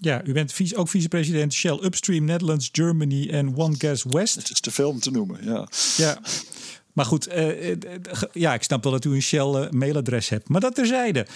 Ja, 0.01 0.25
u 0.25 0.33
bent 0.33 0.53
vice, 0.53 0.75
ook 0.75 0.89
vicepresident 0.89 1.53
Shell 1.53 1.79
Upstream 1.83 2.25
Netherlands, 2.25 2.69
Germany 2.71 3.29
en 3.29 3.55
One 3.55 3.75
Gas 3.77 4.03
West. 4.03 4.35
Het 4.35 4.49
is 4.49 4.59
te 4.59 4.71
veel 4.71 4.89
om 4.89 4.99
te 4.99 5.11
noemen, 5.11 5.43
ja. 5.43 5.67
Ja, 5.97 6.21
maar 6.93 7.05
goed, 7.05 7.27
uh, 7.27 7.75
ja, 8.31 8.53
ik 8.53 8.63
snap 8.63 8.83
wel 8.83 8.91
dat 8.91 9.05
u 9.05 9.13
een 9.13 9.21
Shell 9.21 9.45
uh, 9.45 9.69
mailadres 9.69 10.29
hebt. 10.29 10.49
Maar 10.49 10.61
dat 10.61 10.75
terzijde. 10.75 11.27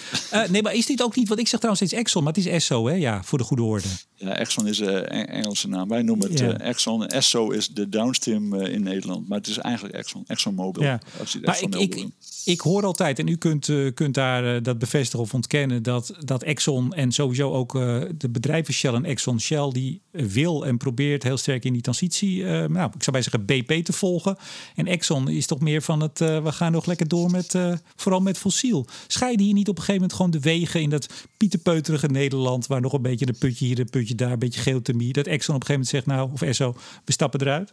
Nee, 0.50 0.62
maar 0.62 0.74
is 0.74 0.86
dit 0.86 1.02
ook 1.02 1.16
niet, 1.16 1.28
want 1.28 1.40
ik 1.40 1.48
zeg 1.48 1.60
trouwens 1.60 1.86
steeds 1.86 2.02
Exxon, 2.02 2.24
maar 2.24 2.32
het 2.32 2.44
is 2.44 2.50
Esso, 2.50 2.86
hè? 2.86 2.94
Ja, 2.94 3.22
voor 3.22 3.38
de 3.38 3.44
goede 3.44 3.62
orde. 3.62 3.88
Ja, 4.14 4.36
Exxon 4.36 4.66
is 4.66 4.78
een 4.78 5.06
Engelse 5.06 5.68
naam. 5.68 5.88
Wij 5.88 6.02
noemen 6.02 6.30
het 6.30 6.38
ja. 6.38 6.58
Exxon. 6.58 7.06
Esso 7.06 7.50
is 7.50 7.68
de 7.68 7.88
downstream 7.88 8.54
in 8.54 8.82
Nederland. 8.82 9.28
Maar 9.28 9.38
het 9.38 9.46
is 9.46 9.58
eigenlijk 9.58 9.94
Exxon, 9.94 10.24
ExxonMobil. 10.26 10.82
Ja. 10.82 11.00
maar 11.42 11.62
ik, 11.62 11.74
ik, 11.74 12.06
ik 12.44 12.60
hoor 12.60 12.84
altijd, 12.84 13.18
en 13.18 13.28
u 13.28 13.36
kunt, 13.36 13.70
kunt 13.94 14.14
daar 14.14 14.62
dat 14.62 14.78
bevestigen 14.78 15.24
of 15.24 15.34
ontkennen, 15.34 15.82
dat, 15.82 16.14
dat 16.18 16.42
Exxon 16.42 16.92
en 16.92 17.12
sowieso 17.12 17.52
ook 17.52 17.72
de 18.18 18.28
bedrijven 18.30 18.74
Shell 18.74 18.94
en 18.94 19.04
Exxon, 19.04 19.40
Shell, 19.40 19.70
die 19.72 20.00
wil 20.10 20.66
en 20.66 20.76
probeert 20.76 21.22
heel 21.22 21.36
sterk 21.36 21.64
in 21.64 21.72
die 21.72 21.82
transitie, 21.82 22.44
nou, 22.44 22.90
ik 22.94 23.02
zou 23.02 23.10
bij 23.12 23.22
zeggen 23.22 23.44
BP 23.44 23.84
te 23.84 23.92
volgen. 23.92 24.36
En 24.74 24.86
Exxon 24.86 25.28
is 25.28 25.43
toch 25.46 25.60
meer 25.60 25.82
van 25.82 26.00
het, 26.00 26.20
uh, 26.20 26.42
we 26.42 26.52
gaan 26.52 26.72
nog 26.72 26.86
lekker 26.86 27.08
door 27.08 27.30
met, 27.30 27.54
uh, 27.54 27.72
vooral 27.96 28.20
met 28.20 28.38
fossiel. 28.38 28.86
Scheiden 29.06 29.44
hier 29.44 29.54
niet 29.54 29.68
op 29.68 29.76
een 29.76 29.82
gegeven 29.82 30.00
moment 30.00 30.16
gewoon 30.16 30.30
de 30.30 30.40
wegen 30.40 30.80
in 30.80 30.90
dat 30.90 31.08
pieterpeuterige 31.36 32.06
Nederland, 32.06 32.66
waar 32.66 32.80
nog 32.80 32.92
een 32.92 33.02
beetje 33.02 33.28
een 33.28 33.38
putje 33.38 33.66
hier, 33.66 33.78
een 33.78 33.90
putje 33.90 34.14
daar, 34.14 34.32
een 34.32 34.38
beetje 34.38 34.60
geothermie, 34.60 35.12
dat 35.12 35.26
Exxon 35.26 35.54
op 35.54 35.60
een 35.60 35.66
gegeven 35.66 35.92
moment 35.92 36.06
zegt, 36.06 36.18
nou, 36.18 36.32
of 36.32 36.42
Esso, 36.42 36.76
we 37.04 37.12
stappen 37.12 37.40
eruit? 37.40 37.72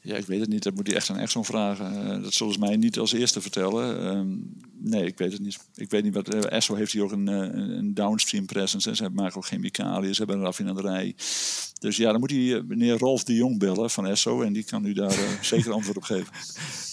Ja, 0.00 0.16
ik 0.16 0.26
weet 0.26 0.40
het 0.40 0.48
niet. 0.48 0.62
Dat 0.62 0.74
moet 0.74 0.86
hij 0.86 0.96
echt 0.96 1.10
aan 1.10 1.18
Exxon 1.18 1.44
vragen. 1.44 1.92
Uh, 1.92 2.22
dat 2.22 2.32
zullen 2.32 2.52
ze 2.52 2.58
mij 2.58 2.76
niet 2.76 2.98
als 2.98 3.12
eerste 3.12 3.40
vertellen. 3.40 4.02
Uh, 4.02 4.36
nee, 4.90 5.06
ik 5.06 5.18
weet 5.18 5.32
het 5.32 5.40
niet. 5.40 5.58
Ik 5.74 5.90
weet 5.90 6.04
niet 6.04 6.14
wat. 6.14 6.34
Uh, 6.34 6.40
Esso 6.50 6.74
heeft 6.74 6.92
hier 6.92 7.02
ook 7.02 7.12
een, 7.12 7.26
een 7.26 7.94
downstream 7.94 8.46
presence. 8.46 8.96
Ze 8.96 9.08
maken 9.12 9.36
ook 9.36 9.46
chemicaliën. 9.46 10.14
Ze 10.14 10.18
hebben 10.18 10.36
een 10.36 10.44
raffinaderij. 10.44 11.14
Dus 11.78 11.96
ja, 11.96 12.10
dan 12.10 12.20
moet 12.20 12.30
hij 12.30 12.62
meneer 12.66 12.98
Rolf 12.98 13.24
de 13.24 13.34
Jong 13.34 13.58
bellen 13.58 13.90
van 13.90 14.06
Esso. 14.06 14.42
En 14.42 14.52
die 14.52 14.64
kan 14.64 14.84
u 14.84 14.92
daar 14.92 15.18
zeker 15.40 15.72
antwoord 15.72 15.96
op 15.96 16.02
geven. 16.02 16.32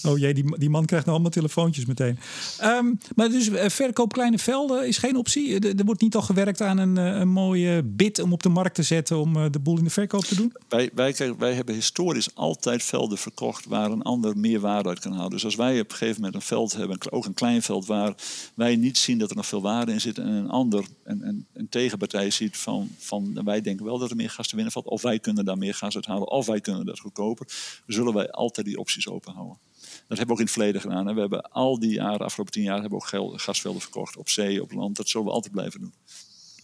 Oh 0.02 0.18
jee, 0.18 0.34
die, 0.34 0.58
die 0.58 0.70
man 0.70 0.84
krijgt 0.84 1.04
nou 1.06 1.16
allemaal 1.16 1.36
telefoontjes 1.36 1.84
meteen. 1.84 2.18
Um, 2.62 2.98
maar 3.14 3.28
dus 3.28 3.50
verkoop 3.52 4.12
kleine 4.12 4.38
velden 4.38 4.86
is 4.86 4.98
geen 4.98 5.16
optie. 5.16 5.54
Er, 5.58 5.78
er 5.78 5.84
wordt 5.84 6.00
niet 6.00 6.14
al 6.14 6.22
gewerkt 6.22 6.60
aan 6.60 6.78
een, 6.78 6.96
een 6.96 7.28
mooie 7.28 7.82
bid 7.82 8.18
om 8.20 8.32
op 8.32 8.42
de 8.42 8.48
markt 8.48 8.74
te 8.74 8.82
zetten. 8.82 9.18
om 9.18 9.50
de 9.50 9.58
boel 9.58 9.78
in 9.78 9.84
de 9.84 9.90
verkoop 9.90 10.24
te 10.24 10.34
doen? 10.34 10.52
Wij, 10.68 10.90
wij, 10.94 11.14
wij 11.38 11.54
hebben 11.54 11.74
historisch 11.74 12.34
altijd 12.34 12.82
velden 12.82 12.95
verkocht 13.04 13.64
waar 13.64 13.90
een 13.90 14.02
ander 14.02 14.38
meer 14.38 14.60
waarde 14.60 14.88
uit 14.88 14.98
kan 14.98 15.12
halen. 15.12 15.30
Dus 15.30 15.44
als 15.44 15.54
wij 15.54 15.80
op 15.80 15.90
een 15.90 15.96
gegeven 15.96 16.20
moment 16.20 16.34
een 16.34 16.48
veld 16.48 16.72
hebben, 16.72 17.12
ook 17.12 17.24
een 17.24 17.34
klein 17.34 17.62
veld 17.62 17.86
waar 17.86 18.14
wij 18.54 18.76
niet 18.76 18.98
zien 18.98 19.18
dat 19.18 19.30
er 19.30 19.36
nog 19.36 19.46
veel 19.46 19.62
waarde 19.62 19.92
in 19.92 20.00
zit 20.00 20.18
en 20.18 20.26
een 20.26 20.50
ander, 20.50 20.86
een, 21.04 21.46
een, 21.52 21.68
tegenpartij 21.68 22.30
ziet 22.30 22.56
van, 22.56 22.88
van 22.98 23.44
wij 23.44 23.60
denken 23.60 23.84
wel 23.84 23.98
dat 23.98 24.10
er 24.10 24.16
meer 24.16 24.30
gas 24.30 24.48
te 24.48 24.54
winnen 24.54 24.72
valt, 24.72 24.86
of 24.86 25.02
wij 25.02 25.18
kunnen 25.18 25.44
daar 25.44 25.58
meer 25.58 25.74
gas 25.74 25.94
uit 25.94 26.06
halen, 26.06 26.30
of 26.30 26.46
wij 26.46 26.60
kunnen 26.60 26.86
dat 26.86 26.98
goedkoper, 26.98 27.46
zullen 27.86 28.14
wij 28.14 28.30
altijd 28.30 28.66
die 28.66 28.78
opties 28.78 29.08
open 29.08 29.32
houden. 29.32 29.58
Dat 29.80 30.18
hebben 30.18 30.26
we 30.26 30.32
ook 30.32 30.38
in 30.38 30.44
het 30.44 30.54
verleden 30.54 30.80
gedaan. 30.80 31.06
Hè. 31.06 31.14
We 31.14 31.20
hebben 31.20 31.50
al 31.50 31.78
die 31.78 31.92
jaren, 31.92 32.26
afgelopen 32.26 32.52
tien 32.52 32.62
jaar, 32.62 32.80
hebben 32.80 32.98
we 32.98 33.18
ook 33.18 33.40
gasvelden 33.40 33.80
verkocht 33.80 34.16
op 34.16 34.28
zee, 34.28 34.62
op 34.62 34.72
land. 34.72 34.96
Dat 34.96 35.08
zullen 35.08 35.26
we 35.26 35.32
altijd 35.32 35.52
blijven 35.52 35.80
doen. 35.80 35.92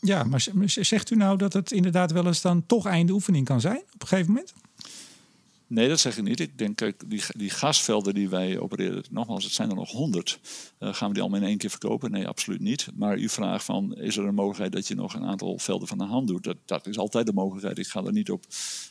Ja, 0.01 0.25
maar 0.25 0.43
zegt 0.67 1.11
u 1.11 1.17
nou 1.17 1.39
dat 1.39 1.53
het 1.53 1.73
inderdaad 1.73 2.13
wel 2.13 2.27
eens 2.27 2.41
dan 2.41 2.67
toch 2.67 2.87
einde 2.87 3.13
oefening 3.13 3.45
kan 3.45 3.61
zijn 3.61 3.83
op 3.95 4.03
een 4.03 4.09
gegeven 4.09 4.33
moment? 4.33 4.53
Nee, 5.73 5.89
dat 5.89 6.01
zeg 6.01 6.17
ik 6.17 6.25
niet. 6.25 6.41
Ik 6.41 6.59
denk, 6.59 6.77
kijk, 6.77 7.03
die, 7.07 7.23
die 7.37 7.51
gasvelden 7.51 8.15
die 8.15 8.29
wij 8.29 8.59
opereren, 8.59 9.05
nogmaals, 9.11 9.45
het 9.45 9.53
zijn 9.53 9.71
er 9.71 9.75
nog 9.75 9.91
honderd. 9.91 10.39
Uh, 10.81 10.95
gaan 10.95 11.09
we 11.09 11.15
die 11.15 11.23
allemaal 11.23 11.41
in 11.41 11.47
één 11.47 11.59
keer 11.59 11.71
verkopen? 11.71 12.11
Nee, 12.11 12.29
absoluut 12.29 12.61
niet. 12.61 12.89
Maar 12.95 13.19
u 13.19 13.29
vraagt 13.29 13.65
van, 13.65 13.97
is 13.97 14.17
er 14.17 14.25
een 14.25 14.35
mogelijkheid 14.35 14.73
dat 14.73 14.89
je 14.89 14.95
nog 14.95 15.15
een 15.15 15.25
aantal 15.25 15.59
velden 15.59 15.89
van 15.89 15.99
de 15.99 16.05
hand 16.05 16.29
doet? 16.29 16.45
Dat, 16.45 16.57
dat 16.65 16.87
is 16.87 16.99
altijd 16.99 17.27
de 17.27 17.33
mogelijkheid. 17.33 17.79
Ik 17.79 17.87
ga 17.87 18.05
er 18.05 18.13
niet 18.13 18.31
op 18.31 18.45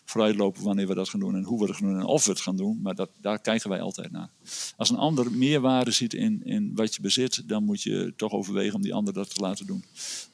vooruitlopen 0.06 0.64
wanneer 0.64 0.88
we 0.88 0.94
dat 0.94 1.10
gaan 1.10 1.20
doen 1.20 1.36
en 1.36 1.44
hoe 1.44 1.60
we 1.60 1.66
het 1.66 1.76
gaan 1.76 1.88
doen 1.88 2.00
en 2.00 2.06
of 2.06 2.26
we 2.26 2.32
het 2.32 2.42
gaan 2.42 2.58
doen. 2.58 2.80
Maar 2.82 2.96
dat, 2.96 3.10
daar 3.22 3.40
kijken 3.40 3.70
wij 3.70 3.82
altijd 3.82 4.12
naar. 4.12 4.30
Als 4.78 4.90
een 4.90 4.98
ander 4.98 5.32
meer 5.32 5.62
waarde 5.62 5.92
ziet 5.92 6.14
in, 6.14 6.42
in 6.46 6.76
wat 6.76 6.96
je 6.96 7.02
bezit, 7.02 7.48
dan 7.48 7.64
moet 7.64 7.82
je 7.82 8.14
toch 8.16 8.32
overwegen 8.32 8.76
om 8.76 8.82
die 8.82 8.94
ander 8.94 9.14
dat 9.14 9.34
te 9.36 9.42
laten 9.42 9.66
doen. 9.66 9.84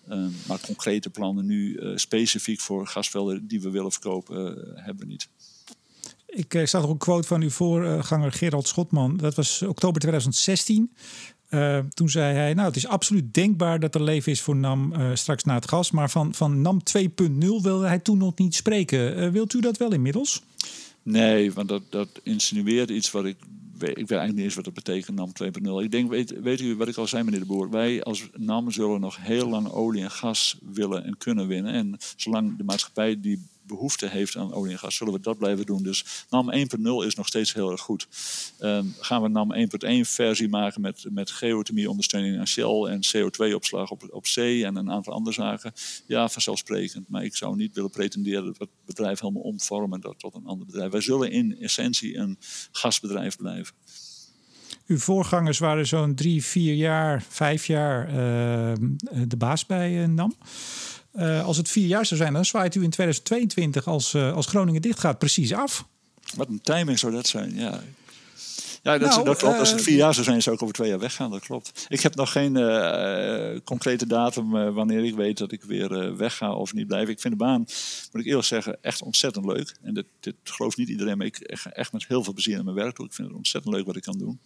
Uh, 0.10 0.28
maar 0.48 0.60
concrete 0.60 1.10
plannen 1.10 1.46
nu 1.46 1.80
uh, 1.80 1.98
specifiek 1.98 2.60
voor 2.60 2.88
gasvelden 2.88 3.48
die 3.48 3.62
we 3.62 3.70
willen 3.70 3.92
verkopen, 3.92 4.58
uh, 4.58 4.86
hebben 4.86 5.06
we 5.06 5.12
niet. 5.12 5.30
Ik 6.38 6.54
uh, 6.54 6.66
zag 6.66 6.82
nog 6.82 6.92
een 6.92 6.98
quote 6.98 7.28
van 7.28 7.42
uw 7.42 7.50
voorganger 7.50 8.32
Gerald 8.32 8.68
Schotman. 8.68 9.18
Dat 9.18 9.36
was 9.36 9.62
oktober 9.62 10.02
2016. 10.02 10.94
Uh, 11.50 11.80
toen 11.94 12.10
zei 12.10 12.36
hij, 12.36 12.54
nou 12.54 12.68
het 12.68 12.76
is 12.76 12.88
absoluut 12.88 13.34
denkbaar 13.34 13.80
dat 13.80 13.96
er 13.96 14.04
leven 14.04 14.32
is 14.32 14.42
voor 14.42 14.56
NAM 14.56 14.94
uh, 14.94 15.10
straks 15.14 15.44
na 15.44 15.54
het 15.54 15.68
gas. 15.68 15.92
Maar 15.92 16.10
van, 16.10 16.34
van 16.34 16.62
NAM 16.62 16.82
2.0 16.98 17.38
wilde 17.40 17.88
hij 17.88 18.00
toen 18.00 18.18
nog 18.18 18.38
niet 18.38 18.56
spreken. 18.56 19.20
Uh, 19.20 19.30
wilt 19.30 19.54
u 19.54 19.62
dat 19.62 19.78
wel 19.78 19.94
inmiddels? 19.94 20.42
Nee, 21.04 21.54
want 21.54 21.70
dat, 21.70 21.82
dat 21.90 22.10
insinueert 22.24 22.90
iets 22.90 23.12
wat 23.12 23.26
ik... 23.26 23.38
Ik 23.80 23.80
weet 23.80 23.98
eigenlijk 23.98 24.34
niet 24.34 24.46
eens 24.46 24.56
wat 24.56 24.66
dat 24.66 24.74
betekent, 24.74 25.18
NAM 25.18 25.32
2.0. 25.44 25.84
Ik 25.84 25.92
denk, 25.92 26.10
weet, 26.10 26.42
weet 26.42 26.62
u 26.62 26.76
wat 26.76 26.88
ik 26.88 26.98
al 26.98 27.08
zei 27.08 27.24
meneer 27.24 27.40
de 27.40 27.46
Boer? 27.46 27.70
Wij 27.70 28.04
als 28.04 28.30
NAM 28.34 28.72
zullen 28.72 29.00
nog 29.00 29.18
heel 29.20 29.50
lang 29.50 29.70
olie 29.70 30.02
en 30.02 30.12
gas 30.12 30.58
willen 30.74 31.04
en 31.04 31.18
kunnen 31.18 31.48
winnen. 31.48 31.74
En 31.74 31.98
zolang 32.16 32.58
de 32.58 32.64
maatschappij 32.64 33.20
die 33.22 33.46
behoefte 33.68 34.08
heeft 34.08 34.36
aan 34.36 34.54
olie 34.54 34.72
en 34.72 34.80
gas, 34.80 34.96
zullen 34.96 35.14
we 35.14 35.20
dat 35.20 35.38
blijven 35.38 35.66
doen. 35.66 35.84
Dus 35.84 36.26
NAM 36.30 36.54
1.0 36.54 36.58
is 37.06 37.16
nog 37.16 37.28
steeds 37.28 37.54
heel 37.54 37.72
erg 37.72 37.82
goed. 37.82 38.08
Um, 38.60 38.96
gaan 39.00 39.22
we 39.22 39.28
NAM 39.28 39.54
1.1 39.54 40.00
versie 40.02 40.50
maken 40.50 40.82
met, 40.82 41.06
met 41.10 41.32
geothermie 41.32 41.90
ondersteuning 41.90 42.40
aan 42.40 42.48
Shell 42.48 42.84
en 42.84 43.02
CO2-opslag 43.16 43.92
op, 43.92 44.08
op 44.10 44.28
zee 44.28 44.66
en 44.66 44.76
een 44.76 44.92
aantal 44.92 45.14
andere 45.14 45.36
zaken? 45.36 45.74
Ja, 46.06 46.30
vanzelfsprekend. 46.30 47.10
Maar 47.10 47.24
ik 47.24 47.36
zou 47.36 47.56
niet 47.56 47.76
willen 47.76 47.90
pretenderen 47.90 48.44
dat 48.46 48.60
het 48.60 48.70
bedrijf 48.86 49.20
helemaal 49.20 49.42
omvormen 49.42 50.02
tot 50.18 50.36
een 50.36 50.46
ander 50.46 50.66
bedrijf. 50.66 50.92
Wij 50.92 51.02
zullen 51.02 51.32
in 51.32 51.58
essentie 51.62 52.18
een 52.18 52.38
gasbedrijf 52.72 53.38
blijven. 53.38 53.76
Uw 54.88 54.98
voorgangers 54.98 55.60
waren 55.60 55.88
zo'n 55.88 56.16
drie, 56.16 56.44
vier 56.44 56.74
jaar, 56.74 57.24
vijf 57.30 57.66
jaar 57.66 58.10
uh, 58.10 58.74
de 59.28 59.38
baas 59.38 59.66
bij 59.66 60.02
uh, 60.02 60.08
NAM. 60.08 60.36
Uh, 61.16 61.46
als 61.46 61.58
het 61.58 61.70
vier 61.70 61.88
jaar 61.88 62.06
zou 62.06 62.20
zijn, 62.20 62.34
dan 62.34 62.46
zwaait 62.46 62.76
u 62.76 62.84
in 62.84 62.90
2022 62.90 63.88
als, 63.88 64.14
uh, 64.14 64.34
als 64.34 64.46
Groningen 64.46 64.82
dicht 64.82 65.00
gaat 65.00 65.18
precies 65.18 65.54
af. 65.54 65.86
Wat 66.36 66.48
een 66.48 66.62
timing 66.62 67.00
zou 67.00 67.12
dat 67.12 67.28
zijn, 67.28 67.56
ja. 67.56 67.82
Ja, 68.84 68.98
dat, 68.98 69.10
nou, 69.10 69.26
dat 69.26 69.38
klopt. 69.38 69.60
Als 69.60 69.72
het 69.72 69.82
vier 69.82 69.96
jaar 69.96 70.14
zou 70.14 70.26
zijn, 70.26 70.42
zou 70.42 70.56
ik 70.56 70.62
over 70.62 70.76
twee 70.76 70.90
jaar 70.90 71.00
weggaan. 71.00 71.32
Dat 71.32 71.40
klopt. 71.40 71.86
Ik 71.90 72.02
heb 72.02 72.16
nog 72.16 72.32
geen 72.32 72.56
uh, 72.56 73.60
concrete 73.64 74.08
datum 74.08 74.74
wanneer 74.74 75.04
ik 75.04 75.16
weet 75.16 75.38
dat 75.38 75.52
ik 75.52 75.64
weer 75.64 76.18
wegga 76.18 76.54
of 76.54 76.74
niet 76.74 76.88
blijf. 76.88 77.10
Ik 77.10 77.20
vind 77.20 77.34
de 77.34 77.44
baan, 77.46 77.60
moet 78.12 78.22
ik 78.22 78.26
eerlijk 78.26 78.48
zeggen, 78.48 78.78
echt 78.82 79.02
ontzettend 79.02 79.46
leuk. 79.46 79.76
En 79.82 79.94
dit, 79.94 80.06
dit 80.20 80.36
gelooft 80.44 80.78
niet 80.78 80.90
iedereen, 80.90 81.18
maar 81.18 81.28
ik 81.28 81.40
ga 81.44 81.72
echt 81.72 81.94
met 81.94 82.08
heel 82.08 82.24
veel 82.24 82.34
plezier 82.34 82.56
naar 82.56 82.64
mijn 82.64 82.76
werk 82.76 82.96
toe. 82.96 83.06
Ik 83.06 83.14
vind 83.14 83.28
het 83.28 83.38
ontzettend 83.38 83.74
leuk 83.74 83.86
wat 83.86 83.96
ik 83.96 84.04
kan 84.04 84.18
doen. 84.18 84.40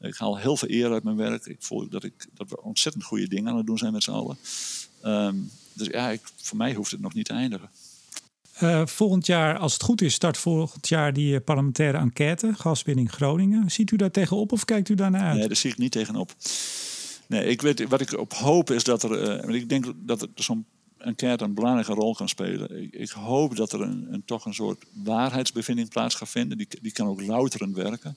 Ik 0.00 0.16
haal 0.16 0.38
heel 0.38 0.56
veel 0.56 0.70
eer 0.70 0.92
uit 0.92 1.04
mijn 1.04 1.16
werk. 1.16 1.46
Ik 1.46 1.62
voel 1.62 1.88
dat, 1.88 2.04
ik, 2.04 2.26
dat 2.34 2.48
we 2.48 2.62
ontzettend 2.62 3.04
goede 3.04 3.28
dingen 3.28 3.50
aan 3.50 3.56
het 3.56 3.66
doen 3.66 3.78
zijn 3.78 3.92
met 3.92 4.02
z'n 4.02 4.10
allen. 4.10 4.38
Um, 5.04 5.50
dus 5.72 5.86
ja, 5.86 6.10
ik, 6.10 6.20
voor 6.36 6.56
mij 6.56 6.74
hoeft 6.74 6.90
het 6.90 7.00
nog 7.00 7.14
niet 7.14 7.26
te 7.26 7.32
eindigen. 7.32 7.70
Uh, 8.62 8.86
volgend 8.86 9.26
jaar, 9.26 9.58
als 9.58 9.72
het 9.72 9.82
goed 9.82 10.00
is, 10.02 10.14
start 10.14 10.38
volgend 10.38 10.88
jaar 10.88 11.12
die 11.12 11.40
parlementaire 11.40 11.98
enquête, 11.98 12.54
gaswinning 12.54 13.12
Groningen. 13.12 13.70
Ziet 13.70 13.90
u 13.90 13.96
daar 13.96 14.10
tegenop 14.10 14.52
of 14.52 14.64
kijkt 14.64 14.88
u 14.88 14.94
daarnaar 14.94 15.22
uit? 15.22 15.38
Nee, 15.38 15.46
daar 15.46 15.56
zie 15.56 15.70
ik 15.70 15.78
niet 15.78 15.92
tegenop. 15.92 16.34
Nee, 17.26 17.46
ik 17.46 17.62
weet, 17.62 17.88
wat 17.88 18.00
ik 18.00 18.18
op 18.18 18.32
hoop 18.32 18.70
is 18.70 18.84
dat 18.84 19.02
er, 19.02 19.44
uh, 19.48 19.54
ik 19.54 19.68
denk 19.68 19.92
dat 19.96 20.22
er 20.22 20.28
zo'n 20.34 20.66
enquête 20.98 21.44
een 21.44 21.54
belangrijke 21.54 21.92
rol 21.92 22.14
kan 22.14 22.28
spelen. 22.28 22.82
Ik, 22.82 22.94
ik 22.94 23.10
hoop 23.10 23.56
dat 23.56 23.72
er 23.72 23.80
een, 23.80 24.06
een, 24.10 24.24
toch 24.24 24.44
een 24.44 24.54
soort 24.54 24.84
waarheidsbevinding 24.92 25.88
plaats 25.88 26.14
gaat 26.14 26.28
vinden. 26.28 26.58
Die, 26.58 26.68
die 26.82 26.92
kan 26.92 27.06
ook 27.06 27.22
louterend 27.22 27.74
werken. 27.74 28.16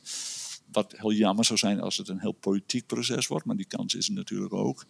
Wat 0.72 0.94
heel 0.98 1.12
jammer 1.12 1.46
zou 1.46 1.60
zijn 1.60 1.82
als 1.82 1.98
het 1.98 2.08
een 2.08 2.20
heel 2.20 2.32
politiek 2.32 2.86
proces 2.86 3.28
wordt, 3.28 3.46
maar 3.46 3.56
die 3.56 3.66
kans 3.66 3.94
is 3.94 4.08
er 4.08 4.14
natuurlijk 4.14 4.54
ook. 4.54 4.86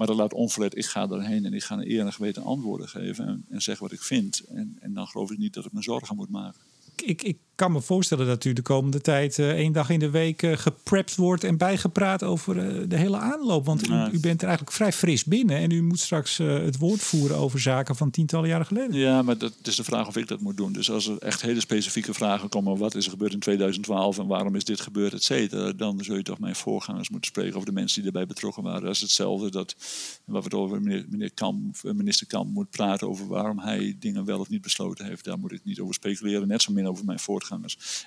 Maar 0.00 0.08
dat 0.08 0.18
laat 0.18 0.34
onverlet, 0.34 0.76
ik 0.76 0.86
ga 0.86 1.08
erheen 1.08 1.44
en 1.44 1.54
ik 1.54 1.62
ga 1.62 1.74
een 1.74 1.90
eer 1.90 2.00
en 2.00 2.12
geweten 2.12 2.42
antwoorden 2.42 2.88
geven 2.88 3.26
en, 3.26 3.44
en 3.48 3.62
zeggen 3.62 3.84
wat 3.86 3.92
ik 3.92 4.02
vind. 4.02 4.40
En, 4.40 4.76
en 4.80 4.94
dan 4.94 5.06
geloof 5.06 5.30
ik 5.30 5.38
niet 5.38 5.54
dat 5.54 5.64
ik 5.64 5.72
me 5.72 5.82
zorgen 5.82 6.16
moet 6.16 6.30
maken. 6.30 6.60
Ik, 6.96 7.22
ik 7.22 7.38
kan 7.60 7.72
me 7.72 7.80
voorstellen 7.80 8.26
dat 8.26 8.44
u 8.44 8.52
de 8.52 8.62
komende 8.62 9.00
tijd 9.00 9.38
uh, 9.38 9.50
één 9.50 9.72
dag 9.72 9.90
in 9.90 9.98
de 9.98 10.10
week 10.10 10.42
uh, 10.42 10.56
geprept 10.56 11.16
wordt 11.16 11.44
en 11.44 11.56
bijgepraat 11.56 12.22
over 12.22 12.56
uh, 12.56 12.88
de 12.88 12.96
hele 12.96 13.16
aanloop. 13.16 13.64
Want 13.64 13.88
u, 13.88 13.92
u, 14.12 14.20
bent 14.20 14.40
er 14.40 14.48
eigenlijk 14.48 14.76
vrij 14.76 14.92
fris 14.92 15.24
binnen 15.24 15.56
en 15.56 15.70
u 15.70 15.82
moet 15.82 16.00
straks 16.00 16.36
het 16.38 16.78
woord 16.78 17.00
voeren 17.00 17.36
over 17.36 17.60
zaken 17.60 17.96
van 17.96 18.10
tientallen 18.10 18.48
jaren 18.48 18.66
geleden. 18.66 18.98
Ja, 18.98 19.22
maar 19.22 19.38
dat 19.38 19.52
is 19.62 19.76
de 19.76 19.84
vraag 19.84 20.06
of 20.06 20.16
ik 20.16 20.28
dat 20.28 20.40
moet 20.40 20.56
doen. 20.56 20.72
Dus 20.72 20.90
als 20.90 21.08
er 21.08 21.18
echt 21.18 21.42
hele 21.42 21.60
specifieke 21.60 22.14
vragen 22.14 22.48
komen, 22.48 22.78
wat 22.78 22.94
is 22.94 23.04
er 23.04 23.10
gebeurd 23.10 23.32
in 23.32 23.38
2012 23.38 24.18
en 24.18 24.26
waarom 24.26 24.54
is 24.54 24.64
dit 24.64 24.80
gebeurd, 24.80 25.12
et 25.12 25.22
cetera, 25.22 25.72
dan 25.72 26.04
zul 26.04 26.16
je 26.16 26.22
toch 26.22 26.38
mijn 26.38 26.56
voorgangers 26.56 27.10
moeten 27.10 27.30
spreken 27.30 27.54
over 27.54 27.68
de 27.68 27.74
mensen 27.74 28.02
die 28.02 28.10
erbij 28.12 28.26
betrokken 28.26 28.62
waren. 28.62 28.82
Dat 28.82 28.94
is 28.94 29.00
hetzelfde 29.00 29.50
dat 29.50 29.76
wat 30.24 30.44
we 30.44 30.48
het 30.48 30.54
over 30.54 30.82
meneer, 30.82 31.06
meneer 31.08 31.32
Kam, 31.32 31.70
minister 31.82 32.26
Kam 32.26 32.48
moet 32.48 32.70
praten 32.70 33.08
over 33.08 33.26
waarom 33.26 33.58
hij 33.58 33.96
dingen 33.98 34.24
wel 34.24 34.38
of 34.38 34.48
niet 34.48 34.62
besloten 34.62 35.06
heeft. 35.06 35.24
Daar 35.24 35.38
moet 35.38 35.52
ik 35.52 35.64
niet 35.64 35.80
over 35.80 35.94
speculeren, 35.94 36.48
net 36.48 36.62
zo 36.62 36.72
min 36.72 36.88
over 36.88 37.04
mijn 37.04 37.18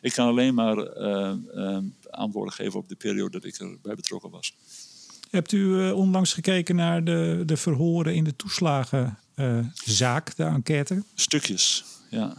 Ik 0.02 0.14
kan 0.14 0.28
alleen 0.28 0.54
maar 0.54 0.78
uh, 0.78 1.34
uh, 1.56 1.78
antwoorden 2.10 2.54
geven 2.54 2.80
op 2.80 2.90
de 2.90 2.96
periode 2.96 3.30
dat 3.30 3.44
ik 3.44 3.56
erbij 3.56 3.96
betrokken 3.96 4.30
was. 4.30 4.56
Hebt 5.30 5.52
u 5.52 5.60
uh, 5.60 5.94
onlangs 5.96 6.34
gekeken 6.34 6.76
naar 6.76 7.04
de, 7.04 7.44
de 7.46 7.58
verhoren 7.58 8.16
in 8.16 8.24
de 8.24 8.36
toeslagen 8.36 9.18
zaak, 9.74 10.36
de 10.36 10.44
enquête? 10.44 11.04
Stukjes, 11.14 11.84
ja. 12.10 12.34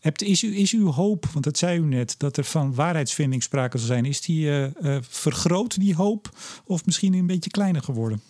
Hebt, 0.00 0.22
is, 0.22 0.42
u, 0.42 0.56
is 0.56 0.72
uw 0.72 0.90
hoop, 0.90 1.26
want 1.26 1.44
dat 1.44 1.58
zei 1.58 1.78
u 1.78 1.84
net, 1.84 2.14
dat 2.18 2.36
er 2.36 2.44
van 2.44 2.74
waarheidsvinding 2.74 3.42
sprake 3.42 3.78
zal 3.78 3.86
zijn, 3.86 4.04
is 4.04 4.20
die 4.20 4.46
uh, 4.46 4.98
vergroot, 5.00 5.80
die 5.80 5.94
hoop, 5.94 6.30
of 6.64 6.86
misschien 6.86 7.14
een 7.14 7.26
beetje 7.26 7.50
kleiner 7.50 7.82
geworden? 7.82 8.20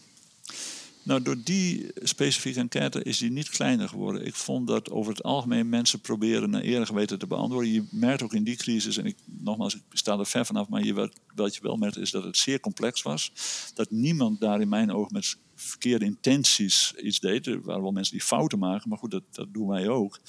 Nou, 1.05 1.23
door 1.23 1.37
die 1.45 1.87
specifieke 2.03 2.61
enquête 2.61 3.03
is 3.03 3.19
die 3.19 3.31
niet 3.31 3.49
kleiner 3.49 3.89
geworden. 3.89 4.27
Ik 4.27 4.35
vond 4.35 4.67
dat 4.67 4.91
over 4.91 5.13
het 5.13 5.23
algemeen 5.23 5.69
mensen 5.69 6.01
proberen 6.01 6.51
naar 6.51 6.63
eer 6.63 6.87
geweten 6.87 7.19
te 7.19 7.27
beantwoorden. 7.27 7.73
Je 7.73 7.85
merkt 7.91 8.23
ook 8.23 8.35
in 8.35 8.45
die 8.45 8.57
crisis, 8.57 8.97
en 8.97 9.07
ik, 9.07 9.17
nogmaals, 9.25 9.75
ik 9.75 9.83
sta 9.91 10.19
er 10.19 10.27
ver 10.27 10.47
vanaf, 10.47 10.69
maar 10.69 10.85
je, 10.85 10.95
wat, 10.95 11.13
wat 11.35 11.55
je 11.55 11.63
wel 11.63 11.77
merkt 11.77 11.99
is 11.99 12.11
dat 12.11 12.25
het 12.25 12.37
zeer 12.37 12.61
complex 12.61 13.03
was. 13.03 13.33
Dat 13.75 13.91
niemand 13.91 14.41
daar 14.41 14.61
in 14.61 14.69
mijn 14.69 14.93
ogen 14.93 15.13
met 15.13 15.37
verkeerde 15.55 16.05
intenties 16.05 16.93
iets 17.03 17.21
deed. 17.21 17.47
Er 17.47 17.63
waren 17.63 17.83
wel 17.83 17.93
mensen 17.93 18.13
die 18.13 18.27
fouten 18.27 18.59
maken, 18.59 18.89
maar 18.89 18.99
goed, 18.99 19.11
dat, 19.11 19.25
dat 19.31 19.55
doen 19.55 19.69
wij 19.69 19.89
ook. 19.89 20.21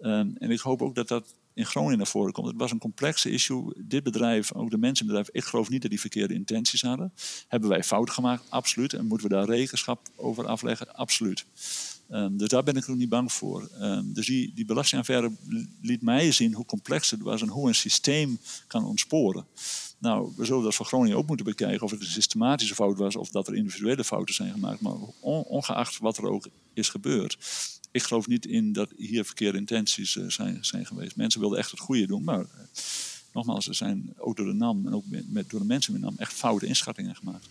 Ehm, 0.00 0.30
en 0.38 0.50
ik 0.50 0.60
hoop 0.60 0.82
ook 0.82 0.94
dat 0.94 1.08
dat 1.08 1.34
in 1.54 1.66
Groningen 1.66 1.98
naar 1.98 2.06
voren 2.06 2.32
komt. 2.32 2.46
Het 2.46 2.56
was 2.56 2.70
een 2.70 2.78
complexe 2.78 3.30
issue. 3.30 3.72
Dit 3.76 4.02
bedrijf, 4.02 4.54
ook 4.54 4.70
de 4.70 4.78
mensen 4.78 5.06
in 5.06 5.12
het 5.12 5.22
bedrijf, 5.22 5.44
ik 5.44 5.50
geloof 5.50 5.68
niet 5.68 5.82
dat 5.82 5.90
die 5.90 6.00
verkeerde 6.00 6.34
intenties 6.34 6.82
hadden. 6.82 7.12
Hebben 7.48 7.68
wij 7.68 7.84
fout 7.84 8.10
gemaakt? 8.10 8.44
Absoluut. 8.48 8.92
En 8.92 9.06
moeten 9.06 9.28
we 9.28 9.34
daar 9.34 9.46
rekenschap 9.46 10.08
over 10.16 10.46
afleggen? 10.46 10.94
Absoluut. 10.94 11.44
Um, 12.10 12.36
dus 12.36 12.48
daar 12.48 12.62
ben 12.62 12.76
ik 12.76 12.88
ook 12.88 12.96
niet 12.96 13.08
bang 13.08 13.32
voor. 13.32 13.70
Um, 13.80 14.12
dus 14.12 14.26
die, 14.26 14.52
die 14.54 14.64
belastingaffaire 14.64 15.32
liet 15.80 16.02
mij 16.02 16.32
zien 16.32 16.54
hoe 16.54 16.64
complex 16.64 17.10
het 17.10 17.22
was 17.22 17.42
en 17.42 17.48
hoe 17.48 17.68
een 17.68 17.74
systeem 17.74 18.38
kan 18.66 18.84
ontsporen. 18.84 19.46
Nou, 19.98 20.32
we 20.36 20.44
zullen 20.44 20.62
dat 20.62 20.74
voor 20.74 20.86
Groningen 20.86 21.16
ook 21.16 21.26
moeten 21.26 21.46
bekijken 21.46 21.82
of 21.82 21.90
het 21.90 22.00
een 22.00 22.06
systematische 22.06 22.74
fout 22.74 22.98
was 22.98 23.16
of 23.16 23.30
dat 23.30 23.48
er 23.48 23.54
individuele 23.54 24.04
fouten 24.04 24.34
zijn 24.34 24.52
gemaakt. 24.52 24.80
Maar 24.80 24.94
ongeacht 25.20 25.98
wat 25.98 26.16
er 26.16 26.28
ook 26.28 26.48
is 26.74 26.88
gebeurd, 26.88 27.38
ik 27.92 28.02
geloof 28.02 28.26
niet 28.26 28.46
in 28.46 28.72
dat 28.72 28.92
hier 28.96 29.24
verkeerde 29.24 29.58
intenties 29.58 30.16
uh, 30.16 30.28
zijn, 30.28 30.64
zijn 30.64 30.86
geweest. 30.86 31.16
Mensen 31.16 31.40
wilden 31.40 31.58
echt 31.58 31.70
het 31.70 31.80
goede 31.80 32.06
doen, 32.06 32.24
maar 32.24 32.40
uh, 32.40 32.46
nogmaals, 33.32 33.68
er 33.68 33.74
zijn 33.74 34.12
ook 34.16 34.36
door 34.36 34.46
de 34.46 34.52
NAM 34.52 34.86
en 34.86 34.94
ook 34.94 35.04
met, 35.08 35.50
door 35.50 35.60
de 35.60 35.66
mensen 35.66 35.92
de 35.92 35.98
NAM 35.98 36.14
echt 36.16 36.32
foute 36.32 36.66
inschattingen 36.66 37.16
gemaakt. 37.16 37.48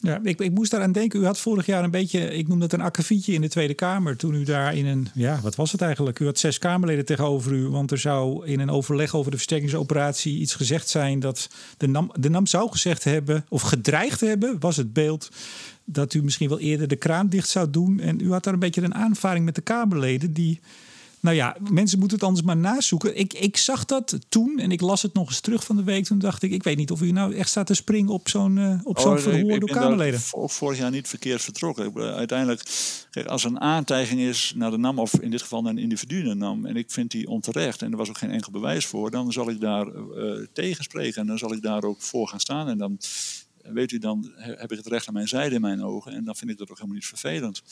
Ja, 0.00 0.20
ik, 0.22 0.40
ik 0.40 0.50
moest 0.50 0.70
daaraan 0.70 0.92
denken. 0.92 1.20
U 1.20 1.24
had 1.24 1.38
vorig 1.38 1.66
jaar 1.66 1.84
een 1.84 1.90
beetje, 1.90 2.34
ik 2.34 2.48
noem 2.48 2.60
dat 2.60 2.72
een 2.72 2.80
akkefietje 2.80 3.32
in 3.32 3.40
de 3.40 3.48
Tweede 3.48 3.74
Kamer. 3.74 4.16
Toen 4.16 4.34
u 4.34 4.44
daar 4.44 4.76
in 4.76 4.86
een, 4.86 5.08
ja, 5.14 5.40
wat 5.40 5.54
was 5.54 5.72
het 5.72 5.80
eigenlijk? 5.80 6.18
U 6.18 6.24
had 6.24 6.38
zes 6.38 6.58
Kamerleden 6.58 7.04
tegenover 7.04 7.52
u. 7.52 7.68
Want 7.68 7.90
er 7.90 7.98
zou 7.98 8.46
in 8.46 8.60
een 8.60 8.70
overleg 8.70 9.14
over 9.14 9.30
de 9.30 9.36
versterkingsoperatie 9.36 10.38
iets 10.38 10.54
gezegd 10.54 10.88
zijn 10.88 11.20
dat 11.20 11.50
de 11.76 11.86
NAM, 11.86 12.12
de 12.20 12.28
NAM 12.28 12.46
zou 12.46 12.70
gezegd 12.70 13.04
hebben, 13.04 13.44
of 13.48 13.62
gedreigd 13.62 14.20
hebben, 14.20 14.60
was 14.60 14.76
het 14.76 14.92
beeld 14.92 15.28
dat 15.90 16.14
u 16.14 16.22
misschien 16.22 16.48
wel 16.48 16.58
eerder 16.58 16.88
de 16.88 16.96
kraan 16.96 17.28
dicht 17.28 17.48
zou 17.48 17.70
doen. 17.70 18.00
En 18.00 18.20
u 18.20 18.32
had 18.32 18.44
daar 18.44 18.52
een 18.52 18.60
beetje 18.60 18.82
een 18.82 18.94
aanvaring 18.94 19.44
met 19.44 19.54
de 19.54 19.60
Kamerleden 19.60 20.32
die. 20.32 20.60
Nou 21.20 21.36
ja, 21.36 21.56
mensen 21.70 21.98
moeten 21.98 22.16
het 22.16 22.26
anders 22.26 22.46
maar 22.46 22.56
nazoeken. 22.56 23.18
Ik, 23.18 23.34
ik 23.34 23.56
zag 23.56 23.84
dat 23.84 24.18
toen 24.28 24.58
en 24.58 24.70
ik 24.70 24.80
las 24.80 25.02
het 25.02 25.14
nog 25.14 25.28
eens 25.28 25.40
terug 25.40 25.64
van 25.64 25.76
de 25.76 25.82
week. 25.82 26.04
Toen 26.04 26.18
dacht 26.18 26.42
ik, 26.42 26.52
ik 26.52 26.62
weet 26.62 26.76
niet 26.76 26.90
of 26.90 27.00
u 27.00 27.10
nou 27.10 27.34
echt 27.34 27.48
staat 27.48 27.66
te 27.66 27.74
springen 27.74 28.12
op 28.12 28.28
zo'n 28.28 28.56
uh, 28.56 28.80
op 28.82 28.98
zo'n 28.98 29.12
oh, 29.12 29.18
verhoor 29.18 29.60
door 29.60 29.70
Kamerleden. 29.70 30.20
Ook 30.30 30.50
vorig 30.50 30.78
jaar 30.78 30.90
niet 30.90 31.08
verkeerd 31.08 31.42
vertrokken. 31.42 31.94
Uiteindelijk, 31.94 32.62
kijk, 33.10 33.26
als 33.26 33.44
er 33.44 33.50
een 33.50 33.60
aantijging 33.60 34.20
is 34.20 34.52
naar 34.56 34.70
de 34.70 34.78
NAM, 34.78 34.98
of 34.98 35.14
in 35.20 35.30
dit 35.30 35.42
geval 35.42 35.62
naar 35.62 35.72
een 35.72 35.78
individu 35.78 36.22
naar 36.22 36.32
de 36.32 36.38
NAM, 36.38 36.66
en 36.66 36.76
ik 36.76 36.90
vind 36.90 37.10
die 37.10 37.28
onterecht 37.28 37.82
en 37.82 37.90
er 37.90 37.96
was 37.96 38.08
ook 38.08 38.18
geen 38.18 38.30
enkel 38.30 38.52
bewijs 38.52 38.86
voor, 38.86 39.10
dan 39.10 39.32
zal 39.32 39.50
ik 39.50 39.60
daar 39.60 39.86
uh, 39.86 40.46
tegen 40.52 40.84
spreken 40.84 41.20
en 41.20 41.26
dan 41.26 41.38
zal 41.38 41.52
ik 41.52 41.62
daar 41.62 41.82
ook 41.82 42.02
voor 42.02 42.28
gaan 42.28 42.40
staan. 42.40 42.68
En 42.68 42.78
dan 42.78 42.98
weet 43.72 43.92
u, 43.92 43.98
dan 43.98 44.32
heb 44.36 44.72
ik 44.72 44.78
het 44.78 44.86
recht 44.86 45.08
aan 45.08 45.14
mijn 45.14 45.28
zijde 45.28 45.54
in 45.54 45.60
mijn 45.60 45.82
ogen. 45.82 46.12
En 46.12 46.24
dan 46.24 46.36
vind 46.36 46.50
ik 46.50 46.58
dat 46.58 46.70
ook 46.70 46.76
helemaal 46.76 46.96
niet 46.96 47.06
vervelend. 47.06 47.62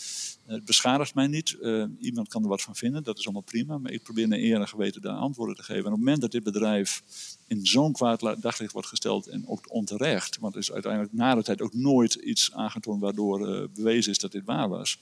Het 0.47 0.65
beschadigt 0.65 1.15
mij 1.15 1.27
niet. 1.27 1.57
Uh, 1.61 1.85
iemand 2.01 2.29
kan 2.29 2.43
er 2.43 2.49
wat 2.49 2.63
van 2.63 2.77
vinden, 2.77 3.03
dat 3.03 3.19
is 3.19 3.25
allemaal 3.25 3.43
prima. 3.43 3.79
Maar 3.79 3.93
ik 3.93 4.03
probeer 4.03 4.29
naar 4.29 4.39
eer 4.39 4.61
en 4.61 4.69
geweten 4.69 5.01
daar 5.01 5.17
antwoorden 5.17 5.57
te 5.57 5.63
geven. 5.63 5.85
En 5.85 5.87
op 5.87 5.93
het 5.93 6.05
moment 6.05 6.21
dat 6.21 6.31
dit 6.31 6.43
bedrijf 6.43 7.03
in 7.47 7.67
zo'n 7.67 7.93
kwaad 7.93 8.37
daglicht 8.41 8.73
wordt 8.73 8.89
gesteld 8.89 9.27
en 9.27 9.49
ook 9.49 9.73
onterecht, 9.73 10.39
want 10.41 10.55
er 10.55 10.61
is 10.61 10.73
uiteindelijk 10.73 11.13
na 11.13 11.35
de 11.35 11.43
tijd 11.43 11.63
ook 11.63 11.75
nooit 11.75 12.15
iets 12.15 12.53
aangetoond 12.53 13.01
waardoor 13.01 13.49
uh, 13.49 13.63
bewezen 13.75 14.11
is 14.11 14.19
dat 14.19 14.33
dit 14.33 14.45
waar 14.45 14.69
was, 14.69 14.99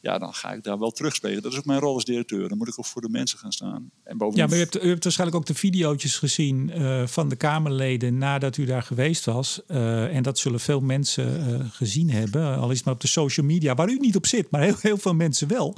ja, 0.00 0.18
dan 0.18 0.34
ga 0.34 0.52
ik 0.52 0.62
daar 0.62 0.78
wel 0.78 0.90
terugspelen. 0.90 1.42
Dat 1.42 1.52
is 1.52 1.58
ook 1.58 1.64
mijn 1.64 1.80
rol 1.80 1.94
als 1.94 2.04
directeur. 2.04 2.48
Dan 2.48 2.58
moet 2.58 2.68
ik 2.68 2.78
ook 2.78 2.86
voor 2.86 3.02
de 3.02 3.08
mensen 3.08 3.38
gaan 3.38 3.52
staan. 3.52 3.90
En 4.02 4.18
bovendien... 4.18 4.44
Ja, 4.44 4.48
maar 4.48 4.58
u 4.58 4.60
hebt, 4.60 4.84
u 4.84 4.88
hebt 4.88 5.02
waarschijnlijk 5.02 5.40
ook 5.40 5.46
de 5.46 5.54
video's 5.54 6.16
gezien 6.16 6.72
van 7.08 7.28
de 7.28 7.36
Kamerleden 7.36 8.18
nadat 8.18 8.56
u 8.56 8.64
daar 8.64 8.82
geweest 8.82 9.24
was. 9.24 9.66
En 9.66 10.22
dat 10.22 10.38
zullen 10.38 10.60
veel 10.60 10.80
mensen 10.80 11.70
gezien 11.70 12.10
hebben, 12.10 12.56
al 12.56 12.70
is 12.70 12.76
het 12.76 12.84
maar 12.84 12.94
op 12.94 13.00
de 13.00 13.06
social 13.06 13.46
media, 13.46 13.74
waar 13.74 13.88
u 13.88 13.98
niet 13.98 14.16
op 14.16 14.26
zit, 14.26 14.50
maar 14.50 14.60
heel, 14.60 14.87
heel 14.88 14.98
veel 14.98 15.14
mensen 15.14 15.48
wel. 15.48 15.76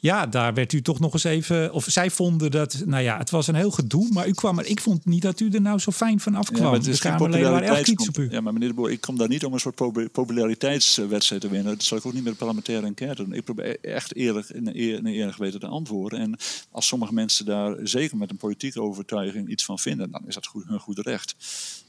Ja, 0.00 0.26
daar 0.26 0.54
werd 0.54 0.72
u 0.72 0.82
toch 0.82 1.00
nog 1.00 1.12
eens 1.12 1.24
even, 1.24 1.72
of 1.72 1.84
zij 1.88 2.10
vonden 2.10 2.50
dat, 2.50 2.82
nou 2.84 3.02
ja, 3.02 3.18
het 3.18 3.30
was 3.30 3.46
een 3.46 3.54
heel 3.54 3.70
gedoe, 3.70 4.08
maar 4.12 4.28
u 4.28 4.32
kwam 4.32 4.58
er, 4.58 4.66
ik 4.66 4.80
vond 4.80 5.04
niet 5.04 5.22
dat 5.22 5.40
u 5.40 5.50
er 5.50 5.60
nou 5.60 5.78
zo 5.78 5.90
fijn 5.90 6.20
van 6.20 6.34
afkwam. 6.34 6.74
Ja, 6.74 6.78
de 6.78 6.98
Kamerleden 6.98 7.50
waren 7.50 7.68
erg 7.68 7.80
kritisch 7.80 8.08
op 8.08 8.18
u. 8.18 8.30
Ja, 8.30 8.40
maar 8.40 8.52
meneer 8.52 8.68
de 8.68 8.74
Boer, 8.74 8.90
ik 8.90 9.00
kom 9.00 9.16
daar 9.16 9.28
niet 9.28 9.44
om 9.44 9.52
een 9.52 9.60
soort 9.60 10.12
populariteitswedstrijd 10.12 11.40
te 11.42 11.48
winnen. 11.48 11.72
Dat 11.72 11.84
zal 11.84 11.98
ik 11.98 12.06
ook 12.06 12.12
niet 12.12 12.22
met 12.22 12.32
de 12.32 12.38
parlementaire 12.38 12.86
enquête 12.86 13.22
doen. 13.22 13.32
Ik 13.32 13.44
probeer 13.44 13.80
echt 13.80 14.14
eerlijk 14.14 14.48
een 14.48 14.74
eerlijk 15.06 15.36
weten 15.36 15.60
te 15.60 15.66
antwoorden. 15.66 16.18
En 16.18 16.36
als 16.70 16.86
sommige 16.86 17.14
mensen 17.14 17.44
daar 17.44 17.76
zeker 17.82 18.16
met 18.16 18.30
een 18.30 18.36
politieke 18.36 18.82
overtuiging 18.82 19.48
iets 19.48 19.64
van 19.64 19.78
vinden, 19.78 20.10
dan 20.10 20.22
is 20.26 20.34
dat 20.34 20.46
goed, 20.46 20.64
hun 20.66 20.80
goed 20.80 20.98
recht. 20.98 21.36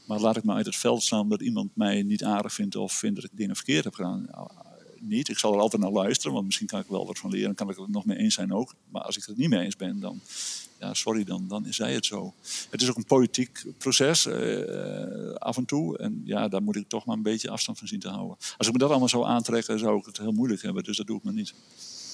Maar 0.06 0.20
laat 0.20 0.36
ik 0.36 0.44
me 0.44 0.54
uit 0.54 0.66
het 0.66 0.76
veld 0.76 1.02
slaan 1.02 1.28
dat 1.28 1.40
iemand 1.40 1.70
mij 1.74 2.02
niet 2.02 2.24
aardig 2.24 2.52
vindt 2.52 2.76
of 2.76 2.92
vindt 2.92 3.16
dat 3.20 3.24
ik 3.24 3.36
dingen 3.36 3.56
verkeerd 3.56 3.84
heb 3.84 3.94
gedaan 3.94 4.26
niet. 5.00 5.28
Ik 5.28 5.38
zal 5.38 5.54
er 5.54 5.60
altijd 5.60 5.82
naar 5.82 5.90
luisteren, 5.90 6.32
want 6.32 6.44
misschien 6.44 6.66
kan 6.66 6.80
ik 6.80 6.86
wel 6.88 7.06
wat 7.06 7.18
van 7.18 7.30
leren. 7.30 7.54
Kan 7.54 7.70
ik 7.70 7.76
het 7.76 7.88
nog 7.88 8.04
mee 8.04 8.16
eens 8.16 8.34
zijn 8.34 8.52
ook. 8.52 8.74
Maar 8.88 9.02
als 9.02 9.16
ik 9.16 9.24
het 9.24 9.36
niet 9.36 9.48
mee 9.48 9.64
eens 9.64 9.76
ben, 9.76 10.00
dan, 10.00 10.20
ja, 10.80 10.94
sorry, 10.94 11.24
dan, 11.24 11.48
dan 11.48 11.66
is 11.66 11.76
zij 11.76 11.94
het 11.94 12.06
zo. 12.06 12.34
Het 12.70 12.82
is 12.82 12.90
ook 12.90 12.96
een 12.96 13.04
politiek 13.04 13.64
proces 13.78 14.26
uh, 14.26 15.34
af 15.34 15.56
en 15.56 15.64
toe. 15.64 15.98
En 15.98 16.22
ja, 16.24 16.48
daar 16.48 16.62
moet 16.62 16.76
ik 16.76 16.88
toch 16.88 17.04
maar 17.04 17.16
een 17.16 17.22
beetje 17.22 17.50
afstand 17.50 17.78
van 17.78 17.88
zien 17.88 18.00
te 18.00 18.08
houden. 18.08 18.36
Als 18.56 18.66
ik 18.66 18.72
me 18.72 18.78
dat 18.78 18.90
allemaal 18.90 19.08
zou 19.08 19.26
aantrekken, 19.26 19.78
zou 19.78 19.98
ik 19.98 20.06
het 20.06 20.18
heel 20.18 20.32
moeilijk 20.32 20.62
hebben. 20.62 20.84
Dus 20.84 20.96
dat 20.96 21.06
doe 21.06 21.16
ik 21.16 21.24
me 21.24 21.32
niet. 21.32 21.54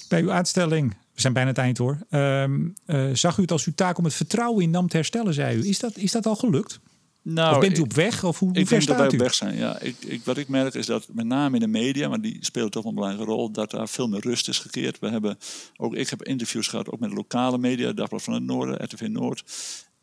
Bij 0.09 0.23
uw 0.23 0.31
uitstelling, 0.31 0.91
we 1.15 1.21
zijn 1.21 1.33
bijna 1.33 1.49
het 1.49 1.59
eind 1.59 1.79
hoor, 1.79 1.99
uh, 2.11 3.11
zag 3.13 3.39
u 3.39 3.43
het 3.43 3.53
als 3.53 3.67
uw 3.67 3.73
taak 3.75 3.99
om 3.99 4.05
het 4.05 4.15
vertrouwen 4.15 4.63
in 4.63 4.71
NAM 4.71 4.89
te 4.89 4.97
herstellen, 4.97 5.35
zei 5.35 5.57
u. 5.57 5.69
Is 5.69 5.79
dat, 5.79 5.97
is 5.97 6.13
dat 6.13 6.27
al 6.27 6.37
gelukt? 6.37 6.81
Nou, 7.23 7.55
of 7.55 7.61
bent 7.61 7.79
u 7.79 7.81
op 7.81 7.93
weg? 7.93 8.25
Of 8.25 8.39
hoe, 8.39 8.49
ik 8.49 8.69
denk 8.69 8.87
dat 8.87 8.97
wij 8.97 9.07
op 9.07 9.17
weg 9.17 9.35
zijn. 9.35 9.57
Ja, 9.57 9.81
ik, 9.81 9.97
ik, 10.05 10.25
wat 10.25 10.37
ik 10.37 10.49
merk 10.49 10.75
is 10.75 10.87
dat 10.87 11.09
met 11.13 11.27
name 11.27 11.55
in 11.55 11.61
de 11.61 11.67
media, 11.67 12.09
maar 12.09 12.21
die 12.21 12.37
spelen 12.41 12.71
toch 12.71 12.85
een 12.85 12.95
belangrijke 12.95 13.33
rol, 13.33 13.51
dat 13.51 13.71
daar 13.71 13.89
veel 13.89 14.09
meer 14.09 14.21
rust 14.21 14.49
is 14.49 14.59
gekeerd. 14.59 14.99
We 14.99 15.09
hebben 15.09 15.39
ook, 15.77 15.95
ik 15.95 16.11
heb 16.11 16.23
interviews 16.23 16.69
gehad, 16.69 16.91
ook 16.91 17.01
met 17.01 17.13
lokale 17.13 17.59
media, 17.59 17.93
Dagblad 17.93 18.23
van 18.23 18.35
het 18.35 18.43
Noorden, 18.43 18.85
RTV 18.85 19.01
Noord. 19.01 19.45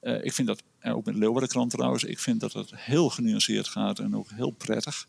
Uh, 0.01 0.23
ik 0.23 0.33
vind 0.33 0.47
dat, 0.47 0.63
en 0.79 0.93
ook 0.93 1.05
met 1.05 1.15
Leeuwardenkrant 1.15 1.71
trouwens, 1.71 2.03
ik 2.03 2.19
vind 2.19 2.39
dat 2.39 2.53
het 2.53 2.71
heel 2.75 3.09
genuanceerd 3.09 3.67
gaat 3.67 3.99
en 3.99 4.15
ook 4.15 4.29
heel 4.31 4.51
prettig. 4.51 5.07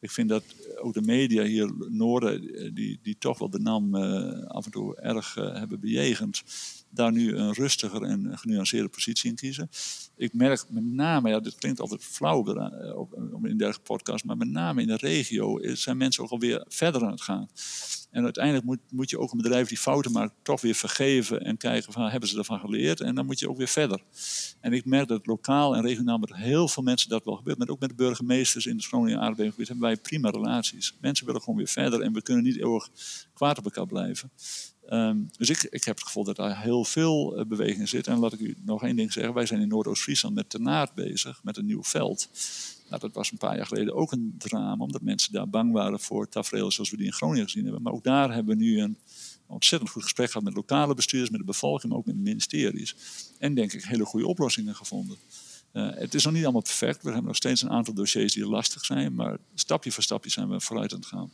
Ik 0.00 0.10
vind 0.10 0.28
dat 0.28 0.44
ook 0.82 0.94
de 0.94 1.02
media 1.02 1.42
hier 1.42 1.72
Noorden, 1.88 2.54
eh, 2.54 2.70
die, 2.74 2.98
die 3.02 3.16
toch 3.18 3.38
wel 3.38 3.50
de 3.50 3.58
NAM 3.58 3.94
uh, 3.94 4.46
af 4.46 4.64
en 4.64 4.70
toe 4.70 4.96
erg 4.96 5.36
uh, 5.36 5.54
hebben 5.54 5.80
bejegend, 5.80 6.42
daar 6.90 7.12
nu 7.12 7.36
een 7.36 7.52
rustiger 7.52 8.02
en 8.02 8.38
genuanceerde 8.38 8.88
positie 8.88 9.30
in 9.30 9.36
kiezen. 9.36 9.70
Ik 10.16 10.34
merk 10.34 10.64
met 10.68 10.84
name, 10.84 11.28
ja, 11.28 11.40
dit 11.40 11.54
klinkt 11.54 11.80
altijd 11.80 12.04
flauw 12.04 12.44
in 13.42 13.56
dergelijke 13.56 13.80
podcast, 13.80 14.24
maar 14.24 14.36
met 14.36 14.48
name 14.48 14.80
in 14.80 14.86
de 14.86 14.96
regio 14.96 15.74
zijn 15.74 15.96
mensen 15.96 16.24
ook 16.24 16.30
alweer 16.30 16.64
verder 16.68 17.04
aan 17.04 17.10
het 17.10 17.22
gaan. 17.22 17.48
En 18.10 18.24
uiteindelijk 18.24 18.64
moet, 18.64 18.78
moet 18.90 19.10
je 19.10 19.18
ook 19.18 19.32
een 19.32 19.42
bedrijf 19.42 19.68
die 19.68 19.78
fouten 19.78 20.12
maakt 20.12 20.32
toch 20.42 20.60
weer 20.60 20.74
vergeven 20.74 21.40
en 21.40 21.56
kijken 21.56 21.92
van 21.92 22.10
hebben 22.10 22.28
ze 22.28 22.38
ervan 22.38 22.60
geleerd 22.60 23.00
en 23.00 23.14
dan 23.14 23.26
moet 23.26 23.38
je 23.38 23.48
ook 23.48 23.56
weer 23.56 23.68
verder. 23.68 24.02
En 24.60 24.72
ik 24.72 24.84
merk 24.84 25.08
dat 25.08 25.26
lokaal 25.26 25.76
en 25.76 25.82
regionaal 25.82 26.18
met 26.18 26.34
heel 26.34 26.68
veel 26.68 26.82
mensen 26.82 27.08
dat 27.08 27.24
wel 27.24 27.36
gebeurt. 27.36 27.58
Maar 27.58 27.68
ook 27.68 27.80
met 27.80 27.88
de 27.88 27.94
burgemeesters 27.94 28.66
in 28.66 28.76
het 28.76 28.86
Groningen 28.86 29.20
aardbevingsgebied 29.20 29.68
hebben 29.68 29.86
wij 29.86 29.96
prima 29.96 30.30
relaties. 30.30 30.94
Mensen 31.00 31.26
willen 31.26 31.40
gewoon 31.40 31.56
weer 31.56 31.68
verder 31.68 32.00
en 32.00 32.12
we 32.12 32.22
kunnen 32.22 32.44
niet 32.44 32.56
eeuwig 32.56 32.88
kwaad 33.34 33.58
op 33.58 33.64
elkaar 33.64 33.86
blijven. 33.86 34.30
Um, 34.92 35.30
dus 35.36 35.50
ik, 35.50 35.62
ik 35.62 35.84
heb 35.84 35.96
het 35.96 36.06
gevoel 36.06 36.24
dat 36.24 36.36
daar 36.36 36.62
heel 36.62 36.84
veel 36.84 37.38
uh, 37.38 37.44
beweging 37.44 37.88
zit. 37.88 38.06
En 38.06 38.18
laat 38.18 38.32
ik 38.32 38.40
u 38.40 38.56
nog 38.64 38.82
één 38.82 38.96
ding 38.96 39.12
zeggen. 39.12 39.34
Wij 39.34 39.46
zijn 39.46 39.60
in 39.60 39.68
Noordoost-Friesland 39.68 40.34
met 40.34 40.50
Tenaard 40.50 40.94
bezig, 40.94 41.40
met 41.42 41.56
een 41.56 41.66
nieuw 41.66 41.82
veld. 41.82 42.28
Nou, 42.88 43.00
dat 43.00 43.12
was 43.12 43.30
een 43.30 43.38
paar 43.38 43.56
jaar 43.56 43.66
geleden 43.66 43.94
ook 43.94 44.12
een 44.12 44.34
drama, 44.38 44.84
omdat 44.84 45.02
mensen 45.02 45.32
daar 45.32 45.48
bang 45.48 45.72
waren 45.72 46.00
voor 46.00 46.28
tafereel 46.28 46.70
zoals 46.70 46.90
we 46.90 46.96
die 46.96 47.06
in 47.06 47.12
Groningen 47.12 47.44
gezien 47.44 47.64
hebben. 47.64 47.82
Maar 47.82 47.92
ook 47.92 48.04
daar 48.04 48.34
hebben 48.34 48.56
we 48.56 48.64
nu 48.64 48.80
een 48.80 48.96
ontzettend 49.46 49.90
goed 49.90 50.02
gesprek 50.02 50.26
gehad 50.26 50.42
met 50.42 50.54
lokale 50.54 50.94
bestuurders, 50.94 51.30
met 51.30 51.40
de 51.40 51.46
bevolking, 51.46 51.88
maar 51.88 52.00
ook 52.00 52.06
met 52.06 52.14
de 52.14 52.20
ministeries. 52.20 52.96
En 53.38 53.54
denk 53.54 53.72
ik 53.72 53.84
hele 53.84 54.04
goede 54.04 54.26
oplossingen 54.26 54.74
gevonden. 54.74 55.16
Uh, 55.72 55.88
het 55.94 56.14
is 56.14 56.24
nog 56.24 56.32
niet 56.32 56.42
allemaal 56.42 56.62
perfect. 56.62 57.02
We 57.02 57.08
hebben 57.08 57.26
nog 57.26 57.36
steeds 57.36 57.62
een 57.62 57.70
aantal 57.70 57.94
dossiers 57.94 58.32
die 58.32 58.46
lastig 58.46 58.84
zijn. 58.84 59.14
Maar 59.14 59.38
stapje 59.54 59.92
voor 59.92 60.02
stapje 60.02 60.30
zijn 60.30 60.48
we 60.48 60.60
vooruit 60.60 60.92
aan 60.92 60.98
het 60.98 61.08
gaan. 61.08 61.30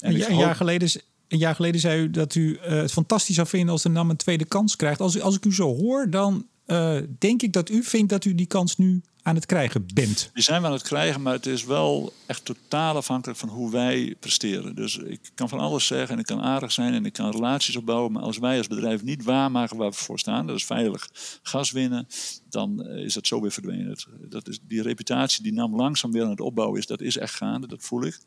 En 0.00 0.30
een, 0.30 0.36
jaar 0.36 0.56
geleden 0.56 0.90
een 1.30 1.38
jaar 1.38 1.54
geleden 1.54 1.80
zei 1.80 2.02
u 2.02 2.10
dat 2.10 2.34
u 2.34 2.58
uh, 2.62 2.68
het 2.68 2.92
fantastisch 2.92 3.34
zou 3.34 3.48
vinden 3.48 3.70
als 3.70 3.82
de 3.82 3.88
NAM 3.88 4.10
een 4.10 4.16
tweede 4.16 4.44
kans 4.44 4.76
krijgt. 4.76 5.00
Als, 5.00 5.20
als 5.20 5.36
ik 5.36 5.44
u 5.44 5.54
zo 5.54 5.76
hoor, 5.76 6.10
dan 6.10 6.46
uh, 6.66 6.96
denk 7.18 7.42
ik 7.42 7.52
dat 7.52 7.68
u 7.70 7.82
vindt 7.82 8.10
dat 8.10 8.24
u 8.24 8.34
die 8.34 8.46
kans 8.46 8.76
nu 8.76 9.02
aan 9.22 9.34
het 9.34 9.46
krijgen 9.46 9.86
bent. 9.94 10.30
Die 10.34 10.42
zijn 10.42 10.60
we 10.60 10.66
aan 10.66 10.72
het 10.72 10.82
krijgen, 10.82 11.22
maar 11.22 11.32
het 11.32 11.46
is 11.46 11.64
wel 11.64 12.12
echt 12.26 12.44
totaal 12.44 12.96
afhankelijk 12.96 13.38
van 13.38 13.48
hoe 13.48 13.70
wij 13.70 14.14
presteren. 14.20 14.74
Dus 14.74 14.96
ik 14.96 15.30
kan 15.34 15.48
van 15.48 15.58
alles 15.58 15.86
zeggen 15.86 16.14
en 16.14 16.20
ik 16.20 16.26
kan 16.26 16.40
aardig 16.40 16.72
zijn 16.72 16.94
en 16.94 17.04
ik 17.04 17.12
kan 17.12 17.30
relaties 17.30 17.76
opbouwen. 17.76 18.12
Maar 18.12 18.22
als 18.22 18.38
wij 18.38 18.58
als 18.58 18.66
bedrijf 18.66 19.02
niet 19.02 19.24
waarmaken 19.24 19.76
waar 19.76 19.90
we 19.90 19.96
voor 19.96 20.18
staan, 20.18 20.46
dat 20.46 20.56
is 20.56 20.64
veilig 20.64 21.08
gas 21.42 21.70
winnen, 21.70 22.06
dan 22.48 22.84
eh, 22.84 23.04
is 23.04 23.14
dat 23.14 23.26
zo 23.26 23.40
weer 23.40 23.52
verdwenen. 23.52 23.96
Dat 24.28 24.48
is, 24.48 24.58
die 24.62 24.82
reputatie 24.82 25.42
die 25.42 25.52
nam 25.52 25.76
langzaam 25.76 26.12
weer 26.12 26.24
aan 26.24 26.30
het 26.30 26.40
opbouwen 26.40 26.78
is, 26.78 26.86
dat 26.86 27.00
is 27.00 27.16
echt 27.16 27.34
gaande, 27.34 27.66
dat 27.66 27.82
voel 27.82 28.04
ik. 28.04 28.18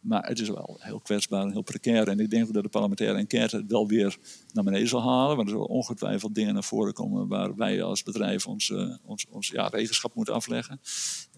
Maar 0.00 0.26
het 0.26 0.40
is 0.40 0.48
wel 0.48 0.76
heel 0.80 1.00
kwetsbaar 1.00 1.42
en 1.42 1.52
heel 1.52 1.62
precair. 1.62 2.08
En 2.08 2.20
ik 2.20 2.30
denk 2.30 2.52
dat 2.52 2.62
de 2.62 2.68
parlementaire 2.68 3.18
enquête 3.18 3.56
het 3.56 3.70
wel 3.70 3.88
weer 3.88 4.16
naar 4.52 4.64
beneden 4.64 4.88
zal 4.88 5.02
halen. 5.02 5.36
Want 5.36 5.48
er 5.48 5.54
zullen 5.54 5.68
ongetwijfeld 5.68 6.34
dingen 6.34 6.54
naar 6.54 6.64
voren 6.64 6.92
komen 6.92 7.28
waar 7.28 7.56
wij 7.56 7.82
als 7.82 8.02
bedrijf 8.02 8.46
ons, 8.46 8.68
uh, 8.68 8.94
ons, 9.02 9.26
ons 9.30 9.48
ja, 9.48 9.66
regenschap 9.66 10.14
moeten 10.14 10.34
afleggen. 10.34 10.80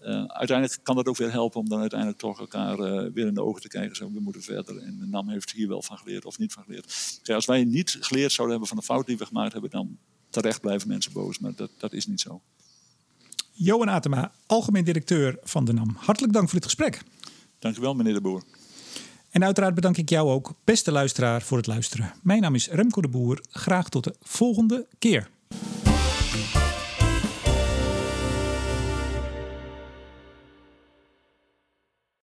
Uh, 0.01 0.23
uiteindelijk 0.25 0.79
kan 0.83 0.95
dat 0.95 1.07
ook 1.07 1.17
weer 1.17 1.31
helpen 1.31 1.59
om 1.59 1.69
dan 1.69 1.79
uiteindelijk 1.79 2.19
toch 2.19 2.39
elkaar 2.39 2.79
uh, 2.79 3.11
weer 3.13 3.27
in 3.27 3.33
de 3.33 3.43
ogen 3.43 3.61
te 3.61 3.67
kijken. 3.67 3.95
Zo, 3.95 4.11
we 4.11 4.19
moeten 4.19 4.41
verder. 4.41 4.77
En 4.77 4.97
de 4.99 5.05
NAM 5.05 5.29
heeft 5.29 5.51
hier 5.51 5.67
wel 5.67 5.81
van 5.81 5.97
geleerd 5.97 6.25
of 6.25 6.37
niet 6.37 6.53
van 6.53 6.63
geleerd. 6.63 7.19
Als 7.23 7.45
wij 7.45 7.63
niet 7.63 7.97
geleerd 7.99 8.31
zouden 8.31 8.57
hebben 8.57 8.67
van 8.67 8.77
de 8.77 8.93
fout 8.93 9.05
die 9.05 9.17
we 9.17 9.25
gemaakt 9.25 9.51
hebben, 9.51 9.69
dan 9.69 9.97
terecht 10.29 10.61
blijven 10.61 10.87
mensen 10.87 11.13
boos. 11.13 11.39
Maar 11.39 11.55
dat, 11.55 11.71
dat 11.77 11.93
is 11.93 12.07
niet 12.07 12.21
zo. 12.21 12.41
Johan 13.51 13.89
Atema, 13.89 14.31
algemeen 14.45 14.83
directeur 14.83 15.37
van 15.43 15.65
de 15.65 15.73
NAM. 15.73 15.95
Hartelijk 15.97 16.33
dank 16.33 16.49
voor 16.49 16.59
dit 16.59 16.63
gesprek. 16.63 17.03
Dank 17.59 17.77
u 17.77 17.81
wel, 17.81 17.93
meneer 17.93 18.13
de 18.13 18.21
Boer. 18.21 18.43
En 19.29 19.43
uiteraard 19.43 19.75
bedank 19.75 19.97
ik 19.97 20.09
jou 20.09 20.29
ook, 20.29 20.53
beste 20.63 20.91
luisteraar, 20.91 21.41
voor 21.41 21.57
het 21.57 21.67
luisteren. 21.67 22.13
Mijn 22.21 22.41
naam 22.41 22.55
is 22.55 22.69
Remco 22.69 23.01
de 23.01 23.07
Boer. 23.07 23.41
Graag 23.49 23.89
tot 23.89 24.03
de 24.03 24.15
volgende 24.21 24.87
keer. 24.99 25.29